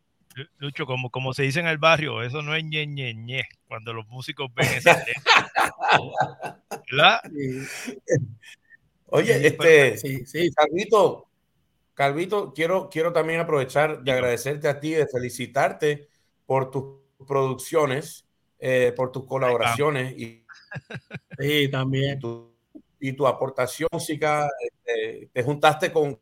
Lucho, 0.58 0.86
como, 0.86 1.10
como 1.10 1.32
se 1.32 1.44
dice 1.44 1.60
en 1.60 1.66
el 1.66 1.78
barrio, 1.78 2.22
eso 2.22 2.42
no 2.42 2.54
es 2.54 2.64
ñe, 2.64 2.86
ñe, 2.86 3.14
ñe 3.14 3.44
cuando 3.68 3.92
los 3.92 4.06
músicos 4.08 4.52
ven 4.54 4.66
esa 4.68 5.04
¿Verdad? 6.90 7.20
Sí. 7.32 7.98
Oye, 9.06 9.38
sí, 9.38 9.46
este, 9.46 9.96
sí, 9.96 10.26
sí. 10.26 10.50
Calvito, 10.52 11.28
Calvito, 11.94 12.52
quiero, 12.52 12.88
quiero 12.90 13.12
también 13.12 13.40
aprovechar 13.40 14.02
de 14.02 14.12
agradecerte 14.12 14.68
a 14.68 14.80
ti, 14.80 14.90
de 14.90 15.06
felicitarte 15.06 16.08
por 16.46 16.70
tus 16.70 17.00
producciones, 17.26 18.26
eh, 18.58 18.92
por 18.96 19.12
tus 19.12 19.26
colaboraciones 19.26 20.18
y, 20.18 20.44
sí, 21.38 21.70
también. 21.70 22.18
Tu, 22.18 22.54
y 23.04 23.12
tu 23.12 23.26
aportación 23.26 23.88
música. 23.92 24.48
Este, 24.60 25.28
te 25.32 25.42
juntaste 25.42 25.92
con 25.92 26.18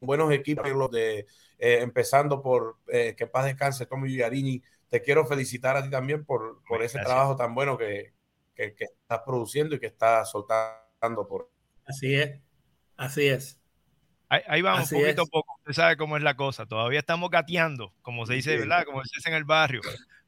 buenos 0.00 0.32
equipos 0.32 0.90
de 0.92 1.26
eh, 1.64 1.80
empezando 1.80 2.42
por 2.42 2.78
eh, 2.88 3.14
que 3.16 3.28
paz 3.28 3.44
descanse 3.44 3.86
Tommy 3.86 4.08
Villarini. 4.08 4.60
Te 4.88 5.00
quiero 5.00 5.24
felicitar 5.24 5.76
a 5.76 5.82
ti 5.84 5.90
también 5.90 6.24
por, 6.24 6.60
por 6.66 6.82
ese 6.82 6.98
trabajo 6.98 7.36
tan 7.36 7.54
bueno 7.54 7.78
que, 7.78 8.12
que, 8.56 8.74
que, 8.74 8.86
estás 8.86 9.20
produciendo 9.24 9.76
y 9.76 9.78
que 9.78 9.86
estás 9.86 10.28
soltando 10.28 11.28
por. 11.28 11.52
Así 11.86 12.16
es, 12.16 12.40
así 12.96 13.28
es. 13.28 13.60
Ahí, 14.28 14.42
ahí 14.48 14.62
vamos, 14.62 14.80
así 14.80 14.96
poquito 14.96 15.22
a 15.22 15.26
poco. 15.26 15.54
Usted 15.58 15.72
sabe 15.74 15.96
cómo 15.96 16.16
es 16.16 16.24
la 16.24 16.34
cosa. 16.34 16.66
Todavía 16.66 16.98
estamos 16.98 17.30
gateando, 17.30 17.94
como 18.02 18.26
se 18.26 18.34
dice, 18.34 18.54
sí. 18.54 18.58
¿verdad? 18.58 18.84
Como 18.84 19.00
se 19.04 19.10
dice 19.14 19.28
en 19.28 19.36
el 19.36 19.44
barrio. 19.44 19.82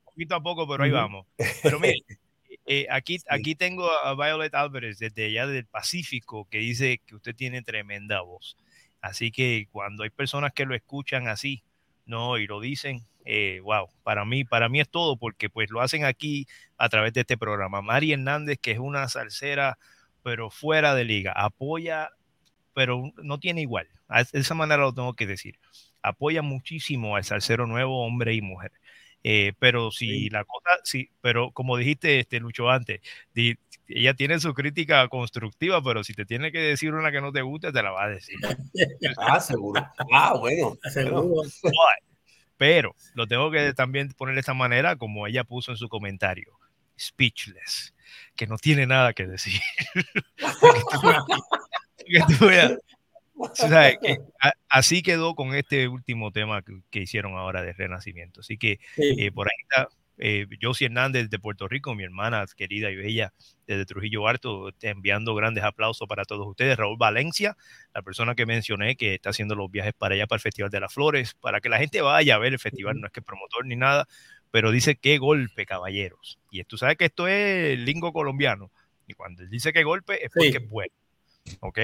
Poquito 0.05 0.37
a 0.37 0.41
poco, 0.41 0.69
pero 0.69 0.85
ahí 0.85 0.93
vamos. 0.93 1.27
Pero 1.65 1.81
mire, 1.81 1.97
eh, 2.67 2.87
aquí, 2.91 3.19
sí. 3.19 3.25
aquí 3.29 3.57
tengo 3.57 3.91
a 3.91 4.15
Violet 4.15 4.55
Álvarez 4.55 5.01
desde 5.01 5.27
allá 5.27 5.49
del 5.49 5.67
Pacífico 5.67 6.47
que 6.49 6.59
dice 6.59 7.01
que 7.05 7.17
usted 7.17 7.35
tiene 7.35 7.63
tremenda 7.63 8.21
voz. 8.21 8.57
Así 9.05 9.31
que 9.31 9.69
cuando 9.71 10.03
hay 10.05 10.09
personas 10.09 10.53
que 10.55 10.65
lo 10.65 10.75
escuchan 10.75 11.29
así, 11.29 11.63
no, 12.07 12.39
y 12.39 12.47
lo 12.47 12.59
dicen, 12.59 13.03
eh, 13.27 13.61
wow, 13.63 13.91
para 14.03 14.25
mí, 14.25 14.45
para 14.47 14.71
mí 14.71 14.81
es 14.81 14.89
todo, 14.89 15.19
porque 15.19 15.51
pues 15.51 15.71
lo 15.71 15.83
hacen 15.83 16.07
aquí 16.07 16.47
a 16.79 16.89
través 16.89 17.13
de 17.13 17.21
este 17.21 17.37
programa. 17.37 17.83
Mari 17.83 18.13
Hernández, 18.13 18.59
que 18.59 18.71
es 18.71 18.79
una 18.79 19.07
salsera, 19.09 19.77
pero 20.23 20.49
fuera 20.49 20.95
de 20.95 21.05
liga, 21.05 21.33
apoya, 21.37 22.13
pero 22.73 23.13
no 23.23 23.39
tiene 23.39 23.61
igual. 23.61 23.89
De 24.33 24.41
esa 24.41 24.55
manera 24.55 24.81
lo 24.81 24.95
tengo 24.95 25.13
que 25.13 25.27
decir. 25.27 25.59
Apoya 26.01 26.41
muchísimo 26.41 27.17
al 27.17 27.25
salsero 27.25 27.67
nuevo, 27.67 28.07
hombre 28.07 28.33
y 28.33 28.41
mujer. 28.41 28.73
Eh, 29.23 29.53
pero 29.59 29.91
si 29.91 30.07
sí. 30.09 30.31
la 30.31 30.45
cosa, 30.45 30.71
sí, 30.83 31.11
pero 31.21 31.51
como 31.53 31.77
dijiste, 31.77 32.21
este 32.21 32.41
Lucho 32.41 32.71
antes, 32.71 33.03
di, 33.35 33.59
ella 33.89 34.15
tiene 34.15 34.41
su 34.41 34.55
crítica 34.55 35.07
constructiva, 35.09 35.83
pero 35.83 36.03
si 36.05 36.15
te 36.15 36.25
tiene 36.25 36.51
que 36.53 36.61
decir 36.61 36.95
una 36.95 37.13
que 37.13 37.21
no 37.21 37.33
te 37.33 37.43
guste, 37.43 37.73
te 37.73 37.83
la 37.83 37.91
va 37.91 38.05
a 38.05 38.09
decir. 38.09 38.37
ah, 39.19 39.41
seguro. 39.41 39.87
Ah, 40.13 40.35
bueno. 40.39 40.77
Seguro. 40.93 41.43
Pero 42.57 42.95
lo 43.15 43.27
tengo 43.27 43.51
que 43.51 43.75
también 43.75 44.13
poner 44.13 44.35
de 44.35 44.41
esta 44.41 44.55
manera, 44.55 44.97
como 44.97 45.27
ella 45.27 45.45
puso 45.45 45.73
en 45.73 45.77
su 45.77 45.89
comentario, 45.89 46.53
speechless, 46.99 47.95
que 48.37 48.47
no 48.47 48.57
tiene 48.59 48.87
nada 48.87 49.13
que 49.13 49.27
decir. 49.27 49.61
que 52.07 52.21
tú 52.39 52.47
veas, 52.47 52.75
o 53.35 53.55
sea, 53.55 53.97
que, 53.97 54.19
a, 54.41 54.53
así 54.69 55.03
quedó 55.03 55.35
con 55.35 55.55
este 55.55 55.89
último 55.89 56.31
tema 56.31 56.63
que, 56.63 56.81
que, 56.91 57.01
hicieron 57.01 57.37
ahora 57.37 57.63
de 57.63 57.73
Renacimiento. 57.73 58.41
Así 58.41 58.57
que 58.57 58.79
sí. 58.95 59.17
eh, 59.19 59.33
por 59.33 59.49
ahí 59.49 59.57
está 59.63 59.89
eh, 60.19 60.47
Josie 60.61 60.87
Hernández 60.87 61.29
de 61.31 61.39
Puerto 61.39 61.69
Rico, 61.69 61.95
mi 61.95 62.05
hermana 62.05 62.45
querida 62.57 62.91
y 62.91 62.97
bella 62.97 63.33
desde 63.67 63.85
Trujillo 63.85 64.29
Alto, 64.29 64.71
enviando 64.83 65.35
grandes 65.35 65.65
aplausos 65.65 66.07
para 66.09 66.25
todos 66.25 66.47
ustedes. 66.47 66.77
Raúl 66.77 66.97
Valencia, 66.99 67.57
la 67.95 68.03
persona 68.03 68.35
que 68.35 68.47
mencioné 68.47 68.97
que 68.97 69.15
está 69.15 69.31
haciendo 69.31 69.55
los 69.55 69.71
viajes 69.71 69.95
para 69.97 70.15
allá, 70.15 70.27
para 70.27 70.37
el 70.37 70.43
Festival 70.43 70.71
de 70.71 70.81
las 70.81 70.93
Flores, 70.93 71.35
para 71.35 71.61
que 71.61 71.69
la 71.69 71.79
gente 71.79 72.01
vaya 72.01 72.35
a 72.37 72.39
ver 72.39 72.53
el 72.53 72.59
festival, 72.59 73.01
no 73.01 73.07
es 73.07 73.13
que 73.13 73.23
promotor 73.23 73.67
ni 73.67 73.77
nada, 73.77 74.07
pero 74.51 74.71
dice 74.71 74.97
qué 74.97 75.19
golpe, 75.19 75.67
caballeros. 75.67 76.39
Y 76.51 76.63
tú 76.65 76.79
sabes 76.79 76.97
que 76.97 77.07
esto 77.07 77.27
es 77.27 77.79
lingo 77.79 78.13
colombiano. 78.13 78.71
Y 79.07 79.15
cuando 79.15 79.43
él 79.43 79.51
dice 79.51 79.73
qué 79.73 79.83
golpe 79.83 80.25
es 80.25 80.31
porque 80.33 80.53
sí. 80.53 80.57
es 80.59 80.69
bueno. 80.69 80.95
¿Ok? 81.61 81.79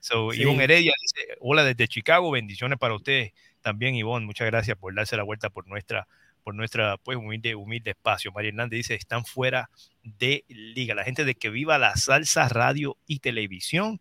So, 0.00 0.30
sí. 0.30 0.42
Ivonne 0.42 0.64
Heredia 0.64 0.92
dice, 1.00 1.36
hola 1.40 1.64
desde 1.64 1.88
Chicago, 1.88 2.30
bendiciones 2.30 2.78
para 2.78 2.94
ustedes 2.94 3.32
también, 3.60 3.94
Ivonne, 3.94 4.26
muchas 4.26 4.46
gracias 4.46 4.76
por 4.78 4.94
darse 4.94 5.16
la 5.16 5.22
vuelta 5.22 5.50
por 5.50 5.66
nuestra, 5.66 6.08
por 6.40 6.54
nuestra 6.54 6.96
pues, 6.98 7.16
humilde, 7.16 7.54
humilde 7.54 7.90
espacio. 7.90 8.32
María 8.32 8.48
Hernández 8.50 8.78
dice, 8.78 8.94
están 8.94 9.24
fuera 9.24 9.70
de 10.02 10.44
liga. 10.48 10.94
La 10.94 11.04
gente 11.04 11.24
de 11.24 11.34
que 11.34 11.50
viva 11.50 11.78
la 11.78 11.96
salsa, 11.96 12.48
radio 12.48 12.96
y 13.06 13.20
televisión. 13.20 14.00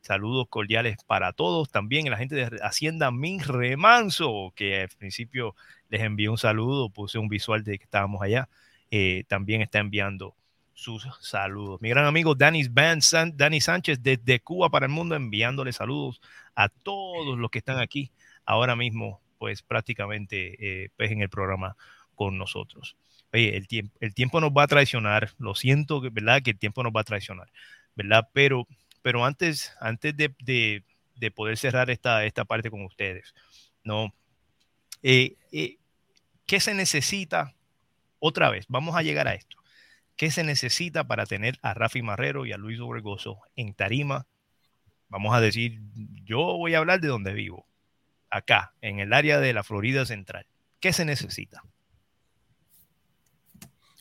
Saludos 0.00 0.46
cordiales 0.48 0.96
para 1.06 1.32
todos. 1.32 1.70
También 1.70 2.10
la 2.10 2.16
gente 2.16 2.34
de 2.34 2.58
Hacienda 2.62 3.10
Min 3.10 3.40
Remanso, 3.40 4.52
que 4.56 4.82
al 4.82 4.88
principio 4.88 5.54
les 5.88 6.02
envié 6.02 6.28
un 6.28 6.38
saludo, 6.38 6.88
puse 6.90 7.18
un 7.18 7.28
visual 7.28 7.64
de 7.64 7.78
que 7.78 7.84
estábamos 7.84 8.22
allá. 8.22 8.48
Eh, 8.90 9.24
también 9.28 9.60
está 9.60 9.78
enviando 9.78 10.34
sus 10.80 11.06
saludos. 11.20 11.80
Mi 11.82 11.90
gran 11.90 12.06
amigo 12.06 12.34
Danny, 12.34 12.64
San, 13.00 13.36
Danny 13.36 13.60
Sánchez 13.60 14.02
desde 14.02 14.40
Cuba 14.40 14.70
para 14.70 14.86
el 14.86 14.92
mundo 14.92 15.14
enviándole 15.14 15.72
saludos 15.72 16.20
a 16.54 16.68
todos 16.68 17.38
los 17.38 17.50
que 17.50 17.58
están 17.58 17.78
aquí 17.78 18.10
ahora 18.46 18.74
mismo, 18.74 19.20
pues 19.40 19.62
prácticamente 19.62 20.84
eh, 20.84 20.90
pues, 20.98 21.10
en 21.10 21.22
el 21.22 21.30
programa 21.30 21.74
con 22.14 22.36
nosotros. 22.36 22.94
Oye, 23.32 23.56
el 23.56 23.66
tiempo, 23.66 23.96
el 24.00 24.12
tiempo 24.12 24.38
nos 24.38 24.50
va 24.50 24.64
a 24.64 24.68
traicionar, 24.68 25.30
lo 25.38 25.54
siento, 25.54 26.02
¿verdad? 26.02 26.42
Que 26.42 26.50
el 26.50 26.58
tiempo 26.58 26.82
nos 26.82 26.92
va 26.92 27.00
a 27.00 27.04
traicionar, 27.04 27.50
¿verdad? 27.96 28.28
Pero, 28.34 28.68
pero 29.00 29.24
antes, 29.24 29.72
antes 29.80 30.14
de, 30.14 30.34
de, 30.40 30.84
de 31.16 31.30
poder 31.30 31.56
cerrar 31.56 31.88
esta, 31.88 32.26
esta 32.26 32.44
parte 32.44 32.70
con 32.70 32.84
ustedes, 32.84 33.34
¿no? 33.82 34.12
Eh, 35.02 35.36
eh, 35.52 35.78
¿Qué 36.44 36.60
se 36.60 36.74
necesita? 36.74 37.54
Otra 38.18 38.50
vez, 38.50 38.66
vamos 38.68 38.94
a 38.94 39.02
llegar 39.02 39.26
a 39.26 39.34
esto. 39.34 39.56
¿Qué 40.16 40.30
se 40.30 40.44
necesita 40.44 41.04
para 41.04 41.24
tener 41.24 41.58
a 41.62 41.72
Rafi 41.72 42.02
Marrero 42.02 42.44
y 42.44 42.52
a 42.52 42.58
Luis 42.58 42.78
Obregoso 42.78 43.38
en 43.56 43.72
tarima? 43.72 44.26
Vamos 45.08 45.34
a 45.34 45.40
decir, 45.40 45.80
yo 46.24 46.58
voy 46.58 46.74
a 46.74 46.78
hablar 46.78 47.00
de 47.00 47.08
donde 47.08 47.32
vivo, 47.32 47.66
acá, 48.30 48.74
en 48.80 49.00
el 49.00 49.12
área 49.12 49.40
de 49.40 49.52
la 49.52 49.62
Florida 49.62 50.06
Central. 50.06 50.46
¿Qué 50.80 50.92
se 50.92 51.04
necesita? 51.04 51.62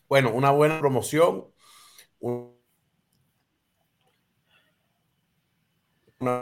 Bueno, 0.08 0.32
una 0.32 0.52
buena 0.52 0.80
promoción, 0.80 1.46
una 2.20 2.54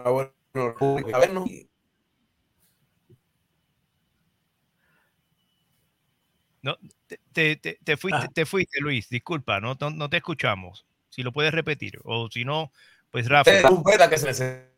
buena 0.04 0.32
No, 6.62 6.78
te, 7.32 7.56
te, 7.56 7.80
te, 7.84 7.98
fuiste, 7.98 8.24
ah. 8.24 8.30
te 8.34 8.46
fuiste, 8.46 8.82
Luis, 8.82 9.10
disculpa, 9.10 9.62
no, 9.62 9.78
no, 9.80 9.90
no, 9.90 10.10
te 10.10 10.18
escuchamos. 10.18 10.86
Si 11.10 11.24
lo 11.24 11.32
puedes 11.32 11.54
repetir, 11.54 12.00
o 12.04 12.30
si 12.30 12.44
no, 12.44 12.74
pues 13.10 13.30
Rafa. 13.30 13.52
que 14.10 14.18
se 14.18 14.77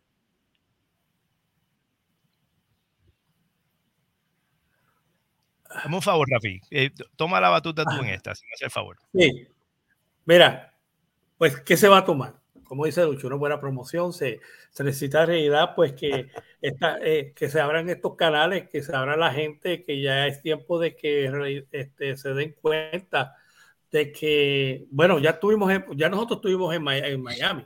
Dame 5.69 5.95
un 5.95 6.01
favor, 6.01 6.27
Rafi. 6.29 6.59
Eh, 6.71 6.91
toma 7.15 7.39
la 7.39 7.49
batuta 7.49 7.83
tú 7.85 8.03
en 8.03 8.09
esta, 8.09 8.33
si 8.33 8.45
me 8.45 8.53
hace 8.53 8.65
el 8.65 8.71
favor. 8.71 8.97
Sí. 9.13 9.47
Mira, 10.25 10.73
pues, 11.37 11.61
¿qué 11.61 11.77
se 11.77 11.87
va 11.87 11.99
a 11.99 12.05
tomar? 12.05 12.35
Como 12.63 12.85
dice 12.85 13.03
Lucho, 13.03 13.27
una 13.27 13.35
buena 13.35 13.59
promoción. 13.59 14.13
Se, 14.13 14.39
se 14.71 14.83
necesita 14.83 15.25
realidad, 15.25 15.73
pues, 15.75 15.93
que, 15.93 16.29
esta, 16.61 16.97
eh, 17.01 17.33
que 17.35 17.49
se 17.49 17.59
abran 17.59 17.89
estos 17.89 18.15
canales, 18.15 18.67
que 18.69 18.81
se 18.81 18.95
abra 18.95 19.15
la 19.15 19.31
gente, 19.31 19.83
que 19.83 20.01
ya 20.01 20.27
es 20.27 20.41
tiempo 20.41 20.79
de 20.79 20.95
que 20.95 21.63
este, 21.71 22.17
se 22.17 22.33
den 22.33 22.55
cuenta 22.61 23.35
de 23.91 24.11
que, 24.11 24.85
bueno, 24.91 25.19
ya 25.19 25.39
tuvimos, 25.39 25.71
ya 25.95 26.09
nosotros 26.09 26.37
estuvimos 26.37 26.75
en, 26.75 26.83
Miami, 26.83 27.65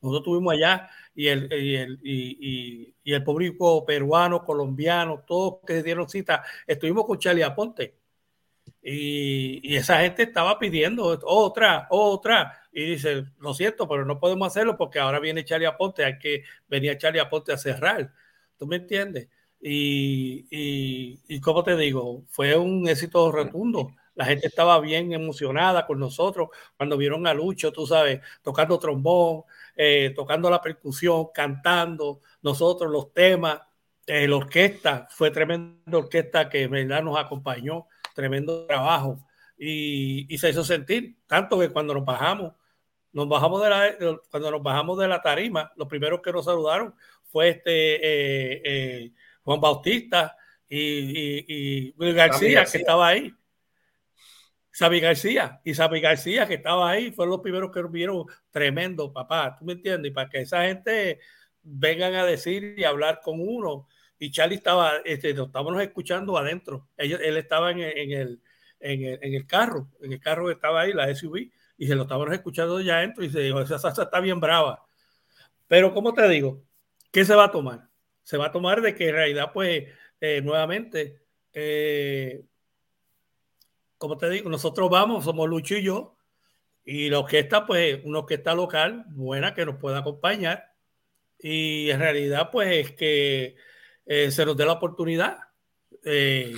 nosotros 0.00 0.20
estuvimos 0.20 0.54
allá 0.54 0.88
y 1.14 1.28
el, 1.28 1.52
y 1.52 1.76
el, 1.76 2.00
y, 2.02 2.94
y, 3.04 3.12
el 3.12 3.22
público 3.24 3.84
peruano, 3.84 4.44
colombiano, 4.44 5.24
todos 5.26 5.60
que 5.66 5.82
dieron 5.82 6.08
cita, 6.08 6.44
estuvimos 6.66 7.06
con 7.06 7.18
Charlie 7.18 7.42
Aponte. 7.42 7.98
Y, 8.82 9.60
y, 9.62 9.76
esa 9.76 10.00
gente 10.00 10.24
estaba 10.24 10.58
pidiendo 10.58 11.04
otra, 11.24 11.86
otra. 11.90 12.60
Y 12.72 12.84
dice, 12.84 13.24
lo 13.38 13.54
siento, 13.54 13.88
pero 13.88 14.04
no 14.04 14.18
podemos 14.20 14.48
hacerlo 14.48 14.76
porque 14.76 14.98
ahora 14.98 15.20
viene 15.20 15.44
Charlie 15.44 15.66
Aponte, 15.66 16.04
hay 16.04 16.18
que 16.18 16.44
venir 16.68 16.92
a 16.92 16.98
Charlie 16.98 17.20
Aponte 17.20 17.52
a 17.52 17.58
cerrar. 17.58 18.12
¿Tú 18.58 18.66
me 18.66 18.76
entiendes? 18.76 19.28
Y, 19.60 20.46
y, 20.50 21.20
y 21.28 21.40
como 21.40 21.64
te 21.64 21.76
digo, 21.76 22.24
fue 22.28 22.56
un 22.56 22.88
éxito 22.88 23.30
rotundo 23.32 23.88
la 24.14 24.24
gente 24.26 24.46
estaba 24.46 24.80
bien 24.80 25.12
emocionada 25.12 25.86
con 25.86 25.98
nosotros 25.98 26.48
cuando 26.76 26.96
vieron 26.96 27.26
a 27.26 27.34
Lucho, 27.34 27.72
tú 27.72 27.86
sabes, 27.86 28.20
tocando 28.42 28.78
trombón, 28.78 29.42
eh, 29.76 30.12
tocando 30.14 30.50
la 30.50 30.60
percusión, 30.60 31.28
cantando, 31.32 32.20
nosotros 32.42 32.90
los 32.90 33.12
temas, 33.12 33.60
eh, 34.06 34.28
la 34.28 34.36
orquesta, 34.36 35.06
fue 35.10 35.30
tremenda 35.30 35.98
orquesta 35.98 36.48
que 36.48 36.66
verdad 36.68 37.02
nos 37.02 37.18
acompañó, 37.18 37.86
tremendo 38.14 38.66
trabajo. 38.66 39.26
Y, 39.56 40.32
y, 40.32 40.38
se 40.38 40.50
hizo 40.50 40.64
sentir, 40.64 41.16
tanto 41.26 41.58
que 41.58 41.70
cuando 41.70 41.94
nos 41.94 42.04
bajamos, 42.04 42.52
nos 43.12 43.28
bajamos 43.28 43.62
de 43.62 43.70
la, 43.70 43.96
cuando 44.30 44.50
nos 44.50 44.62
bajamos 44.62 44.98
de 44.98 45.08
la 45.08 45.22
tarima, 45.22 45.72
los 45.76 45.88
primeros 45.88 46.20
que 46.20 46.32
nos 46.32 46.44
saludaron 46.44 46.94
fue 47.22 47.50
este 47.50 49.04
eh, 49.04 49.12
Juan 49.42 49.60
Bautista 49.60 50.36
y, 50.68 51.92
y, 51.96 52.12
García, 52.12 52.64
que 52.64 52.78
estaba 52.78 53.08
ahí. 53.08 53.32
Sabi 54.74 54.98
García 54.98 55.60
y 55.62 55.72
Sabi 55.72 56.00
García 56.00 56.48
que 56.48 56.54
estaba 56.54 56.90
ahí 56.90 57.12
fueron 57.12 57.30
los 57.30 57.40
primeros 57.40 57.70
que 57.70 57.80
vieron 57.84 58.24
tremendo, 58.50 59.12
papá, 59.12 59.54
¿tú 59.56 59.64
me 59.64 59.74
entiendes? 59.74 60.10
Y 60.10 60.12
para 60.12 60.28
que 60.28 60.40
esa 60.40 60.64
gente 60.64 61.20
vengan 61.62 62.16
a 62.16 62.24
decir 62.26 62.74
y 62.76 62.82
hablar 62.82 63.20
con 63.22 63.40
uno. 63.40 63.86
Y 64.18 64.32
Charlie 64.32 64.56
estaba, 64.56 64.94
este, 65.04 65.30
estábamos 65.30 65.80
escuchando 65.80 66.36
adentro. 66.36 66.88
Él, 66.96 67.12
él 67.22 67.36
estaba 67.36 67.70
en, 67.70 67.78
en, 67.82 68.12
el, 68.12 68.42
en, 68.80 69.04
el, 69.04 69.18
en, 69.22 69.34
el, 69.34 69.46
carro, 69.46 69.92
en 70.02 70.12
el 70.12 70.18
carro 70.18 70.46
que 70.46 70.54
estaba 70.54 70.80
ahí, 70.80 70.92
la 70.92 71.14
SUV, 71.14 71.52
y 71.78 71.86
se 71.86 71.94
lo 71.94 72.02
estábamos 72.02 72.34
escuchando 72.34 72.80
ya 72.80 72.96
adentro 72.96 73.22
y 73.22 73.30
se 73.30 73.42
dijo, 73.42 73.60
esa 73.60 73.78
salsa 73.78 74.02
está 74.02 74.18
bien 74.18 74.40
brava. 74.40 74.84
Pero, 75.68 75.94
como 75.94 76.12
te 76.14 76.28
digo? 76.28 76.64
¿Qué 77.12 77.24
se 77.24 77.36
va 77.36 77.44
a 77.44 77.52
tomar? 77.52 77.88
Se 78.24 78.36
va 78.36 78.46
a 78.46 78.52
tomar 78.52 78.80
de 78.80 78.96
que 78.96 79.08
en 79.08 79.14
realidad, 79.14 79.52
pues, 79.54 79.84
eh, 80.20 80.40
nuevamente, 80.42 81.20
eh, 81.52 82.44
como 84.04 84.18
te 84.18 84.28
digo, 84.28 84.50
nosotros 84.50 84.90
vamos, 84.90 85.24
somos 85.24 85.48
Lucho 85.48 85.76
y 85.78 85.82
yo, 85.82 86.14
y 86.84 87.08
la 87.08 87.20
orquesta, 87.20 87.64
pues, 87.64 88.00
una 88.04 88.18
orquesta 88.18 88.54
local 88.54 89.06
buena 89.08 89.54
que 89.54 89.64
nos 89.64 89.76
pueda 89.76 90.00
acompañar. 90.00 90.74
Y 91.38 91.88
en 91.88 92.00
realidad, 92.00 92.50
pues, 92.52 92.68
es 92.88 92.92
que 92.92 93.56
eh, 94.04 94.30
se 94.30 94.44
nos 94.44 94.58
dé 94.58 94.66
la 94.66 94.72
oportunidad. 94.72 95.38
Eh, 96.04 96.52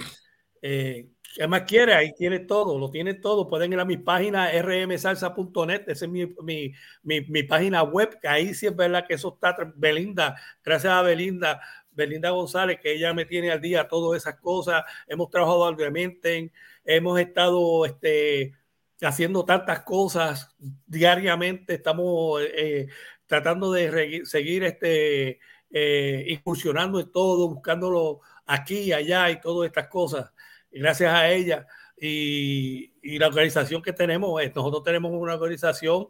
eh, 0.61 1.09
¿Qué 1.37 1.47
más 1.47 1.63
quiere? 1.63 1.95
Ahí 1.95 2.13
tiene 2.17 2.41
todo, 2.41 2.81
lo 2.81 2.91
tiene 2.91 3.15
todo. 3.15 3.49
Pueden 3.49 3.73
ir 3.73 3.79
a 3.79 3.85
mi 3.85 3.97
página 3.97 4.51
rmsalsa.net, 4.51 5.83
esa 5.87 6.05
es 6.05 6.11
mi, 6.11 6.27
mi, 6.43 6.73
mi, 7.05 7.21
mi, 7.21 7.43
página 7.45 7.85
web, 7.85 8.19
que 8.21 8.27
ahí 8.27 8.55
sí 8.55 8.67
es 8.67 8.75
verdad 8.75 9.07
que 9.07 9.15
eso 9.15 9.35
está 9.35 9.57
Belinda, 9.77 10.35
gracias 10.65 10.93
a 10.93 11.03
Belinda, 11.03 11.61
Belinda 11.93 12.31
González, 12.31 12.81
que 12.83 12.93
ella 12.93 13.15
me 13.15 13.25
tiene 13.25 13.53
al 13.53 13.61
día 13.61 13.87
todas 13.87 14.21
esas 14.21 14.41
cosas. 14.41 14.85
Hemos 15.07 15.31
trabajado 15.31 15.61
obviamente, 15.63 16.53
hemos 16.87 17.21
estado 17.21 17.85
este, 17.85 18.55
haciendo 19.03 19.45
tantas 19.45 19.81
cosas 19.81 20.57
diariamente, 20.87 21.75
estamos 21.75 22.41
eh, 22.43 22.89
tratando 23.27 23.73
de 23.73 24.23
seguir 24.25 24.65
este, 24.65 25.41
eh, 25.71 26.25
incursionando 26.29 27.01
en 27.01 27.11
todo, 27.13 27.49
buscándolo 27.49 28.21
aquí 28.47 28.79
y 28.79 28.93
allá 28.93 29.31
y 29.31 29.41
todas 29.41 29.69
estas 29.69 29.89
cosas. 29.89 30.33
Y 30.71 30.79
gracias 30.81 31.13
a 31.13 31.31
ella 31.31 31.67
y, 32.01 32.93
y 33.03 33.19
la 33.19 33.29
organización 33.29 33.83
que 33.83 33.93
tenemos, 33.93 34.41
nosotros 34.55 34.83
tenemos 34.83 35.13
una 35.13 35.35
organización 35.35 36.09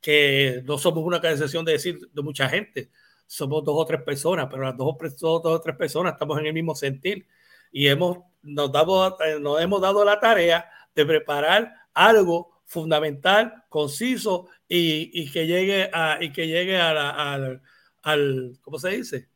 que 0.00 0.62
no 0.64 0.78
somos 0.78 1.04
una 1.04 1.16
organización 1.16 1.64
de 1.64 1.72
decir 1.72 1.98
de 2.12 2.22
mucha 2.22 2.48
gente, 2.48 2.90
somos 3.26 3.64
dos 3.64 3.74
o 3.76 3.84
tres 3.84 4.02
personas, 4.02 4.46
pero 4.50 4.62
las 4.62 4.76
dos, 4.76 4.96
dos 5.18 5.40
o 5.44 5.60
tres 5.60 5.76
personas 5.76 6.12
estamos 6.12 6.38
en 6.38 6.46
el 6.46 6.52
mismo 6.52 6.74
sentir 6.74 7.26
y 7.72 7.88
hemos, 7.88 8.18
nos, 8.46 8.72
dado, 8.72 9.18
eh, 9.22 9.38
nos 9.40 9.60
hemos 9.60 9.80
dado 9.80 10.04
la 10.04 10.18
tarea 10.20 10.70
de 10.94 11.04
preparar 11.04 11.74
algo 11.92 12.62
fundamental, 12.64 13.64
conciso 13.68 14.48
y, 14.68 15.10
y 15.12 15.30
que 15.30 15.46
llegue 15.46 15.90
a, 15.92 16.18
y 16.20 16.32
que 16.32 16.46
llegue 16.46 16.78
a 16.78 16.90
al, 17.34 17.62
al, 18.02 18.58
¿cómo 18.62 18.78
se 18.78 18.90
dice? 18.90 19.28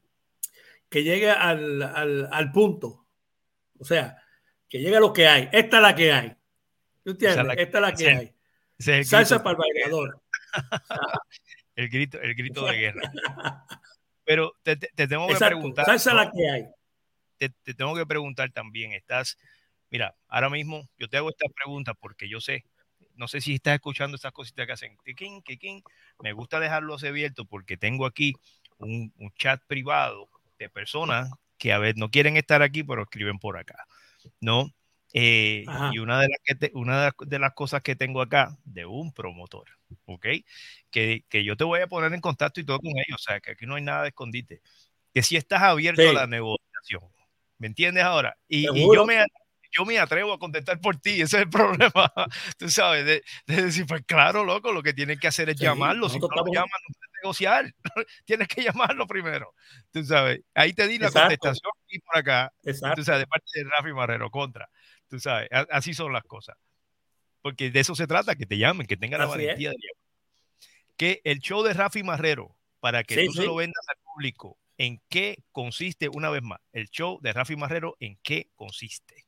Que 0.88 1.02
llegue 1.02 1.30
al, 1.30 1.82
al, 1.82 2.28
al, 2.32 2.52
punto. 2.52 3.06
O 3.78 3.84
sea, 3.84 4.22
que 4.68 4.78
llegue 4.80 4.96
a 4.96 5.00
lo 5.00 5.12
que 5.12 5.28
hay. 5.28 5.48
Esta 5.52 5.76
es 5.76 5.82
la 5.82 5.94
que 5.94 6.12
hay. 6.12 6.36
¿Tú 7.04 7.12
entiendes? 7.12 7.58
Esta 7.58 7.78
es 7.78 7.82
la 7.82 7.94
que 7.94 8.08
hay. 8.08 9.04
Salsa 9.04 9.42
para 9.42 9.52
el 9.52 9.56
bailador. 9.58 10.22
el 11.76 11.88
grito, 11.88 12.20
el 12.20 12.34
grito 12.34 12.64
de 12.66 12.76
guerra. 12.76 13.12
Pero 14.24 14.52
te, 14.62 14.76
te, 14.76 15.06
tengo 15.06 15.28
que 15.28 15.36
preguntar. 15.36 15.86
Salsa 15.86 16.14
la 16.14 16.30
que 16.30 16.50
hay. 16.50 16.66
Te, 17.40 17.48
te, 17.48 17.72
tengo 17.72 17.96
que 17.96 18.04
preguntar 18.04 18.52
también. 18.52 18.92
Estás, 18.92 19.38
mira, 19.88 20.14
ahora 20.28 20.50
mismo 20.50 20.86
yo 20.98 21.08
te 21.08 21.16
hago 21.16 21.30
esta 21.30 21.48
pregunta 21.48 21.94
porque 21.94 22.28
yo 22.28 22.38
sé, 22.38 22.64
no 23.14 23.28
sé 23.28 23.40
si 23.40 23.54
estás 23.54 23.74
escuchando 23.74 24.14
estas 24.14 24.32
cositas 24.32 24.66
que 24.66 24.72
hacen. 24.72 24.98
Kikin, 25.04 25.40
kikin. 25.40 25.82
Me 26.22 26.34
gusta 26.34 26.60
dejarlos 26.60 27.02
abiertos 27.02 27.46
porque 27.48 27.78
tengo 27.78 28.04
aquí 28.04 28.34
un, 28.76 29.10
un 29.16 29.32
chat 29.38 29.62
privado 29.66 30.28
de 30.58 30.68
personas 30.68 31.30
que 31.56 31.72
a 31.72 31.78
ver 31.78 31.96
no 31.96 32.10
quieren 32.10 32.36
estar 32.36 32.60
aquí, 32.60 32.82
pero 32.82 33.04
escriben 33.04 33.38
por 33.38 33.56
acá. 33.56 33.86
¿No? 34.38 34.70
Eh, 35.14 35.64
y 35.92 35.98
una, 35.98 36.20
de 36.20 36.28
las, 36.28 36.38
que 36.44 36.54
te, 36.54 36.70
una 36.74 37.10
de 37.26 37.38
las 37.38 37.54
cosas 37.54 37.80
que 37.80 37.96
tengo 37.96 38.20
acá 38.20 38.58
de 38.64 38.84
un 38.84 39.12
promotor, 39.14 39.66
¿ok? 40.04 40.26
Que, 40.90 41.24
que, 41.28 41.42
yo 41.42 41.56
te 41.56 41.64
voy 41.64 41.80
a 41.80 41.88
poner 41.88 42.12
en 42.12 42.20
contacto 42.20 42.60
y 42.60 42.64
todo 42.64 42.78
con 42.78 42.90
ellos, 42.90 43.16
o 43.16 43.18
sea, 43.18 43.40
que 43.40 43.52
aquí 43.52 43.64
no 43.64 43.76
hay 43.76 43.82
nada 43.82 44.02
de 44.02 44.08
escondite. 44.10 44.60
Que 45.12 45.22
si 45.22 45.36
estás 45.36 45.62
abierto 45.62 46.08
a 46.08 46.12
la 46.12 46.26
negociación, 46.28 47.02
¿me 47.60 47.68
entiendes 47.68 48.02
ahora? 48.02 48.36
Y, 48.48 48.66
y, 48.76 48.94
yo, 48.94 49.06
me, 49.06 49.24
yo 49.70 49.84
me 49.84 49.98
atrevo 50.00 50.32
a 50.32 50.38
contestar 50.38 50.80
por 50.80 50.96
ti, 50.96 51.20
ese 51.20 51.36
es 51.36 51.42
el 51.44 51.50
problema, 51.94 52.12
tú 52.58 52.68
sabes, 52.68 53.04
de, 53.04 53.22
de, 53.46 53.62
decir, 53.62 53.86
pues 53.86 54.02
claro, 54.04 54.44
loco, 54.44 54.72
lo 54.72 54.82
que 54.82 54.92
tienen 54.92 55.18
que 55.20 55.28
hacer 55.28 55.48
es 55.50 55.58
sí, 55.58 55.64
llamarlo, 55.64 56.08
si 56.08 56.18
no 56.18 56.26
lo 56.26 56.44
llaman, 56.46 56.68
no 56.88 56.94
puedes 56.94 57.22
negociar, 57.22 57.74
tienes 58.24 58.48
que 58.48 58.62
llamarlo 58.62 59.06
primero, 59.06 59.54
tú 59.92 60.02
sabes, 60.04 60.40
ahí 60.54 60.72
te 60.72 60.88
di 60.88 60.98
la 60.98 61.06
Exacto. 61.06 61.36
contestación 61.36 61.72
y 61.88 61.98
por 62.00 62.16
acá, 62.18 62.52
Exacto. 62.64 62.96
tú 62.96 63.04
sabes, 63.04 63.20
de 63.20 63.26
parte 63.26 63.46
de 63.54 63.64
Rafi 63.64 63.92
Marrero, 63.92 64.30
contra. 64.30 64.68
Tú 65.08 65.18
sabes, 65.18 65.48
así 65.70 65.92
son 65.92 66.12
las 66.12 66.22
cosas. 66.22 66.56
Porque 67.42 67.70
de 67.70 67.80
eso 67.80 67.96
se 67.96 68.06
trata, 68.06 68.36
que 68.36 68.46
te 68.46 68.58
llamen, 68.58 68.86
que 68.86 68.96
tengan 68.96 69.20
la 69.20 69.26
valentía 69.26 69.70
es. 69.70 69.76
de 69.76 69.82
llamar. 69.82 70.00
Que 70.96 71.20
el 71.24 71.40
show 71.40 71.64
de 71.64 71.72
Rafi 71.72 72.04
Marrero, 72.04 72.56
para 72.78 73.02
que 73.02 73.16
sí, 73.16 73.26
tú 73.26 73.32
sí. 73.32 73.38
se 73.38 73.46
lo 73.46 73.56
vendas 73.56 73.84
al 73.88 73.96
público, 74.04 74.56
¿en 74.80 74.98
qué 75.10 75.44
consiste, 75.52 76.08
una 76.08 76.30
vez 76.30 76.42
más, 76.42 76.58
el 76.72 76.88
show 76.88 77.18
de 77.20 77.34
Rafi 77.34 77.54
Marrero, 77.54 77.98
en 78.00 78.18
qué 78.22 78.50
consiste? 78.56 79.26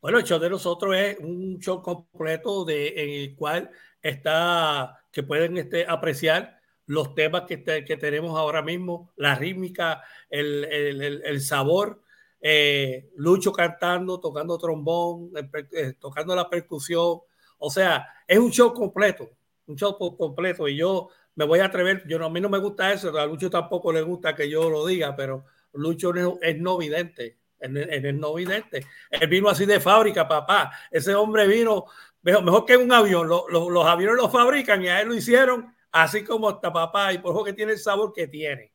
Bueno, 0.00 0.18
el 0.18 0.24
show 0.24 0.38
de 0.38 0.48
nosotros 0.48 0.96
es 0.96 1.18
un 1.18 1.60
show 1.60 1.82
completo 1.82 2.64
de, 2.64 2.88
en 2.88 3.10
el 3.10 3.36
cual 3.36 3.70
está, 4.00 5.04
que 5.12 5.22
pueden 5.22 5.58
este, 5.58 5.84
apreciar 5.86 6.58
los 6.86 7.14
temas 7.14 7.42
que, 7.42 7.58
te, 7.58 7.84
que, 7.84 7.98
tenemos 7.98 8.36
ahora 8.38 8.62
mismo, 8.62 9.12
la 9.16 9.34
rítmica, 9.34 10.02
el, 10.30 10.64
el, 10.64 11.02
el, 11.02 11.22
el 11.22 11.40
sabor, 11.42 12.02
eh, 12.40 13.10
Lucho 13.16 13.52
cantando, 13.52 14.20
tocando 14.20 14.56
trombón, 14.56 15.32
eh, 15.72 15.92
tocando 16.00 16.34
la 16.34 16.48
percusión. 16.48 17.20
O 17.58 17.70
sea, 17.70 18.08
es 18.26 18.38
un 18.38 18.50
show 18.50 18.72
completo, 18.72 19.28
un 19.66 19.76
show 19.76 19.98
completo. 19.98 20.66
Y 20.66 20.76
yo 20.78 21.10
me 21.34 21.44
voy 21.44 21.60
a 21.60 21.66
atrever, 21.66 22.06
yo 22.06 22.18
no, 22.18 22.26
a 22.26 22.30
mí 22.30 22.40
no 22.40 22.48
me 22.48 22.58
gusta 22.58 22.92
eso, 22.92 23.16
a 23.18 23.26
Lucho 23.26 23.50
tampoco 23.50 23.92
le 23.92 24.02
gusta 24.02 24.34
que 24.34 24.48
yo 24.48 24.68
lo 24.68 24.86
diga, 24.86 25.16
pero 25.16 25.44
Lucho 25.72 26.14
es, 26.14 26.26
es 26.42 26.60
no 26.60 26.76
vidente, 26.76 27.38
es, 27.58 27.70
es 27.74 28.14
no 28.14 28.34
vidente. 28.34 28.86
Él 29.10 29.28
vino 29.28 29.48
así 29.48 29.64
de 29.64 29.80
fábrica, 29.80 30.28
papá. 30.28 30.72
Ese 30.90 31.14
hombre 31.14 31.46
vino 31.46 31.86
mejor, 32.22 32.66
que 32.66 32.76
un 32.76 32.92
avión. 32.92 33.28
Los, 33.28 33.86
aviones 33.86 34.16
los 34.16 34.30
fabrican 34.30 34.82
y 34.82 34.88
a 34.88 35.00
él 35.00 35.08
lo 35.08 35.14
hicieron 35.14 35.74
así 35.90 36.24
como 36.24 36.50
está 36.50 36.72
papá, 36.72 37.12
y 37.12 37.18
por 37.18 37.34
eso 37.34 37.44
que 37.44 37.52
tiene 37.52 37.72
el 37.72 37.78
sabor 37.78 38.12
que 38.12 38.26
tiene. 38.26 38.72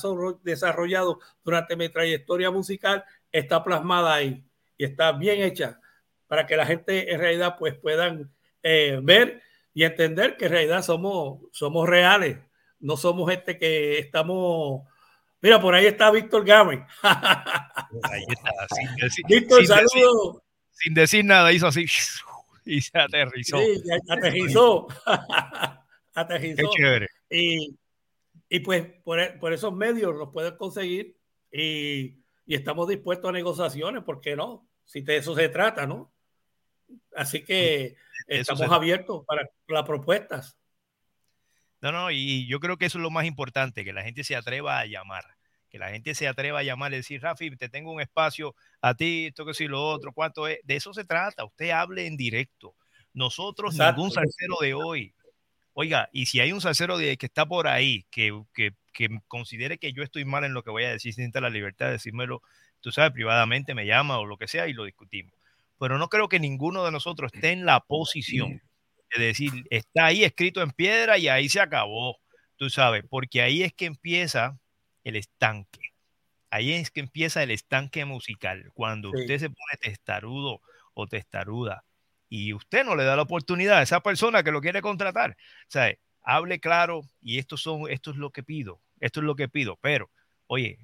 desarrollado 0.45 1.19
durante 1.43 1.75
mi 1.75 1.89
trayectoria 1.89 2.53
musical 2.53 3.05
está 3.33 3.65
plasmada 3.65 4.15
ahí 4.15 4.45
y 4.77 4.85
está 4.85 5.11
bien 5.11 5.43
hecha 5.43 5.81
para 6.29 6.47
que 6.47 6.57
la 6.57 6.65
gente 6.65 7.13
en 7.13 7.19
realidad 7.19 7.57
pues 7.59 7.75
puedan 7.75 8.33
eh, 8.63 9.01
ver 9.03 9.43
y 9.75 9.83
entender 9.83 10.37
que 10.37 10.45
en 10.45 10.53
realidad 10.53 10.83
somos, 10.83 11.41
somos 11.51 11.89
reales, 11.89 12.39
no 12.79 12.97
somos 12.97 13.33
este 13.33 13.59
que 13.59 13.99
estamos... 13.99 14.88
Mira, 15.41 15.61
por 15.61 15.75
ahí 15.75 15.87
está 15.87 16.11
Víctor 16.11 16.45
Gami. 16.45 16.77
Ahí 17.03 18.25
está. 18.29 18.51
Sin 18.75 18.95
decir, 19.01 19.25
Víctor, 19.29 19.59
sin 19.59 19.67
saludo. 19.67 20.33
Decir, 20.33 20.43
sin 20.73 20.95
decir 20.95 21.25
nada, 21.25 21.53
hizo 21.53 21.67
así 21.67 21.87
y 22.65 22.81
se 22.81 22.99
aterrizó. 22.99 23.59
Sí, 23.59 23.83
aterrizó. 24.09 24.89
aterrizó. 26.15 26.57
Qué 26.57 26.77
chévere. 26.77 27.09
Y, 27.31 27.79
y 28.49 28.61
pues 28.61 28.87
por, 29.05 29.39
por, 29.39 29.53
esos 29.53 29.75
medios 29.75 30.15
los 30.15 30.31
puedes 30.33 30.53
conseguir 30.53 31.17
y, 31.53 32.19
y, 32.45 32.55
estamos 32.55 32.89
dispuestos 32.89 33.29
a 33.29 33.33
negociaciones, 33.33 34.03
¿por 34.03 34.21
qué 34.21 34.37
no? 34.37 34.69
Si 34.85 35.03
de 35.03 35.19
eso 35.19 35.35
se 35.35 35.49
trata, 35.49 35.87
¿no? 35.87 36.13
Así 37.15 37.45
que 37.45 37.97
estamos 38.27 38.71
abiertos 38.71 39.25
para 39.27 39.49
las 39.69 39.85
propuestas. 39.85 40.58
No, 41.81 41.93
no, 41.93 42.11
y 42.11 42.47
yo 42.49 42.61
creo 42.61 42.77
que 42.77 42.87
eso 42.87 42.99
es 42.99 43.03
lo 43.03 43.11
más 43.11 43.25
importante, 43.25 43.85
que 43.85 43.93
la 43.93 44.03
gente 44.03 44.25
se 44.25 44.35
atreva 44.35 44.81
a 44.81 44.87
llamar, 44.87 45.25
que 45.71 45.79
la 45.79 45.91
gente 45.91 46.15
se 46.15 46.27
atreva 46.27 46.61
a 46.61 46.65
llamar 46.65 46.93
y 46.93 46.97
decir, 46.97 47.23
Rafi, 47.23 47.57
te 47.57 47.69
tengo 47.69 47.93
un 47.93 48.01
espacio 48.01 48.55
a 48.81 48.95
ti, 48.95 49.27
esto 49.27 49.47
que 49.47 49.55
sí, 49.55 49.69
lo 49.69 49.85
otro, 49.85 50.13
cuánto 50.13 50.49
es. 50.49 50.59
De 50.65 50.77
eso 50.77 50.93
se 50.93 51.05
trata, 51.05 51.45
usted 51.45 51.71
hable 51.71 52.07
en 52.07 52.17
directo. 52.17 52.75
Nosotros, 53.13 53.75
Exacto. 53.75 53.97
ningún 53.97 54.13
salsero 54.13 54.57
de 54.61 54.75
hoy, 54.75 55.15
Oiga, 55.81 56.09
y 56.13 56.27
si 56.27 56.41
hay 56.41 56.51
un 56.51 56.61
salsero 56.61 56.99
de, 56.99 57.17
que 57.17 57.27
está 57.27 57.47
por 57.47 57.69
ahí, 57.69 58.05
que, 58.11 58.37
que, 58.53 58.73
que, 58.93 59.21
considere 59.29 59.79
que 59.79 59.93
yo 59.93 60.03
estoy 60.03 60.25
mal 60.25 60.43
en 60.43 60.53
lo 60.53 60.65
que 60.65 60.71
voy 60.71 60.83
a 60.83 60.91
decir, 60.91 61.15
sienta 61.15 61.41
la 61.41 61.51
libertad 61.51 61.87
de 61.87 61.93
decírmelo, 61.93 62.43
tú 62.81 62.91
sabes, 62.91 63.13
privadamente 63.13 63.77
me 63.77 63.87
llama 63.87 64.19
o 64.19 64.27
lo 64.27 64.39
que 64.39 64.49
sea 64.49 64.67
y 64.67 64.73
lo 64.73 64.83
discutimos. 64.83 65.33
Pero 65.79 65.97
no 65.97 66.09
creo 66.09 66.29
que 66.29 66.41
ninguno 66.41 66.85
de 66.85 66.91
nosotros 66.91 67.31
esté 67.33 67.53
en 67.53 67.65
la 67.65 67.79
posición 67.79 68.61
de 69.17 69.25
decir, 69.25 69.53
está 69.71 70.07
ahí 70.07 70.25
escrito 70.25 70.63
en 70.63 70.71
piedra 70.71 71.19
y 71.19 71.29
ahí 71.29 71.49
se 71.49 71.61
acabó, 71.61 72.19
tú 72.57 72.71
sabes, 72.71 73.05
porque 73.09 73.43
ahí 73.43 73.63
es 73.63 73.73
que 73.73 73.87
empieza 73.87 74.59
el 75.05 75.17
estanque. 75.17 75.81
Ahí 76.51 76.73
es 76.73 76.91
que 76.91 77.01
empieza 77.01 77.43
el 77.43 77.51
estanque 77.51 78.05
musical, 78.05 78.71
cuando 78.75 79.11
sí. 79.11 79.21
usted 79.21 79.39
se 79.39 79.51
pone 79.51 79.77
testarudo 79.81 80.61
o 80.95 81.07
testaruda 81.07 81.85
y 82.29 82.53
usted 82.53 82.85
no 82.85 82.97
le 82.97 83.05
da 83.05 83.17
la 83.17 83.23
oportunidad 83.23 83.79
a 83.79 83.83
esa 83.83 84.01
persona 84.01 84.43
que 84.43 84.53
lo 84.53 84.61
quiere 84.61 84.83
contratar. 84.83 85.33
O 85.33 85.71
sea, 85.71 85.95
hable 86.23 86.61
claro 86.61 87.03
y 87.21 87.39
esto, 87.39 87.57
son, 87.57 87.91
esto 87.91 88.11
es 88.11 88.17
lo 88.17 88.31
que 88.31 88.43
pido, 88.43 88.81
esto 89.01 89.21
es 89.21 89.25
lo 89.25 89.37
que 89.37 89.49
pido, 89.49 89.79
pero 89.81 90.11
oye, 90.47 90.79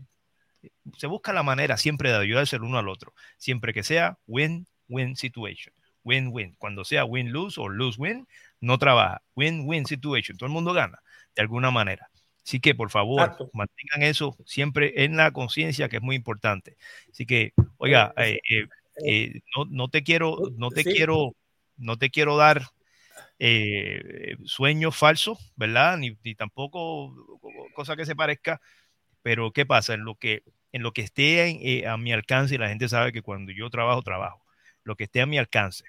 se 0.97 1.07
busca 1.07 1.33
la 1.33 1.43
manera 1.43 1.77
siempre 1.77 2.11
de 2.11 2.17
ayudarse 2.17 2.57
el 2.57 2.63
uno 2.63 2.79
al 2.79 2.89
otro, 2.89 3.15
siempre 3.37 3.73
que 3.73 3.83
sea 3.83 4.19
win-win 4.27 5.17
situation, 5.17 5.75
win-win. 6.05 6.55
Cuando 6.59 6.85
sea 6.85 7.05
win-lose 7.05 7.61
o 7.61 7.69
lose-win, 7.69 8.27
no 8.61 8.79
trabaja, 8.79 9.23
win-win 9.35 9.87
situation, 9.87 10.37
todo 10.37 10.47
el 10.47 10.53
mundo 10.53 10.73
gana 10.73 11.01
de 11.35 11.43
alguna 11.43 11.71
manera. 11.71 12.09
Así 12.45 12.61
que, 12.61 12.75
por 12.75 12.91
favor, 12.91 13.23
Exacto. 13.23 13.51
mantengan 13.55 14.03
eso 14.03 14.37
siempre 14.45 15.05
en 15.05 15.17
la 15.17 15.31
conciencia, 15.33 15.89
que 15.89 15.97
es 15.97 16.03
muy 16.03 16.15
importante. 16.15 16.77
Así 17.11 17.25
que, 17.25 17.53
oiga, 17.79 18.13
eh, 18.19 18.39
eh, 18.51 18.69
eh, 19.07 19.41
no, 19.57 19.65
no, 19.65 19.89
te 19.89 20.03
quiero, 20.03 20.37
no 20.57 20.69
te 20.71 20.83
sí. 20.83 20.93
quiero, 20.93 21.35
no 21.77 21.97
te 21.97 22.11
quiero 22.11 22.37
dar 22.37 22.63
sueños 24.45 24.97
falsos, 24.97 25.53
¿verdad? 25.57 25.97
Ni, 25.97 26.17
ni, 26.23 26.35
tampoco 26.35 27.41
cosa 27.75 27.97
que 27.97 28.07
se 28.07 28.15
parezca, 28.15 28.61
pero 29.23 29.51
¿qué 29.53 29.65
pasa? 29.65 29.95
En 29.95 30.05
lo 30.05 30.15
que, 30.17 30.43
en 30.73 30.83
lo 30.83 30.93
que 30.93 31.03
esté 31.03 31.87
a 31.87 31.97
mi 31.97 32.13
alcance, 32.13 32.55
y 32.55 32.59
la 32.59 32.69
gente 32.69 32.89
sabe 32.89 33.13
que 33.13 33.23
cuando 33.23 33.53
yo 33.53 33.71
trabajo, 33.71 34.03
trabajo, 34.03 34.45
lo 34.83 34.97
que 34.97 35.05
esté 35.05 35.23
a 35.23 35.27
mi 35.27 35.39
alcance, 35.39 35.85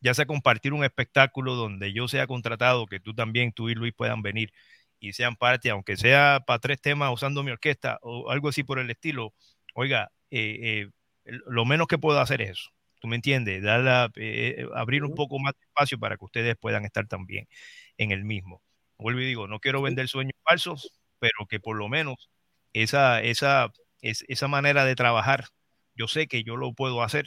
ya 0.00 0.14
sea 0.14 0.26
compartir 0.26 0.72
un 0.72 0.84
espectáculo 0.84 1.54
donde 1.54 1.92
yo 1.92 2.08
sea 2.08 2.26
contratado, 2.26 2.86
que 2.86 3.00
tú 3.00 3.14
también, 3.14 3.52
tú 3.52 3.68
y 3.68 3.74
Luis 3.74 3.92
puedan 3.94 4.22
venir 4.22 4.52
y 5.00 5.12
sean 5.14 5.36
parte, 5.36 5.70
aunque 5.70 5.96
sea 5.96 6.40
para 6.46 6.58
tres 6.58 6.80
temas 6.80 7.12
usando 7.12 7.42
mi 7.42 7.50
orquesta 7.52 7.98
o 8.02 8.30
algo 8.30 8.48
así 8.50 8.62
por 8.64 8.78
el 8.78 8.90
estilo, 8.90 9.34
oiga, 9.74 10.12
eh, 10.30 10.88
lo 11.24 11.64
menos 11.64 11.86
que 11.86 11.98
puedo 11.98 12.20
hacer 12.20 12.42
es 12.42 12.50
eso. 12.50 12.70
¿Tú 13.00 13.08
me 13.08 13.16
entiendes? 13.16 13.62
Dar 13.62 13.80
la, 13.80 14.10
eh, 14.16 14.66
abrir 14.74 15.04
un 15.04 15.14
poco 15.14 15.38
más 15.38 15.54
de 15.54 15.60
espacio 15.66 15.98
para 15.98 16.16
que 16.16 16.24
ustedes 16.24 16.56
puedan 16.56 16.84
estar 16.84 17.06
también 17.06 17.48
en 17.96 18.10
el 18.10 18.24
mismo. 18.24 18.62
Vuelvo 18.98 19.20
y 19.20 19.26
digo, 19.26 19.48
no 19.48 19.58
quiero 19.60 19.80
vender 19.82 20.08
sueños 20.08 20.34
falsos, 20.44 20.92
pero 21.18 21.46
que 21.48 21.60
por 21.60 21.76
lo 21.76 21.88
menos 21.88 22.30
esa, 22.74 23.22
esa, 23.22 23.72
es, 24.02 24.24
esa 24.28 24.48
manera 24.48 24.84
de 24.84 24.96
trabajar, 24.96 25.46
yo 25.94 26.08
sé 26.08 26.28
que 26.28 26.44
yo 26.44 26.56
lo 26.56 26.74
puedo 26.74 27.02
hacer 27.02 27.26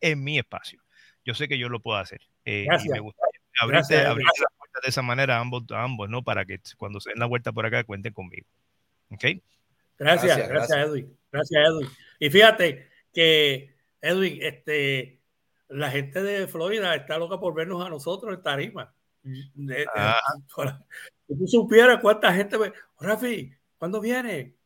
en 0.00 0.24
mi 0.24 0.38
espacio. 0.38 0.83
Yo 1.24 1.34
sé 1.34 1.48
que 1.48 1.58
yo 1.58 1.68
lo 1.68 1.80
puedo 1.80 1.98
hacer. 1.98 2.20
Eh, 2.44 2.66
y 2.84 2.88
me 2.88 3.00
gusta 3.00 3.22
abrirte, 3.60 3.98
abrir 4.04 4.26
la 4.26 4.56
puerta 4.58 4.80
de 4.82 4.88
esa 4.88 5.02
manera 5.02 5.36
a 5.36 5.40
ambos, 5.40 5.64
a 5.70 5.82
ambos, 5.82 6.08
¿no? 6.08 6.22
Para 6.22 6.44
que 6.44 6.60
cuando 6.76 7.00
se 7.00 7.10
den 7.10 7.18
la 7.18 7.26
vuelta 7.26 7.52
por 7.52 7.66
acá 7.66 7.84
cuenten 7.84 8.12
conmigo. 8.12 8.46
¿Ok? 9.10 9.24
Gracias, 9.98 10.36
gracias, 10.36 10.48
gracias 10.48 10.78
Edwin. 10.78 11.18
Gracias, 11.30 11.68
Edwin. 11.68 11.88
Y 12.18 12.30
fíjate, 12.30 12.88
que, 13.14 13.74
Edwin, 14.00 14.38
este, 14.42 15.20
la 15.68 15.90
gente 15.90 16.22
de 16.22 16.46
Florida 16.46 16.94
está 16.94 17.16
loca 17.16 17.38
por 17.38 17.54
vernos 17.54 17.84
a 17.84 17.88
nosotros 17.88 18.34
en 18.34 18.42
Tarima. 18.42 18.94
Ah. 19.94 20.20
Si 21.26 21.38
tú 21.38 21.46
supieras 21.46 22.00
cuánta 22.02 22.34
gente 22.34 22.58
ve, 22.58 22.70
Rafi, 23.00 23.50
¿cuándo 23.78 23.98
viene? 23.98 24.56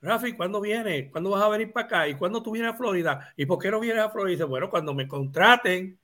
Rafi, 0.00 0.34
¿cuándo 0.34 0.60
viene? 0.60 1.10
¿Cuándo 1.10 1.30
vas 1.30 1.42
a 1.42 1.48
venir 1.48 1.72
para 1.72 1.86
acá? 1.86 2.08
¿Y 2.08 2.14
cuándo 2.14 2.42
tú 2.42 2.52
vienes 2.52 2.72
a 2.72 2.76
Florida? 2.76 3.32
¿Y 3.36 3.46
por 3.46 3.58
qué 3.58 3.70
no 3.70 3.80
vienes 3.80 4.02
a 4.02 4.10
Florida? 4.10 4.32
Y 4.32 4.36
dice, 4.36 4.44
bueno, 4.44 4.70
cuando 4.70 4.94
me 4.94 5.08
contraten, 5.08 5.98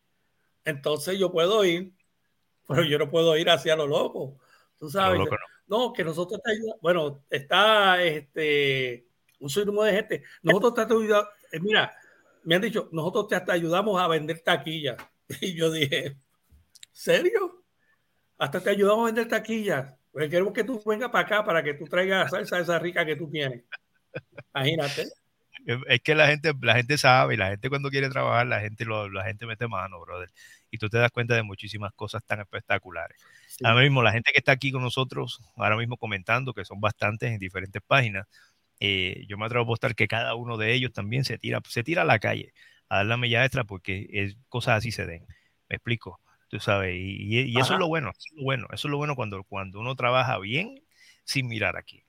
entonces 0.64 1.18
yo 1.18 1.30
puedo 1.30 1.64
ir, 1.64 1.92
pero 2.66 2.82
yo 2.84 2.98
no 2.98 3.08
puedo 3.08 3.36
ir 3.36 3.50
hacia 3.50 3.76
lo 3.76 3.86
loco. 3.86 4.38
Tú 4.78 4.90
sabes. 4.90 5.18
Loco, 5.18 5.36
no. 5.66 5.78
no. 5.78 5.92
que 5.92 6.02
nosotros 6.02 6.40
te 6.42 6.52
ayudamos. 6.52 6.80
Bueno, 6.80 7.24
está 7.30 8.02
este 8.02 9.06
un 9.44 9.50
sinnúmero 9.50 9.84
de 9.84 9.92
gente. 9.92 10.22
Nosotros 10.42 10.74
te 10.74 10.82
ayudamos, 10.82 11.28
eh, 11.52 11.60
mira, 11.60 11.94
me 12.44 12.54
han 12.54 12.62
dicho, 12.62 12.88
nosotros 12.92 13.28
te 13.28 13.36
hasta 13.36 13.52
ayudamos 13.52 14.00
a 14.00 14.08
vender 14.08 14.40
taquillas. 14.40 14.96
Y 15.40 15.54
yo 15.54 15.70
dije, 15.70 16.18
¿serio? 16.92 17.64
Hasta 18.36 18.60
te 18.60 18.70
ayudamos 18.70 19.04
a 19.04 19.06
vender 19.06 19.28
taquillas. 19.28 19.94
Porque 20.12 20.28
queremos 20.28 20.52
que 20.52 20.64
tú 20.64 20.80
vengas 20.84 21.10
para 21.10 21.24
acá 21.24 21.44
para 21.44 21.62
que 21.62 21.74
tú 21.74 21.86
traigas 21.86 22.30
salsa 22.30 22.60
esa 22.60 22.78
rica 22.78 23.04
que 23.04 23.16
tú 23.16 23.28
tienes. 23.28 23.64
Imagínate. 24.54 25.06
es 25.88 26.00
que 26.00 26.14
la 26.14 26.26
gente, 26.26 26.52
la 26.60 26.74
gente 26.74 26.98
sabe, 26.98 27.34
y 27.34 27.36
la 27.36 27.50
gente 27.50 27.68
cuando 27.68 27.90
quiere 27.90 28.08
trabajar, 28.10 28.46
la 28.46 28.60
gente, 28.60 28.84
lo, 28.84 29.08
la 29.08 29.24
gente 29.24 29.46
mete 29.46 29.66
mano, 29.68 30.00
brother. 30.00 30.30
Y 30.70 30.78
tú 30.78 30.88
te 30.88 30.98
das 30.98 31.10
cuenta 31.10 31.34
de 31.34 31.42
muchísimas 31.42 31.92
cosas 31.92 32.24
tan 32.24 32.40
espectaculares. 32.40 33.18
Ahora 33.62 33.82
mismo, 33.82 34.02
la 34.02 34.12
gente 34.12 34.32
que 34.32 34.38
está 34.38 34.52
aquí 34.52 34.72
con 34.72 34.82
nosotros, 34.82 35.40
ahora 35.56 35.76
mismo 35.76 35.96
comentando, 35.96 36.52
que 36.52 36.64
son 36.64 36.80
bastantes 36.80 37.30
en 37.30 37.38
diferentes 37.38 37.80
páginas, 37.86 38.26
eh, 38.80 39.24
yo 39.28 39.38
me 39.38 39.46
atrevo 39.46 39.62
a 39.62 39.64
apostar 39.64 39.94
que 39.94 40.08
cada 40.08 40.34
uno 40.34 40.56
de 40.56 40.74
ellos 40.74 40.92
también 40.92 41.24
se 41.24 41.38
tira, 41.38 41.60
se 41.68 41.84
tira 41.84 42.02
a 42.02 42.04
la 42.04 42.18
calle 42.18 42.52
a 42.88 42.96
dar 42.98 43.06
la 43.06 43.16
milla 43.16 43.44
extra 43.44 43.64
porque 43.64 44.08
es, 44.10 44.36
cosas 44.48 44.78
así 44.78 44.92
se 44.92 45.06
den. 45.06 45.26
Me 45.68 45.76
explico, 45.76 46.20
tú 46.48 46.60
sabes, 46.60 46.94
y, 46.96 47.56
eso 47.58 47.74
es 47.74 47.80
lo 47.80 47.88
bueno, 47.88 48.10
eso 48.10 48.26
es 48.30 48.36
lo 48.36 48.42
bueno, 48.42 48.66
eso 48.72 48.88
es 48.88 48.90
lo 48.90 48.96
bueno 48.98 49.16
cuando, 49.16 49.42
cuando 49.44 49.80
uno 49.80 49.94
trabaja 49.96 50.38
bien 50.38 50.82
sin 51.24 51.46
mirar 51.48 51.76
aquí. 51.76 52.03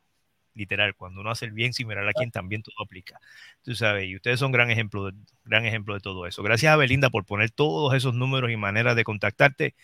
Literal, 0.55 0.95
cuando 0.95 1.21
uno 1.21 1.29
hace 1.31 1.45
el 1.45 1.51
bien 1.51 1.73
sin 1.73 1.87
mirar 1.87 2.07
a 2.07 2.13
quien 2.13 2.31
también 2.31 2.63
todo 2.63 2.75
aplica. 2.83 3.19
Tú 3.61 3.75
sabes, 3.75 4.07
y 4.07 4.15
ustedes 4.15 4.39
son 4.39 4.51
gran 4.51 4.71
ejemplo, 4.71 5.11
de, 5.11 5.13
gran 5.43 5.65
ejemplo 5.65 5.93
de 5.93 5.99
todo 5.99 6.25
eso. 6.25 6.41
Gracias 6.43 6.73
a 6.73 6.77
Belinda 6.77 7.09
por 7.09 7.25
poner 7.25 7.51
todos 7.51 7.93
esos 7.93 8.15
números 8.15 8.49
y 8.51 8.57
maneras 8.57 8.95
de 8.95 9.03
contactarte. 9.03 9.75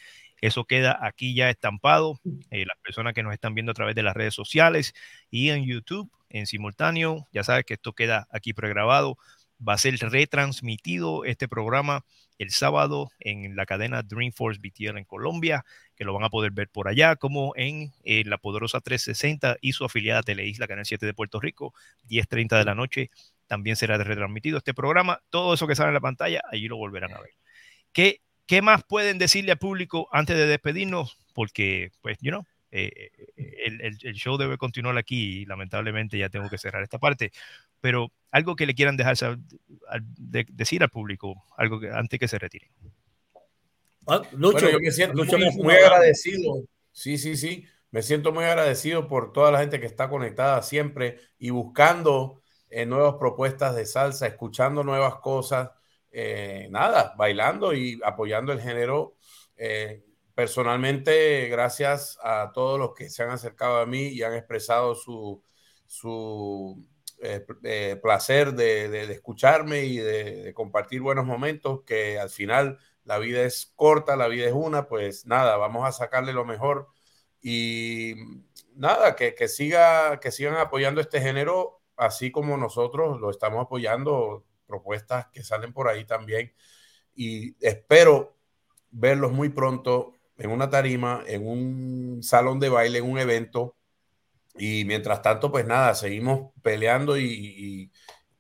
Eso 0.42 0.66
queda 0.66 0.98
aquí 1.02 1.36
ya 1.36 1.50
estampado. 1.50 2.20
Eh, 2.50 2.66
las 2.66 2.78
personas 2.80 3.14
que 3.14 3.22
nos 3.22 3.34
están 3.34 3.54
viendo 3.54 3.72
a 3.72 3.76
través 3.76 3.96
de 3.96 4.04
las 4.04 4.16
redes 4.16 4.34
sociales 4.34 4.94
y 5.30 5.50
en 5.50 5.66
YouTube 5.66 6.12
en 6.30 6.48
simultáneo. 6.48 7.28
Ya 7.32 7.44
sabes 7.44 7.66
que 7.66 7.76
esto 7.76 7.94
queda 7.94 8.28
aquí 8.32 8.54
pregrabado. 8.54 9.18
Va 9.66 9.74
a 9.74 9.78
ser 9.78 9.96
retransmitido 10.00 11.26
este 11.26 11.48
programa 11.48 12.04
el 12.40 12.50
sábado 12.50 13.12
en 13.20 13.56
la 13.56 13.68
cadena 13.68 14.02
Dreamforce 14.02 14.60
BTL 14.60 14.98
en 14.98 15.06
Colombia, 15.06 15.64
que 16.02 16.06
lo 16.06 16.14
van 16.16 16.24
a 16.24 16.32
poder 16.32 16.50
ver 16.52 16.68
por 16.68 16.88
allá, 16.88 17.16
como 17.16 17.54
en 17.56 17.94
eh, 18.04 18.24
la 18.26 18.40
poderosa 18.40 18.82
360 18.82 19.58
y 19.62 19.74
su 19.74 19.86
afiliada 19.86 20.24
Teleisla, 20.24 20.66
Canal 20.66 20.84
7 20.84 21.06
de 21.06 21.14
Puerto 21.14 21.40
Rico, 21.40 21.76
10.30 22.10 22.58
de 22.58 22.66
la 22.66 22.74
noche. 22.74 23.12
También 23.46 23.76
será 23.76 24.00
retransmitido 24.00 24.58
este 24.58 24.74
programa. 24.74 25.22
Todo 25.30 25.54
eso 25.54 25.68
que 25.68 25.76
sale 25.76 25.90
en 25.90 25.94
la 25.94 26.00
pantalla, 26.00 26.42
allí 26.52 26.68
lo 26.68 26.78
volverán 26.78 27.14
a 27.14 27.20
ver. 27.20 27.30
¿Qué, 27.94 28.22
qué 28.48 28.64
más 28.64 28.84
pueden 28.84 29.20
decirle 29.20 29.52
al 29.52 29.60
público 29.60 30.10
antes 30.12 30.36
de 30.36 30.48
despedirnos? 30.48 31.20
Porque, 31.36 31.92
pues, 32.02 32.18
you 32.20 32.32
know, 32.32 32.48
eh, 32.72 33.12
el, 33.38 34.00
el, 34.02 34.16
show 34.16 34.38
debe 34.38 34.58
continuar 34.58 34.98
aquí 34.98 35.42
y 35.42 35.46
lamentablemente 35.46 36.18
ya 36.18 36.30
tengo 36.30 36.50
que 36.50 36.58
cerrar 36.58 36.82
esta 36.82 36.98
parte. 36.98 37.32
Pero 37.80 38.12
algo 38.32 38.56
que 38.56 38.66
le 38.66 38.74
quieran 38.74 38.98
dejar 38.98 39.18
decir 40.18 40.82
al 40.82 40.90
público, 40.90 41.46
algo 41.58 41.80
que 41.80 41.92
antes 41.92 42.20
que 42.20 42.28
se 42.28 42.40
retiren. 42.40 42.72
Ah, 44.08 44.22
Lucho, 44.34 44.70
yo 44.70 44.80
me 44.80 44.92
siento 44.92 45.24
muy, 45.24 45.76
agradecido. 45.76 46.64
Sí, 46.92 47.18
sí, 47.18 47.38
sí. 47.38 47.66
Me 47.92 48.02
siento 48.02 48.32
muy 48.32 48.46
agradecido 48.46 49.08
por 49.08 49.34
toda 49.34 49.52
la 49.52 49.60
gente 49.60 49.80
que 49.80 49.86
está 49.86 50.10
conectada 50.10 50.62
siempre 50.64 51.20
y 51.38 51.50
buscando 51.50 52.42
eh, 52.70 52.86
nuevas 52.86 53.16
propuestas 53.16 53.76
de 53.76 53.86
salsa, 53.86 54.28
escuchando 54.28 54.84
nuevas 54.84 55.16
cosas. 55.16 55.72
Eh, 56.12 56.68
nada, 56.72 57.14
bailando 57.18 57.74
y 57.74 58.00
apoyando 58.04 58.52
el 58.54 58.62
género. 58.62 59.18
Eh, 59.56 60.04
personalmente, 60.34 61.48
gracias 61.50 62.18
a 62.24 62.52
todos 62.54 62.80
los 62.80 62.94
que 62.94 63.10
se 63.10 63.24
han 63.24 63.30
acercado 63.30 63.80
a 63.80 63.86
mí 63.86 64.08
y 64.08 64.24
han 64.24 64.34
expresado 64.34 64.96
su, 64.96 65.44
su 65.86 66.84
eh, 67.24 68.00
placer 68.02 68.54
de, 68.54 69.04
escucharme 69.12 69.84
y 69.86 69.98
de, 69.98 70.54
compartir 70.56 71.02
buenos 71.02 71.26
momentos, 71.26 71.84
que 71.86 72.18
al 72.20 72.32
final 72.32 72.80
la 73.04 73.18
vida 73.18 73.44
es 73.44 73.74
corta, 73.76 74.16
la 74.16 74.28
vida 74.28 74.46
es 74.48 74.54
una, 74.54 74.88
pues 74.88 75.26
nada, 75.26 75.58
vamos 75.58 75.88
a 75.88 75.92
sacarle 75.92 76.34
lo 76.34 76.46
mejor 76.46 76.88
y 77.42 78.16
nada, 78.76 79.16
que, 79.16 79.36
que, 79.36 79.48
siga, 79.48 80.20
que 80.20 80.32
sigan 80.32 80.56
apoyando 80.58 81.02
este 81.02 81.22
género, 81.22 81.82
así 81.98 82.32
como 82.32 82.58
nosotros 82.58 83.20
lo 83.20 83.30
estamos 83.32 83.66
apoyando, 83.66 84.46
propuestas 84.68 85.28
que 85.34 85.44
salen 85.44 85.74
por 85.74 85.90
ahí 85.90 86.06
también 86.06 86.54
y 87.16 87.56
espero 87.66 88.38
verlos 88.90 89.32
muy 89.32 89.50
pronto 89.50 90.14
en 90.38 90.50
una 90.52 90.70
tarima, 90.70 91.24
en 91.28 91.48
un 91.48 92.24
salón 92.24 92.60
de 92.60 92.70
baile, 92.70 93.00
en 93.00 93.10
un 93.10 93.20
evento. 93.20 93.76
Y 94.56 94.86
mientras 94.86 95.22
tanto, 95.22 95.52
pues 95.52 95.66
nada, 95.66 95.96
seguimos 95.96 96.52
peleando 96.62 97.18
y, 97.18 97.92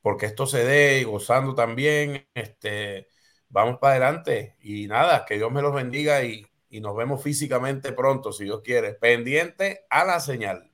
porque 0.01 0.25
esto 0.25 0.45
se 0.47 0.65
dé 0.65 1.03
gozando 1.03 1.53
también. 1.55 2.27
Este, 2.33 3.07
vamos 3.51 3.77
para 3.79 3.93
adelante 3.93 4.55
y 4.61 4.87
nada, 4.87 5.25
que 5.25 5.35
Dios 5.35 5.51
me 5.51 5.61
los 5.61 5.73
bendiga 5.73 6.23
y, 6.23 6.45
y 6.69 6.79
nos 6.81 6.95
vemos 6.95 7.23
físicamente 7.23 7.93
pronto, 7.93 8.31
si 8.31 8.45
Dios 8.45 8.61
quiere. 8.63 8.93
Pendiente 8.93 9.81
a 9.89 10.03
la 10.03 10.19
señal. 10.19 10.71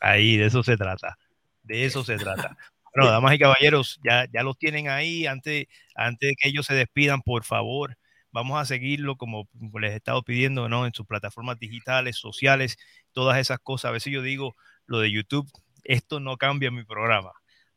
Ahí, 0.00 0.36
de 0.36 0.46
eso 0.46 0.62
se 0.62 0.76
trata. 0.76 1.16
De 1.62 1.84
eso 1.84 2.04
se 2.04 2.16
trata. 2.16 2.56
Bueno, 2.94 3.10
damas 3.10 3.34
y 3.34 3.40
caballeros, 3.40 3.98
ya, 4.04 4.26
ya 4.32 4.44
los 4.44 4.56
tienen 4.56 4.88
ahí. 4.88 5.26
Antes, 5.26 5.66
antes 5.96 6.28
de 6.28 6.36
que 6.38 6.48
ellos 6.48 6.64
se 6.64 6.74
despidan, 6.74 7.22
por 7.22 7.42
favor, 7.42 7.96
Vamos 8.34 8.60
a 8.60 8.64
seguirlo 8.64 9.14
como 9.14 9.48
les 9.80 9.92
he 9.92 9.96
estado 9.96 10.24
pidiendo, 10.24 10.68
¿no? 10.68 10.86
En 10.86 10.92
sus 10.92 11.06
plataformas 11.06 11.56
digitales, 11.60 12.16
sociales, 12.16 12.78
todas 13.12 13.38
esas 13.38 13.60
cosas. 13.60 13.90
A 13.90 13.92
veces 13.92 14.12
yo 14.12 14.22
digo 14.22 14.56
lo 14.86 14.98
de 14.98 15.12
YouTube, 15.12 15.48
esto 15.84 16.18
no 16.18 16.36
cambia 16.36 16.72
mi 16.72 16.82
programa. 16.82 17.30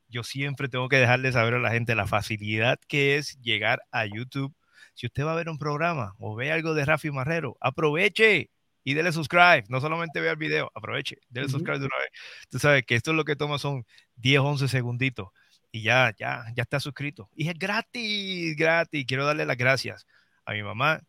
Yo 0.10 0.24
siempre 0.24 0.70
tengo 0.70 0.90
que 0.90 0.98
dejarle 0.98 1.32
saber 1.32 1.56
a 1.56 1.60
la 1.60 1.72
gente 1.72 1.96
la 1.96 2.08
facilidad 2.08 2.80
que 2.88 3.18
es 3.18 3.40
llegar 3.42 3.82
a 3.92 4.06
YouTube. 4.06 4.56
Si 4.94 5.06
usted 5.08 5.26
va 5.26 5.34
a 5.34 5.36
ver 5.36 5.50
un 5.50 5.58
programa 5.58 6.14
o 6.20 6.36
ve 6.36 6.52
algo 6.52 6.74
de 6.74 6.86
Rafi 6.86 7.12
Marrero, 7.12 7.58
aproveche 7.62 8.50
y 8.84 8.94
dele 8.94 9.12
subscribe. 9.12 9.66
No 9.70 9.82
solamente 9.82 10.22
vea 10.22 10.32
el 10.32 10.38
video, 10.38 10.72
aproveche, 10.74 11.18
dele 11.30 11.50
subscribe 11.50 11.80
de 11.80 11.86
una 11.86 11.98
vez. 11.98 12.10
Tú 12.50 12.60
sabes 12.60 12.86
que 12.86 12.96
esto 12.96 13.12
es 13.12 13.18
lo 13.18 13.26
que 13.26 13.36
toma 13.36 13.60
son 13.60 13.86
10, 14.16 14.40
11 14.40 14.68
segunditos 14.70 15.30
y 15.72 15.84
ya, 15.84 16.14
ya, 16.18 16.46
ya 16.56 16.64
está 16.64 16.80
suscrito. 16.80 17.30
Y 17.36 17.50
es 17.50 17.60
gratis, 17.60 18.56
gratis. 18.56 19.06
Quiero 19.06 19.26
darle 19.26 19.46
las 19.46 19.58
gracias 19.58 20.08
a 20.46 20.54
mi 20.54 20.64
mamá, 20.64 21.02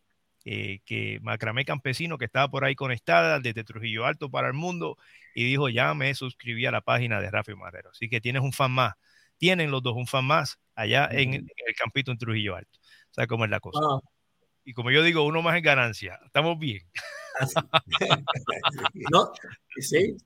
eh, 0.45 0.79
que 0.85 1.19
Macramé 1.21 1.65
Campesino, 1.65 2.17
que 2.17 2.25
estaba 2.25 2.49
por 2.49 2.65
ahí 2.65 2.75
conectada 2.75 3.39
desde 3.39 3.63
Trujillo 3.63 4.05
Alto 4.05 4.29
para 4.29 4.47
el 4.47 4.53
mundo, 4.53 4.97
y 5.33 5.45
dijo, 5.45 5.69
ya 5.69 5.93
me 5.93 6.13
suscribí 6.13 6.65
a 6.65 6.71
la 6.71 6.81
página 6.81 7.21
de 7.21 7.29
Rafael 7.29 7.57
Marrero. 7.57 7.89
Así 7.91 8.09
que 8.09 8.21
tienes 8.21 8.41
un 8.41 8.53
fan 8.53 8.71
más. 8.71 8.95
Tienen 9.37 9.71
los 9.71 9.81
dos 9.81 9.95
un 9.95 10.07
fan 10.07 10.25
más 10.25 10.59
allá 10.75 11.07
en, 11.11 11.33
el 11.33 11.75
campito 11.77 12.11
en 12.11 12.17
Trujillo 12.17 12.55
Alto. 12.55 12.79
O 13.11 13.13
sea, 13.13 13.27
cómo 13.27 13.45
es 13.45 13.51
la 13.51 13.59
cosa. 13.59 13.79
Ah. 13.81 13.99
Y 14.65 14.73
como 14.73 14.91
yo 14.91 15.01
digo, 15.01 15.23
uno 15.23 15.41
más 15.41 15.55
en 15.55 15.63
ganancia. 15.63 16.19
Estamos 16.25 16.59
bien. 16.59 16.81
no, 19.11 19.31
sí. 19.77 20.17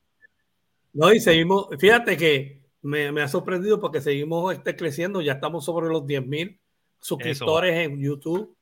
No, 0.94 1.14
y 1.14 1.20
seguimos, 1.20 1.68
fíjate 1.80 2.18
que 2.18 2.64
me, 2.82 3.22
ha 3.22 3.28
sorprendido 3.28 3.80
porque 3.80 4.02
seguimos 4.02 4.54
este, 4.54 4.76
creciendo, 4.76 5.22
ya 5.22 5.34
estamos 5.34 5.66
sobre 5.66 5.88
los 5.88 6.06
10 6.06 6.26
mil 6.26 6.60
suscriptores 7.00 7.78
en 7.78 8.00
YouTube 8.00 8.58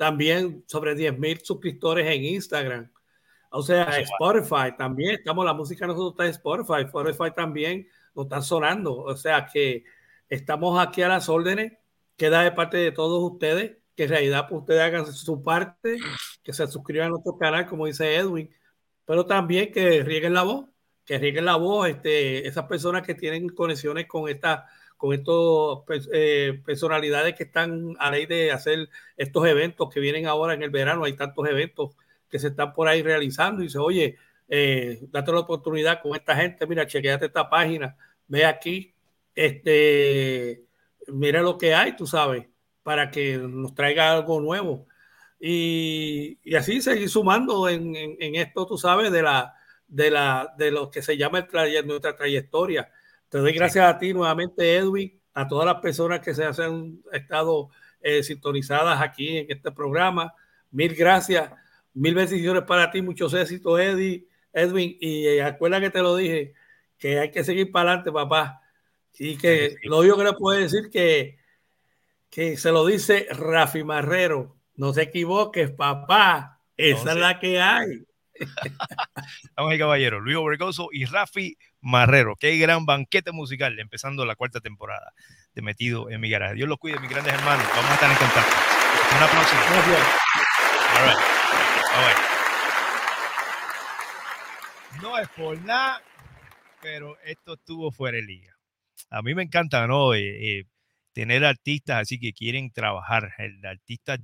también 0.00 0.64
sobre 0.66 0.94
10 0.94 1.18
mil 1.18 1.38
suscriptores 1.42 2.06
en 2.06 2.24
Instagram. 2.24 2.90
O 3.50 3.62
sea, 3.62 3.84
Spotify 3.98 4.76
también, 4.78 5.16
estamos, 5.16 5.44
la 5.44 5.52
música 5.52 5.86
nosotros 5.86 6.12
está 6.12 6.24
en 6.24 6.30
Spotify, 6.30 6.82
Spotify 6.86 7.34
también 7.34 7.88
nos 8.14 8.26
está 8.26 8.42
sonando. 8.42 8.96
O 8.96 9.16
sea 9.16 9.46
que 9.52 9.84
estamos 10.28 10.78
aquí 10.80 11.02
a 11.02 11.08
las 11.08 11.28
órdenes, 11.28 11.72
queda 12.16 12.42
de 12.42 12.52
parte 12.52 12.76
de 12.76 12.92
todos 12.92 13.22
ustedes, 13.32 13.78
que 13.96 14.04
en 14.04 14.10
realidad 14.10 14.46
pues, 14.48 14.60
ustedes 14.60 14.80
hagan 14.82 15.12
su 15.12 15.42
parte, 15.42 15.98
que 16.42 16.52
se 16.52 16.66
suscriban 16.68 17.08
a 17.08 17.10
nuestro 17.10 17.36
canal, 17.36 17.66
como 17.66 17.86
dice 17.86 18.14
Edwin, 18.16 18.50
pero 19.04 19.26
también 19.26 19.72
que 19.72 20.04
rieguen 20.04 20.34
la 20.34 20.44
voz, 20.44 20.66
que 21.04 21.18
rieguen 21.18 21.44
la 21.44 21.56
voz, 21.56 21.88
este, 21.88 22.46
esas 22.46 22.66
personas 22.66 23.02
que 23.02 23.14
tienen 23.14 23.48
conexiones 23.48 24.06
con 24.06 24.28
esta 24.28 24.66
con 24.96 25.14
estas 25.14 26.06
eh, 26.12 26.60
personalidades 26.62 27.34
que 27.34 27.44
están 27.44 27.96
a 27.98 28.10
ley 28.10 28.26
de 28.26 28.52
hacer 28.52 28.90
estos 29.16 29.46
eventos 29.46 29.88
que 29.88 29.98
vienen 29.98 30.26
ahora 30.26 30.52
en 30.52 30.62
el 30.62 30.68
verano. 30.68 31.04
Hay 31.04 31.14
tantos 31.14 31.48
eventos 31.48 31.96
que 32.30 32.38
se 32.38 32.48
están 32.48 32.72
por 32.72 32.88
ahí 32.88 33.02
realizando 33.02 33.60
y 33.60 33.66
dice, 33.66 33.78
oye, 33.78 34.16
eh, 34.48 35.00
date 35.10 35.32
la 35.32 35.40
oportunidad 35.40 36.00
con 36.02 36.14
esta 36.14 36.36
gente, 36.36 36.66
mira, 36.66 36.86
chequeate 36.86 37.26
esta 37.26 37.48
página, 37.48 37.96
ve 38.28 38.44
aquí, 38.44 38.94
este, 39.34 40.64
mira 41.08 41.42
lo 41.42 41.58
que 41.58 41.74
hay, 41.74 41.96
tú 41.96 42.06
sabes, 42.06 42.46
para 42.82 43.10
que 43.10 43.38
nos 43.38 43.74
traiga 43.74 44.12
algo 44.12 44.40
nuevo. 44.40 44.86
Y, 45.38 46.38
así 46.56 46.82
seguir 46.82 47.08
sumando 47.08 47.68
en, 47.68 47.94
esto, 48.36 48.66
tú 48.66 48.76
sabes, 48.78 49.10
de 49.10 49.22
la 49.22 49.54
de 49.88 50.10
la 50.10 50.54
de 50.56 50.70
lo 50.70 50.90
que 50.90 51.02
se 51.02 51.16
llama 51.16 51.48
nuestra 51.84 52.16
trayectoria 52.16 52.88
te 53.30 53.38
doy 53.38 53.52
gracias 53.52 53.86
a 53.86 53.96
ti 53.96 54.12
nuevamente, 54.12 54.76
Edwin, 54.76 55.16
a 55.34 55.46
todas 55.46 55.64
las 55.64 55.76
personas 55.76 56.18
que 56.18 56.34
se 56.34 56.44
han 56.44 57.00
estado 57.12 57.70
eh, 58.00 58.24
sintonizadas 58.24 59.00
aquí 59.00 59.38
en 59.38 59.46
este 59.48 59.70
programa. 59.70 60.34
Mil 60.72 60.96
gracias, 60.96 61.48
mil 61.94 62.14
bendiciones 62.14 62.62
para 62.64 62.90
ti, 62.90 63.02
muchos 63.02 63.34
éxitos, 63.34 63.80
Eddie, 63.80 64.26
Edwin. 64.52 64.96
Y 65.00 65.26
eh, 65.26 65.42
acuerda 65.42 65.80
que 65.80 65.90
te 65.90 66.02
lo 66.02 66.16
dije, 66.16 66.54
que 66.98 67.18
hay 67.18 67.30
que 67.30 67.44
seguir 67.44 67.70
para 67.70 67.90
adelante, 67.90 68.12
papá. 68.12 68.60
Y 69.18 69.36
que 69.36 69.76
lo 69.84 69.98
único 69.98 70.16
que 70.16 70.24
le 70.24 70.32
puedo 70.34 70.58
decir 70.58 70.90
que, 70.90 71.38
que 72.30 72.56
se 72.56 72.70
lo 72.70 72.86
dice 72.86 73.26
Rafi 73.30 73.84
Marrero. 73.84 74.56
No 74.76 74.92
se 74.94 75.02
equivoques, 75.02 75.70
papá. 75.70 76.60
Esa 76.76 77.12
es 77.12 77.18
la 77.18 77.38
que 77.38 77.60
hay. 77.60 78.06
Vamos 79.56 79.74
y 79.74 79.78
caballeros, 79.78 80.22
Luis 80.22 80.36
Obregoso 80.36 80.88
y 80.92 81.04
Rafi 81.04 81.56
Marrero. 81.80 82.36
Qué 82.36 82.56
gran 82.56 82.86
banquete 82.86 83.32
musical 83.32 83.78
empezando 83.78 84.24
la 84.24 84.36
cuarta 84.36 84.60
temporada 84.60 85.12
de 85.54 85.62
Metido 85.62 86.10
en 86.10 86.20
mi 86.20 86.30
garaje. 86.30 86.54
Dios 86.54 86.68
los 86.68 86.78
cuide, 86.78 86.98
mis 87.00 87.10
grandes 87.10 87.34
hermanos. 87.34 87.66
Vamos 87.74 87.90
a 87.90 87.94
estar 87.94 88.10
en 88.10 88.16
contacto. 88.16 88.56
Right. 89.80 90.00
All 90.96 91.06
right. 91.06 91.39
No 95.02 95.18
es 95.18 95.28
por 95.30 95.58
nada, 95.62 96.02
pero 96.82 97.18
esto 97.20 97.54
estuvo 97.54 97.90
fuera 97.90 98.16
de 98.16 98.22
liga. 98.22 98.54
A 99.08 99.22
mí 99.22 99.34
me 99.34 99.42
encanta, 99.42 99.86
¿no? 99.86 100.12
Eh, 100.12 100.58
eh, 100.58 100.64
tener 101.12 101.44
artistas 101.44 102.02
así 102.02 102.20
que 102.20 102.34
quieren 102.34 102.70
trabajar, 102.70 103.32
artistas 103.64 104.20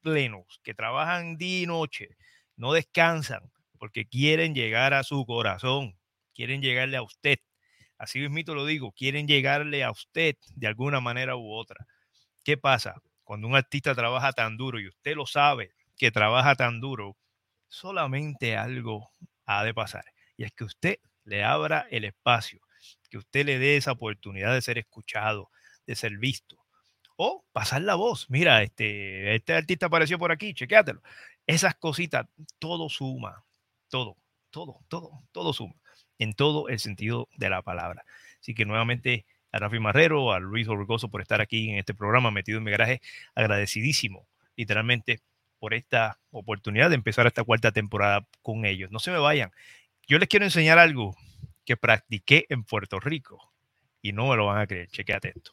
plenos, 0.00 0.60
que 0.62 0.74
trabajan 0.74 1.36
día 1.38 1.62
y 1.62 1.66
noche, 1.66 2.16
no 2.56 2.72
descansan, 2.72 3.50
porque 3.78 4.06
quieren 4.06 4.54
llegar 4.54 4.94
a 4.94 5.02
su 5.02 5.26
corazón, 5.26 5.98
quieren 6.34 6.62
llegarle 6.62 6.98
a 6.98 7.02
usted. 7.02 7.38
Así 7.98 8.20
mismo 8.20 8.54
lo 8.54 8.64
digo, 8.64 8.92
quieren 8.92 9.26
llegarle 9.26 9.82
a 9.82 9.90
usted 9.90 10.36
de 10.54 10.66
alguna 10.68 11.00
manera 11.00 11.36
u 11.36 11.52
otra. 11.52 11.84
¿Qué 12.44 12.56
pasa? 12.56 12.94
Cuando 13.24 13.48
un 13.48 13.56
artista 13.56 13.94
trabaja 13.94 14.32
tan 14.32 14.56
duro 14.56 14.78
y 14.78 14.88
usted 14.88 15.16
lo 15.16 15.26
sabe 15.26 15.72
que 15.96 16.10
trabaja 16.10 16.54
tan 16.54 16.80
duro, 16.80 17.16
solamente 17.68 18.56
algo 18.56 19.10
ha 19.46 19.64
de 19.64 19.74
pasar. 19.74 20.04
Y 20.36 20.44
es 20.44 20.52
que 20.52 20.64
usted 20.64 20.98
le 21.24 21.44
abra 21.44 21.86
el 21.90 22.04
espacio, 22.04 22.60
que 23.10 23.18
usted 23.18 23.46
le 23.46 23.58
dé 23.58 23.76
esa 23.76 23.92
oportunidad 23.92 24.54
de 24.54 24.62
ser 24.62 24.78
escuchado, 24.78 25.50
de 25.86 25.94
ser 25.94 26.18
visto. 26.18 26.58
O 27.16 27.44
pasar 27.52 27.82
la 27.82 27.94
voz. 27.94 28.28
Mira, 28.30 28.62
este, 28.62 29.34
este 29.34 29.54
artista 29.54 29.86
apareció 29.86 30.18
por 30.18 30.32
aquí, 30.32 30.54
chequéatelo. 30.54 31.02
Esas 31.46 31.74
cositas, 31.74 32.26
todo 32.58 32.88
suma, 32.88 33.44
todo, 33.88 34.16
todo, 34.50 34.80
todo, 34.88 35.10
todo 35.32 35.52
suma, 35.52 35.74
en 36.18 36.34
todo 36.34 36.68
el 36.68 36.78
sentido 36.78 37.28
de 37.36 37.50
la 37.50 37.62
palabra. 37.62 38.04
Así 38.40 38.54
que 38.54 38.64
nuevamente 38.64 39.26
a 39.52 39.58
Rafi 39.58 39.78
Marrero, 39.78 40.32
a 40.32 40.40
Luis 40.40 40.66
Orgoso 40.66 41.10
por 41.10 41.20
estar 41.20 41.40
aquí 41.40 41.70
en 41.70 41.76
este 41.76 41.94
programa 41.94 42.30
metido 42.30 42.58
en 42.58 42.64
mi 42.64 42.70
garaje, 42.70 43.02
agradecidísimo, 43.34 44.26
literalmente, 44.56 45.20
por 45.62 45.74
esta 45.74 46.18
oportunidad 46.32 46.88
de 46.88 46.96
empezar 46.96 47.24
esta 47.28 47.44
cuarta 47.44 47.70
temporada 47.70 48.26
con 48.42 48.64
ellos. 48.64 48.90
No 48.90 48.98
se 48.98 49.12
me 49.12 49.18
vayan. 49.18 49.52
Yo 50.08 50.18
les 50.18 50.28
quiero 50.28 50.44
enseñar 50.44 50.80
algo 50.80 51.16
que 51.64 51.76
practiqué 51.76 52.46
en 52.48 52.64
Puerto 52.64 52.98
Rico 52.98 53.52
y 54.00 54.12
no 54.12 54.26
me 54.26 54.34
lo 54.34 54.46
van 54.46 54.58
a 54.58 54.66
creer. 54.66 54.88
Chequéate 54.88 55.28
esto. 55.36 55.52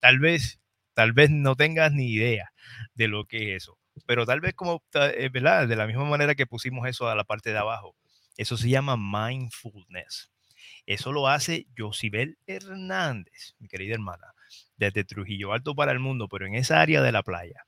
Tal 0.00 0.18
vez, 0.18 0.61
tal 0.94 1.12
vez 1.12 1.30
no 1.30 1.56
tengas 1.56 1.92
ni 1.92 2.10
idea 2.12 2.52
de 2.94 3.08
lo 3.08 3.24
que 3.26 3.54
es 3.56 3.64
eso, 3.64 3.78
pero 4.06 4.26
tal 4.26 4.40
vez 4.40 4.54
como, 4.54 4.82
eh. 4.94 5.30
De 5.32 5.76
la 5.76 5.86
misma 5.86 6.04
manera 6.04 6.34
que 6.34 6.46
pusimos 6.46 6.88
eso 6.88 7.08
a 7.08 7.14
la 7.14 7.24
parte 7.24 7.52
de 7.52 7.58
abajo, 7.58 7.96
eso 8.36 8.56
se 8.56 8.68
llama 8.68 8.96
mindfulness. 8.96 10.30
Eso 10.86 11.12
lo 11.12 11.28
hace 11.28 11.66
Josibel 11.76 12.38
Hernández, 12.46 13.54
mi 13.58 13.68
querida 13.68 13.94
hermana, 13.94 14.26
desde 14.76 15.04
Trujillo 15.04 15.52
Alto 15.52 15.74
para 15.74 15.92
el 15.92 16.00
mundo, 16.00 16.28
pero 16.28 16.46
en 16.46 16.54
esa 16.54 16.80
área 16.80 17.02
de 17.02 17.12
la 17.12 17.22
playa, 17.22 17.64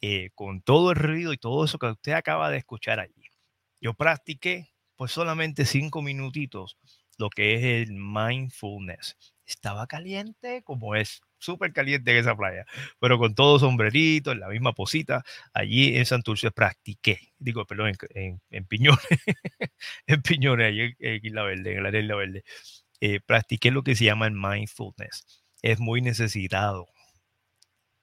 eh, 0.00 0.30
con 0.34 0.62
todo 0.62 0.90
el 0.92 0.96
ruido 0.96 1.32
y 1.32 1.38
todo 1.38 1.64
eso 1.64 1.78
que 1.78 1.86
usted 1.86 2.12
acaba 2.12 2.50
de 2.50 2.58
escuchar 2.58 3.00
allí. 3.00 3.30
Yo 3.80 3.94
practiqué 3.94 4.70
pues 4.96 5.12
solamente 5.12 5.64
cinco 5.66 6.02
minutitos 6.02 6.78
lo 7.18 7.30
que 7.30 7.54
es 7.54 7.88
el 7.88 7.94
mindfulness. 7.94 9.16
Estaba 9.46 9.86
caliente 9.86 10.62
como 10.62 10.94
es 10.94 11.20
súper 11.38 11.72
caliente 11.72 12.10
en 12.10 12.18
esa 12.18 12.36
playa, 12.36 12.64
pero 12.98 13.18
con 13.18 13.34
todo 13.34 13.58
sombrerito, 13.58 14.32
en 14.32 14.40
la 14.40 14.48
misma 14.48 14.72
posita, 14.72 15.24
allí 15.52 15.96
en 15.96 16.06
Santurce 16.06 16.50
practiqué, 16.50 17.32
digo, 17.38 17.66
perdón, 17.66 17.92
en, 18.10 18.40
en, 18.50 18.66
Piñones, 18.66 19.00
en 20.06 20.22
Piñones, 20.22 20.66
allí 20.68 20.94
en, 20.98 21.20
Isla 21.24 21.42
Verde, 21.42 21.72
en 21.72 21.78
el 21.78 21.86
área 21.86 22.00
Isla 22.00 22.16
Verde, 22.16 22.44
eh, 23.00 23.20
practiqué 23.20 23.70
lo 23.70 23.82
que 23.82 23.94
se 23.94 24.04
llama 24.04 24.26
el 24.26 24.32
mindfulness. 24.32 25.44
Es 25.62 25.80
muy 25.80 26.00
necesitado 26.00 26.86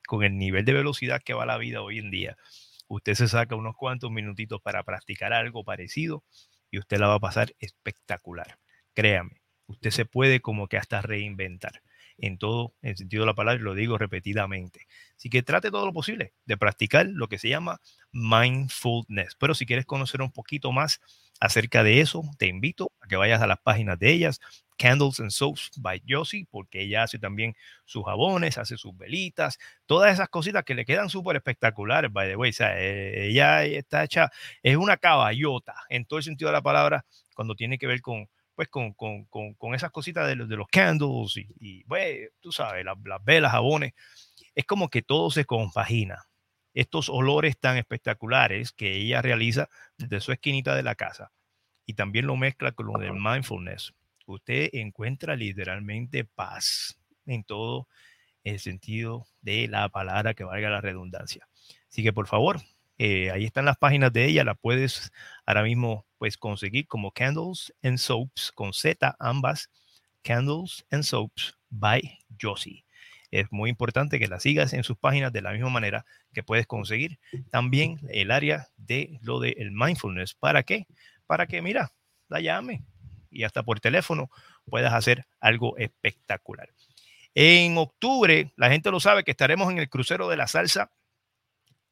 con 0.06 0.24
el 0.24 0.38
nivel 0.38 0.66
de 0.66 0.74
velocidad 0.74 1.22
que 1.24 1.34
va 1.34 1.45
la 1.45 1.58
vida 1.58 1.82
hoy 1.82 1.99
en 1.99 2.12
día. 2.12 2.38
Usted 2.88 3.14
se 3.14 3.28
saca 3.28 3.56
unos 3.56 3.76
cuantos 3.76 4.12
minutitos 4.12 4.62
para 4.62 4.84
practicar 4.84 5.34
algo 5.34 5.64
parecido 5.64 6.24
y 6.70 6.80
usted 6.80 6.98
la 6.98 7.08
va 7.08 7.16
a 7.16 7.20
pasar 7.20 7.56
espectacular. 7.60 8.60
Créame, 8.94 9.41
usted 9.68 9.91
se 9.91 10.06
puede 10.06 10.41
como 10.41 10.68
que 10.68 10.78
hasta 10.78 11.02
reinventar 11.02 11.82
en 12.17 12.38
todo 12.38 12.73
el 12.81 12.97
sentido 12.97 13.23
de 13.23 13.27
la 13.27 13.33
palabra, 13.33 13.61
lo 13.61 13.73
digo 13.73 13.97
repetidamente. 13.97 14.88
Así 15.15 15.29
que 15.29 15.43
trate 15.43 15.71
todo 15.71 15.85
lo 15.85 15.93
posible 15.93 16.33
de 16.45 16.57
practicar 16.57 17.05
lo 17.07 17.27
que 17.27 17.38
se 17.38 17.49
llama 17.49 17.79
mindfulness. 18.11 19.35
Pero 19.35 19.53
si 19.55 19.65
quieres 19.65 19.85
conocer 19.85 20.21
un 20.21 20.31
poquito 20.31 20.71
más 20.71 20.99
acerca 21.39 21.83
de 21.83 22.01
eso, 22.01 22.23
te 22.38 22.47
invito 22.47 22.91
a 23.01 23.07
que 23.07 23.15
vayas 23.15 23.41
a 23.41 23.47
las 23.47 23.59
páginas 23.59 23.97
de 23.97 24.11
ellas, 24.11 24.39
Candles 24.77 25.19
and 25.19 25.31
Soaps 25.31 25.71
by 25.77 26.01
Josie, 26.07 26.47
porque 26.49 26.81
ella 26.81 27.03
hace 27.03 27.19
también 27.19 27.55
sus 27.85 28.03
jabones, 28.03 28.57
hace 28.57 28.77
sus 28.77 28.95
velitas, 28.97 29.59
todas 29.85 30.13
esas 30.13 30.29
cositas 30.29 30.63
que 30.63 30.75
le 30.75 30.85
quedan 30.85 31.09
súper 31.09 31.35
espectaculares, 31.35 32.11
by 32.11 32.29
the 32.29 32.35
way. 32.35 32.49
O 32.49 32.53
sea, 32.53 32.79
eh, 32.79 33.27
ella 33.27 33.63
está 33.63 34.03
hecha, 34.03 34.31
es 34.63 34.77
una 34.77 34.97
caballota 34.97 35.75
en 35.89 36.05
todo 36.05 36.19
el 36.19 36.23
sentido 36.23 36.49
de 36.49 36.53
la 36.53 36.61
palabra 36.61 37.05
cuando 37.35 37.55
tiene 37.55 37.77
que 37.77 37.88
ver 37.88 38.01
con 38.01 38.27
pues 38.56 38.68
con, 38.68 38.94
con, 38.94 39.26
con, 39.26 39.53
con 39.56 39.76
esas 39.76 39.91
cositas 39.91 40.28
de 40.28 40.36
los, 40.36 40.49
de 40.49 40.56
los 40.56 40.68
candles 40.68 41.38
y, 41.38 41.48
y 41.60 41.84
pues, 41.86 42.32
tú 42.40 42.52
sabes, 42.52 42.86
las, 42.86 42.98
las 43.03 43.23
velas, 43.23 43.52
jabones, 43.52 43.94
es 44.56 44.65
como 44.65 44.90
que 44.90 45.02
todo 45.02 45.32
se 45.32 45.45
compagina. 45.45 46.26
Estos 46.73 47.10
olores 47.10 47.57
tan 47.60 47.78
espectaculares 47.78 48.72
que 48.72 48.95
ella 48.95 49.22
realiza 49.22 49.68
desde 49.98 50.22
su 50.22 50.32
esquinita 50.32 50.76
de 50.76 50.84
la 50.84 50.95
casa 50.95 51.32
y 51.86 51.94
también 51.94 52.28
lo 52.28 52.38
mezcla 52.38 52.72
con 52.72 52.88
lo 52.88 52.99
del 52.99 53.14
mindfulness. 53.14 53.94
Usted 54.26 54.69
encuentra 54.73 55.36
literalmente 55.36 56.23
paz 56.23 56.98
en 57.26 57.44
todo 57.44 57.88
el 58.44 58.60
sentido 58.60 59.28
de 59.41 59.68
la 59.68 59.90
palabra 59.90 60.34
que 60.34 60.44
valga 60.44 60.69
la 60.69 60.82
redundancia. 60.82 61.48
Así 61.90 62.03
que 62.03 62.14
por 62.14 62.28
favor, 62.28 62.61
eh, 62.98 63.32
ahí 63.32 63.45
están 63.45 63.65
las 63.65 63.78
páginas 63.78 64.14
de 64.14 64.26
ella, 64.26 64.44
la 64.44 64.56
puedes 64.56 65.11
ahora 65.45 65.64
mismo 65.64 66.06
pues 66.22 66.38
conseguir 66.38 66.85
como 66.85 67.10
Candles 67.10 67.73
and 67.81 67.98
Soaps 67.98 68.52
con 68.52 68.73
Z 68.73 69.15
ambas, 69.18 69.72
Candles 70.22 70.85
and 70.91 71.02
Soaps 71.02 71.57
by 71.72 72.19
Josie. 72.39 72.85
Es 73.31 73.52
muy 73.52 73.72
importante 73.72 74.19
que 74.19 74.27
la 74.27 74.39
sigas 74.39 74.73
en 74.73 74.84
sus 74.84 74.99
páginas 74.99 75.34
de 75.34 75.41
la 75.41 75.52
misma 75.52 75.72
manera 75.72 76.06
que 76.31 76.43
puedes 76.43 76.68
conseguir 76.68 77.18
también 77.49 77.99
el 78.11 78.30
área 78.30 78.68
de 78.77 79.18
lo 79.23 79.39
del 79.39 79.56
el 79.57 79.72
mindfulness. 79.72 80.35
¿Para 80.35 80.61
qué? 80.61 80.85
Para 81.26 81.48
que, 81.48 81.60
mira, 81.64 81.91
la 82.30 82.39
llame 82.39 82.84
y 83.31 83.41
hasta 83.41 83.64
por 83.64 83.80
teléfono 83.80 84.30
puedas 84.69 84.93
hacer 84.93 85.26
algo 85.39 85.76
espectacular. 85.77 86.69
En 87.34 87.80
octubre, 87.80 88.53
la 88.57 88.69
gente 88.69 88.91
lo 88.91 88.99
sabe 88.99 89.23
que 89.23 89.31
estaremos 89.31 89.72
en 89.72 89.80
el 89.80 89.89
crucero 89.89 90.30
de 90.30 90.38
la 90.38 90.45
salsa 90.45 90.91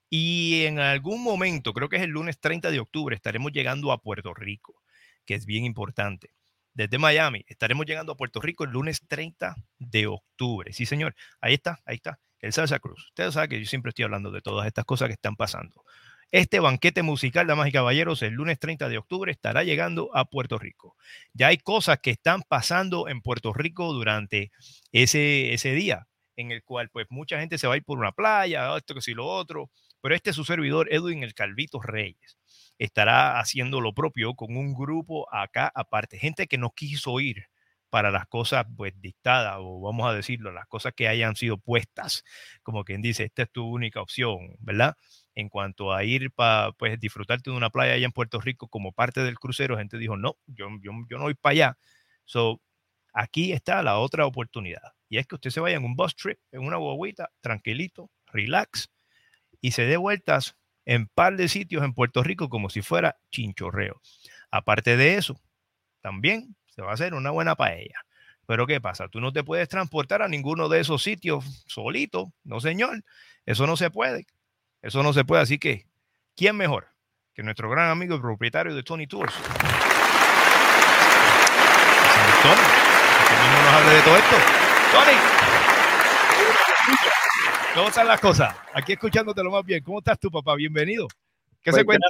y 0.09 0.65
en 0.65 0.79
algún 0.79 1.23
momento, 1.23 1.73
creo 1.73 1.89
que 1.89 1.97
es 1.97 2.03
el 2.03 2.09
lunes 2.09 2.39
30 2.39 2.71
de 2.71 2.79
octubre, 2.79 3.15
estaremos 3.15 3.51
llegando 3.51 3.91
a 3.91 4.01
Puerto 4.01 4.33
Rico, 4.33 4.81
que 5.25 5.35
es 5.35 5.45
bien 5.45 5.65
importante. 5.65 6.31
Desde 6.73 6.97
Miami, 6.97 7.43
estaremos 7.47 7.85
llegando 7.85 8.13
a 8.13 8.17
Puerto 8.17 8.41
Rico 8.41 8.63
el 8.63 8.71
lunes 8.71 9.01
30 9.07 9.55
de 9.77 10.07
octubre. 10.07 10.71
Sí, 10.73 10.85
señor. 10.85 11.15
Ahí 11.41 11.55
está, 11.55 11.79
ahí 11.85 11.95
está. 11.95 12.19
El 12.39 12.53
Salsa 12.53 12.79
Cruz. 12.79 13.05
Ustedes 13.07 13.33
saben 13.33 13.49
que 13.49 13.59
yo 13.59 13.65
siempre 13.65 13.89
estoy 13.89 14.05
hablando 14.05 14.31
de 14.31 14.41
todas 14.41 14.65
estas 14.65 14.85
cosas 14.85 15.07
que 15.07 15.13
están 15.13 15.35
pasando. 15.35 15.83
Este 16.31 16.59
banquete 16.59 17.01
musical, 17.01 17.47
damas 17.47 17.67
y 17.67 17.71
caballeros, 17.71 18.21
el 18.21 18.33
lunes 18.33 18.59
30 18.59 18.87
de 18.87 18.97
octubre 18.99 19.31
estará 19.31 19.63
llegando 19.63 20.15
a 20.15 20.25
Puerto 20.25 20.59
Rico. 20.59 20.95
Ya 21.33 21.47
hay 21.47 21.57
cosas 21.57 21.99
que 22.01 22.11
están 22.11 22.43
pasando 22.47 23.07
en 23.07 23.21
Puerto 23.21 23.51
Rico 23.51 23.91
durante 23.93 24.51
ese, 24.91 25.53
ese 25.53 25.73
día, 25.73 26.07
en 26.35 26.51
el 26.51 26.63
cual 26.63 26.89
pues 26.89 27.07
mucha 27.09 27.39
gente 27.39 27.57
se 27.57 27.67
va 27.67 27.73
a 27.73 27.77
ir 27.77 27.83
por 27.83 27.97
una 27.97 28.11
playa, 28.11 28.77
esto 28.77 28.93
que 28.93 29.01
si 29.01 29.15
lo 29.15 29.25
otro, 29.25 29.71
pero 30.01 30.15
este 30.15 30.31
es 30.31 30.35
su 30.35 30.45
servidor, 30.45 30.91
Edwin 30.91 31.23
el 31.23 31.33
Calvito 31.33 31.81
Reyes, 31.81 32.37
estará 32.77 33.39
haciendo 33.39 33.81
lo 33.81 33.93
propio 33.93 34.35
con 34.35 34.55
un 34.57 34.73
grupo 34.73 35.33
acá 35.33 35.71
aparte, 35.75 36.17
gente 36.17 36.47
que 36.47 36.57
no 36.57 36.71
quiso 36.71 37.19
ir 37.19 37.45
para 37.89 38.11
las 38.11 38.27
cosas 38.27 38.65
pues 38.77 38.93
dictadas 39.01 39.57
o 39.59 39.81
vamos 39.81 40.07
a 40.09 40.13
decirlo, 40.13 40.51
las 40.51 40.67
cosas 40.67 40.93
que 40.95 41.07
hayan 41.07 41.35
sido 41.35 41.57
puestas, 41.57 42.23
como 42.63 42.83
quien 42.83 43.01
dice, 43.01 43.25
esta 43.25 43.43
es 43.43 43.51
tu 43.51 43.65
única 43.67 44.01
opción, 44.01 44.55
¿verdad? 44.59 44.95
En 45.35 45.49
cuanto 45.49 45.93
a 45.93 46.03
ir 46.03 46.31
para 46.31 46.71
pues 46.73 46.99
disfrutarte 46.99 47.49
de 47.49 47.57
una 47.57 47.69
playa 47.69 47.93
allá 47.93 48.05
en 48.05 48.11
Puerto 48.11 48.39
Rico 48.39 48.67
como 48.67 48.91
parte 48.91 49.21
del 49.23 49.39
crucero, 49.39 49.77
gente 49.77 49.97
dijo, 49.97 50.17
no, 50.17 50.37
yo, 50.47 50.67
yo, 50.81 50.91
yo 51.09 51.17
no 51.17 51.23
voy 51.23 51.33
para 51.35 51.51
allá. 51.51 51.77
So, 52.25 52.61
aquí 53.13 53.51
está 53.53 53.81
la 53.83 53.99
otra 53.99 54.25
oportunidad. 54.25 54.93
Y 55.09 55.17
es 55.17 55.27
que 55.27 55.35
usted 55.35 55.49
se 55.49 55.59
vaya 55.59 55.77
en 55.77 55.85
un 55.85 55.95
bus 55.95 56.15
trip, 56.15 56.39
en 56.51 56.61
una 56.61 56.77
guaguita, 56.77 57.31
tranquilito, 57.41 58.11
relax, 58.27 58.89
y 59.61 59.71
se 59.71 59.83
dé 59.83 59.97
vueltas 59.97 60.55
en 60.85 61.07
par 61.07 61.35
de 61.35 61.47
sitios 61.47 61.83
en 61.83 61.93
Puerto 61.93 62.23
Rico 62.23 62.49
como 62.49 62.69
si 62.69 62.81
fuera 62.81 63.17
chinchorreo. 63.31 64.01
Aparte 64.51 64.97
de 64.97 65.15
eso, 65.15 65.39
también 66.01 66.55
se 66.67 66.81
va 66.81 66.91
a 66.91 66.93
hacer 66.93 67.13
una 67.13 67.31
buena 67.31 67.55
paella. 67.55 68.01
Pero 68.47 68.65
¿qué 68.65 68.81
pasa? 68.81 69.07
Tú 69.09 69.21
no 69.21 69.31
te 69.31 69.43
puedes 69.43 69.69
transportar 69.69 70.23
a 70.23 70.27
ninguno 70.27 70.69
de 70.69 70.79
esos 70.79 71.03
sitios 71.03 71.45
solito, 71.67 72.33
no 72.43 72.59
señor. 72.59 73.03
Eso 73.45 73.67
no 73.67 73.77
se 73.77 73.91
puede. 73.91 74.25
Eso 74.81 75.03
no 75.03 75.13
se 75.13 75.23
puede. 75.23 75.43
Así 75.43 75.59
que, 75.59 75.85
¿quién 76.35 76.57
mejor 76.57 76.87
que 77.35 77.43
nuestro 77.43 77.69
gran 77.69 77.89
amigo 77.89 78.15
y 78.15 78.19
propietario 78.19 78.73
de 78.73 78.81
Tony 78.81 79.05
Tours? 79.05 79.33
Tony, 82.41 82.61
nos 83.71 83.93
de 83.93 84.01
todo 84.01 84.17
esto. 84.17 84.35
Tony, 84.91 85.48
¿cómo 87.75 87.87
están 87.87 88.07
las 88.07 88.19
cosas? 88.19 88.55
Aquí 88.73 88.93
escuchándote 88.93 89.43
lo 89.43 89.51
más 89.51 89.65
bien. 89.65 89.83
¿Cómo 89.83 89.99
estás 89.99 90.19
tú, 90.19 90.29
papá? 90.29 90.55
Bienvenido. 90.55 91.07
¿Qué 91.61 91.71
se 91.71 91.83
Pues, 91.83 91.85
cuenta? 91.85 92.07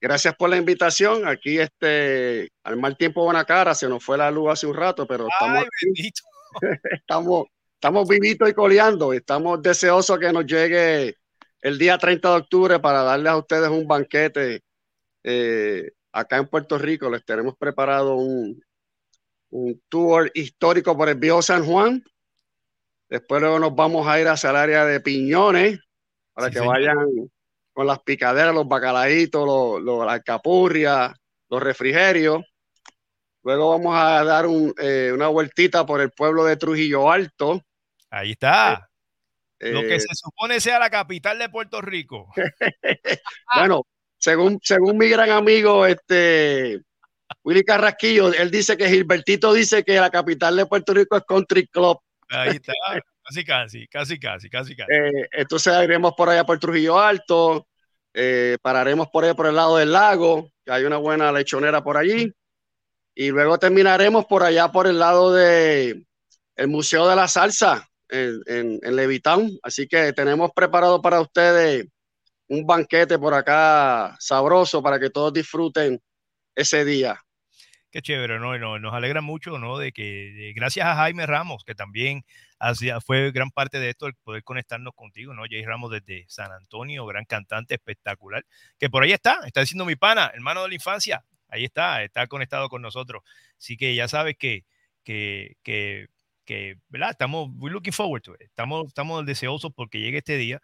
Gracias 0.00 0.34
por 0.34 0.50
la 0.50 0.56
invitación. 0.56 1.26
Aquí, 1.26 1.58
este, 1.58 2.50
al 2.64 2.76
mal 2.76 2.96
tiempo, 2.96 3.24
buena 3.24 3.44
cara. 3.44 3.74
Se 3.74 3.88
nos 3.88 4.04
fue 4.04 4.18
la 4.18 4.30
luz 4.30 4.50
hace 4.50 4.66
un 4.66 4.74
rato, 4.74 5.06
pero 5.06 5.28
estamos, 5.28 5.58
Ay, 5.58 5.68
bendito. 5.84 6.22
estamos, 6.90 7.46
estamos 7.74 8.08
vivitos 8.08 8.48
y 8.48 8.52
coleando. 8.52 9.12
Estamos 9.12 9.62
deseosos 9.62 10.18
que 10.18 10.32
nos 10.32 10.44
llegue 10.44 11.16
el 11.60 11.78
día 11.78 11.98
30 11.98 12.28
de 12.28 12.36
octubre 12.36 12.78
para 12.80 13.02
darles 13.02 13.32
a 13.32 13.36
ustedes 13.36 13.68
un 13.68 13.86
banquete 13.86 14.62
eh, 15.22 15.92
acá 16.10 16.38
en 16.38 16.48
Puerto 16.48 16.78
Rico. 16.78 17.08
Les 17.08 17.24
tenemos 17.24 17.56
preparado 17.56 18.16
un, 18.16 18.60
un 19.50 19.82
tour 19.88 20.30
histórico 20.34 20.96
por 20.96 21.08
el 21.08 21.16
viejo 21.16 21.42
San 21.42 21.64
Juan. 21.64 22.02
Después 23.12 23.42
luego 23.42 23.58
nos 23.58 23.74
vamos 23.74 24.08
a 24.08 24.18
ir 24.18 24.26
hacia 24.26 24.48
el 24.48 24.56
área 24.56 24.86
de 24.86 24.98
Piñones 25.00 25.78
para 26.32 26.46
Sí, 26.46 26.54
que 26.54 26.58
señor. 26.60 26.74
vayan 26.74 27.30
con 27.74 27.86
las 27.86 27.98
picaderas, 28.00 28.54
los 28.54 28.66
bacalaitos, 28.66 29.46
los, 29.46 29.82
los, 29.82 30.06
la 30.06 30.14
alcapurria, 30.14 31.14
los 31.50 31.62
refrigerios. 31.62 32.42
Luego 33.42 33.68
vamos 33.68 33.94
a 33.98 34.24
dar 34.24 34.46
un, 34.46 34.72
eh, 34.78 35.10
una 35.14 35.28
vueltita 35.28 35.84
por 35.84 36.00
el 36.00 36.10
pueblo 36.10 36.44
de 36.44 36.56
Trujillo 36.56 37.12
Alto. 37.12 37.60
Ahí 38.08 38.30
está. 38.30 38.88
Eh, 39.58 39.72
Lo 39.72 39.82
que 39.82 40.00
se 40.00 40.08
supone 40.14 40.58
sea 40.58 40.78
la 40.78 40.88
capital 40.88 41.38
de 41.38 41.50
Puerto 41.50 41.82
Rico. 41.82 42.32
Bueno, 43.54 43.82
según, 44.16 44.58
según 44.62 44.96
mi 44.96 45.10
gran 45.10 45.28
amigo 45.28 45.84
este, 45.84 46.80
Willy 47.44 47.62
Carrasquillo, 47.62 48.32
él 48.32 48.50
dice 48.50 48.74
que 48.78 48.88
Gilbertito 48.88 49.52
dice 49.52 49.84
que 49.84 50.00
la 50.00 50.08
capital 50.08 50.56
de 50.56 50.64
Puerto 50.64 50.94
Rico 50.94 51.18
es 51.18 51.24
Country 51.28 51.66
Club. 51.66 51.98
Ahí 52.32 52.56
está. 52.56 52.72
Casi, 53.24 53.44
casi, 53.44 53.86
casi, 53.88 54.18
casi, 54.18 54.50
casi, 54.50 54.76
casi. 54.76 54.92
Eh, 54.92 55.28
entonces 55.32 55.72
iremos 55.84 56.14
por 56.16 56.28
allá 56.28 56.44
por 56.44 56.58
Trujillo 56.58 56.98
Alto, 56.98 57.68
eh, 58.14 58.56
pararemos 58.60 59.08
por 59.08 59.24
ahí 59.24 59.34
por 59.34 59.46
el 59.46 59.54
lado 59.54 59.76
del 59.76 59.92
lago, 59.92 60.50
que 60.64 60.72
hay 60.72 60.84
una 60.84 60.96
buena 60.96 61.30
lechonera 61.30 61.84
por 61.84 61.96
allí, 61.96 62.32
y 63.14 63.30
luego 63.30 63.58
terminaremos 63.58 64.26
por 64.26 64.42
allá 64.42 64.72
por 64.72 64.86
el 64.86 64.98
lado 64.98 65.32
de 65.32 66.04
el 66.56 66.68
Museo 66.68 67.08
de 67.08 67.16
la 67.16 67.28
Salsa 67.28 67.88
en, 68.08 68.80
en. 68.82 69.58
Así 69.62 69.86
que 69.86 70.12
tenemos 70.12 70.50
preparado 70.54 71.00
para 71.00 71.20
ustedes 71.20 71.86
un 72.48 72.66
banquete 72.66 73.18
por 73.18 73.34
acá 73.34 74.16
sabroso 74.18 74.82
para 74.82 74.98
que 74.98 75.10
todos 75.10 75.32
disfruten 75.32 76.00
ese 76.54 76.84
día. 76.84 77.18
Qué 77.92 78.00
chévere, 78.00 78.38
¿no? 78.38 78.56
Y 78.56 78.58
no- 78.58 78.78
nos 78.78 78.94
alegra 78.94 79.20
mucho, 79.20 79.58
¿no? 79.58 79.76
De 79.78 79.92
que 79.92 80.02
de- 80.02 80.52
gracias 80.54 80.86
a 80.86 80.96
Jaime 80.96 81.26
Ramos, 81.26 81.62
que 81.62 81.74
también 81.74 82.24
hacía, 82.58 83.00
fue 83.02 83.30
gran 83.32 83.50
parte 83.50 83.78
de 83.78 83.90
esto, 83.90 84.06
el 84.06 84.14
poder 84.14 84.42
conectarnos 84.44 84.94
contigo, 84.94 85.34
¿no? 85.34 85.42
Jay 85.48 85.62
Ramos 85.64 85.90
desde 85.90 86.24
San 86.28 86.50
Antonio, 86.52 87.04
gran 87.06 87.26
cantante 87.26 87.74
espectacular, 87.74 88.46
que 88.78 88.88
por 88.88 89.02
ahí 89.02 89.12
está, 89.12 89.40
está 89.46 89.60
diciendo 89.60 89.84
mi 89.84 89.94
pana, 89.96 90.30
hermano 90.34 90.62
de 90.62 90.70
la 90.70 90.74
infancia, 90.74 91.22
ahí 91.48 91.64
está, 91.64 92.02
está 92.02 92.26
conectado 92.28 92.70
con 92.70 92.80
nosotros. 92.80 93.22
Así 93.58 93.76
que 93.76 93.94
ya 93.94 94.08
sabes 94.08 94.36
que, 94.38 94.64
que, 95.04 95.56
que, 95.62 96.06
que 96.46 96.76
¿verdad? 96.88 97.10
Estamos, 97.10 97.50
we're 97.58 97.74
looking 97.74 97.92
forward 97.92 98.22
to 98.22 98.32
it. 98.34 98.40
Estamos, 98.42 98.86
estamos 98.88 99.26
deseosos 99.26 99.70
porque 99.74 100.00
llegue 100.00 100.18
este 100.18 100.38
día, 100.38 100.60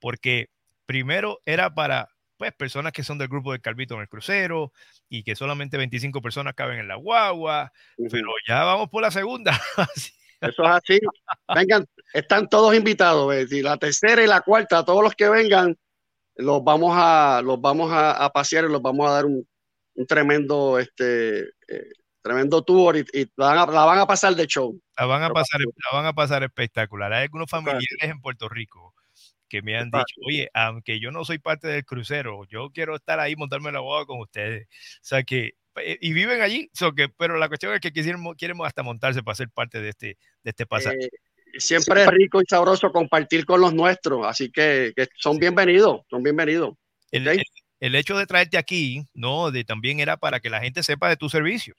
porque 0.00 0.48
primero 0.86 1.38
era 1.46 1.72
para 1.74 2.08
pues 2.42 2.54
personas 2.54 2.92
que 2.92 3.04
son 3.04 3.18
del 3.18 3.28
grupo 3.28 3.52
de 3.52 3.60
Calvito 3.60 3.94
en 3.94 4.00
el 4.00 4.08
crucero 4.08 4.72
y 5.08 5.22
que 5.22 5.36
solamente 5.36 5.76
25 5.76 6.20
personas 6.20 6.54
caben 6.54 6.80
en 6.80 6.88
la 6.88 6.96
guagua, 6.96 7.72
pero 8.10 8.28
ya 8.48 8.64
vamos 8.64 8.88
por 8.88 9.02
la 9.02 9.10
segunda. 9.10 9.52
Eso 10.40 10.64
es 10.64 10.70
así. 10.70 11.00
Vengan, 11.54 11.86
están 12.12 12.48
todos 12.48 12.74
invitados. 12.74 13.28
¿ves? 13.28 13.52
Y 13.52 13.62
la 13.62 13.76
tercera 13.76 14.24
y 14.24 14.26
la 14.26 14.40
cuarta, 14.40 14.84
todos 14.84 15.02
los 15.04 15.14
que 15.14 15.28
vengan, 15.28 15.76
los 16.34 16.64
vamos 16.64 16.94
a, 16.96 17.40
los 17.44 17.60
vamos 17.60 17.92
a, 17.92 18.24
a 18.24 18.30
pasear 18.30 18.64
y 18.64 18.68
los 18.68 18.82
vamos 18.82 19.08
a 19.08 19.12
dar 19.12 19.26
un, 19.26 19.46
un 19.94 20.06
tremendo, 20.06 20.80
este, 20.80 21.42
eh, 21.42 21.92
tremendo 22.22 22.62
tour 22.62 22.96
y, 22.96 23.04
y 23.12 23.30
la, 23.36 23.54
van 23.54 23.58
a, 23.58 23.66
la 23.72 23.84
van 23.84 23.98
a 24.00 24.06
pasar 24.06 24.34
de 24.34 24.46
show. 24.46 24.76
la 24.98 25.06
van 25.06 25.22
a 25.22 25.30
pasar, 25.30 25.60
la 25.60 25.96
van 25.96 26.06
a 26.06 26.12
pasar 26.12 26.42
espectacular. 26.42 27.12
Hay 27.12 27.22
algunos 27.22 27.48
familiares 27.48 27.86
en 28.00 28.20
Puerto 28.20 28.48
Rico 28.48 28.94
que 29.52 29.60
me 29.60 29.76
han 29.76 29.90
dicho, 29.90 30.14
oye, 30.26 30.48
aunque 30.54 30.98
yo 30.98 31.10
no 31.10 31.26
soy 31.26 31.38
parte 31.38 31.68
del 31.68 31.84
crucero, 31.84 32.46
yo 32.48 32.70
quiero 32.70 32.96
estar 32.96 33.20
ahí, 33.20 33.36
montarme 33.36 33.70
la 33.70 33.80
boda 33.80 34.06
con 34.06 34.18
ustedes. 34.18 34.66
O 34.66 34.98
sea 35.02 35.22
que, 35.24 35.52
eh, 35.76 35.98
y 36.00 36.14
viven 36.14 36.40
allí, 36.40 36.70
so 36.72 36.94
que, 36.94 37.10
pero 37.10 37.36
la 37.36 37.48
cuestión 37.48 37.74
es 37.74 37.80
que 37.80 37.92
quisieran, 37.92 38.22
quieren 38.38 38.56
hasta 38.64 38.82
montarse 38.82 39.22
para 39.22 39.34
ser 39.34 39.50
parte 39.50 39.82
de 39.82 39.90
este, 39.90 40.06
de 40.42 40.50
este 40.50 40.64
pasaje. 40.64 40.96
Eh, 41.04 41.10
siempre 41.58 42.00
es 42.02 42.08
rico 42.08 42.40
y 42.40 42.44
sabroso 42.48 42.90
compartir 42.92 43.44
con 43.44 43.60
los 43.60 43.74
nuestros, 43.74 44.26
así 44.26 44.50
que, 44.50 44.94
que 44.96 45.06
son 45.18 45.36
bienvenidos, 45.38 46.00
son 46.08 46.22
bienvenidos. 46.22 46.74
el, 47.10 47.28
el- 47.28 47.42
el 47.80 47.94
hecho 47.96 48.16
de 48.16 48.24
traerte 48.26 48.56
aquí, 48.56 49.04
no, 49.12 49.50
de 49.50 49.64
también 49.64 50.00
era 50.00 50.16
para 50.16 50.38
que 50.40 50.48
la 50.48 50.60
gente 50.60 50.82
sepa 50.84 51.08
de 51.10 51.16
tus 51.16 51.32
servicios, 51.32 51.76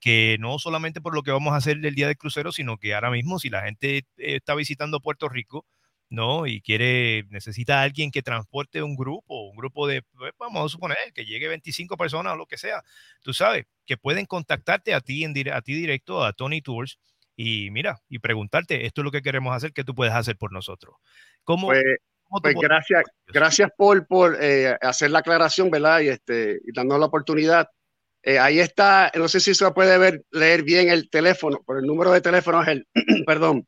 que 0.00 0.36
no 0.40 0.58
solamente 0.58 1.00
por 1.00 1.14
lo 1.14 1.22
que 1.22 1.30
vamos 1.30 1.52
a 1.54 1.56
hacer 1.58 1.78
el 1.82 1.94
día 1.94 2.08
del 2.08 2.16
crucero, 2.18 2.50
sino 2.52 2.76
que 2.78 2.94
ahora 2.94 3.10
mismo 3.12 3.38
si 3.38 3.48
la 3.48 3.62
gente 3.62 3.98
eh, 3.98 4.04
está 4.16 4.54
visitando 4.56 5.00
Puerto 5.00 5.28
Rico, 5.30 5.64
no, 6.08 6.46
y 6.46 6.60
quiere 6.60 7.24
necesita 7.30 7.80
a 7.80 7.82
alguien 7.82 8.10
que 8.10 8.22
transporte 8.22 8.82
un 8.82 8.96
grupo, 8.96 9.48
un 9.48 9.56
grupo 9.56 9.86
de, 9.86 10.02
pues, 10.02 10.32
vamos 10.38 10.64
a 10.64 10.68
suponer 10.68 10.96
que 11.14 11.24
llegue 11.24 11.48
25 11.48 11.96
personas 11.96 12.34
o 12.34 12.36
lo 12.36 12.46
que 12.46 12.58
sea, 12.58 12.82
tú 13.22 13.34
sabes, 13.34 13.66
que 13.84 13.96
pueden 13.96 14.26
contactarte 14.26 14.94
a 14.94 15.00
ti 15.00 15.24
en 15.24 15.34
a 15.52 15.62
ti 15.62 15.74
directo 15.74 16.24
a 16.24 16.32
Tony 16.32 16.62
Tours 16.62 16.98
y 17.34 17.70
mira 17.70 18.00
y 18.08 18.18
preguntarte 18.20 18.86
esto 18.86 19.00
es 19.00 19.04
lo 19.04 19.10
que 19.10 19.22
queremos 19.22 19.54
hacer, 19.54 19.72
¿qué 19.72 19.84
tú 19.84 19.94
puedes 19.94 20.14
hacer 20.14 20.36
por 20.36 20.52
nosotros? 20.52 20.96
¿Cómo, 21.42 21.68
Pues, 21.68 21.84
cómo 22.22 22.40
pues 22.40 22.54
gracias, 22.60 23.04
gracias 23.26 23.70
por, 23.76 24.06
por 24.06 24.38
eh, 24.40 24.76
hacer 24.80 25.10
la 25.10 25.18
aclaración, 25.18 25.70
¿verdad? 25.70 26.00
Y, 26.00 26.08
este, 26.08 26.60
y 26.64 26.72
darnos 26.72 27.00
la 27.00 27.06
oportunidad. 27.06 27.68
Eh, 28.22 28.38
ahí 28.38 28.58
está, 28.58 29.12
no 29.14 29.28
sé 29.28 29.38
si 29.40 29.54
se 29.54 29.70
puede 29.72 29.98
ver, 29.98 30.24
leer 30.30 30.62
bien 30.62 30.88
el 30.88 31.08
teléfono, 31.10 31.62
pero 31.66 31.78
el 31.78 31.86
número 31.86 32.10
de 32.10 32.20
teléfono 32.20 32.62
es 32.62 32.68
el, 32.68 32.86
perdón, 33.26 33.66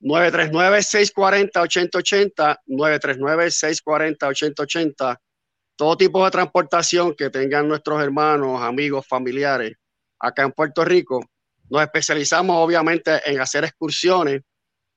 939-640-8080, 0.00 2.58
939-640-8080. 2.66 5.18
Todo 5.76 5.96
tipo 5.96 6.24
de 6.24 6.30
transportación 6.30 7.14
que 7.14 7.30
tengan 7.30 7.68
nuestros 7.68 8.02
hermanos, 8.02 8.60
amigos, 8.62 9.06
familiares 9.06 9.74
acá 10.18 10.42
en 10.42 10.52
Puerto 10.52 10.84
Rico. 10.84 11.20
Nos 11.70 11.82
especializamos 11.82 12.56
obviamente 12.56 13.20
en 13.24 13.40
hacer 13.40 13.64
excursiones, 13.64 14.42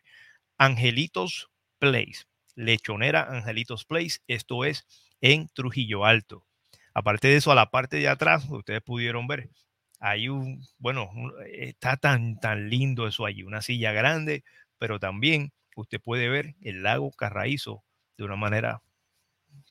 Angelitos 0.58 1.50
Place, 1.80 2.26
Lechonera 2.54 3.24
Angelitos 3.24 3.84
Place, 3.84 4.20
esto 4.28 4.64
es 4.64 4.86
en 5.20 5.48
Trujillo 5.48 6.04
Alto. 6.04 6.46
Aparte 6.94 7.26
de 7.26 7.36
eso, 7.36 7.50
a 7.50 7.56
la 7.56 7.72
parte 7.72 7.96
de 7.96 8.06
atrás, 8.06 8.48
ustedes 8.48 8.80
pudieron 8.80 9.26
ver, 9.26 9.50
hay 9.98 10.28
un, 10.28 10.64
bueno, 10.78 11.10
está 11.44 11.96
tan, 11.96 12.38
tan 12.38 12.70
lindo 12.70 13.08
eso 13.08 13.26
allí, 13.26 13.42
una 13.42 13.60
silla 13.60 13.90
grande, 13.90 14.44
pero 14.78 15.00
también 15.00 15.52
usted 15.74 16.00
puede 16.00 16.28
ver 16.28 16.54
el 16.60 16.84
lago 16.84 17.10
Carraízo 17.10 17.82
de 18.16 18.22
una 18.22 18.36
manera 18.36 18.82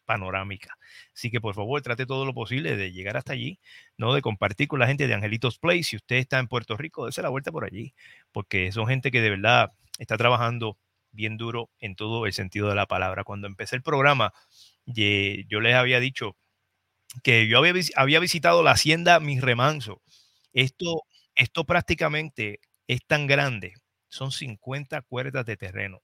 panorámica. 0.05 0.77
Así 1.13 1.31
que 1.31 1.41
por 1.41 1.55
favor 1.55 1.81
trate 1.81 2.05
todo 2.05 2.25
lo 2.25 2.33
posible 2.33 2.75
de 2.75 2.91
llegar 2.91 3.17
hasta 3.17 3.33
allí, 3.33 3.59
no 3.97 4.13
de 4.13 4.21
compartir 4.21 4.67
con 4.67 4.79
la 4.79 4.87
gente 4.87 5.07
de 5.07 5.13
Angelitos 5.13 5.59
Place. 5.59 5.83
Si 5.83 5.95
usted 5.97 6.17
está 6.17 6.39
en 6.39 6.47
Puerto 6.47 6.77
Rico, 6.77 7.05
dése 7.05 7.21
la 7.21 7.29
vuelta 7.29 7.51
por 7.51 7.65
allí, 7.65 7.93
porque 8.31 8.71
son 8.71 8.87
gente 8.87 9.11
que 9.11 9.21
de 9.21 9.29
verdad 9.29 9.71
está 9.99 10.17
trabajando 10.17 10.77
bien 11.11 11.37
duro 11.37 11.69
en 11.79 11.95
todo 11.95 12.25
el 12.25 12.33
sentido 12.33 12.69
de 12.69 12.75
la 12.75 12.87
palabra. 12.87 13.23
Cuando 13.23 13.47
empecé 13.47 13.75
el 13.75 13.83
programa, 13.83 14.33
yo 14.85 15.59
les 15.61 15.75
había 15.75 15.99
dicho 15.99 16.35
que 17.21 17.47
yo 17.47 17.59
había, 17.59 18.19
visitado 18.19 18.63
la 18.63 18.71
hacienda 18.71 19.19
Mis 19.19 19.41
Remanso. 19.41 20.01
Esto, 20.53 21.03
esto 21.35 21.63
prácticamente 21.65 22.59
es 22.87 23.05
tan 23.05 23.27
grande, 23.27 23.73
son 24.09 24.31
50 24.31 25.01
cuerdas 25.03 25.45
de 25.45 25.57
terreno. 25.57 26.01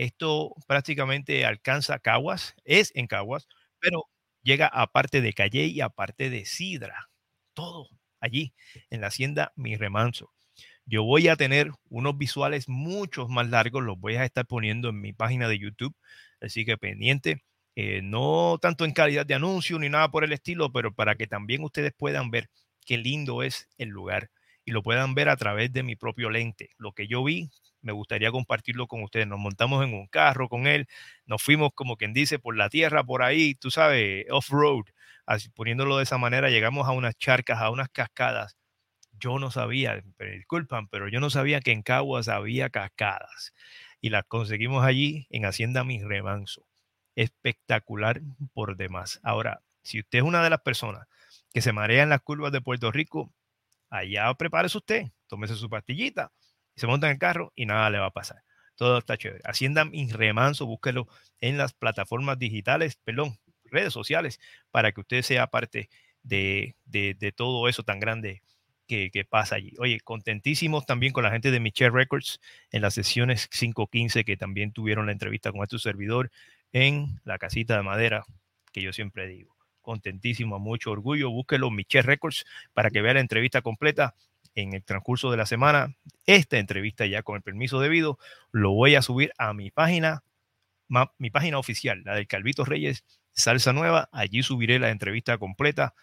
Esto 0.00 0.54
prácticamente 0.66 1.44
alcanza 1.44 1.98
Caguas, 1.98 2.54
es 2.64 2.90
en 2.94 3.06
Caguas, 3.06 3.46
pero 3.80 4.06
llega 4.42 4.66
a 4.66 4.86
parte 4.86 5.20
de 5.20 5.34
Calle 5.34 5.66
y 5.66 5.82
a 5.82 5.90
parte 5.90 6.30
de 6.30 6.46
Sidra, 6.46 7.10
todo 7.52 7.86
allí 8.18 8.54
en 8.88 9.02
la 9.02 9.08
hacienda 9.08 9.52
Mi 9.56 9.76
Remanso. 9.76 10.32
Yo 10.86 11.04
voy 11.04 11.28
a 11.28 11.36
tener 11.36 11.72
unos 11.90 12.16
visuales 12.16 12.66
muchos 12.66 13.28
más 13.28 13.50
largos, 13.50 13.82
los 13.82 14.00
voy 14.00 14.16
a 14.16 14.24
estar 14.24 14.46
poniendo 14.46 14.88
en 14.88 15.02
mi 15.02 15.12
página 15.12 15.48
de 15.48 15.58
YouTube, 15.58 15.94
así 16.40 16.64
que 16.64 16.78
pendiente, 16.78 17.44
eh, 17.76 18.00
no 18.02 18.56
tanto 18.58 18.86
en 18.86 18.92
calidad 18.92 19.26
de 19.26 19.34
anuncio 19.34 19.78
ni 19.78 19.90
nada 19.90 20.10
por 20.10 20.24
el 20.24 20.32
estilo, 20.32 20.72
pero 20.72 20.94
para 20.94 21.16
que 21.16 21.26
también 21.26 21.62
ustedes 21.62 21.92
puedan 21.92 22.30
ver 22.30 22.48
qué 22.86 22.96
lindo 22.96 23.42
es 23.42 23.68
el 23.76 23.90
lugar 23.90 24.30
y 24.64 24.70
lo 24.70 24.82
puedan 24.82 25.14
ver 25.14 25.28
a 25.28 25.36
través 25.36 25.74
de 25.74 25.82
mi 25.82 25.94
propio 25.94 26.30
lente. 26.30 26.70
Lo 26.78 26.92
que 26.92 27.06
yo 27.06 27.22
vi, 27.22 27.50
me 27.82 27.92
gustaría 27.92 28.30
compartirlo 28.30 28.86
con 28.86 29.02
ustedes. 29.02 29.26
Nos 29.26 29.38
montamos 29.38 29.84
en 29.84 29.94
un 29.94 30.06
carro 30.06 30.48
con 30.48 30.66
él, 30.66 30.86
nos 31.26 31.42
fuimos 31.42 31.70
como 31.74 31.96
quien 31.96 32.12
dice 32.12 32.38
por 32.38 32.56
la 32.56 32.68
tierra, 32.68 33.04
por 33.04 33.22
ahí, 33.22 33.54
tú 33.54 33.70
sabes, 33.70 34.26
off-road, 34.30 34.84
poniéndolo 35.54 35.96
de 35.96 36.04
esa 36.04 36.18
manera, 36.18 36.50
llegamos 36.50 36.88
a 36.88 36.92
unas 36.92 37.16
charcas, 37.16 37.60
a 37.60 37.70
unas 37.70 37.88
cascadas 37.88 38.56
yo 39.20 39.38
no 39.38 39.50
sabía, 39.50 40.02
me 40.18 40.30
disculpan, 40.30 40.88
pero 40.88 41.08
yo 41.08 41.20
no 41.20 41.30
sabía 41.30 41.60
que 41.60 41.72
en 41.72 41.82
Caguas 41.82 42.28
había 42.28 42.70
cascadas 42.70 43.52
y 44.00 44.08
las 44.08 44.24
conseguimos 44.24 44.84
allí 44.84 45.26
en 45.30 45.44
Hacienda 45.44 45.84
Mi 45.84 46.02
Remanso. 46.02 46.66
Espectacular 47.16 48.22
por 48.54 48.76
demás. 48.76 49.20
Ahora, 49.22 49.62
si 49.82 50.00
usted 50.00 50.20
es 50.20 50.24
una 50.24 50.42
de 50.42 50.50
las 50.50 50.62
personas 50.62 51.06
que 51.52 51.60
se 51.60 51.72
marea 51.72 52.02
en 52.02 52.08
las 52.08 52.22
curvas 52.22 52.50
de 52.50 52.62
Puerto 52.62 52.90
Rico, 52.90 53.32
allá 53.90 54.32
prepárese 54.34 54.78
usted, 54.78 55.06
tómese 55.26 55.54
su 55.54 55.68
pastillita 55.68 56.32
se 56.80 56.86
monta 56.86 57.06
en 57.06 57.12
el 57.12 57.18
carro 57.18 57.52
y 57.54 57.66
nada 57.66 57.90
le 57.90 57.98
va 57.98 58.06
a 58.06 58.10
pasar. 58.10 58.42
Todo 58.74 58.98
está 58.98 59.18
chévere. 59.18 59.42
Hacienda 59.44 59.84
Mi 59.84 60.10
Remanso, 60.10 60.64
búsquelo 60.64 61.06
en 61.40 61.58
las 61.58 61.74
plataformas 61.74 62.38
digitales, 62.38 62.96
perdón, 63.04 63.38
redes 63.64 63.92
sociales, 63.92 64.40
para 64.70 64.90
que 64.92 65.00
usted 65.00 65.22
sea 65.22 65.48
parte 65.48 65.90
de, 66.22 66.76
de, 66.86 67.32
todo 67.36 67.68
eso 67.68 67.82
tan 67.82 68.00
grande 68.00 68.42
que, 68.86 69.10
pasa 69.28 69.56
allí. 69.56 69.74
Oye, 69.78 70.00
contentísimos 70.00 70.86
también 70.86 71.12
con 71.12 71.22
la 71.22 71.30
gente 71.30 71.50
de 71.50 71.60
Michelle 71.60 71.90
Records 71.90 72.40
en 72.72 72.82
las 72.82 72.94
sesiones 72.94 73.46
515 73.48 74.24
que 74.24 74.36
también 74.36 74.72
tuvieron 74.72 75.06
la 75.06 75.12
entrevista 75.12 75.52
con 75.52 75.62
este 75.62 75.78
servidor 75.78 76.30
en 76.72 77.20
la 77.24 77.38
casita 77.38 77.76
de 77.76 77.82
madera 77.82 78.24
que 78.72 78.82
yo 78.82 78.92
siempre 78.92 79.28
digo. 79.28 79.54
Contentísimo, 79.82 80.58
mucho 80.58 80.90
orgullo. 80.90 81.30
Búsquelo 81.30 81.70
Michelle 81.70 82.02
Records 82.02 82.44
para 82.72 82.90
que 82.90 83.02
vea 83.02 83.14
la 83.14 83.20
entrevista 83.20 83.62
completa 83.62 84.14
en 84.54 84.74
el 84.74 84.84
transcurso 84.84 85.30
de 85.30 85.36
la 85.36 85.46
semana. 85.46 85.96
Esta 86.26 86.58
entrevista 86.58 87.06
ya 87.06 87.22
con 87.22 87.36
el 87.36 87.42
permiso 87.42 87.80
debido 87.80 88.18
lo 88.52 88.72
voy 88.72 88.94
a 88.94 89.02
subir 89.02 89.32
a 89.38 89.52
mi 89.52 89.70
página, 89.70 90.22
mi 91.18 91.30
página 91.30 91.58
oficial, 91.58 92.02
la 92.04 92.14
del 92.14 92.26
Calvito 92.26 92.64
Reyes 92.64 93.04
Salsa 93.32 93.72
Nueva. 93.72 94.08
Allí 94.12 94.42
subiré 94.42 94.78
la 94.78 94.90
entrevista 94.90 95.38
completa 95.38 95.94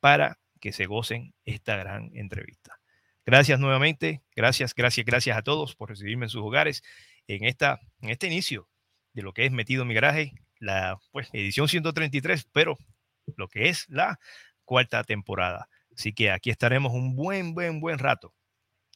para 0.00 0.38
que 0.60 0.72
se 0.72 0.86
gocen 0.86 1.34
esta 1.44 1.76
gran 1.76 2.10
entrevista. 2.14 2.78
Gracias 3.24 3.58
nuevamente, 3.58 4.22
gracias, 4.36 4.74
gracias, 4.74 5.04
gracias 5.04 5.36
a 5.36 5.42
todos 5.42 5.74
por 5.74 5.88
recibirme 5.88 6.26
en 6.26 6.30
sus 6.30 6.42
hogares 6.42 6.82
en, 7.26 7.44
esta, 7.44 7.80
en 8.00 8.10
este 8.10 8.28
inicio 8.28 8.68
de 9.14 9.22
lo 9.22 9.32
que 9.32 9.44
es 9.44 9.50
Metido 9.52 9.82
en 9.82 9.88
mi 9.88 9.94
garaje, 9.94 10.32
la 10.60 10.98
pues, 11.10 11.28
edición 11.32 11.68
133, 11.68 12.48
pero 12.52 12.76
lo 13.36 13.48
que 13.48 13.68
es 13.68 13.88
la 13.88 14.20
cuarta 14.64 15.02
temporada. 15.04 15.68
Así 15.96 16.12
que 16.12 16.30
aquí 16.30 16.50
estaremos 16.50 16.92
un 16.92 17.16
buen, 17.16 17.54
buen, 17.54 17.80
buen 17.80 17.98
rato 17.98 18.34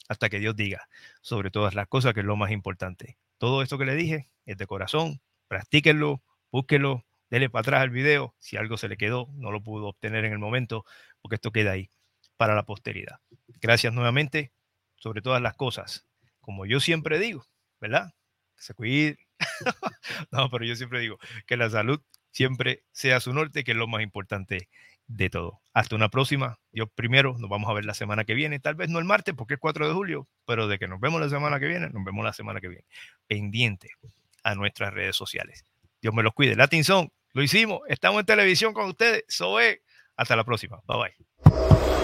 hasta 0.08 0.28
que 0.28 0.38
Dios 0.38 0.56
diga 0.56 0.88
sobre 1.22 1.50
todas 1.50 1.74
las 1.74 1.86
cosas, 1.88 2.12
que 2.12 2.20
es 2.20 2.26
lo 2.26 2.36
más 2.36 2.50
importante. 2.50 3.16
Todo 3.38 3.62
esto 3.62 3.78
que 3.78 3.86
le 3.86 3.94
dije 3.94 4.28
es 4.44 4.58
de 4.58 4.66
corazón, 4.66 5.20
practíquenlo, 5.48 6.22
búsquenlo, 6.50 7.06
dele 7.30 7.48
para 7.48 7.60
atrás 7.60 7.82
al 7.82 7.90
video. 7.90 8.34
Si 8.38 8.56
algo 8.56 8.76
se 8.76 8.88
le 8.88 8.96
quedó, 8.96 9.28
no 9.34 9.50
lo 9.50 9.62
pudo 9.62 9.86
obtener 9.86 10.24
en 10.24 10.32
el 10.32 10.38
momento, 10.38 10.84
porque 11.22 11.36
esto 11.36 11.52
queda 11.52 11.72
ahí 11.72 11.88
para 12.36 12.54
la 12.54 12.64
posteridad. 12.64 13.20
Gracias 13.60 13.94
nuevamente 13.94 14.52
sobre 14.96 15.22
todas 15.22 15.40
las 15.40 15.54
cosas. 15.54 16.06
Como 16.40 16.66
yo 16.66 16.80
siempre 16.80 17.18
digo, 17.18 17.46
¿verdad? 17.80 18.12
Que 18.56 18.62
se 18.62 18.74
cuide. 18.74 19.18
no, 20.32 20.50
pero 20.50 20.64
yo 20.64 20.76
siempre 20.76 21.00
digo 21.00 21.18
que 21.46 21.56
la 21.56 21.70
salud 21.70 22.02
siempre 22.30 22.84
sea 22.92 23.20
su 23.20 23.32
norte, 23.32 23.64
que 23.64 23.70
es 23.70 23.76
lo 23.76 23.86
más 23.86 24.02
importante 24.02 24.68
de 25.10 25.28
todo. 25.28 25.60
Hasta 25.74 25.96
una 25.96 26.08
próxima. 26.08 26.58
Yo 26.72 26.86
primero 26.86 27.36
nos 27.38 27.50
vamos 27.50 27.68
a 27.68 27.72
ver 27.72 27.84
la 27.84 27.94
semana 27.94 28.24
que 28.24 28.34
viene, 28.34 28.60
tal 28.60 28.76
vez 28.76 28.88
no 28.88 28.98
el 28.98 29.04
martes 29.04 29.34
porque 29.36 29.54
es 29.54 29.60
4 29.60 29.88
de 29.88 29.94
julio, 29.94 30.28
pero 30.46 30.68
de 30.68 30.78
que 30.78 30.86
nos 30.86 31.00
vemos 31.00 31.20
la 31.20 31.28
semana 31.28 31.58
que 31.58 31.66
viene, 31.66 31.90
nos 31.90 32.04
vemos 32.04 32.24
la 32.24 32.32
semana 32.32 32.60
que 32.60 32.68
viene. 32.68 32.84
Pendiente 33.26 33.90
a 34.44 34.54
nuestras 34.54 34.94
redes 34.94 35.16
sociales. 35.16 35.64
Dios 36.00 36.14
me 36.14 36.22
los 36.22 36.32
cuide. 36.32 36.54
Latin 36.54 36.84
Song, 36.84 37.08
lo 37.32 37.42
hicimos. 37.42 37.80
Estamos 37.88 38.20
en 38.20 38.26
televisión 38.26 38.72
con 38.72 38.88
ustedes. 38.88 39.24
Soe. 39.28 39.82
Hasta 40.16 40.36
la 40.36 40.44
próxima. 40.44 40.80
Bye 40.86 40.96
bye. 40.98 41.99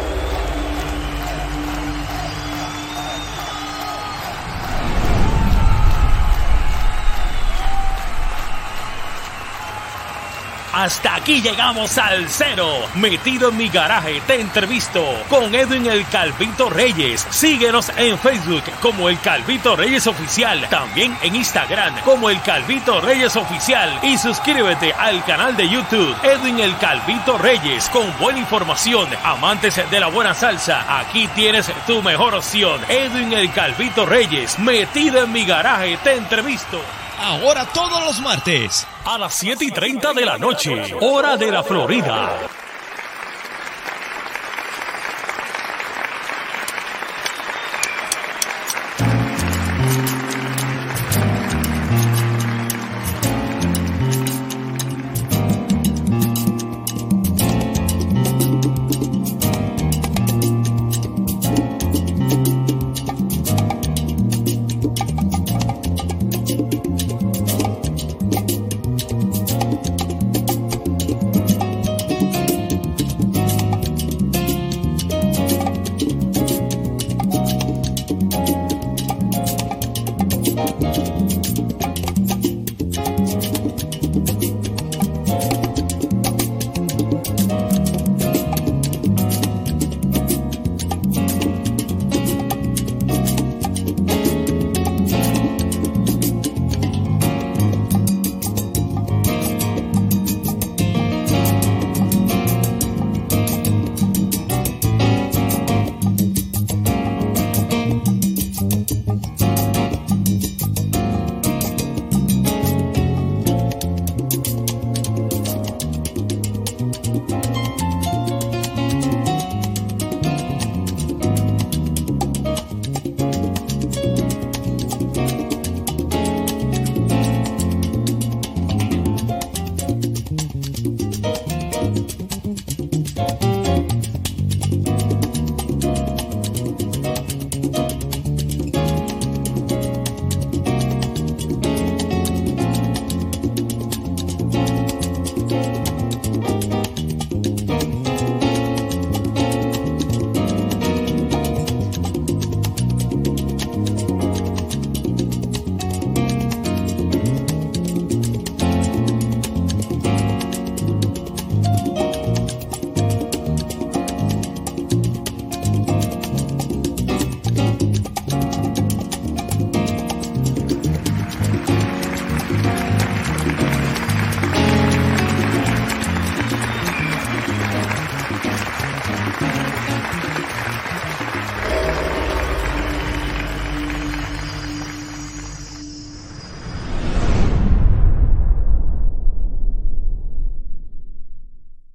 Hasta 10.76 11.14
aquí 11.14 11.40
llegamos 11.40 11.96
al 11.96 12.28
cero. 12.28 12.68
Metido 12.96 13.48
en 13.48 13.56
mi 13.56 13.70
garaje, 13.70 14.20
te 14.26 14.38
entrevisto 14.38 15.02
con 15.30 15.54
Edwin 15.54 15.86
el 15.86 16.06
Calvito 16.08 16.68
Reyes. 16.68 17.26
Síguenos 17.30 17.90
en 17.96 18.18
Facebook 18.18 18.62
como 18.82 19.08
el 19.08 19.18
Calvito 19.20 19.74
Reyes 19.74 20.06
Oficial. 20.06 20.68
También 20.68 21.16
en 21.22 21.34
Instagram 21.34 21.98
como 22.02 22.28
el 22.28 22.42
Calvito 22.42 23.00
Reyes 23.00 23.36
Oficial. 23.36 24.00
Y 24.02 24.18
suscríbete 24.18 24.92
al 24.92 25.24
canal 25.24 25.56
de 25.56 25.66
YouTube 25.66 26.14
Edwin 26.22 26.60
el 26.60 26.76
Calvito 26.76 27.38
Reyes 27.38 27.88
con 27.88 28.14
buena 28.18 28.40
información. 28.40 29.08
Amantes 29.24 29.80
de 29.90 29.98
la 29.98 30.08
buena 30.08 30.34
salsa, 30.34 30.98
aquí 31.00 31.26
tienes 31.28 31.72
tu 31.86 32.02
mejor 32.02 32.34
opción. 32.34 32.82
Edwin 32.90 33.32
el 33.32 33.50
Calvito 33.50 34.04
Reyes. 34.04 34.58
Metido 34.58 35.24
en 35.24 35.32
mi 35.32 35.46
garaje, 35.46 35.96
te 36.04 36.16
entrevisto. 36.16 36.82
Ahora 37.18 37.66
todos 37.72 38.04
los 38.04 38.20
martes. 38.20 38.86
A 39.04 39.18
las 39.18 39.34
7 39.34 39.64
y 39.64 39.70
30 39.70 40.12
de 40.12 40.24
la 40.24 40.38
noche, 40.38 40.94
hora 41.00 41.36
de 41.36 41.50
la 41.50 41.62
Florida. 41.62 42.38